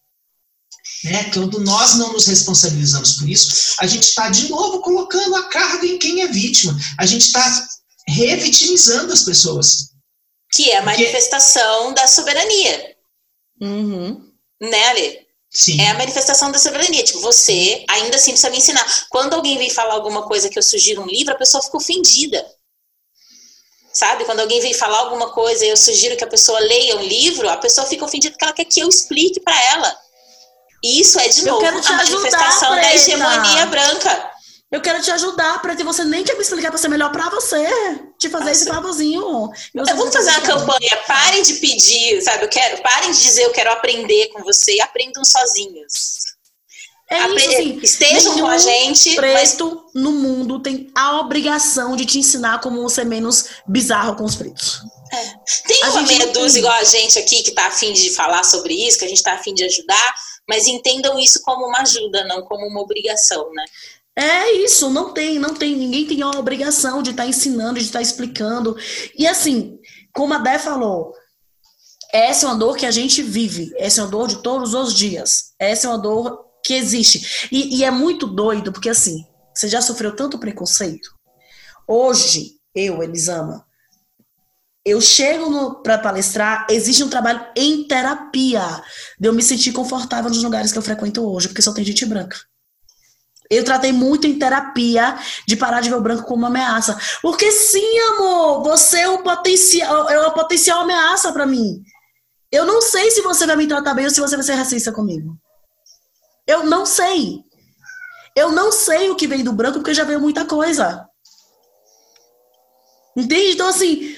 Né? 1.04 1.24
Quando 1.32 1.58
nós 1.60 1.94
não 1.94 2.12
nos 2.12 2.26
responsabilizamos 2.26 3.14
por 3.14 3.28
isso, 3.28 3.74
a 3.80 3.86
gente 3.86 4.04
está 4.04 4.28
de 4.28 4.48
novo 4.48 4.80
colocando 4.80 5.34
a 5.34 5.48
carga 5.48 5.84
em 5.84 5.98
quem 5.98 6.22
é 6.22 6.28
vítima. 6.28 6.78
A 6.98 7.06
gente 7.06 7.26
está 7.26 7.68
revitimizando 8.06 9.12
as 9.12 9.22
pessoas. 9.22 9.90
Que 10.52 10.70
é 10.70 10.78
a 10.78 10.84
manifestação 10.84 11.86
Porque... 11.86 12.00
da 12.00 12.06
soberania. 12.06 12.96
Uhum. 13.60 14.30
Né, 14.60 14.84
Ale? 14.90 15.26
Sim. 15.52 15.80
É 15.82 15.90
a 15.90 15.94
manifestação 15.94 16.50
da 16.50 16.58
soberania. 16.58 17.04
Tipo, 17.04 17.20
você 17.20 17.84
ainda 17.88 18.16
assim 18.16 18.30
precisa 18.30 18.50
me 18.50 18.56
ensinar. 18.56 19.06
Quando 19.10 19.34
alguém 19.34 19.58
vem 19.58 19.68
falar 19.68 19.94
alguma 19.94 20.22
coisa 20.22 20.48
que 20.48 20.58
eu 20.58 20.62
sugiro 20.62 21.02
um 21.02 21.06
livro, 21.06 21.34
a 21.34 21.36
pessoa 21.36 21.62
fica 21.62 21.76
ofendida. 21.76 22.44
Sabe? 23.92 24.24
Quando 24.24 24.40
alguém 24.40 24.60
vem 24.62 24.72
falar 24.72 25.00
alguma 25.00 25.30
coisa 25.32 25.66
e 25.66 25.68
eu 25.68 25.76
sugiro 25.76 26.16
que 26.16 26.24
a 26.24 26.28
pessoa 26.28 26.58
leia 26.58 26.96
um 26.96 27.02
livro, 27.02 27.48
a 27.50 27.58
pessoa 27.58 27.86
fica 27.86 28.04
ofendida 28.04 28.32
porque 28.32 28.44
ela 28.44 28.54
quer 28.54 28.64
que 28.64 28.80
eu 28.80 28.88
explique 28.88 29.38
para 29.40 29.62
ela. 29.72 29.94
E 30.82 31.00
isso 31.00 31.20
é, 31.20 31.28
de 31.28 31.46
eu 31.46 31.52
novo, 31.52 31.66
a 31.66 31.92
manifestação 31.92 32.74
da 32.74 32.94
hegemonia 32.94 33.66
branca. 33.66 34.31
Eu 34.72 34.80
quero 34.80 35.02
te 35.02 35.10
ajudar 35.10 35.60
para 35.60 35.76
que 35.76 35.84
você 35.84 36.02
nem 36.02 36.24
quer 36.24 36.34
me 36.34 36.40
explicar 36.40 36.70
para 36.70 36.78
ser 36.78 36.88
melhor 36.88 37.12
para 37.12 37.28
você. 37.28 37.62
Te 38.18 38.30
fazer 38.30 38.46
Nossa. 38.46 38.62
esse 38.62 38.66
favorzinho. 38.66 39.50
Eu 39.74 39.96
vou 39.96 40.10
fazer 40.10 40.30
uma 40.30 40.40
campanha. 40.40 40.96
Parem 41.06 41.42
de 41.42 41.54
pedir, 41.54 42.22
sabe? 42.22 42.44
Eu 42.44 42.48
quero, 42.48 42.82
parem 42.82 43.12
de 43.12 43.22
dizer 43.22 43.42
eu 43.42 43.50
quero 43.50 43.70
aprender 43.70 44.28
com 44.28 44.42
você 44.42 44.76
e 44.76 44.80
aprendam 44.80 45.22
sozinhos. 45.26 46.22
É 47.10 47.20
Apre 47.20 47.36
isso, 47.36 47.50
assim, 47.50 47.80
Estejam 47.82 48.38
com 48.38 48.46
a 48.46 48.56
gente. 48.56 49.14
preto 49.14 49.84
mas... 49.84 50.02
no 50.02 50.12
mundo 50.12 50.62
tem 50.62 50.90
a 50.94 51.20
obrigação 51.20 51.94
de 51.94 52.06
te 52.06 52.18
ensinar 52.18 52.62
como 52.62 52.88
ser 52.88 53.04
menos 53.04 53.48
bizarro 53.68 54.16
com 54.16 54.24
os 54.24 54.34
pretos. 54.34 54.80
É. 55.12 55.34
Tem 55.68 55.84
a 55.84 55.90
uma 55.90 56.02
meia 56.02 56.28
dúzia 56.28 56.60
igual 56.60 56.72
a 56.72 56.84
gente 56.84 57.18
aqui 57.18 57.42
que 57.42 57.50
está 57.50 57.66
afim 57.66 57.92
de 57.92 58.08
falar 58.14 58.42
sobre 58.44 58.72
isso, 58.72 58.98
que 58.98 59.04
a 59.04 59.08
gente 59.08 59.18
está 59.18 59.34
afim 59.34 59.52
de 59.52 59.64
ajudar, 59.64 60.14
mas 60.48 60.66
entendam 60.66 61.18
isso 61.18 61.42
como 61.42 61.66
uma 61.66 61.82
ajuda, 61.82 62.24
não 62.24 62.40
como 62.46 62.66
uma 62.66 62.80
obrigação, 62.80 63.50
né? 63.52 63.64
É 64.16 64.52
isso, 64.52 64.90
não 64.90 65.14
tem, 65.14 65.38
não 65.38 65.54
tem, 65.54 65.74
ninguém 65.74 66.06
tem 66.06 66.20
a 66.22 66.30
obrigação 66.30 67.02
de 67.02 67.10
estar 67.10 67.22
tá 67.22 67.28
ensinando, 67.28 67.78
de 67.78 67.86
estar 67.86 67.98
tá 67.98 68.02
explicando. 68.02 68.76
E 69.16 69.26
assim, 69.26 69.78
como 70.14 70.34
a 70.34 70.38
Dé 70.38 70.58
falou, 70.58 71.14
essa 72.12 72.44
é 72.44 72.48
uma 72.50 72.58
dor 72.58 72.76
que 72.76 72.84
a 72.84 72.90
gente 72.90 73.22
vive, 73.22 73.72
essa 73.78 74.00
é 74.00 74.04
uma 74.04 74.10
dor 74.10 74.28
de 74.28 74.42
todos 74.42 74.74
os 74.74 74.94
dias, 74.94 75.54
essa 75.58 75.86
é 75.86 75.90
uma 75.90 75.98
dor 75.98 76.44
que 76.62 76.74
existe. 76.74 77.48
E, 77.50 77.78
e 77.78 77.84
é 77.84 77.90
muito 77.90 78.26
doido, 78.26 78.70
porque 78.70 78.90
assim, 78.90 79.24
você 79.54 79.66
já 79.66 79.80
sofreu 79.80 80.14
tanto 80.14 80.38
preconceito. 80.38 81.08
Hoje, 81.88 82.52
eu, 82.74 83.02
Elisama, 83.02 83.64
eu 84.84 85.00
chego 85.00 85.82
para 85.82 85.96
palestrar, 85.96 86.66
existe 86.68 87.02
um 87.02 87.08
trabalho 87.08 87.46
em 87.56 87.86
terapia 87.86 88.82
de 89.18 89.28
eu 89.28 89.32
me 89.32 89.42
sentir 89.42 89.72
confortável 89.72 90.28
nos 90.28 90.42
lugares 90.42 90.70
que 90.70 90.78
eu 90.78 90.82
frequento 90.82 91.24
hoje, 91.24 91.48
porque 91.48 91.62
só 91.62 91.72
tem 91.72 91.84
gente 91.84 92.04
branca. 92.04 92.36
Eu 93.52 93.64
tratei 93.64 93.92
muito 93.92 94.26
em 94.26 94.38
terapia 94.38 95.18
de 95.46 95.56
parar 95.56 95.82
de 95.82 95.90
ver 95.90 95.96
o 95.96 96.00
branco 96.00 96.24
como 96.24 96.38
uma 96.38 96.48
ameaça. 96.48 96.98
Porque 97.20 97.52
sim, 97.52 97.98
amor, 98.10 98.62
você 98.62 99.00
é 99.00 99.08
um 99.08 99.22
potencial, 99.22 100.08
é 100.08 100.18
uma 100.18 100.30
potencial 100.30 100.80
ameaça 100.80 101.30
para 101.32 101.44
mim. 101.44 101.82
Eu 102.50 102.64
não 102.64 102.80
sei 102.80 103.10
se 103.10 103.20
você 103.20 103.46
vai 103.46 103.56
me 103.56 103.66
tratar 103.66 103.92
bem 103.92 104.06
ou 104.06 104.10
se 104.10 104.20
você 104.20 104.36
vai 104.36 104.44
ser 104.44 104.54
racista 104.54 104.90
comigo. 104.90 105.36
Eu 106.46 106.64
não 106.64 106.86
sei. 106.86 107.40
Eu 108.34 108.50
não 108.50 108.72
sei 108.72 109.10
o 109.10 109.16
que 109.16 109.26
vem 109.26 109.44
do 109.44 109.52
branco 109.52 109.78
porque 109.78 109.92
já 109.92 110.04
veio 110.04 110.20
muita 110.20 110.46
coisa. 110.46 111.06
Entende? 113.14 113.52
Então, 113.52 113.68
assim, 113.68 114.16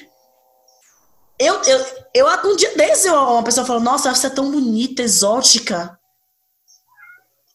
eu, 1.41 1.61
eu, 1.65 1.87
eu 2.15 2.27
um 2.49 2.55
dia 2.55 2.77
desse, 2.77 3.09
uma 3.09 3.43
pessoa 3.43 3.67
falou, 3.67 3.83
nossa, 3.83 4.15
você 4.15 4.29
é 4.29 4.31
tão 4.31 4.53
bonita, 4.53 5.03
exótica. 5.03 5.99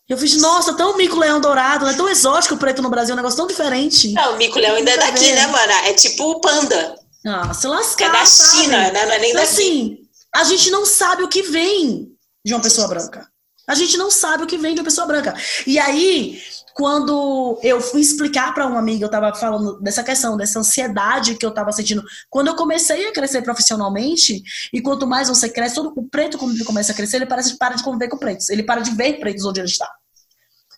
Eu 0.10 0.18
fiz, 0.18 0.36
nossa, 0.38 0.74
tão 0.74 0.98
mico-leão 0.98 1.40
dourado, 1.40 1.88
é 1.88 1.94
tão 1.94 2.10
exótico 2.10 2.56
o 2.56 2.58
preto 2.58 2.82
no 2.82 2.90
Brasil, 2.90 3.12
é 3.12 3.14
um 3.14 3.18
negócio 3.18 3.38
tão 3.38 3.46
diferente. 3.46 4.12
Não, 4.12 4.34
o 4.34 4.38
mico-leão 4.38 4.76
ainda 4.76 4.90
é 4.90 4.98
daqui, 4.98 5.32
né, 5.34 5.46
mana? 5.46 5.88
É 5.88 5.94
tipo 5.94 6.32
o 6.32 6.42
panda. 6.42 6.96
Ah, 7.28 7.54
se 7.54 7.68
lascar, 7.68 8.08
É 8.08 8.12
da 8.12 8.26
China, 8.26 8.86
sabe? 8.86 8.92
né? 8.92 9.06
Não 9.06 9.14
é 9.14 9.20
nem 9.20 9.30
então, 9.32 9.44
daqui. 9.44 9.54
assim, 9.54 9.98
a 10.34 10.44
gente 10.44 10.72
não 10.72 10.84
sabe 10.84 11.22
o 11.22 11.28
que 11.28 11.44
vem 11.44 12.08
de 12.44 12.54
uma 12.56 12.60
pessoa 12.62 12.88
branca. 12.88 13.28
A 13.68 13.76
gente 13.76 13.98
não 13.98 14.10
sabe 14.10 14.44
o 14.44 14.48
que 14.48 14.58
vem 14.58 14.74
de 14.74 14.80
uma 14.80 14.86
pessoa 14.86 15.06
branca. 15.06 15.36
E 15.68 15.78
aí, 15.78 16.42
quando 16.74 17.60
eu 17.62 17.80
fui 17.80 18.02
explicar 18.02 18.52
para 18.52 18.66
uma 18.66 18.80
amiga, 18.80 19.04
eu 19.04 19.08
estava 19.08 19.32
falando 19.36 19.80
dessa 19.80 20.02
questão, 20.02 20.36
dessa 20.36 20.58
ansiedade 20.58 21.36
que 21.36 21.46
eu 21.46 21.50
estava 21.50 21.72
sentindo. 21.72 22.04
Quando 22.32 22.48
eu 22.48 22.56
comecei 22.56 23.08
a 23.08 23.14
crescer 23.14 23.44
profissionalmente, 23.44 24.42
e 24.74 24.82
quanto 24.82 25.06
mais 25.06 25.28
você 25.30 25.48
cresce, 25.50 25.76
todo 25.76 25.94
o 25.96 26.10
preto, 26.10 26.38
quando 26.38 26.56
ele 26.56 26.64
começa 26.64 26.94
a 26.94 26.96
crescer, 26.96 27.18
ele 27.18 27.28
parece 27.28 27.60
para 27.60 27.76
de 27.76 27.84
conviver 27.84 28.08
com 28.08 28.18
pretos. 28.18 28.50
Ele 28.50 28.64
para 28.64 28.82
de 28.82 28.90
ver 28.92 29.20
pretos 29.20 29.46
onde 29.46 29.60
ele 29.60 29.68
está. 29.68 29.88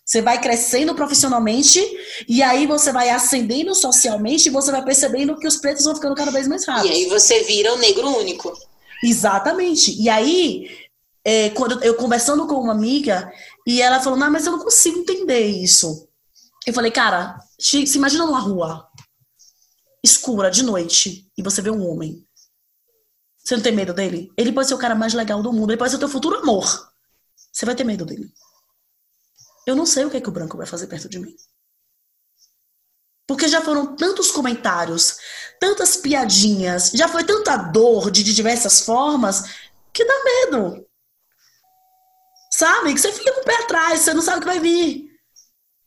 Você 0.04 0.20
vai 0.20 0.40
crescendo 0.40 0.94
profissionalmente 0.94 1.80
e 2.28 2.42
aí 2.42 2.66
você 2.66 2.92
vai 2.92 3.08
ascendendo 3.10 3.74
socialmente 3.74 4.48
e 4.48 4.52
você 4.52 4.70
vai 4.72 4.84
percebendo 4.84 5.36
que 5.38 5.46
os 5.46 5.56
pretos 5.56 5.84
vão 5.84 5.94
ficando 5.94 6.14
cada 6.14 6.30
vez 6.30 6.48
mais 6.48 6.66
raros. 6.66 6.90
E 6.90 6.92
aí 6.92 7.06
você 7.06 7.44
vira 7.44 7.72
o 7.72 7.78
negro 7.78 8.08
único. 8.18 8.52
Exatamente. 9.02 9.92
E 10.00 10.08
aí, 10.08 10.68
é, 11.24 11.50
quando 11.50 11.82
eu 11.84 11.94
conversando 11.94 12.46
com 12.46 12.56
uma 12.56 12.72
amiga 12.72 13.32
e 13.66 13.80
ela 13.80 14.00
falou, 14.00 14.18
não, 14.18 14.30
mas 14.30 14.44
eu 14.44 14.52
não 14.52 14.64
consigo 14.64 14.98
entender 14.98 15.46
isso. 15.46 16.08
Eu 16.66 16.74
falei, 16.74 16.90
cara, 16.90 17.38
se 17.58 17.84
imagina 17.96 18.26
numa 18.26 18.40
rua 18.40 18.88
escura 20.02 20.50
de 20.50 20.64
noite 20.64 21.30
e 21.38 21.42
você 21.42 21.62
vê 21.62 21.70
um 21.70 21.88
homem. 21.88 22.26
Você 23.38 23.56
não 23.56 23.62
tem 23.62 23.72
medo 23.72 23.92
dele? 23.92 24.32
Ele 24.36 24.52
pode 24.52 24.68
ser 24.68 24.74
o 24.74 24.78
cara 24.78 24.94
mais 24.94 25.14
legal 25.14 25.42
do 25.42 25.52
mundo, 25.52 25.70
ele 25.70 25.78
pode 25.78 25.90
ser 25.90 25.96
o 25.96 26.00
teu 26.00 26.08
futuro 26.08 26.38
amor. 26.38 26.92
Você 27.52 27.66
vai 27.66 27.74
ter 27.74 27.84
medo 27.84 28.04
dele. 28.04 28.32
Eu 29.66 29.76
não 29.76 29.86
sei 29.86 30.04
o 30.04 30.10
que, 30.10 30.16
é 30.16 30.20
que 30.20 30.28
o 30.28 30.32
branco 30.32 30.56
vai 30.56 30.66
fazer 30.66 30.86
perto 30.86 31.08
de 31.08 31.18
mim. 31.18 31.34
Porque 33.26 33.48
já 33.48 33.62
foram 33.62 33.96
tantos 33.96 34.30
comentários, 34.30 35.16
tantas 35.60 35.96
piadinhas, 35.96 36.90
já 36.92 37.08
foi 37.08 37.24
tanta 37.24 37.56
dor 37.56 38.10
de, 38.10 38.22
de 38.22 38.34
diversas 38.34 38.80
formas, 38.80 39.44
que 39.92 40.04
dá 40.04 40.24
medo. 40.24 40.86
Sabe? 42.52 42.92
Que 42.94 43.00
você 43.00 43.12
fica 43.12 43.32
com 43.32 43.40
o 43.40 43.44
pé 43.44 43.54
atrás, 43.56 44.00
você 44.00 44.12
não 44.12 44.22
sabe 44.22 44.38
o 44.38 44.40
que 44.40 44.46
vai 44.46 44.60
vir. 44.60 45.12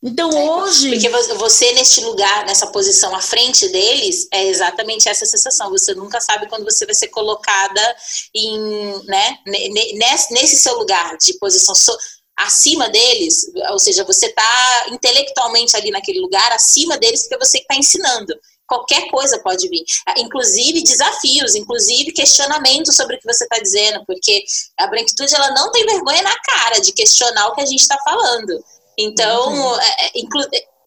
Então 0.02 0.30
é, 0.30 0.50
hoje. 0.50 0.90
Porque 0.90 1.10
você, 1.36 1.74
neste 1.74 2.02
lugar, 2.02 2.46
nessa 2.46 2.68
posição 2.68 3.16
à 3.16 3.22
frente 3.22 3.68
deles, 3.70 4.28
é 4.32 4.48
exatamente 4.48 5.10
essa 5.10 5.26
sensação. 5.26 5.72
Você 5.72 5.96
nunca 5.96 6.22
sabe 6.22 6.48
quando 6.48 6.64
você 6.64 6.86
vai 6.86 6.94
ser 6.94 7.08
colocada 7.08 7.96
em, 8.34 9.06
né, 9.06 9.38
nesse, 9.46 10.34
nesse 10.34 10.58
seu 10.58 10.78
lugar 10.78 11.18
de 11.18 11.34
posição 11.40 11.74
so, 11.74 11.98
acima 12.38 12.90
deles, 12.90 13.50
ou 13.72 13.80
seja, 13.80 14.04
você 14.04 14.28
está 14.28 14.88
intelectualmente 14.92 15.76
ali 15.76 15.90
naquele 15.90 16.20
lugar, 16.20 16.52
acima 16.52 16.98
deles, 16.98 17.28
porque 17.28 17.46
você 17.46 17.60
está 17.60 17.76
ensinando. 17.76 18.34
Qualquer 18.68 19.08
coisa 19.10 19.40
pode 19.40 19.70
vir, 19.70 19.84
inclusive 20.18 20.82
desafios, 20.82 21.54
inclusive 21.54 22.12
questionamentos 22.12 22.96
sobre 22.96 23.16
o 23.16 23.20
que 23.20 23.32
você 23.32 23.44
está 23.44 23.60
dizendo, 23.60 24.04
porque 24.08 24.44
a 24.80 24.88
branquitude 24.88 25.36
ela 25.36 25.52
não 25.52 25.72
tem 25.72 25.86
vergonha 25.86 26.24
na 26.24 26.36
cara 26.40 26.80
de 26.80 26.92
questionar 26.92 27.48
o 27.48 27.54
que 27.54 27.62
a 27.62 27.66
gente 27.66 27.82
está 27.82 27.98
falando. 28.00 28.64
Então, 28.98 29.50
uhum. 29.50 29.80
é, 29.80 30.18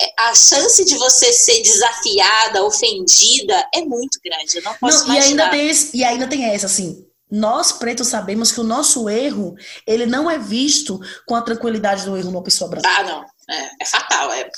é, 0.01 0.13
a 0.19 0.35
chance 0.35 0.85
de 0.85 0.97
você 0.97 1.33
ser 1.33 1.61
desafiada, 1.63 2.65
ofendida, 2.65 3.69
é 3.75 3.83
muito 3.83 4.19
grande. 4.25 4.57
Eu 4.57 4.63
não 4.63 4.75
posso 4.75 5.07
não, 5.07 5.15
imaginar. 5.15 5.21
E 5.21 5.29
ainda, 5.29 5.51
tem 5.51 5.69
esse, 5.69 5.97
e 5.97 6.05
ainda 6.05 6.27
tem 6.27 6.45
essa, 6.47 6.67
assim, 6.67 7.08
nós 7.31 7.73
pretos 7.73 8.09
sabemos 8.09 8.51
que 8.51 8.61
o 8.61 8.65
nosso 8.65 9.09
erro, 9.09 9.55
ele 9.87 10.07
não 10.07 10.31
é 10.31 10.39
visto 10.39 11.01
com 11.27 11.35
a 11.35 11.43
tranquilidade 11.43 12.05
do 12.05 12.17
erro 12.17 12.31
numa 12.31 12.43
pessoa 12.43 12.71
branca. 12.71 12.89
Ah, 12.89 13.03
não. 13.03 13.25
É, 13.51 13.83
é 13.83 13.85
fatal, 13.85 14.33
é. 14.33 14.49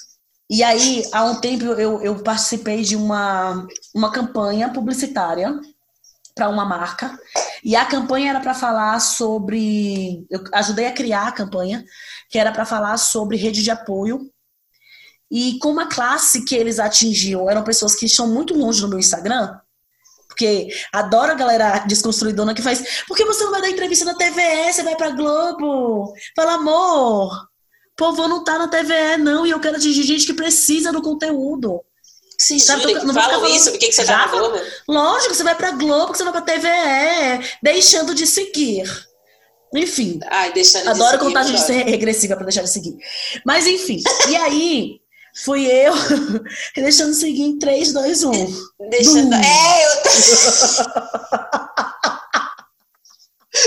E 0.49 0.65
aí, 0.65 1.05
há 1.13 1.25
um 1.25 1.41
tempo, 1.41 1.65
eu, 1.65 2.03
eu 2.03 2.23
participei 2.23 2.83
de 2.83 2.97
uma, 2.97 3.67
uma 3.95 4.11
campanha 4.11 4.69
publicitária 4.69 5.57
para 6.35 6.49
uma 6.49 6.65
marca. 6.65 7.17
E 7.63 7.77
a 7.77 7.85
campanha 7.85 8.31
era 8.31 8.41
para 8.41 8.55
falar 8.55 8.99
sobre. 9.01 10.27
Eu 10.31 10.43
ajudei 10.53 10.87
a 10.87 10.93
criar 10.93 11.29
a 11.29 11.33
campanha, 11.33 11.85
que 12.29 12.39
era 12.39 12.51
para 12.51 12.65
falar 12.65 12.97
sobre 12.97 13.37
rede 13.37 13.63
de 13.63 13.71
apoio. 13.71 14.31
E 15.31 15.59
com 15.61 15.71
uma 15.71 15.87
classe 15.87 16.45
que 16.45 16.57
eles 16.57 16.81
atingiam, 16.81 17.49
eram 17.49 17.63
pessoas 17.63 17.95
que 17.95 18.07
estão 18.07 18.27
muito 18.27 18.53
longe 18.53 18.81
do 18.81 18.89
meu 18.89 18.99
Instagram, 18.99 19.57
porque 20.41 20.69
adoro 20.91 21.33
a 21.33 21.35
galera 21.35 21.79
desconstruidona 21.81 22.55
que 22.55 22.63
faz. 22.63 23.05
Por 23.07 23.15
que 23.15 23.27
você 23.27 23.45
não 23.45 23.51
vai 23.51 23.61
dar 23.61 23.69
entrevista 23.69 24.07
na 24.07 24.15
TVE? 24.15 24.73
Você 24.73 24.83
vai 24.83 24.97
pra 24.97 25.11
Globo? 25.11 26.15
Fala, 26.35 26.55
amor, 26.55 27.47
povo 27.95 28.27
não 28.27 28.43
tá 28.43 28.59
na 28.59 28.69
TVE, 28.69 29.19
não, 29.19 29.47
e 29.47 29.51
eu 29.51 29.61
quero 29.61 29.77
atingir 29.77 30.03
gente 30.03 30.25
que 30.25 30.33
precisa 30.33 30.91
do 30.91 31.03
conteúdo. 31.03 31.83
Sim, 32.39 32.59
Sabe, 32.59 32.83
Júlia, 32.85 33.05
não 33.05 33.13
fala 33.13 33.51
isso, 33.51 33.71
por 33.71 33.79
que, 33.79 33.89
que 33.89 33.93
você 33.93 34.05
tá 34.07 34.17
na 34.17 34.27
Globo? 34.29 34.59
Lógico, 34.89 35.35
você 35.35 35.45
vai 35.45 35.55
pra 35.55 35.73
Globo, 35.73 36.15
você 36.15 36.25
vai 36.25 36.33
pra 36.33 36.41
TVE, 36.41 37.47
deixando 37.63 38.15
de 38.15 38.27
seguir. 38.27 38.85
Enfim. 39.75 40.19
Ai, 40.27 40.53
deixando 40.55 40.89
adoro 40.89 41.19
de 41.19 41.25
contagem 41.25 41.55
de 41.55 41.61
ser 41.61 41.85
regressiva 41.85 42.35
pra 42.35 42.47
deixar 42.47 42.63
de 42.63 42.71
seguir. 42.71 42.97
Mas 43.45 43.67
enfim, 43.67 44.03
e 44.31 44.37
aí 44.37 45.01
fui 45.45 45.67
eu 45.67 45.93
deixando 46.77 47.11
de 47.11 47.17
seguir 47.17 47.43
em 47.43 47.59
3, 47.59 47.93
2, 47.93 48.25
1. 48.25 48.31
Deixando. 48.91 49.35
É, 49.35 49.85
eu. 49.85 49.91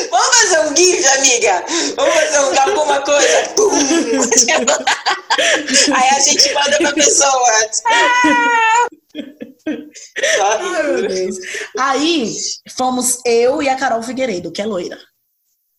Vamos 0.09 0.37
fazer 0.37 0.59
um 0.61 0.73
GIF, 0.75 1.05
amiga? 1.05 1.63
Vamos 1.97 2.13
fazer 2.13 2.39
um, 2.39 2.61
alguma 2.61 3.01
coisa? 3.01 3.53
Aí 5.93 6.09
a 6.09 6.19
gente 6.19 6.53
manda 6.53 6.77
pra 6.77 6.93
pessoa. 6.93 7.51
Ai, 10.41 10.71
meu 10.71 11.07
Deus. 11.07 11.35
Aí 11.77 12.33
fomos 12.77 13.19
eu 13.25 13.61
e 13.61 13.67
a 13.67 13.75
Carol 13.75 14.01
Figueiredo, 14.01 14.51
que 14.51 14.61
é 14.61 14.65
loira. 14.65 14.97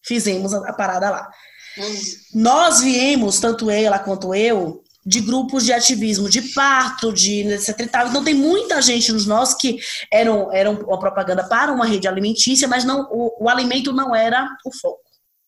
Fizemos 0.04 0.52
a, 0.52 0.72
parada 0.74 1.08
lá. 1.08 1.30
Hum. 1.78 2.02
Nós 2.34 2.80
viemos, 2.80 3.40
tanto 3.40 3.70
ela 3.70 3.98
quanto 3.98 4.34
eu, 4.34 4.83
de 5.04 5.20
grupos 5.20 5.64
de 5.64 5.72
ativismo 5.72 6.28
de 6.28 6.40
parto, 6.54 7.12
de 7.12 7.42
etc 7.52 7.80
e 7.80 7.86
tal. 7.86 8.08
Então 8.08 8.24
tem 8.24 8.34
muita 8.34 8.80
gente 8.80 9.12
nos 9.12 9.26
nossos 9.26 9.56
que 9.56 9.78
eram, 10.10 10.52
eram 10.52 10.74
uma 10.74 10.98
propaganda 10.98 11.46
para 11.46 11.72
uma 11.72 11.84
rede 11.84 12.08
alimentícia, 12.08 12.66
mas 12.66 12.84
não 12.84 13.08
o, 13.10 13.44
o 13.44 13.48
alimento 13.48 13.92
não 13.92 14.14
era 14.14 14.48
o 14.64 14.72
foco. 14.72 15.02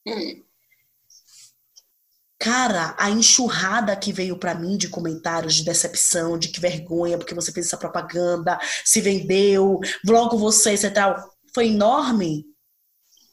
Hum. 0.07 0.43
Cara, 2.39 2.95
a 2.99 3.11
enxurrada 3.11 3.97
que 3.97 4.13
veio 4.13 4.37
para 4.37 4.55
mim 4.55 4.77
de 4.77 4.89
comentários 4.89 5.55
de 5.55 5.65
decepção, 5.65 6.39
de 6.39 6.49
que 6.49 6.61
vergonha, 6.61 7.17
porque 7.17 7.35
você 7.35 7.51
fez 7.51 7.67
essa 7.67 7.79
propaganda, 7.79 8.59
se 8.85 9.01
vendeu, 9.01 9.81
logo 10.07 10.37
você, 10.37 10.73
etc. 10.75 10.93
Foi 11.55 11.69
enorme. 11.69 12.45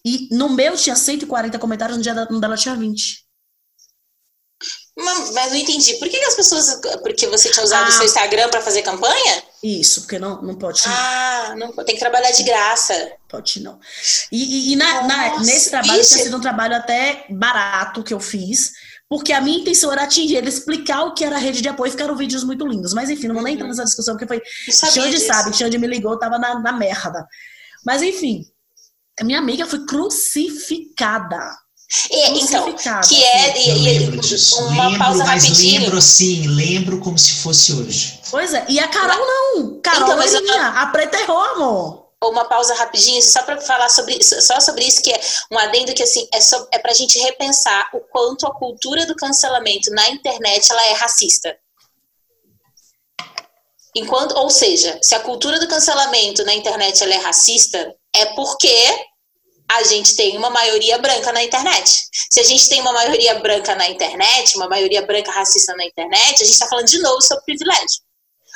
E 0.05 0.29
no 0.31 0.49
meu 0.49 0.75
tinha 0.75 0.95
140 0.95 1.59
comentários, 1.59 1.97
no 1.97 2.03
dia 2.03 2.13
dela 2.13 2.57
tinha 2.57 2.75
20. 2.75 3.22
Mas, 4.95 5.51
não 5.51 5.55
entendi. 5.55 5.95
Por 5.95 6.07
que, 6.07 6.17
as 6.17 6.35
pessoas. 6.35 6.79
Porque 7.01 7.27
você 7.27 7.49
tinha 7.49 7.63
usado 7.63 7.85
ah, 7.85 7.89
o 7.89 7.91
seu 7.91 8.05
Instagram 8.05 8.49
para 8.49 8.61
fazer 8.61 8.83
campanha? 8.83 9.43
Isso, 9.63 10.01
porque 10.01 10.19
não, 10.19 10.41
não 10.41 10.55
pode. 10.55 10.81
Ah, 10.85 11.55
não, 11.57 11.71
tem 11.83 11.95
que 11.95 11.99
trabalhar 11.99 12.31
de 12.31 12.43
graça. 12.43 13.11
Pode 13.27 13.61
não. 13.61 13.79
E, 14.31 14.69
e, 14.69 14.73
e 14.73 14.75
na, 14.75 15.07
na, 15.07 15.39
nesse 15.39 15.71
trabalho 15.71 16.03
tinha 16.03 16.23
sido 16.23 16.37
um 16.37 16.41
trabalho 16.41 16.75
até 16.75 17.25
barato 17.29 18.03
que 18.03 18.13
eu 18.13 18.19
fiz, 18.19 18.71
porque 19.09 19.33
a 19.33 19.41
minha 19.41 19.59
intenção 19.59 19.91
era 19.91 20.03
atingir, 20.03 20.37
era 20.37 20.47
explicar 20.47 21.03
o 21.05 21.13
que 21.13 21.25
era 21.25 21.37
a 21.37 21.39
rede 21.39 21.61
de 21.61 21.69
apoio, 21.69 21.91
ficaram 21.91 22.15
vídeos 22.15 22.43
muito 22.43 22.67
lindos. 22.67 22.93
Mas 22.93 23.09
enfim, 23.09 23.27
não 23.27 23.35
vou 23.35 23.43
nem 23.43 23.55
entrar 23.55 23.65
uhum. 23.65 23.71
nessa 23.71 23.85
discussão, 23.85 24.15
porque 24.15 24.27
foi. 24.27 24.41
Xande 24.71 25.19
sabe, 25.19 25.55
Xande 25.55 25.79
me 25.79 25.87
ligou, 25.87 26.19
tava 26.19 26.37
na, 26.37 26.59
na 26.59 26.71
merda. 26.71 27.25
Mas 27.83 28.03
enfim, 28.03 28.45
a 29.19 29.23
minha 29.23 29.39
amiga 29.39 29.65
foi 29.65 29.85
crucificada 29.85 31.63
é, 32.09 32.29
então, 32.29 32.73
que 33.07 33.23
é 33.23 33.67
e, 33.67 33.73
lembro 33.73 34.19
disso. 34.19 34.59
uma 34.63 34.85
lembro, 34.85 34.99
pausa 34.99 35.23
mas 35.25 35.43
rapidinho. 35.43 35.81
lembro 35.81 36.01
sim, 36.01 36.47
lembro 36.47 36.99
como 36.99 37.17
se 37.17 37.33
fosse 37.35 37.73
hoje. 37.73 38.19
Pois 38.31 38.53
é, 38.53 38.65
e 38.67 38.79
a 38.79 38.87
Carol 38.87 39.25
não. 39.25 39.79
Carol 39.81 40.03
então, 40.03 40.17
mas 40.17 40.33
eu... 40.33 40.41
a 40.59 40.85
preta 40.87 41.19
errou, 41.19 41.39
amor. 41.39 42.03
Uma 42.23 42.45
pausa 42.45 42.73
rapidinho, 42.75 43.21
só 43.21 43.43
para 43.43 43.59
falar 43.59 43.89
sobre 43.89 44.23
só 44.23 44.59
sobre 44.61 44.85
isso, 44.85 45.01
que 45.01 45.11
é 45.11 45.19
um 45.51 45.57
adendo 45.57 45.93
que 45.93 46.01
assim 46.01 46.25
é, 46.33 46.39
so, 46.39 46.67
é 46.71 46.79
para 46.79 46.91
a 46.91 46.95
gente 46.95 47.19
repensar 47.19 47.89
o 47.93 47.99
quanto 47.99 48.47
a 48.47 48.53
cultura 48.53 49.05
do 49.05 49.15
cancelamento 49.15 49.91
na 49.91 50.09
internet 50.09 50.71
ela 50.71 50.85
é 50.85 50.93
racista. 50.93 51.53
Enquanto, 53.95 54.35
ou 54.35 54.49
seja, 54.49 54.97
se 55.03 55.13
a 55.13 55.19
cultura 55.19 55.59
do 55.59 55.67
cancelamento 55.67 56.43
na 56.45 56.53
internet 56.55 57.03
ela 57.03 57.13
é 57.13 57.17
racista, 57.17 57.93
é 58.15 58.25
porque 58.27 58.73
a 59.75 59.83
gente 59.83 60.15
tem 60.15 60.37
uma 60.37 60.49
maioria 60.49 60.97
branca 60.97 61.31
na 61.31 61.43
internet. 61.43 62.07
Se 62.29 62.39
a 62.39 62.43
gente 62.43 62.67
tem 62.69 62.81
uma 62.81 62.93
maioria 62.93 63.39
branca 63.39 63.75
na 63.75 63.89
internet, 63.89 64.55
uma 64.55 64.67
maioria 64.67 65.05
branca 65.05 65.31
racista 65.31 65.75
na 65.75 65.85
internet, 65.85 66.35
a 66.35 66.45
gente 66.45 66.53
está 66.53 66.67
falando 66.67 66.87
de 66.87 66.99
novo 66.99 67.21
sobre 67.21 67.43
privilégio. 67.45 68.01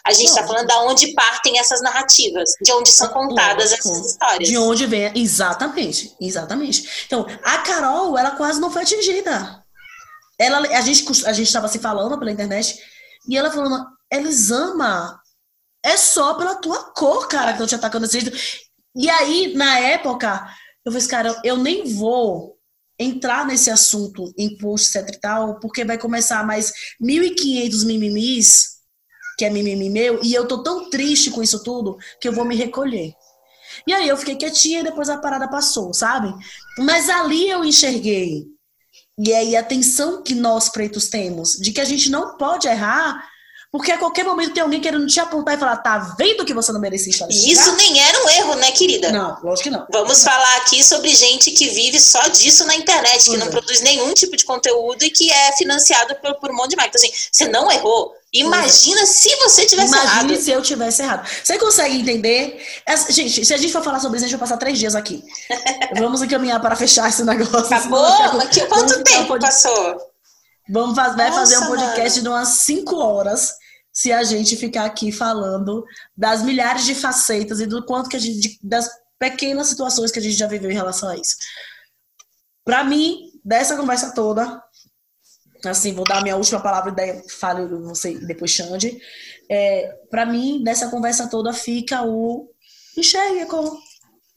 A 0.06 0.14
gente 0.14 0.30
está 0.30 0.46
falando 0.46 0.68
de 0.68 0.74
onde 0.74 1.14
partem 1.14 1.60
essas 1.60 1.82
narrativas, 1.82 2.52
de 2.62 2.72
onde 2.72 2.90
são 2.90 3.10
contadas 3.10 3.72
Lógico. 3.72 3.90
essas 3.90 4.12
histórias. 4.12 4.50
De 4.50 4.58
onde 4.58 4.86
vem, 4.86 5.12
exatamente, 5.16 6.16
exatamente. 6.22 7.06
Então, 7.06 7.26
a 7.44 7.58
Carol, 7.58 8.18
ela 8.18 8.32
quase 8.32 8.62
não 8.62 8.72
foi 8.72 8.84
atingida. 8.84 9.62
Ela, 10.40 10.60
a 10.60 10.82
gente 10.82 11.04
a 11.26 11.34
gente 11.34 11.48
estava 11.48 11.68
se 11.68 11.80
falando 11.80 12.18
pela 12.18 12.32
internet 12.32 12.80
e 13.28 13.38
ela 13.38 13.52
falando, 13.52 13.86
Elisama, 14.10 15.20
é 15.84 15.98
só 15.98 16.36
pela 16.36 16.56
tua 16.56 16.92
cor, 16.94 17.28
cara, 17.28 17.48
que 17.48 17.64
estão 17.64 17.68
te 17.68 17.76
atacando 17.76 18.06
assim. 18.06 18.20
E 18.96 19.10
aí, 19.10 19.54
na 19.56 19.80
época, 19.80 20.48
eu 20.88 20.92
falei, 20.92 21.08
cara, 21.08 21.42
eu 21.44 21.58
nem 21.58 21.84
vou 21.84 22.58
entrar 22.98 23.46
nesse 23.46 23.70
assunto 23.70 24.34
em 24.38 24.58
post, 24.58 24.98
etc 24.98 25.16
e 25.16 25.20
tal, 25.20 25.60
porque 25.60 25.84
vai 25.84 25.98
começar 25.98 26.46
mais 26.46 26.72
1.500 27.02 27.86
mimimis, 27.86 28.78
que 29.38 29.44
é 29.44 29.50
mimimi 29.50 29.90
meu, 29.90 30.22
e 30.24 30.34
eu 30.34 30.48
tô 30.48 30.64
tão 30.64 30.90
triste 30.90 31.30
com 31.30 31.44
isso 31.44 31.62
tudo 31.62 31.98
que 32.22 32.28
eu 32.28 32.32
vou 32.32 32.46
me 32.46 32.56
recolher. 32.56 33.14
E 33.86 33.94
aí 33.94 34.08
eu 34.08 34.16
fiquei 34.16 34.38
quietinha 34.38 34.80
e 34.80 34.84
depois 34.84 35.10
a 35.10 35.18
parada 35.18 35.50
passou, 35.50 35.94
sabe? 35.94 36.34
Mas 36.80 37.10
ali 37.10 37.50
eu 37.50 37.66
enxerguei. 37.66 38.46
E 39.20 39.34
aí 39.34 39.58
a 39.58 39.64
tensão 39.64 40.24
que 40.24 40.34
nós 40.34 40.70
pretos 40.70 41.10
temos, 41.10 41.58
de 41.58 41.74
que 41.74 41.82
a 41.82 41.86
gente 41.86 42.10
não 42.10 42.38
pode 42.38 42.66
errar 42.66 43.28
porque 43.72 43.92
a 43.92 43.98
qualquer 43.98 44.24
momento 44.24 44.54
tem 44.54 44.64
alguém 44.64 44.80
querendo 44.80 45.06
te 45.08 45.20
apontar 45.20 45.56
e 45.56 45.58
falar, 45.58 45.78
tá 45.78 46.16
vendo 46.18 46.46
que 46.46 46.54
você 46.54 46.72
não 46.72 46.80
merecia 46.80 47.12
estar 47.12 47.28
nesse 47.28 47.52
Isso 47.52 47.76
nem 47.76 48.00
era 48.00 48.24
um 48.24 48.30
erro, 48.30 48.56
né, 48.56 48.72
querida? 48.72 49.12
Não, 49.12 49.38
lógico 49.44 49.64
que 49.64 49.70
não. 49.70 49.86
Vamos 49.92 50.24
falar 50.24 50.58
aqui 50.58 50.82
sobre 50.84 51.14
gente 51.14 51.52
que 51.52 51.68
vive 51.70 52.00
só 52.00 52.22
disso 52.30 52.66
na 52.66 52.76
internet, 52.76 53.26
que 53.26 53.32
uhum. 53.32 53.38
não 53.38 53.48
produz 53.48 53.82
nenhum 53.82 54.14
tipo 54.14 54.38
de 54.38 54.46
conteúdo 54.46 55.04
e 55.04 55.10
que 55.10 55.30
é 55.30 55.52
financiado 55.58 56.16
por, 56.16 56.36
por 56.36 56.52
um 56.52 56.56
monte 56.56 56.72
de 56.72 56.76
marca. 56.78 56.98
Então, 56.98 57.02
assim, 57.02 57.30
você 57.32 57.48
não 57.50 57.70
errou. 57.70 58.14
Imagina 58.34 59.02
uhum. 59.02 59.08
se 59.08 59.36
você 59.38 59.66
tivesse 59.66 59.88
Imagine 59.90 60.12
errado. 60.12 60.26
Imagina 60.26 60.42
se 60.42 60.52
eu 60.52 60.62
tivesse 60.62 61.02
errado. 61.02 61.30
Você 61.44 61.58
consegue 61.58 62.00
entender? 62.00 62.66
Essa, 62.86 63.12
gente, 63.12 63.46
se 63.46 63.54
a 63.54 63.58
gente 63.58 63.72
for 63.72 63.84
falar 63.84 64.00
sobre 64.00 64.18
isso, 64.18 64.26
a 64.26 64.30
gente 64.30 64.38
vai 64.38 64.48
passar 64.48 64.58
três 64.58 64.80
dias 64.80 64.96
aqui. 64.96 65.24
Vamos 65.98 66.22
encaminhar 66.22 66.62
para 66.62 66.76
fechar 66.76 67.10
esse 67.10 67.24
negócio. 67.24 67.74
Acabou? 67.74 68.34
Mas 68.34 68.58
quanto 68.68 69.04
tempo 69.04 69.40
passou? 69.40 70.07
Vamos 70.70 70.96
fazer, 70.96 71.18
vai 71.18 71.32
fazer 71.32 71.58
um 71.58 71.68
podcast 71.68 72.20
mano. 72.20 72.22
de 72.22 72.30
umas 72.30 72.50
5 72.60 72.96
horas 72.96 73.54
se 73.92 74.12
a 74.12 74.24
gente 74.24 74.56
ficar 74.56 74.86
aqui 74.86 75.12
falando 75.12 75.84
das 76.16 76.44
milhares 76.44 76.86
de 76.86 76.94
facetas 76.94 77.60
e 77.60 77.66
do 77.66 77.84
quanto 77.86 78.10
que 78.10 78.16
a 78.16 78.20
gente 78.20 78.60
das 78.62 78.90
pequenas 79.18 79.68
situações 79.68 80.12
que 80.12 80.20
a 80.20 80.22
gente 80.22 80.36
já 80.36 80.48
viveu 80.48 80.70
em 80.70 80.76
relação 80.76 81.10
a 81.10 81.16
isso. 81.16 81.36
Para 82.64 82.84
mim, 82.84 83.32
dessa 83.44 83.76
conversa 83.76 84.14
toda, 84.14 84.62
assim, 85.66 85.94
vou 85.94 86.04
dar 86.04 86.20
a 86.20 86.22
minha 86.22 86.36
última 86.36 86.62
palavra 86.62 86.92
e 86.92 86.96
daí 86.96 87.30
falo 87.30 87.84
você 87.86 88.18
depois 88.20 88.52
Xande. 88.52 89.00
É, 89.50 89.96
para 90.12 90.26
mim, 90.26 90.62
nessa 90.62 90.90
conversa 90.90 91.28
toda 91.28 91.54
fica 91.54 92.04
o 92.04 92.52
enxergue, 92.96 93.46
como 93.46 93.80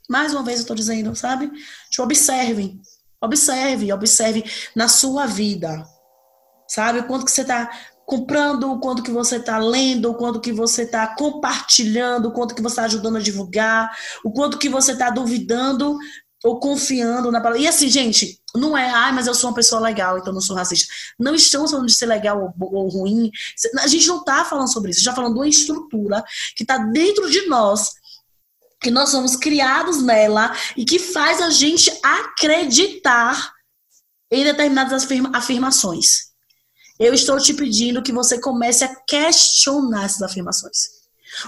mais 0.09 0.32
uma 0.32 0.43
vez 0.43 0.61
eu 0.61 0.66
tô 0.66 0.74
dizendo, 0.74 1.15
sabe? 1.15 1.51
Tipo, 1.90 2.05
observe, 2.05 2.81
observe, 3.20 3.93
observe 3.93 4.44
na 4.74 4.89
sua 4.89 5.27
vida, 5.27 5.86
sabe? 6.70 7.02
Quanto 7.02 7.24
que 7.24 7.32
você 7.32 7.44
tá 7.44 7.68
comprando, 8.06 8.78
quanto 8.78 9.02
que 9.02 9.10
você 9.10 9.36
está 9.36 9.59
lendo, 9.59 10.14
quanto 10.14 10.40
que 10.40 10.52
você 10.52 10.82
está 10.82 11.14
compartilhando, 11.14 12.32
quanto 12.32 12.55
que 12.55 12.62
você 12.62 12.74
está 12.74 12.84
ajudando 12.84 13.16
a 13.16 13.20
divulgar, 13.20 13.97
o 14.24 14.30
quanto 14.30 14.59
que 14.59 14.68
você 14.68 14.92
está 14.92 15.10
duvidando 15.10 15.98
ou 16.44 16.59
confiando 16.59 17.30
na 17.30 17.40
palavra. 17.40 17.62
E 17.62 17.66
assim, 17.68 17.88
gente, 17.88 18.40
não 18.55 18.76
é, 18.76 18.88
ai, 18.88 19.12
mas 19.12 19.26
eu 19.26 19.34
sou 19.34 19.51
uma 19.51 19.56
pessoa 19.56 19.80
legal, 19.80 20.16
então 20.16 20.32
não 20.32 20.40
sou 20.40 20.56
racista. 20.56 20.92
Não 21.18 21.34
estamos 21.34 21.70
falando 21.70 21.86
de 21.86 21.94
ser 21.94 22.06
legal 22.06 22.55
ou, 22.59 22.72
ou 22.72 22.88
ruim. 22.88 23.30
A 23.80 23.86
gente 23.86 24.06
não 24.06 24.20
está 24.20 24.44
falando 24.44 24.72
sobre 24.72 24.90
isso. 24.90 25.01
A 25.01 25.01
gente 25.01 25.09
está 25.09 25.14
falando 25.14 25.34
de 25.34 25.40
uma 25.40 25.48
estrutura 25.48 26.24
que 26.56 26.62
está 26.62 26.78
dentro 26.78 27.30
de 27.30 27.47
nós, 27.47 27.90
que 28.80 28.90
nós 28.90 29.10
somos 29.10 29.36
criados 29.36 30.02
nela 30.02 30.55
e 30.76 30.84
que 30.84 30.98
faz 30.98 31.40
a 31.42 31.51
gente 31.51 31.90
acreditar 32.02 33.52
em 34.30 34.44
determinadas 34.44 35.05
afirma 35.05 35.30
afirmações. 35.34 36.30
Eu 37.01 37.14
estou 37.14 37.39
te 37.39 37.55
pedindo 37.55 38.02
que 38.02 38.12
você 38.12 38.39
comece 38.39 38.85
a 38.85 38.94
questionar 38.94 40.05
essas 40.05 40.20
afirmações. 40.20 41.01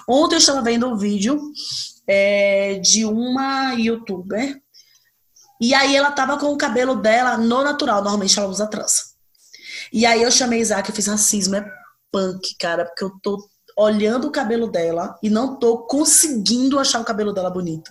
Ontem 0.09 0.37
eu 0.37 0.39
estava 0.39 0.62
vendo 0.62 0.89
um 0.89 0.97
vídeo 0.97 1.39
é, 2.07 2.79
de 2.79 3.05
uma 3.05 3.74
youtuber 3.74 4.59
e 5.61 5.74
aí 5.74 5.95
ela 5.95 6.11
tava 6.11 6.39
com 6.39 6.47
o 6.47 6.57
cabelo 6.57 6.97
dela 6.97 7.37
no 7.37 7.62
natural, 7.62 8.03
normalmente 8.03 8.39
ela 8.39 8.49
usa 8.49 8.66
trança. 8.66 9.12
E 9.93 10.07
aí 10.07 10.23
eu 10.23 10.31
chamei 10.31 10.61
Isaac 10.61 10.91
e 10.91 10.95
fiz 10.95 11.07
racismo, 11.07 11.57
é 11.57 11.70
punk, 12.11 12.57
cara, 12.59 12.87
porque 12.87 13.05
eu 13.05 13.11
tô 13.23 13.47
olhando 13.77 14.29
o 14.29 14.33
cabelo 14.33 14.66
dela 14.66 15.15
e 15.23 15.29
não 15.29 15.59
tô 15.59 15.87
conseguindo 15.87 16.79
achar 16.79 17.01
o 17.01 17.05
cabelo 17.05 17.33
dela 17.33 17.51
bonito. 17.51 17.91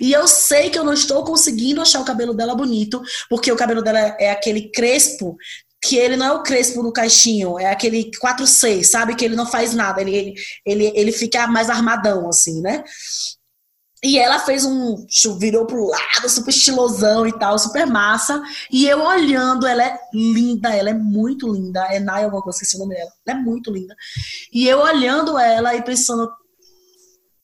E 0.00 0.12
eu 0.12 0.28
sei 0.28 0.70
que 0.70 0.78
eu 0.78 0.84
não 0.84 0.92
estou 0.92 1.24
conseguindo 1.24 1.80
achar 1.80 2.00
o 2.00 2.04
cabelo 2.04 2.34
dela 2.34 2.54
bonito, 2.54 3.02
porque 3.28 3.50
o 3.50 3.56
cabelo 3.56 3.82
dela 3.82 3.98
é 3.98 4.30
aquele 4.30 4.70
crespo 4.70 5.36
que 5.82 5.96
ele 5.96 6.16
não 6.16 6.26
é 6.26 6.32
o 6.32 6.42
crespo 6.42 6.82
no 6.82 6.92
caixinho, 6.92 7.58
é 7.58 7.70
aquele 7.70 8.10
4-6, 8.22 8.84
sabe? 8.84 9.14
Que 9.14 9.24
ele 9.24 9.36
não 9.36 9.46
faz 9.46 9.74
nada, 9.74 10.00
ele, 10.00 10.34
ele, 10.64 10.92
ele, 10.94 11.12
fica 11.12 11.46
mais 11.46 11.70
armadão, 11.70 12.28
assim, 12.28 12.60
né? 12.60 12.84
E 14.02 14.18
ela 14.18 14.38
fez 14.38 14.64
um. 14.64 15.06
virou 15.38 15.66
pro 15.66 15.86
lado, 15.86 16.28
super 16.28 16.50
estilosão 16.50 17.26
e 17.26 17.38
tal, 17.38 17.58
super 17.58 17.86
massa. 17.86 18.42
E 18.70 18.86
eu 18.86 19.02
olhando, 19.02 19.66
ela 19.66 19.84
é 19.84 19.98
linda, 20.14 20.74
ela 20.74 20.88
é 20.88 20.94
muito 20.94 21.52
linda. 21.52 21.86
É 21.90 22.00
Naya, 22.00 22.24
alguma 22.24 22.42
coisa, 22.42 22.56
esqueci 22.56 22.76
o 22.76 22.78
nome 22.78 22.94
dela. 22.94 23.10
Ela 23.26 23.38
é 23.38 23.40
muito 23.42 23.70
linda. 23.70 23.94
E 24.50 24.66
eu 24.66 24.78
olhando 24.78 25.38
ela 25.38 25.74
e 25.74 25.82
pensando, 25.82 26.30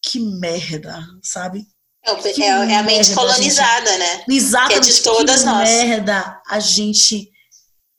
que 0.02 0.18
merda, 0.18 1.04
sabe? 1.22 1.66
É, 2.02 2.40
é, 2.40 2.48
é 2.48 2.76
a 2.76 2.82
mente 2.82 3.12
colonizada, 3.12 3.90
gente, 3.90 3.98
né? 3.98 4.24
Exatamente. 4.28 4.80
Que 4.80 4.90
é 4.90 4.92
de 4.92 5.02
todas 5.02 5.40
que 5.40 5.46
nós. 5.46 5.68
merda 5.68 6.40
a 6.48 6.58
gente. 6.58 7.30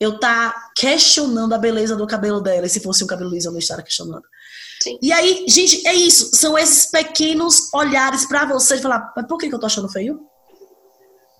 Eu 0.00 0.18
tá 0.18 0.70
questionando 0.76 1.52
a 1.54 1.58
beleza 1.58 1.96
do 1.96 2.06
cabelo 2.06 2.40
dela. 2.40 2.66
E 2.66 2.70
se 2.70 2.80
fosse 2.80 3.02
um 3.02 3.06
cabelo 3.06 3.30
liso, 3.30 3.48
eu 3.48 3.52
não 3.52 3.58
estaria 3.58 3.84
questionando. 3.84 4.22
Sim. 4.82 4.98
E 5.02 5.12
aí, 5.12 5.44
gente, 5.48 5.86
é 5.86 5.94
isso. 5.94 6.30
São 6.34 6.56
esses 6.56 6.86
pequenos 6.86 7.72
olhares 7.74 8.26
para 8.26 8.46
você 8.46 8.76
de 8.76 8.82
falar, 8.82 9.12
mas 9.16 9.26
por 9.26 9.38
que, 9.38 9.48
que 9.48 9.54
eu 9.54 9.58
tô 9.58 9.66
achando 9.66 9.88
feio? 9.88 10.20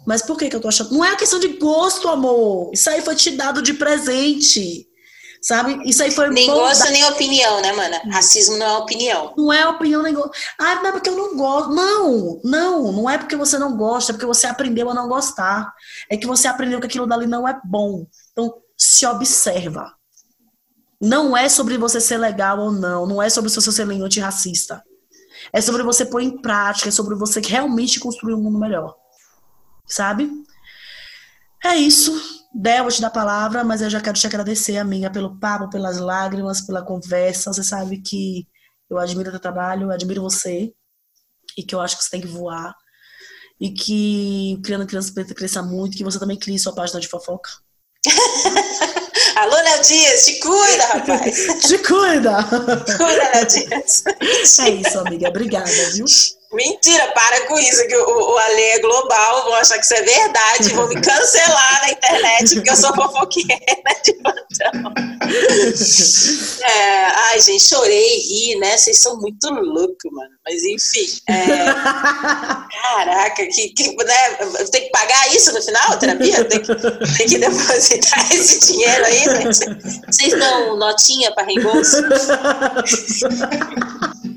Mas 0.07 0.23
por 0.23 0.37
que, 0.37 0.49
que 0.49 0.57
eu 0.57 0.61
tô 0.61 0.69
achando? 0.69 0.93
Não 0.93 1.05
é 1.05 1.13
a 1.13 1.17
questão 1.17 1.39
de 1.39 1.49
gosto, 1.49 2.09
amor. 2.09 2.71
Isso 2.73 2.89
aí 2.91 3.01
foi 3.03 3.15
te 3.15 3.31
dado 3.31 3.63
de 3.63 3.75
presente. 3.75 4.89
Sabe? 5.41 5.81
Isso 5.89 6.03
aí 6.03 6.11
foi. 6.11 6.31
Nem 6.31 6.47
gosto, 6.47 6.85
da... 6.85 6.91
nem 6.91 7.05
opinião, 7.05 7.61
né, 7.61 7.73
mana? 7.73 8.01
Racismo 8.11 8.57
não 8.57 8.67
é 8.67 8.77
opinião. 8.79 9.35
Não 9.37 9.53
é 9.53 9.69
opinião, 9.69 10.03
nem 10.03 10.13
gosto. 10.13 10.33
Ah, 10.59 10.77
não 10.77 10.87
é 10.87 10.93
porque 10.93 11.09
eu 11.09 11.17
não 11.17 11.37
gosto. 11.37 11.71
Não, 11.73 12.41
não, 12.43 12.93
não 12.93 13.11
é 13.11 13.19
porque 13.19 13.37
você 13.37 13.57
não 13.57 13.77
gosta, 13.77 14.11
é 14.11 14.15
porque 14.15 14.27
você 14.27 14.47
aprendeu 14.47 14.91
a 14.91 14.95
não 14.95 15.09
gostar. 15.09 15.73
É 16.11 16.17
que 16.17 16.27
você 16.27 16.49
aprendeu 16.49 16.81
que 16.81 16.87
aquilo 16.87 17.07
dali 17.07 17.27
não 17.27 17.47
é 17.47 17.59
bom. 17.65 18.07
Então, 18.39 18.63
se 18.77 19.05
observa. 19.05 19.93
Não 21.01 21.37
é 21.37 21.49
sobre 21.49 21.77
você 21.77 22.01
ser 22.01 22.19
legal 22.19 22.61
ou 22.61 22.71
não, 22.71 23.05
não 23.05 23.21
é 23.21 23.29
sobre 23.29 23.49
o 23.49 23.51
seu 23.51 23.73
ser 23.73 23.83
antirracista. 23.83 24.81
É 25.53 25.61
sobre 25.61 25.83
você 25.83 26.07
pôr 26.07 26.21
em 26.21 26.41
prática, 26.41 26.89
é 26.89 26.93
sobre 26.93 27.17
você 27.17 27.41
realmente 27.41 27.99
construir 27.99 28.35
um 28.35 28.41
mundo 28.41 28.59
melhor. 28.59 28.95
Sabe? 29.85 30.31
É 31.65 31.75
isso. 31.75 32.13
Del, 32.55 32.85
vou 32.85 32.93
te 32.93 33.01
dar 33.01 33.09
a 33.09 33.11
palavra, 33.11 33.65
mas 33.65 33.83
eu 33.83 33.91
já 33.91 34.01
quero 34.01 34.17
te 34.17 34.27
agradecer, 34.27 34.77
amiga, 34.77 35.11
pelo 35.11 35.37
papo, 35.39 35.69
pelas 35.69 35.99
lágrimas, 35.99 36.61
pela 36.61 36.83
conversa. 36.83 37.53
Você 37.53 37.65
sabe 37.65 38.01
que 38.01 38.47
eu 38.89 38.99
admiro 38.99 39.31
o 39.31 39.33
teu 39.33 39.41
trabalho, 39.41 39.85
eu 39.85 39.91
admiro 39.91 40.23
você, 40.23 40.73
e 41.57 41.63
que 41.65 41.75
eu 41.75 41.81
acho 41.81 41.97
que 41.99 42.05
você 42.05 42.11
tem 42.11 42.21
que 42.21 42.29
voar. 42.29 42.73
E 43.61 43.71
que 43.73 44.61
Criando 44.63 44.87
Criança 44.87 45.13
Preta 45.13 45.35
cresça 45.35 45.61
muito, 45.61 45.97
que 45.97 46.05
você 46.05 46.21
também 46.21 46.39
crie 46.39 46.59
sua 46.59 46.75
página 46.75 47.01
de 47.01 47.09
fofoca. 47.09 47.51
Alô, 49.37 49.57
Léo 49.57 49.83
Dias, 49.83 50.25
te 50.25 50.39
cuida, 50.41 50.85
rapaz. 50.87 51.47
te 51.67 51.79
cuida. 51.79 52.45
cuida, 52.97 53.31
Léo 53.35 53.47
Dias. 53.47 54.05
É 54.61 54.71
isso, 54.71 54.99
amiga. 55.01 55.29
Obrigada, 55.29 55.91
viu? 55.93 56.07
Mentira, 56.51 57.09
para 57.09 57.47
com 57.47 57.59
isso, 57.59 57.87
que 57.87 57.95
o, 57.95 58.35
o 58.35 58.41
é 58.41 58.79
global, 58.79 59.45
vão 59.45 59.55
achar 59.57 59.79
que 59.79 59.85
isso 59.85 59.95
é 59.95 60.03
verdade, 60.03 60.73
vão 60.73 60.89
me 60.89 60.99
cancelar 60.99 61.83
na 61.83 61.91
internet 61.91 62.55
porque 62.55 62.71
eu 62.71 62.77
sou 62.77 62.95
fofoqueira 62.95 63.61
de 64.03 64.15
plantão. 64.15 64.95
É, 66.63 67.05
ai, 67.05 67.39
gente, 67.41 67.69
chorei, 67.69 68.19
ri, 68.21 68.57
né? 68.57 68.79
Vocês 68.79 68.99
são 68.99 69.21
muito 69.21 69.51
loucos, 69.51 70.11
mano. 70.11 70.31
Mas 70.47 70.65
enfim. 70.65 71.07
É, 71.29 71.67
caraca, 72.83 73.47
que, 73.47 73.69
que, 73.69 73.95
né? 74.05 74.35
tem 74.73 74.85
que 74.85 74.91
pagar 74.91 75.35
isso 75.35 75.53
no 75.53 75.61
final, 75.61 75.99
terapia? 75.99 76.47
Tem 76.47 76.63
que, 76.63 76.75
tem 76.75 77.27
que 77.27 77.39
depositar 77.39 78.25
esse 78.33 78.73
dinheiro 78.73 79.05
aí, 79.05 79.27
né? 79.27 79.45
Vocês 80.11 80.33
dão 80.39 80.79
notinha 80.79 81.31
para 81.35 81.45
reembolso? 81.45 81.99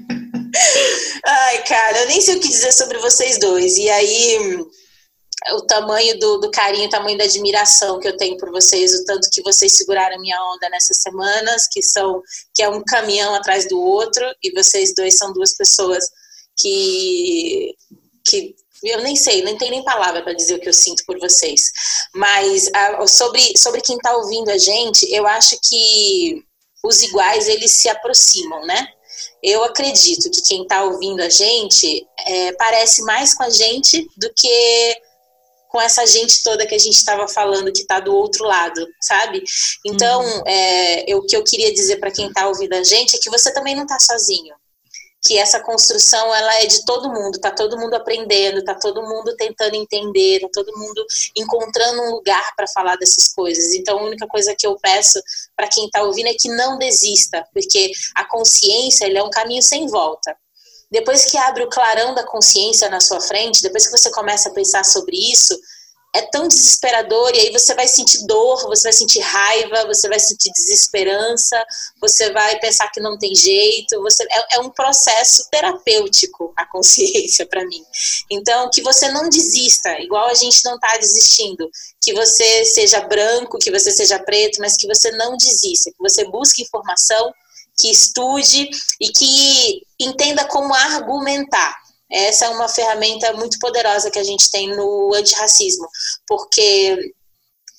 Ai, 1.25 1.63
cara, 1.63 2.01
eu 2.01 2.07
nem 2.07 2.21
sei 2.21 2.35
o 2.35 2.39
que 2.39 2.47
dizer 2.47 2.71
sobre 2.71 2.97
vocês 2.97 3.39
dois. 3.39 3.77
E 3.77 3.89
aí, 3.89 4.37
o 5.53 5.61
tamanho 5.61 6.19
do, 6.19 6.37
do, 6.37 6.51
carinho, 6.51 6.87
o 6.87 6.89
tamanho 6.89 7.17
da 7.17 7.23
admiração 7.23 7.99
que 7.99 8.07
eu 8.07 8.15
tenho 8.15 8.37
por 8.37 8.51
vocês, 8.51 8.93
o 8.93 9.05
tanto 9.05 9.29
que 9.31 9.41
vocês 9.41 9.75
seguraram 9.75 10.21
minha 10.21 10.37
onda 10.53 10.69
nessas 10.69 11.01
semanas, 11.01 11.67
que 11.71 11.81
são 11.81 12.21
que 12.53 12.61
é 12.61 12.69
um 12.69 12.83
caminhão 12.83 13.33
atrás 13.33 13.67
do 13.67 13.79
outro, 13.79 14.23
e 14.43 14.51
vocês 14.51 14.93
dois 14.95 15.17
são 15.17 15.33
duas 15.33 15.55
pessoas 15.55 16.05
que 16.57 17.75
que 18.25 18.55
eu 18.83 19.01
nem 19.01 19.15
sei, 19.15 19.43
nem 19.43 19.57
tem 19.57 19.69
nem 19.69 19.83
palavra 19.83 20.23
para 20.23 20.33
dizer 20.33 20.55
o 20.55 20.59
que 20.59 20.69
eu 20.69 20.73
sinto 20.73 21.03
por 21.05 21.19
vocês. 21.19 21.71
Mas 22.13 22.69
a, 22.73 23.07
sobre 23.07 23.41
sobre 23.57 23.81
quem 23.81 23.95
está 23.95 24.15
ouvindo 24.17 24.49
a 24.49 24.57
gente, 24.57 25.11
eu 25.11 25.25
acho 25.25 25.57
que 25.63 26.43
os 26.83 27.01
iguais 27.01 27.47
eles 27.47 27.73
se 27.73 27.89
aproximam, 27.89 28.65
né? 28.65 28.87
Eu 29.43 29.63
acredito 29.63 30.29
que 30.29 30.41
quem 30.41 30.63
está 30.63 30.83
ouvindo 30.83 31.21
a 31.21 31.29
gente 31.29 32.07
é, 32.25 32.53
parece 32.53 33.01
mais 33.03 33.33
com 33.33 33.43
a 33.43 33.49
gente 33.49 34.07
do 34.17 34.31
que 34.35 35.01
com 35.69 35.79
essa 35.79 36.05
gente 36.05 36.43
toda 36.43 36.67
que 36.67 36.75
a 36.75 36.79
gente 36.79 36.95
estava 36.95 37.27
falando 37.29 37.71
que 37.71 37.79
está 37.79 38.01
do 38.01 38.13
outro 38.13 38.43
lado, 38.45 38.85
sabe? 38.99 39.41
Então, 39.85 40.21
uhum. 40.21 40.43
é, 40.45 41.09
eu, 41.09 41.19
o 41.19 41.25
que 41.25 41.35
eu 41.35 41.43
queria 41.45 41.73
dizer 41.73 41.97
para 41.97 42.11
quem 42.11 42.27
está 42.27 42.47
ouvindo 42.49 42.73
a 42.73 42.83
gente 42.83 43.15
é 43.15 43.19
que 43.19 43.29
você 43.29 43.53
também 43.53 43.73
não 43.73 43.83
está 43.83 43.97
sozinho 43.97 44.53
que 45.23 45.37
essa 45.37 45.59
construção 45.59 46.33
ela 46.33 46.61
é 46.61 46.65
de 46.65 46.83
todo 46.83 47.11
mundo, 47.11 47.39
tá 47.39 47.51
todo 47.51 47.77
mundo 47.77 47.93
aprendendo, 47.93 48.63
tá 48.63 48.73
todo 48.73 49.03
mundo 49.03 49.35
tentando 49.35 49.75
entender, 49.75 50.39
tá 50.39 50.47
todo 50.51 50.75
mundo 50.77 51.05
encontrando 51.35 52.01
um 52.01 52.11
lugar 52.11 52.55
para 52.55 52.67
falar 52.67 52.95
dessas 52.95 53.27
coisas. 53.33 53.73
Então 53.73 53.99
a 53.99 54.03
única 54.03 54.27
coisa 54.27 54.55
que 54.57 54.65
eu 54.65 54.75
peço 54.79 55.21
para 55.55 55.67
quem 55.67 55.85
está 55.85 56.01
ouvindo 56.01 56.27
é 56.27 56.33
que 56.33 56.49
não 56.49 56.77
desista, 56.77 57.45
porque 57.53 57.91
a 58.15 58.25
consciência 58.25 59.05
ele 59.05 59.17
é 59.17 59.23
um 59.23 59.29
caminho 59.29 59.61
sem 59.61 59.87
volta. 59.87 60.35
Depois 60.91 61.25
que 61.25 61.37
abre 61.37 61.63
o 61.63 61.69
clarão 61.69 62.13
da 62.13 62.23
consciência 62.23 62.89
na 62.89 62.99
sua 62.99 63.21
frente, 63.21 63.61
depois 63.61 63.85
que 63.85 63.97
você 63.97 64.11
começa 64.11 64.49
a 64.49 64.53
pensar 64.53 64.83
sobre 64.83 65.15
isso, 65.15 65.57
é 66.13 66.21
tão 66.23 66.47
desesperador, 66.47 67.31
e 67.33 67.39
aí 67.39 67.51
você 67.51 67.73
vai 67.73 67.87
sentir 67.87 68.25
dor, 68.27 68.67
você 68.67 68.83
vai 68.83 68.93
sentir 68.93 69.19
raiva, 69.19 69.85
você 69.85 70.09
vai 70.09 70.19
sentir 70.19 70.51
desesperança, 70.51 71.63
você 72.01 72.31
vai 72.33 72.59
pensar 72.59 72.89
que 72.91 72.99
não 72.99 73.17
tem 73.17 73.33
jeito, 73.33 74.01
você 74.01 74.23
é, 74.23 74.55
é 74.55 74.59
um 74.59 74.69
processo 74.69 75.47
terapêutico 75.49 76.51
a 76.55 76.65
consciência 76.69 77.45
para 77.45 77.65
mim. 77.65 77.81
Então, 78.29 78.69
que 78.69 78.81
você 78.81 79.09
não 79.09 79.29
desista, 79.29 80.01
igual 80.01 80.27
a 80.27 80.33
gente 80.33 80.63
não 80.65 80.75
está 80.75 80.97
desistindo, 80.97 81.69
que 82.03 82.13
você 82.13 82.65
seja 82.65 82.99
branco, 83.01 83.57
que 83.57 83.71
você 83.71 83.91
seja 83.91 84.19
preto, 84.19 84.59
mas 84.59 84.75
que 84.75 84.87
você 84.87 85.11
não 85.11 85.37
desista, 85.37 85.91
que 85.91 85.99
você 85.99 86.25
busque 86.25 86.63
informação, 86.63 87.33
que 87.77 87.89
estude 87.89 88.69
e 88.99 89.09
que 89.13 89.81
entenda 89.97 90.43
como 90.45 90.73
argumentar 90.73 91.80
essa 92.11 92.45
é 92.45 92.49
uma 92.49 92.67
ferramenta 92.67 93.33
muito 93.33 93.57
poderosa 93.59 94.11
que 94.11 94.19
a 94.19 94.23
gente 94.23 94.49
tem 94.51 94.75
no 94.75 95.13
antirracismo, 95.13 95.87
porque 96.27 97.13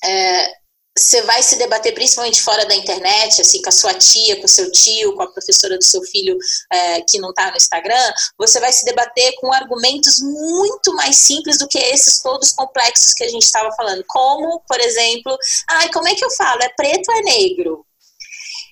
é, 0.04 0.62
você 0.96 1.22
vai 1.22 1.42
se 1.42 1.56
debater 1.56 1.94
principalmente 1.94 2.42
fora 2.42 2.66
da 2.66 2.74
internet, 2.74 3.40
assim, 3.40 3.62
com 3.62 3.70
a 3.70 3.72
sua 3.72 3.94
tia, 3.94 4.36
com 4.36 4.44
o 4.44 4.48
seu 4.48 4.70
tio, 4.70 5.14
com 5.14 5.22
a 5.22 5.32
professora 5.32 5.78
do 5.78 5.84
seu 5.84 6.02
filho 6.02 6.36
é, 6.70 7.00
que 7.02 7.18
não 7.18 7.30
está 7.30 7.50
no 7.50 7.56
Instagram, 7.56 8.12
você 8.38 8.60
vai 8.60 8.72
se 8.72 8.84
debater 8.84 9.32
com 9.40 9.52
argumentos 9.52 10.20
muito 10.20 10.94
mais 10.94 11.16
simples 11.16 11.56
do 11.56 11.66
que 11.66 11.78
esses 11.78 12.20
todos 12.20 12.52
complexos 12.52 13.14
que 13.14 13.24
a 13.24 13.28
gente 13.28 13.44
estava 13.44 13.70
falando. 13.74 14.04
Como, 14.06 14.62
por 14.68 14.80
exemplo, 14.80 15.36
ai, 15.70 15.90
como 15.90 16.08
é 16.08 16.14
que 16.14 16.24
eu 16.24 16.30
falo? 16.30 16.62
É 16.62 16.68
preto 16.68 17.10
ou 17.10 17.16
é 17.16 17.22
negro? 17.22 17.86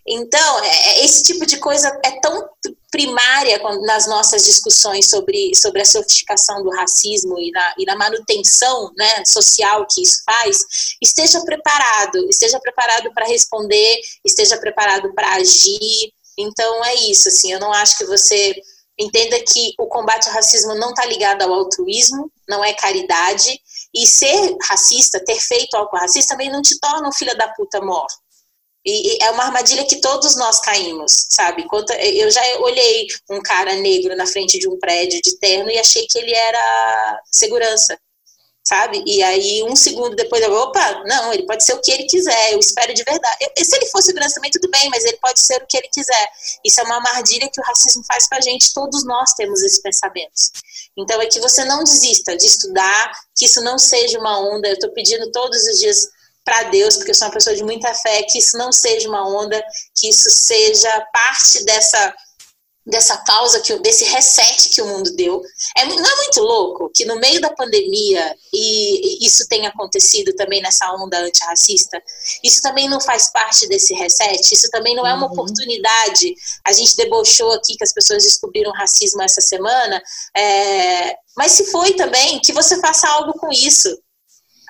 Então, 0.07 0.65
é, 0.65 0.69
é, 0.69 1.05
esse 1.05 1.23
tipo 1.23 1.47
de 1.47 1.59
coisa 1.59 1.89
é 2.05 2.20
tão 2.20 2.49
primária 2.91 3.61
nas 3.83 4.07
nossas 4.07 4.45
discussões 4.45 5.09
sobre, 5.09 5.53
sobre 5.55 5.83
a 5.83 5.85
sofisticação 5.85 6.62
do 6.62 6.71
racismo 6.71 7.39
e 7.39 7.51
na, 7.51 7.75
e 7.79 7.85
na 7.85 7.97
manutenção 7.97 8.91
né, 8.97 9.25
social 9.25 9.87
que 9.89 10.03
isso 10.03 10.23
faz, 10.25 10.59
esteja 11.01 11.41
preparado, 11.45 12.29
esteja 12.29 12.59
preparado 12.59 13.12
para 13.15 13.27
responder, 13.27 14.01
esteja 14.25 14.59
preparado 14.59 15.15
para 15.15 15.35
agir. 15.35 16.12
Então, 16.37 16.85
é 16.85 16.95
isso, 16.95 17.29
assim, 17.29 17.53
eu 17.53 17.61
não 17.61 17.73
acho 17.73 17.99
que 17.99 18.07
você 18.07 18.55
entenda 18.99 19.41
que 19.41 19.73
o 19.79 19.87
combate 19.87 20.29
ao 20.29 20.35
racismo 20.35 20.75
não 20.75 20.91
está 20.91 21.07
ligado 21.07 21.43
ao 21.43 21.53
altruísmo, 21.55 22.31
não 22.49 22.62
é 22.62 22.75
caridade, 22.75 23.59
e 23.95 24.07
ser 24.07 24.57
racista, 24.62 25.23
ter 25.25 25.41
feito 25.41 25.75
algo 25.75 25.97
racista, 25.97 26.35
também 26.35 26.51
não 26.51 26.62
te 26.62 26.79
torna 26.79 27.09
um 27.09 27.12
filho 27.12 27.37
da 27.37 27.49
puta 27.49 27.81
mor. 27.81 28.07
E, 28.85 29.23
é 29.23 29.31
uma 29.31 29.44
armadilha 29.44 29.85
que 29.85 30.01
todos 30.01 30.36
nós 30.36 30.61
caímos, 30.61 31.27
sabe? 31.31 31.66
Eu 32.01 32.31
já 32.31 32.40
olhei 32.61 33.07
um 33.31 33.43
cara 33.43 33.74
negro 33.77 34.16
na 34.16 34.27
frente 34.27 34.59
de 34.59 34.69
um 34.69 34.78
prédio 34.78 35.20
de 35.23 35.39
terno 35.39 35.70
e 35.70 35.78
achei 35.78 36.07
que 36.07 36.19
ele 36.19 36.32
era 36.32 37.20
segurança, 37.31 37.98
sabe? 38.66 39.02
E 39.07 39.23
aí, 39.23 39.62
um 39.65 39.77
segundo 39.77 40.16
depois, 40.16 40.43
eu, 40.43 40.52
opa, 40.55 41.05
não, 41.05 41.32
ele 41.32 41.44
pode 41.44 41.62
ser 41.62 41.74
o 41.74 41.81
que 41.81 41.93
ele 41.93 42.05
quiser, 42.05 42.52
eu 42.52 42.59
espero 42.59 42.94
de 42.94 43.05
verdade. 43.05 43.36
Eu, 43.40 43.65
se 43.65 43.77
ele 43.77 43.86
for 43.86 44.02
segurança 44.02 44.36
também, 44.36 44.51
tudo 44.51 44.70
bem, 44.70 44.89
mas 44.89 45.05
ele 45.05 45.19
pode 45.19 45.40
ser 45.40 45.62
o 45.62 45.66
que 45.66 45.77
ele 45.77 45.89
quiser. 45.93 46.31
Isso 46.65 46.81
é 46.81 46.85
uma 46.85 46.97
armadilha 46.97 47.51
que 47.52 47.61
o 47.61 47.65
racismo 47.65 48.02
faz 48.07 48.28
pra 48.28 48.40
gente, 48.40 48.73
todos 48.73 49.05
nós 49.05 49.35
temos 49.35 49.62
esses 49.62 49.82
pensamentos. 49.82 50.52
Então, 50.97 51.20
é 51.20 51.27
que 51.27 51.39
você 51.39 51.65
não 51.65 51.85
desista 51.85 52.35
de 52.35 52.47
estudar, 52.47 53.12
que 53.36 53.44
isso 53.44 53.61
não 53.61 53.78
seja 53.78 54.19
uma 54.19 54.40
onda. 54.40 54.69
Eu 54.69 54.78
tô 54.78 54.90
pedindo 54.93 55.31
todos 55.32 55.62
os 55.66 55.78
dias 55.78 56.09
para 56.51 56.64
Deus, 56.64 56.97
porque 56.97 57.12
eu 57.12 57.14
sou 57.14 57.28
uma 57.28 57.35
pessoa 57.35 57.55
de 57.55 57.62
muita 57.62 57.94
fé, 57.94 58.24
que 58.24 58.39
isso 58.39 58.59
não 58.59 58.72
seja 58.72 59.09
uma 59.09 59.24
onda, 59.24 59.62
que 59.97 60.09
isso 60.09 60.28
seja 60.28 60.90
parte 61.12 61.64
dessa 61.64 62.12
dessa 62.86 63.16
causa 63.18 63.60
que 63.60 63.78
desse 63.78 64.05
reset 64.05 64.70
que 64.70 64.82
o 64.82 64.86
mundo 64.86 65.14
deu. 65.14 65.40
É, 65.77 65.85
não 65.85 65.94
é 65.94 66.16
muito 66.16 66.40
louco 66.40 66.90
que 66.93 67.05
no 67.05 67.20
meio 67.20 67.40
da 67.40 67.51
pandemia 67.51 68.35
e 68.52 69.24
isso 69.24 69.47
tenha 69.48 69.68
acontecido 69.68 70.35
também 70.35 70.60
nessa 70.60 70.90
onda 70.94 71.20
antirracista? 71.20 72.02
Isso 72.43 72.60
também 72.62 72.89
não 72.89 73.01
faz 73.01 73.31
parte 73.31 73.68
desse 73.68 73.94
reset? 73.94 74.40
Isso 74.51 74.68
também 74.70 74.97
não 74.97 75.06
é 75.06 75.14
uma 75.14 75.27
uhum. 75.27 75.32
oportunidade? 75.32 76.35
A 76.66 76.72
gente 76.72 76.97
debochou 76.97 77.52
aqui 77.52 77.77
que 77.77 77.85
as 77.85 77.93
pessoas 77.93 78.24
descobriram 78.24 78.72
racismo 78.72 79.22
essa 79.22 79.43
semana, 79.43 80.02
é, 80.36 81.14
mas 81.36 81.52
se 81.52 81.66
foi 81.66 81.93
também, 81.93 82.40
que 82.40 82.52
você 82.52 82.81
faça 82.81 83.09
algo 83.09 83.35
com 83.35 83.52
isso 83.52 83.97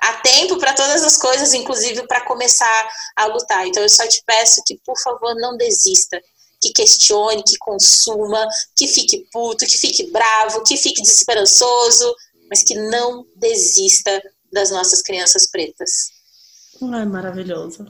há 0.01 0.13
tempo 0.21 0.57
para 0.57 0.73
todas 0.73 1.03
as 1.03 1.17
coisas, 1.17 1.53
inclusive 1.53 2.07
para 2.07 2.25
começar 2.25 2.89
a 3.15 3.27
lutar. 3.27 3.67
Então 3.67 3.83
eu 3.83 3.89
só 3.89 4.07
te 4.07 4.21
peço 4.25 4.61
que, 4.65 4.79
por 4.83 4.97
favor, 4.99 5.35
não 5.35 5.55
desista, 5.55 6.19
que 6.59 6.73
questione, 6.73 7.43
que 7.43 7.57
consuma, 7.57 8.47
que 8.75 8.87
fique 8.87 9.27
puto, 9.31 9.65
que 9.65 9.77
fique 9.77 10.11
bravo, 10.11 10.63
que 10.63 10.75
fique 10.75 11.01
desesperançoso, 11.01 12.13
mas 12.49 12.63
que 12.63 12.75
não 12.75 13.25
desista 13.35 14.21
das 14.51 14.71
nossas 14.71 15.01
crianças 15.01 15.49
pretas. 15.49 16.09
Ai, 16.81 17.05
maravilhoso. 17.05 17.85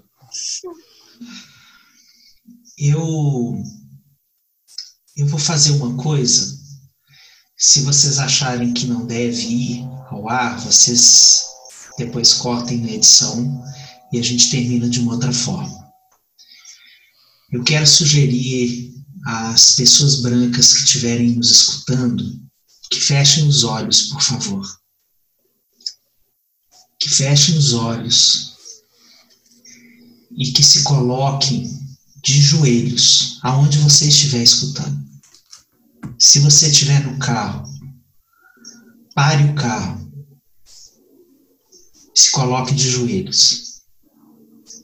Eu 2.78 3.56
eu 5.16 5.28
vou 5.28 5.40
fazer 5.40 5.72
uma 5.72 6.02
coisa. 6.02 6.60
Se 7.58 7.82
vocês 7.82 8.18
acharem 8.18 8.74
que 8.74 8.88
não 8.88 9.06
deve 9.06 9.42
ir 9.42 9.84
ao 10.10 10.28
ar, 10.30 10.60
vocês 10.60 11.46
depois 12.06 12.34
cortem 12.34 12.80
na 12.80 12.91
edição 12.91 13.64
e 14.11 14.19
a 14.19 14.23
gente 14.23 14.49
termina 14.49 14.90
de 14.90 14.99
uma 14.99 15.14
outra 15.14 15.32
forma. 15.32 15.82
Eu 17.52 17.64
quero 17.64 17.86
sugerir 17.86 18.94
às 19.26 19.76
pessoas 19.76 20.22
brancas 20.22 20.73
que 20.73 20.84
estiverem 20.84 21.36
nos 21.36 21.52
escutando 21.52 22.41
que 22.90 22.99
fechem 22.99 23.48
os 23.48 23.64
olhos, 23.64 24.03
por 24.10 24.22
favor. 24.22 24.80
Que 26.99 27.10
fechem 27.10 27.57
os 27.57 27.73
olhos 27.73 28.52
e 30.38 30.52
que 30.52 30.64
se 30.64 30.84
coloquem 30.84 31.69
de 32.23 32.41
joelhos 32.41 33.40
aonde 33.41 33.78
você 33.78 34.07
estiver 34.07 34.44
escutando. 34.44 34.99
Se 36.19 36.40
você 36.40 36.68
estiver 36.68 37.03
no 37.06 37.18
carro, 37.18 37.65
pare 39.15 39.45
o 39.45 39.56
carro 39.56 40.01
se 42.14 42.32
coloque 42.32 42.74
de 42.74 42.90
joelhos. 42.90 43.82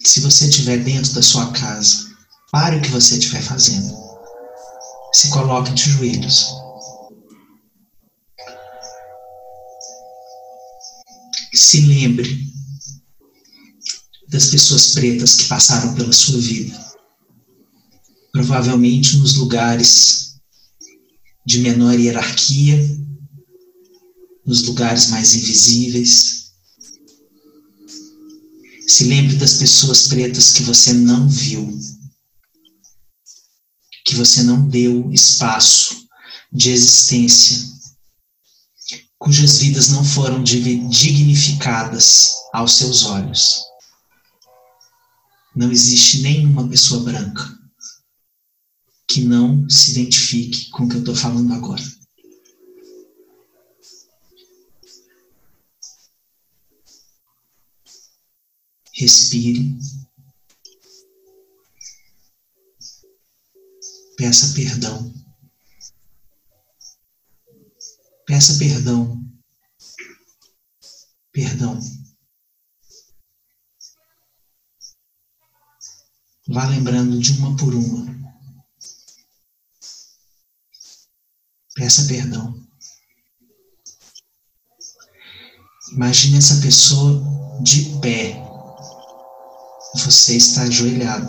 Se 0.04 0.22
você 0.22 0.46
estiver 0.46 0.84
dentro 0.84 1.14
da 1.14 1.22
sua 1.22 1.52
casa, 1.52 2.08
pare 2.52 2.78
o 2.78 2.82
que 2.82 2.90
você 2.90 3.18
estiver 3.18 3.42
fazendo. 3.42 3.96
Se 5.14 5.30
coloque 5.30 5.72
de 5.74 5.90
joelhos. 5.92 6.56
Se 11.54 11.82
lembre 11.82 12.48
das 14.30 14.48
pessoas 14.48 14.94
pretas 14.94 15.36
que 15.36 15.48
passaram 15.48 15.96
pela 15.96 16.14
sua 16.14 16.38
vida. 16.40 16.88
Provavelmente 18.32 19.18
nos 19.18 19.36
lugares 19.36 20.36
de 21.46 21.60
menor 21.60 21.98
hierarquia, 21.98 22.78
nos 24.46 24.64
lugares 24.64 25.08
mais 25.08 25.34
invisíveis, 25.34 26.47
se 28.88 29.04
lembre 29.04 29.36
das 29.36 29.56
pessoas 29.56 30.08
pretas 30.08 30.54
que 30.54 30.64
você 30.64 30.94
não 30.94 31.28
viu, 31.28 31.78
que 34.06 34.16
você 34.16 34.42
não 34.42 34.66
deu 34.70 35.12
espaço 35.12 36.08
de 36.54 36.72
existência, 36.72 37.68
cujas 39.20 39.58
vidas 39.58 39.90
não 39.90 40.06
foram 40.06 40.42
dignificadas 40.42 42.32
aos 42.54 42.76
seus 42.78 43.04
olhos. 43.04 43.62
Não 45.54 45.70
existe 45.70 46.22
nenhuma 46.22 46.68
pessoa 46.70 47.04
branca 47.04 47.58
que 49.10 49.22
não 49.22 49.70
se 49.70 49.92
identifique 49.92 50.70
com 50.70 50.86
o 50.86 50.90
que 50.90 50.96
eu 50.96 51.00
estou 51.00 51.16
falando 51.16 51.54
agora. 51.54 51.97
Respire. 58.98 59.78
Peça 64.18 64.56
perdão. 64.56 65.14
Peça 68.26 68.58
perdão. 68.58 69.24
Perdão. 71.32 71.80
Vá 76.48 76.66
lembrando 76.66 77.20
de 77.20 77.34
uma 77.34 77.56
por 77.56 77.76
uma. 77.76 78.18
Peça 81.76 82.08
perdão. 82.08 82.68
Imagine 85.92 86.40
essa 86.40 86.60
pessoa 86.62 87.22
de 87.62 88.00
pé 88.02 88.48
você 90.06 90.38
está 90.38 90.64
ajoelhado 90.64 91.28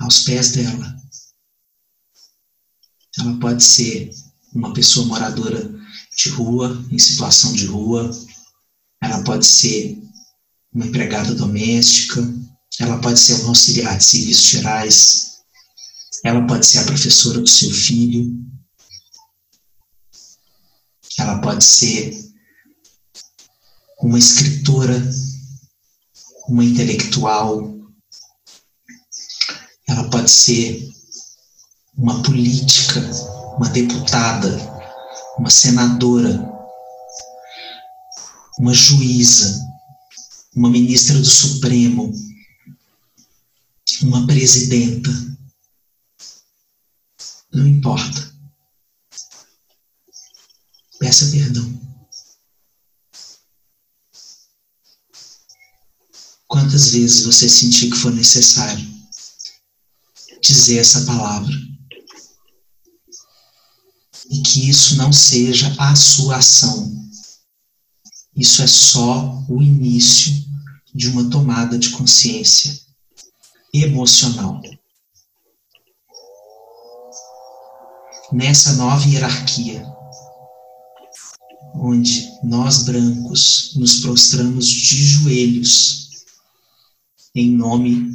aos 0.00 0.20
pés 0.20 0.52
dela. 0.52 0.96
Ela 3.18 3.38
pode 3.40 3.62
ser 3.62 4.10
uma 4.54 4.72
pessoa 4.72 5.06
moradora 5.06 5.60
de 6.16 6.30
rua, 6.30 6.84
em 6.90 6.98
situação 6.98 7.52
de 7.52 7.66
rua, 7.66 8.10
ela 9.02 9.22
pode 9.22 9.46
ser 9.46 10.00
uma 10.72 10.86
empregada 10.86 11.34
doméstica, 11.34 12.20
ela 12.80 13.00
pode 13.00 13.18
ser 13.18 13.42
um 13.42 13.48
auxiliar 13.48 13.96
de 13.98 14.04
serviços 14.04 14.46
gerais, 14.46 15.38
ela 16.24 16.46
pode 16.46 16.66
ser 16.66 16.78
a 16.78 16.84
professora 16.84 17.40
do 17.40 17.48
seu 17.48 17.70
filho, 17.70 18.36
ela 21.18 21.40
pode 21.40 21.64
ser 21.64 22.27
uma 24.00 24.18
escritora, 24.18 24.94
uma 26.48 26.64
intelectual, 26.64 27.76
ela 29.88 30.08
pode 30.10 30.30
ser 30.30 30.88
uma 31.96 32.22
política, 32.22 33.00
uma 33.56 33.68
deputada, 33.70 34.56
uma 35.38 35.50
senadora, 35.50 36.48
uma 38.58 38.72
juíza, 38.72 39.66
uma 40.54 40.70
ministra 40.70 41.18
do 41.18 41.26
Supremo, 41.26 42.12
uma 44.02 44.26
presidenta. 44.26 45.10
Não 47.52 47.66
importa. 47.66 48.32
Peça 50.98 51.30
perdão. 51.30 51.87
Quantas 56.48 56.92
vezes 56.92 57.26
você 57.26 57.46
sentir 57.46 57.90
que 57.90 57.96
for 57.96 58.10
necessário 58.10 58.82
dizer 60.42 60.78
essa 60.78 61.04
palavra? 61.04 61.54
E 64.30 64.40
que 64.40 64.68
isso 64.68 64.96
não 64.96 65.12
seja 65.12 65.74
a 65.78 65.94
sua 65.94 66.36
ação. 66.36 66.90
Isso 68.34 68.62
é 68.62 68.66
só 68.66 69.44
o 69.46 69.62
início 69.62 70.32
de 70.94 71.08
uma 71.08 71.28
tomada 71.28 71.78
de 71.78 71.90
consciência 71.90 72.80
emocional. 73.74 74.60
Nessa 78.32 78.72
nova 78.72 79.06
hierarquia, 79.06 79.84
onde 81.74 82.26
nós 82.42 82.84
brancos 82.84 83.74
nos 83.76 84.00
prostramos 84.00 84.66
de 84.66 85.04
joelhos 85.04 86.07
em 87.38 87.56
nome 87.56 88.12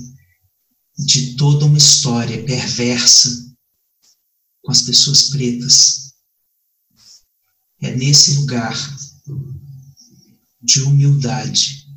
de 0.98 1.36
toda 1.36 1.66
uma 1.66 1.78
história 1.78 2.44
perversa 2.44 3.56
com 4.62 4.72
as 4.72 4.82
pessoas 4.82 5.30
pretas. 5.30 6.14
É 7.82 7.96
nesse 7.96 8.34
lugar 8.36 8.76
de 10.62 10.82
humildade, 10.82 11.88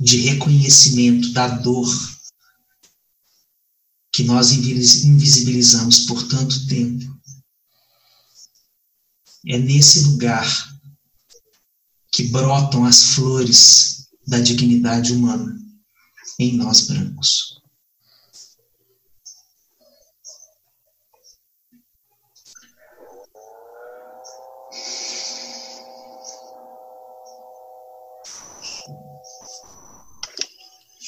de 0.00 0.16
reconhecimento 0.22 1.32
da 1.32 1.48
dor 1.48 1.88
que 4.12 4.24
nós 4.24 4.50
invisibilizamos 4.52 6.00
por 6.00 6.26
tanto 6.28 6.66
tempo. 6.66 7.18
É 9.46 9.56
nesse 9.56 10.00
lugar 10.00 10.78
que 12.12 12.24
brotam 12.28 12.84
as 12.84 13.02
flores 13.14 14.08
da 14.26 14.40
dignidade 14.40 15.12
humana 15.12 15.60
em 16.40 16.56
nós 16.56 16.86
brancos. 16.86 17.60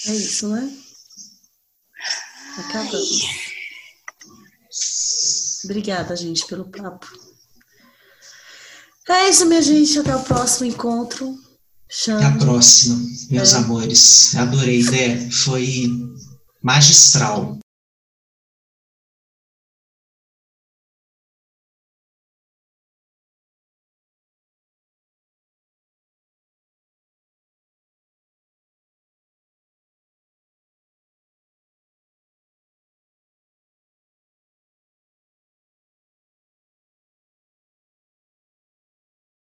É 0.04 0.14
isso, 0.14 0.48
né? 0.48 0.70
Acabamos. 2.58 3.22
Obrigada, 5.64 6.14
gente, 6.16 6.46
pelo 6.46 6.68
papo. 6.70 7.06
É 9.08 9.30
isso, 9.30 9.46
minha 9.46 9.62
gente. 9.62 9.98
Até 9.98 10.14
o 10.14 10.24
próximo 10.24 10.66
encontro. 10.66 11.51
Até 12.08 12.24
a 12.24 12.32
próxima, 12.32 12.98
meus 13.30 13.52
é. 13.52 13.56
amores. 13.58 14.34
Adorei, 14.34 14.82
Dé. 14.82 15.30
Foi 15.30 15.90
magistral. 16.62 17.58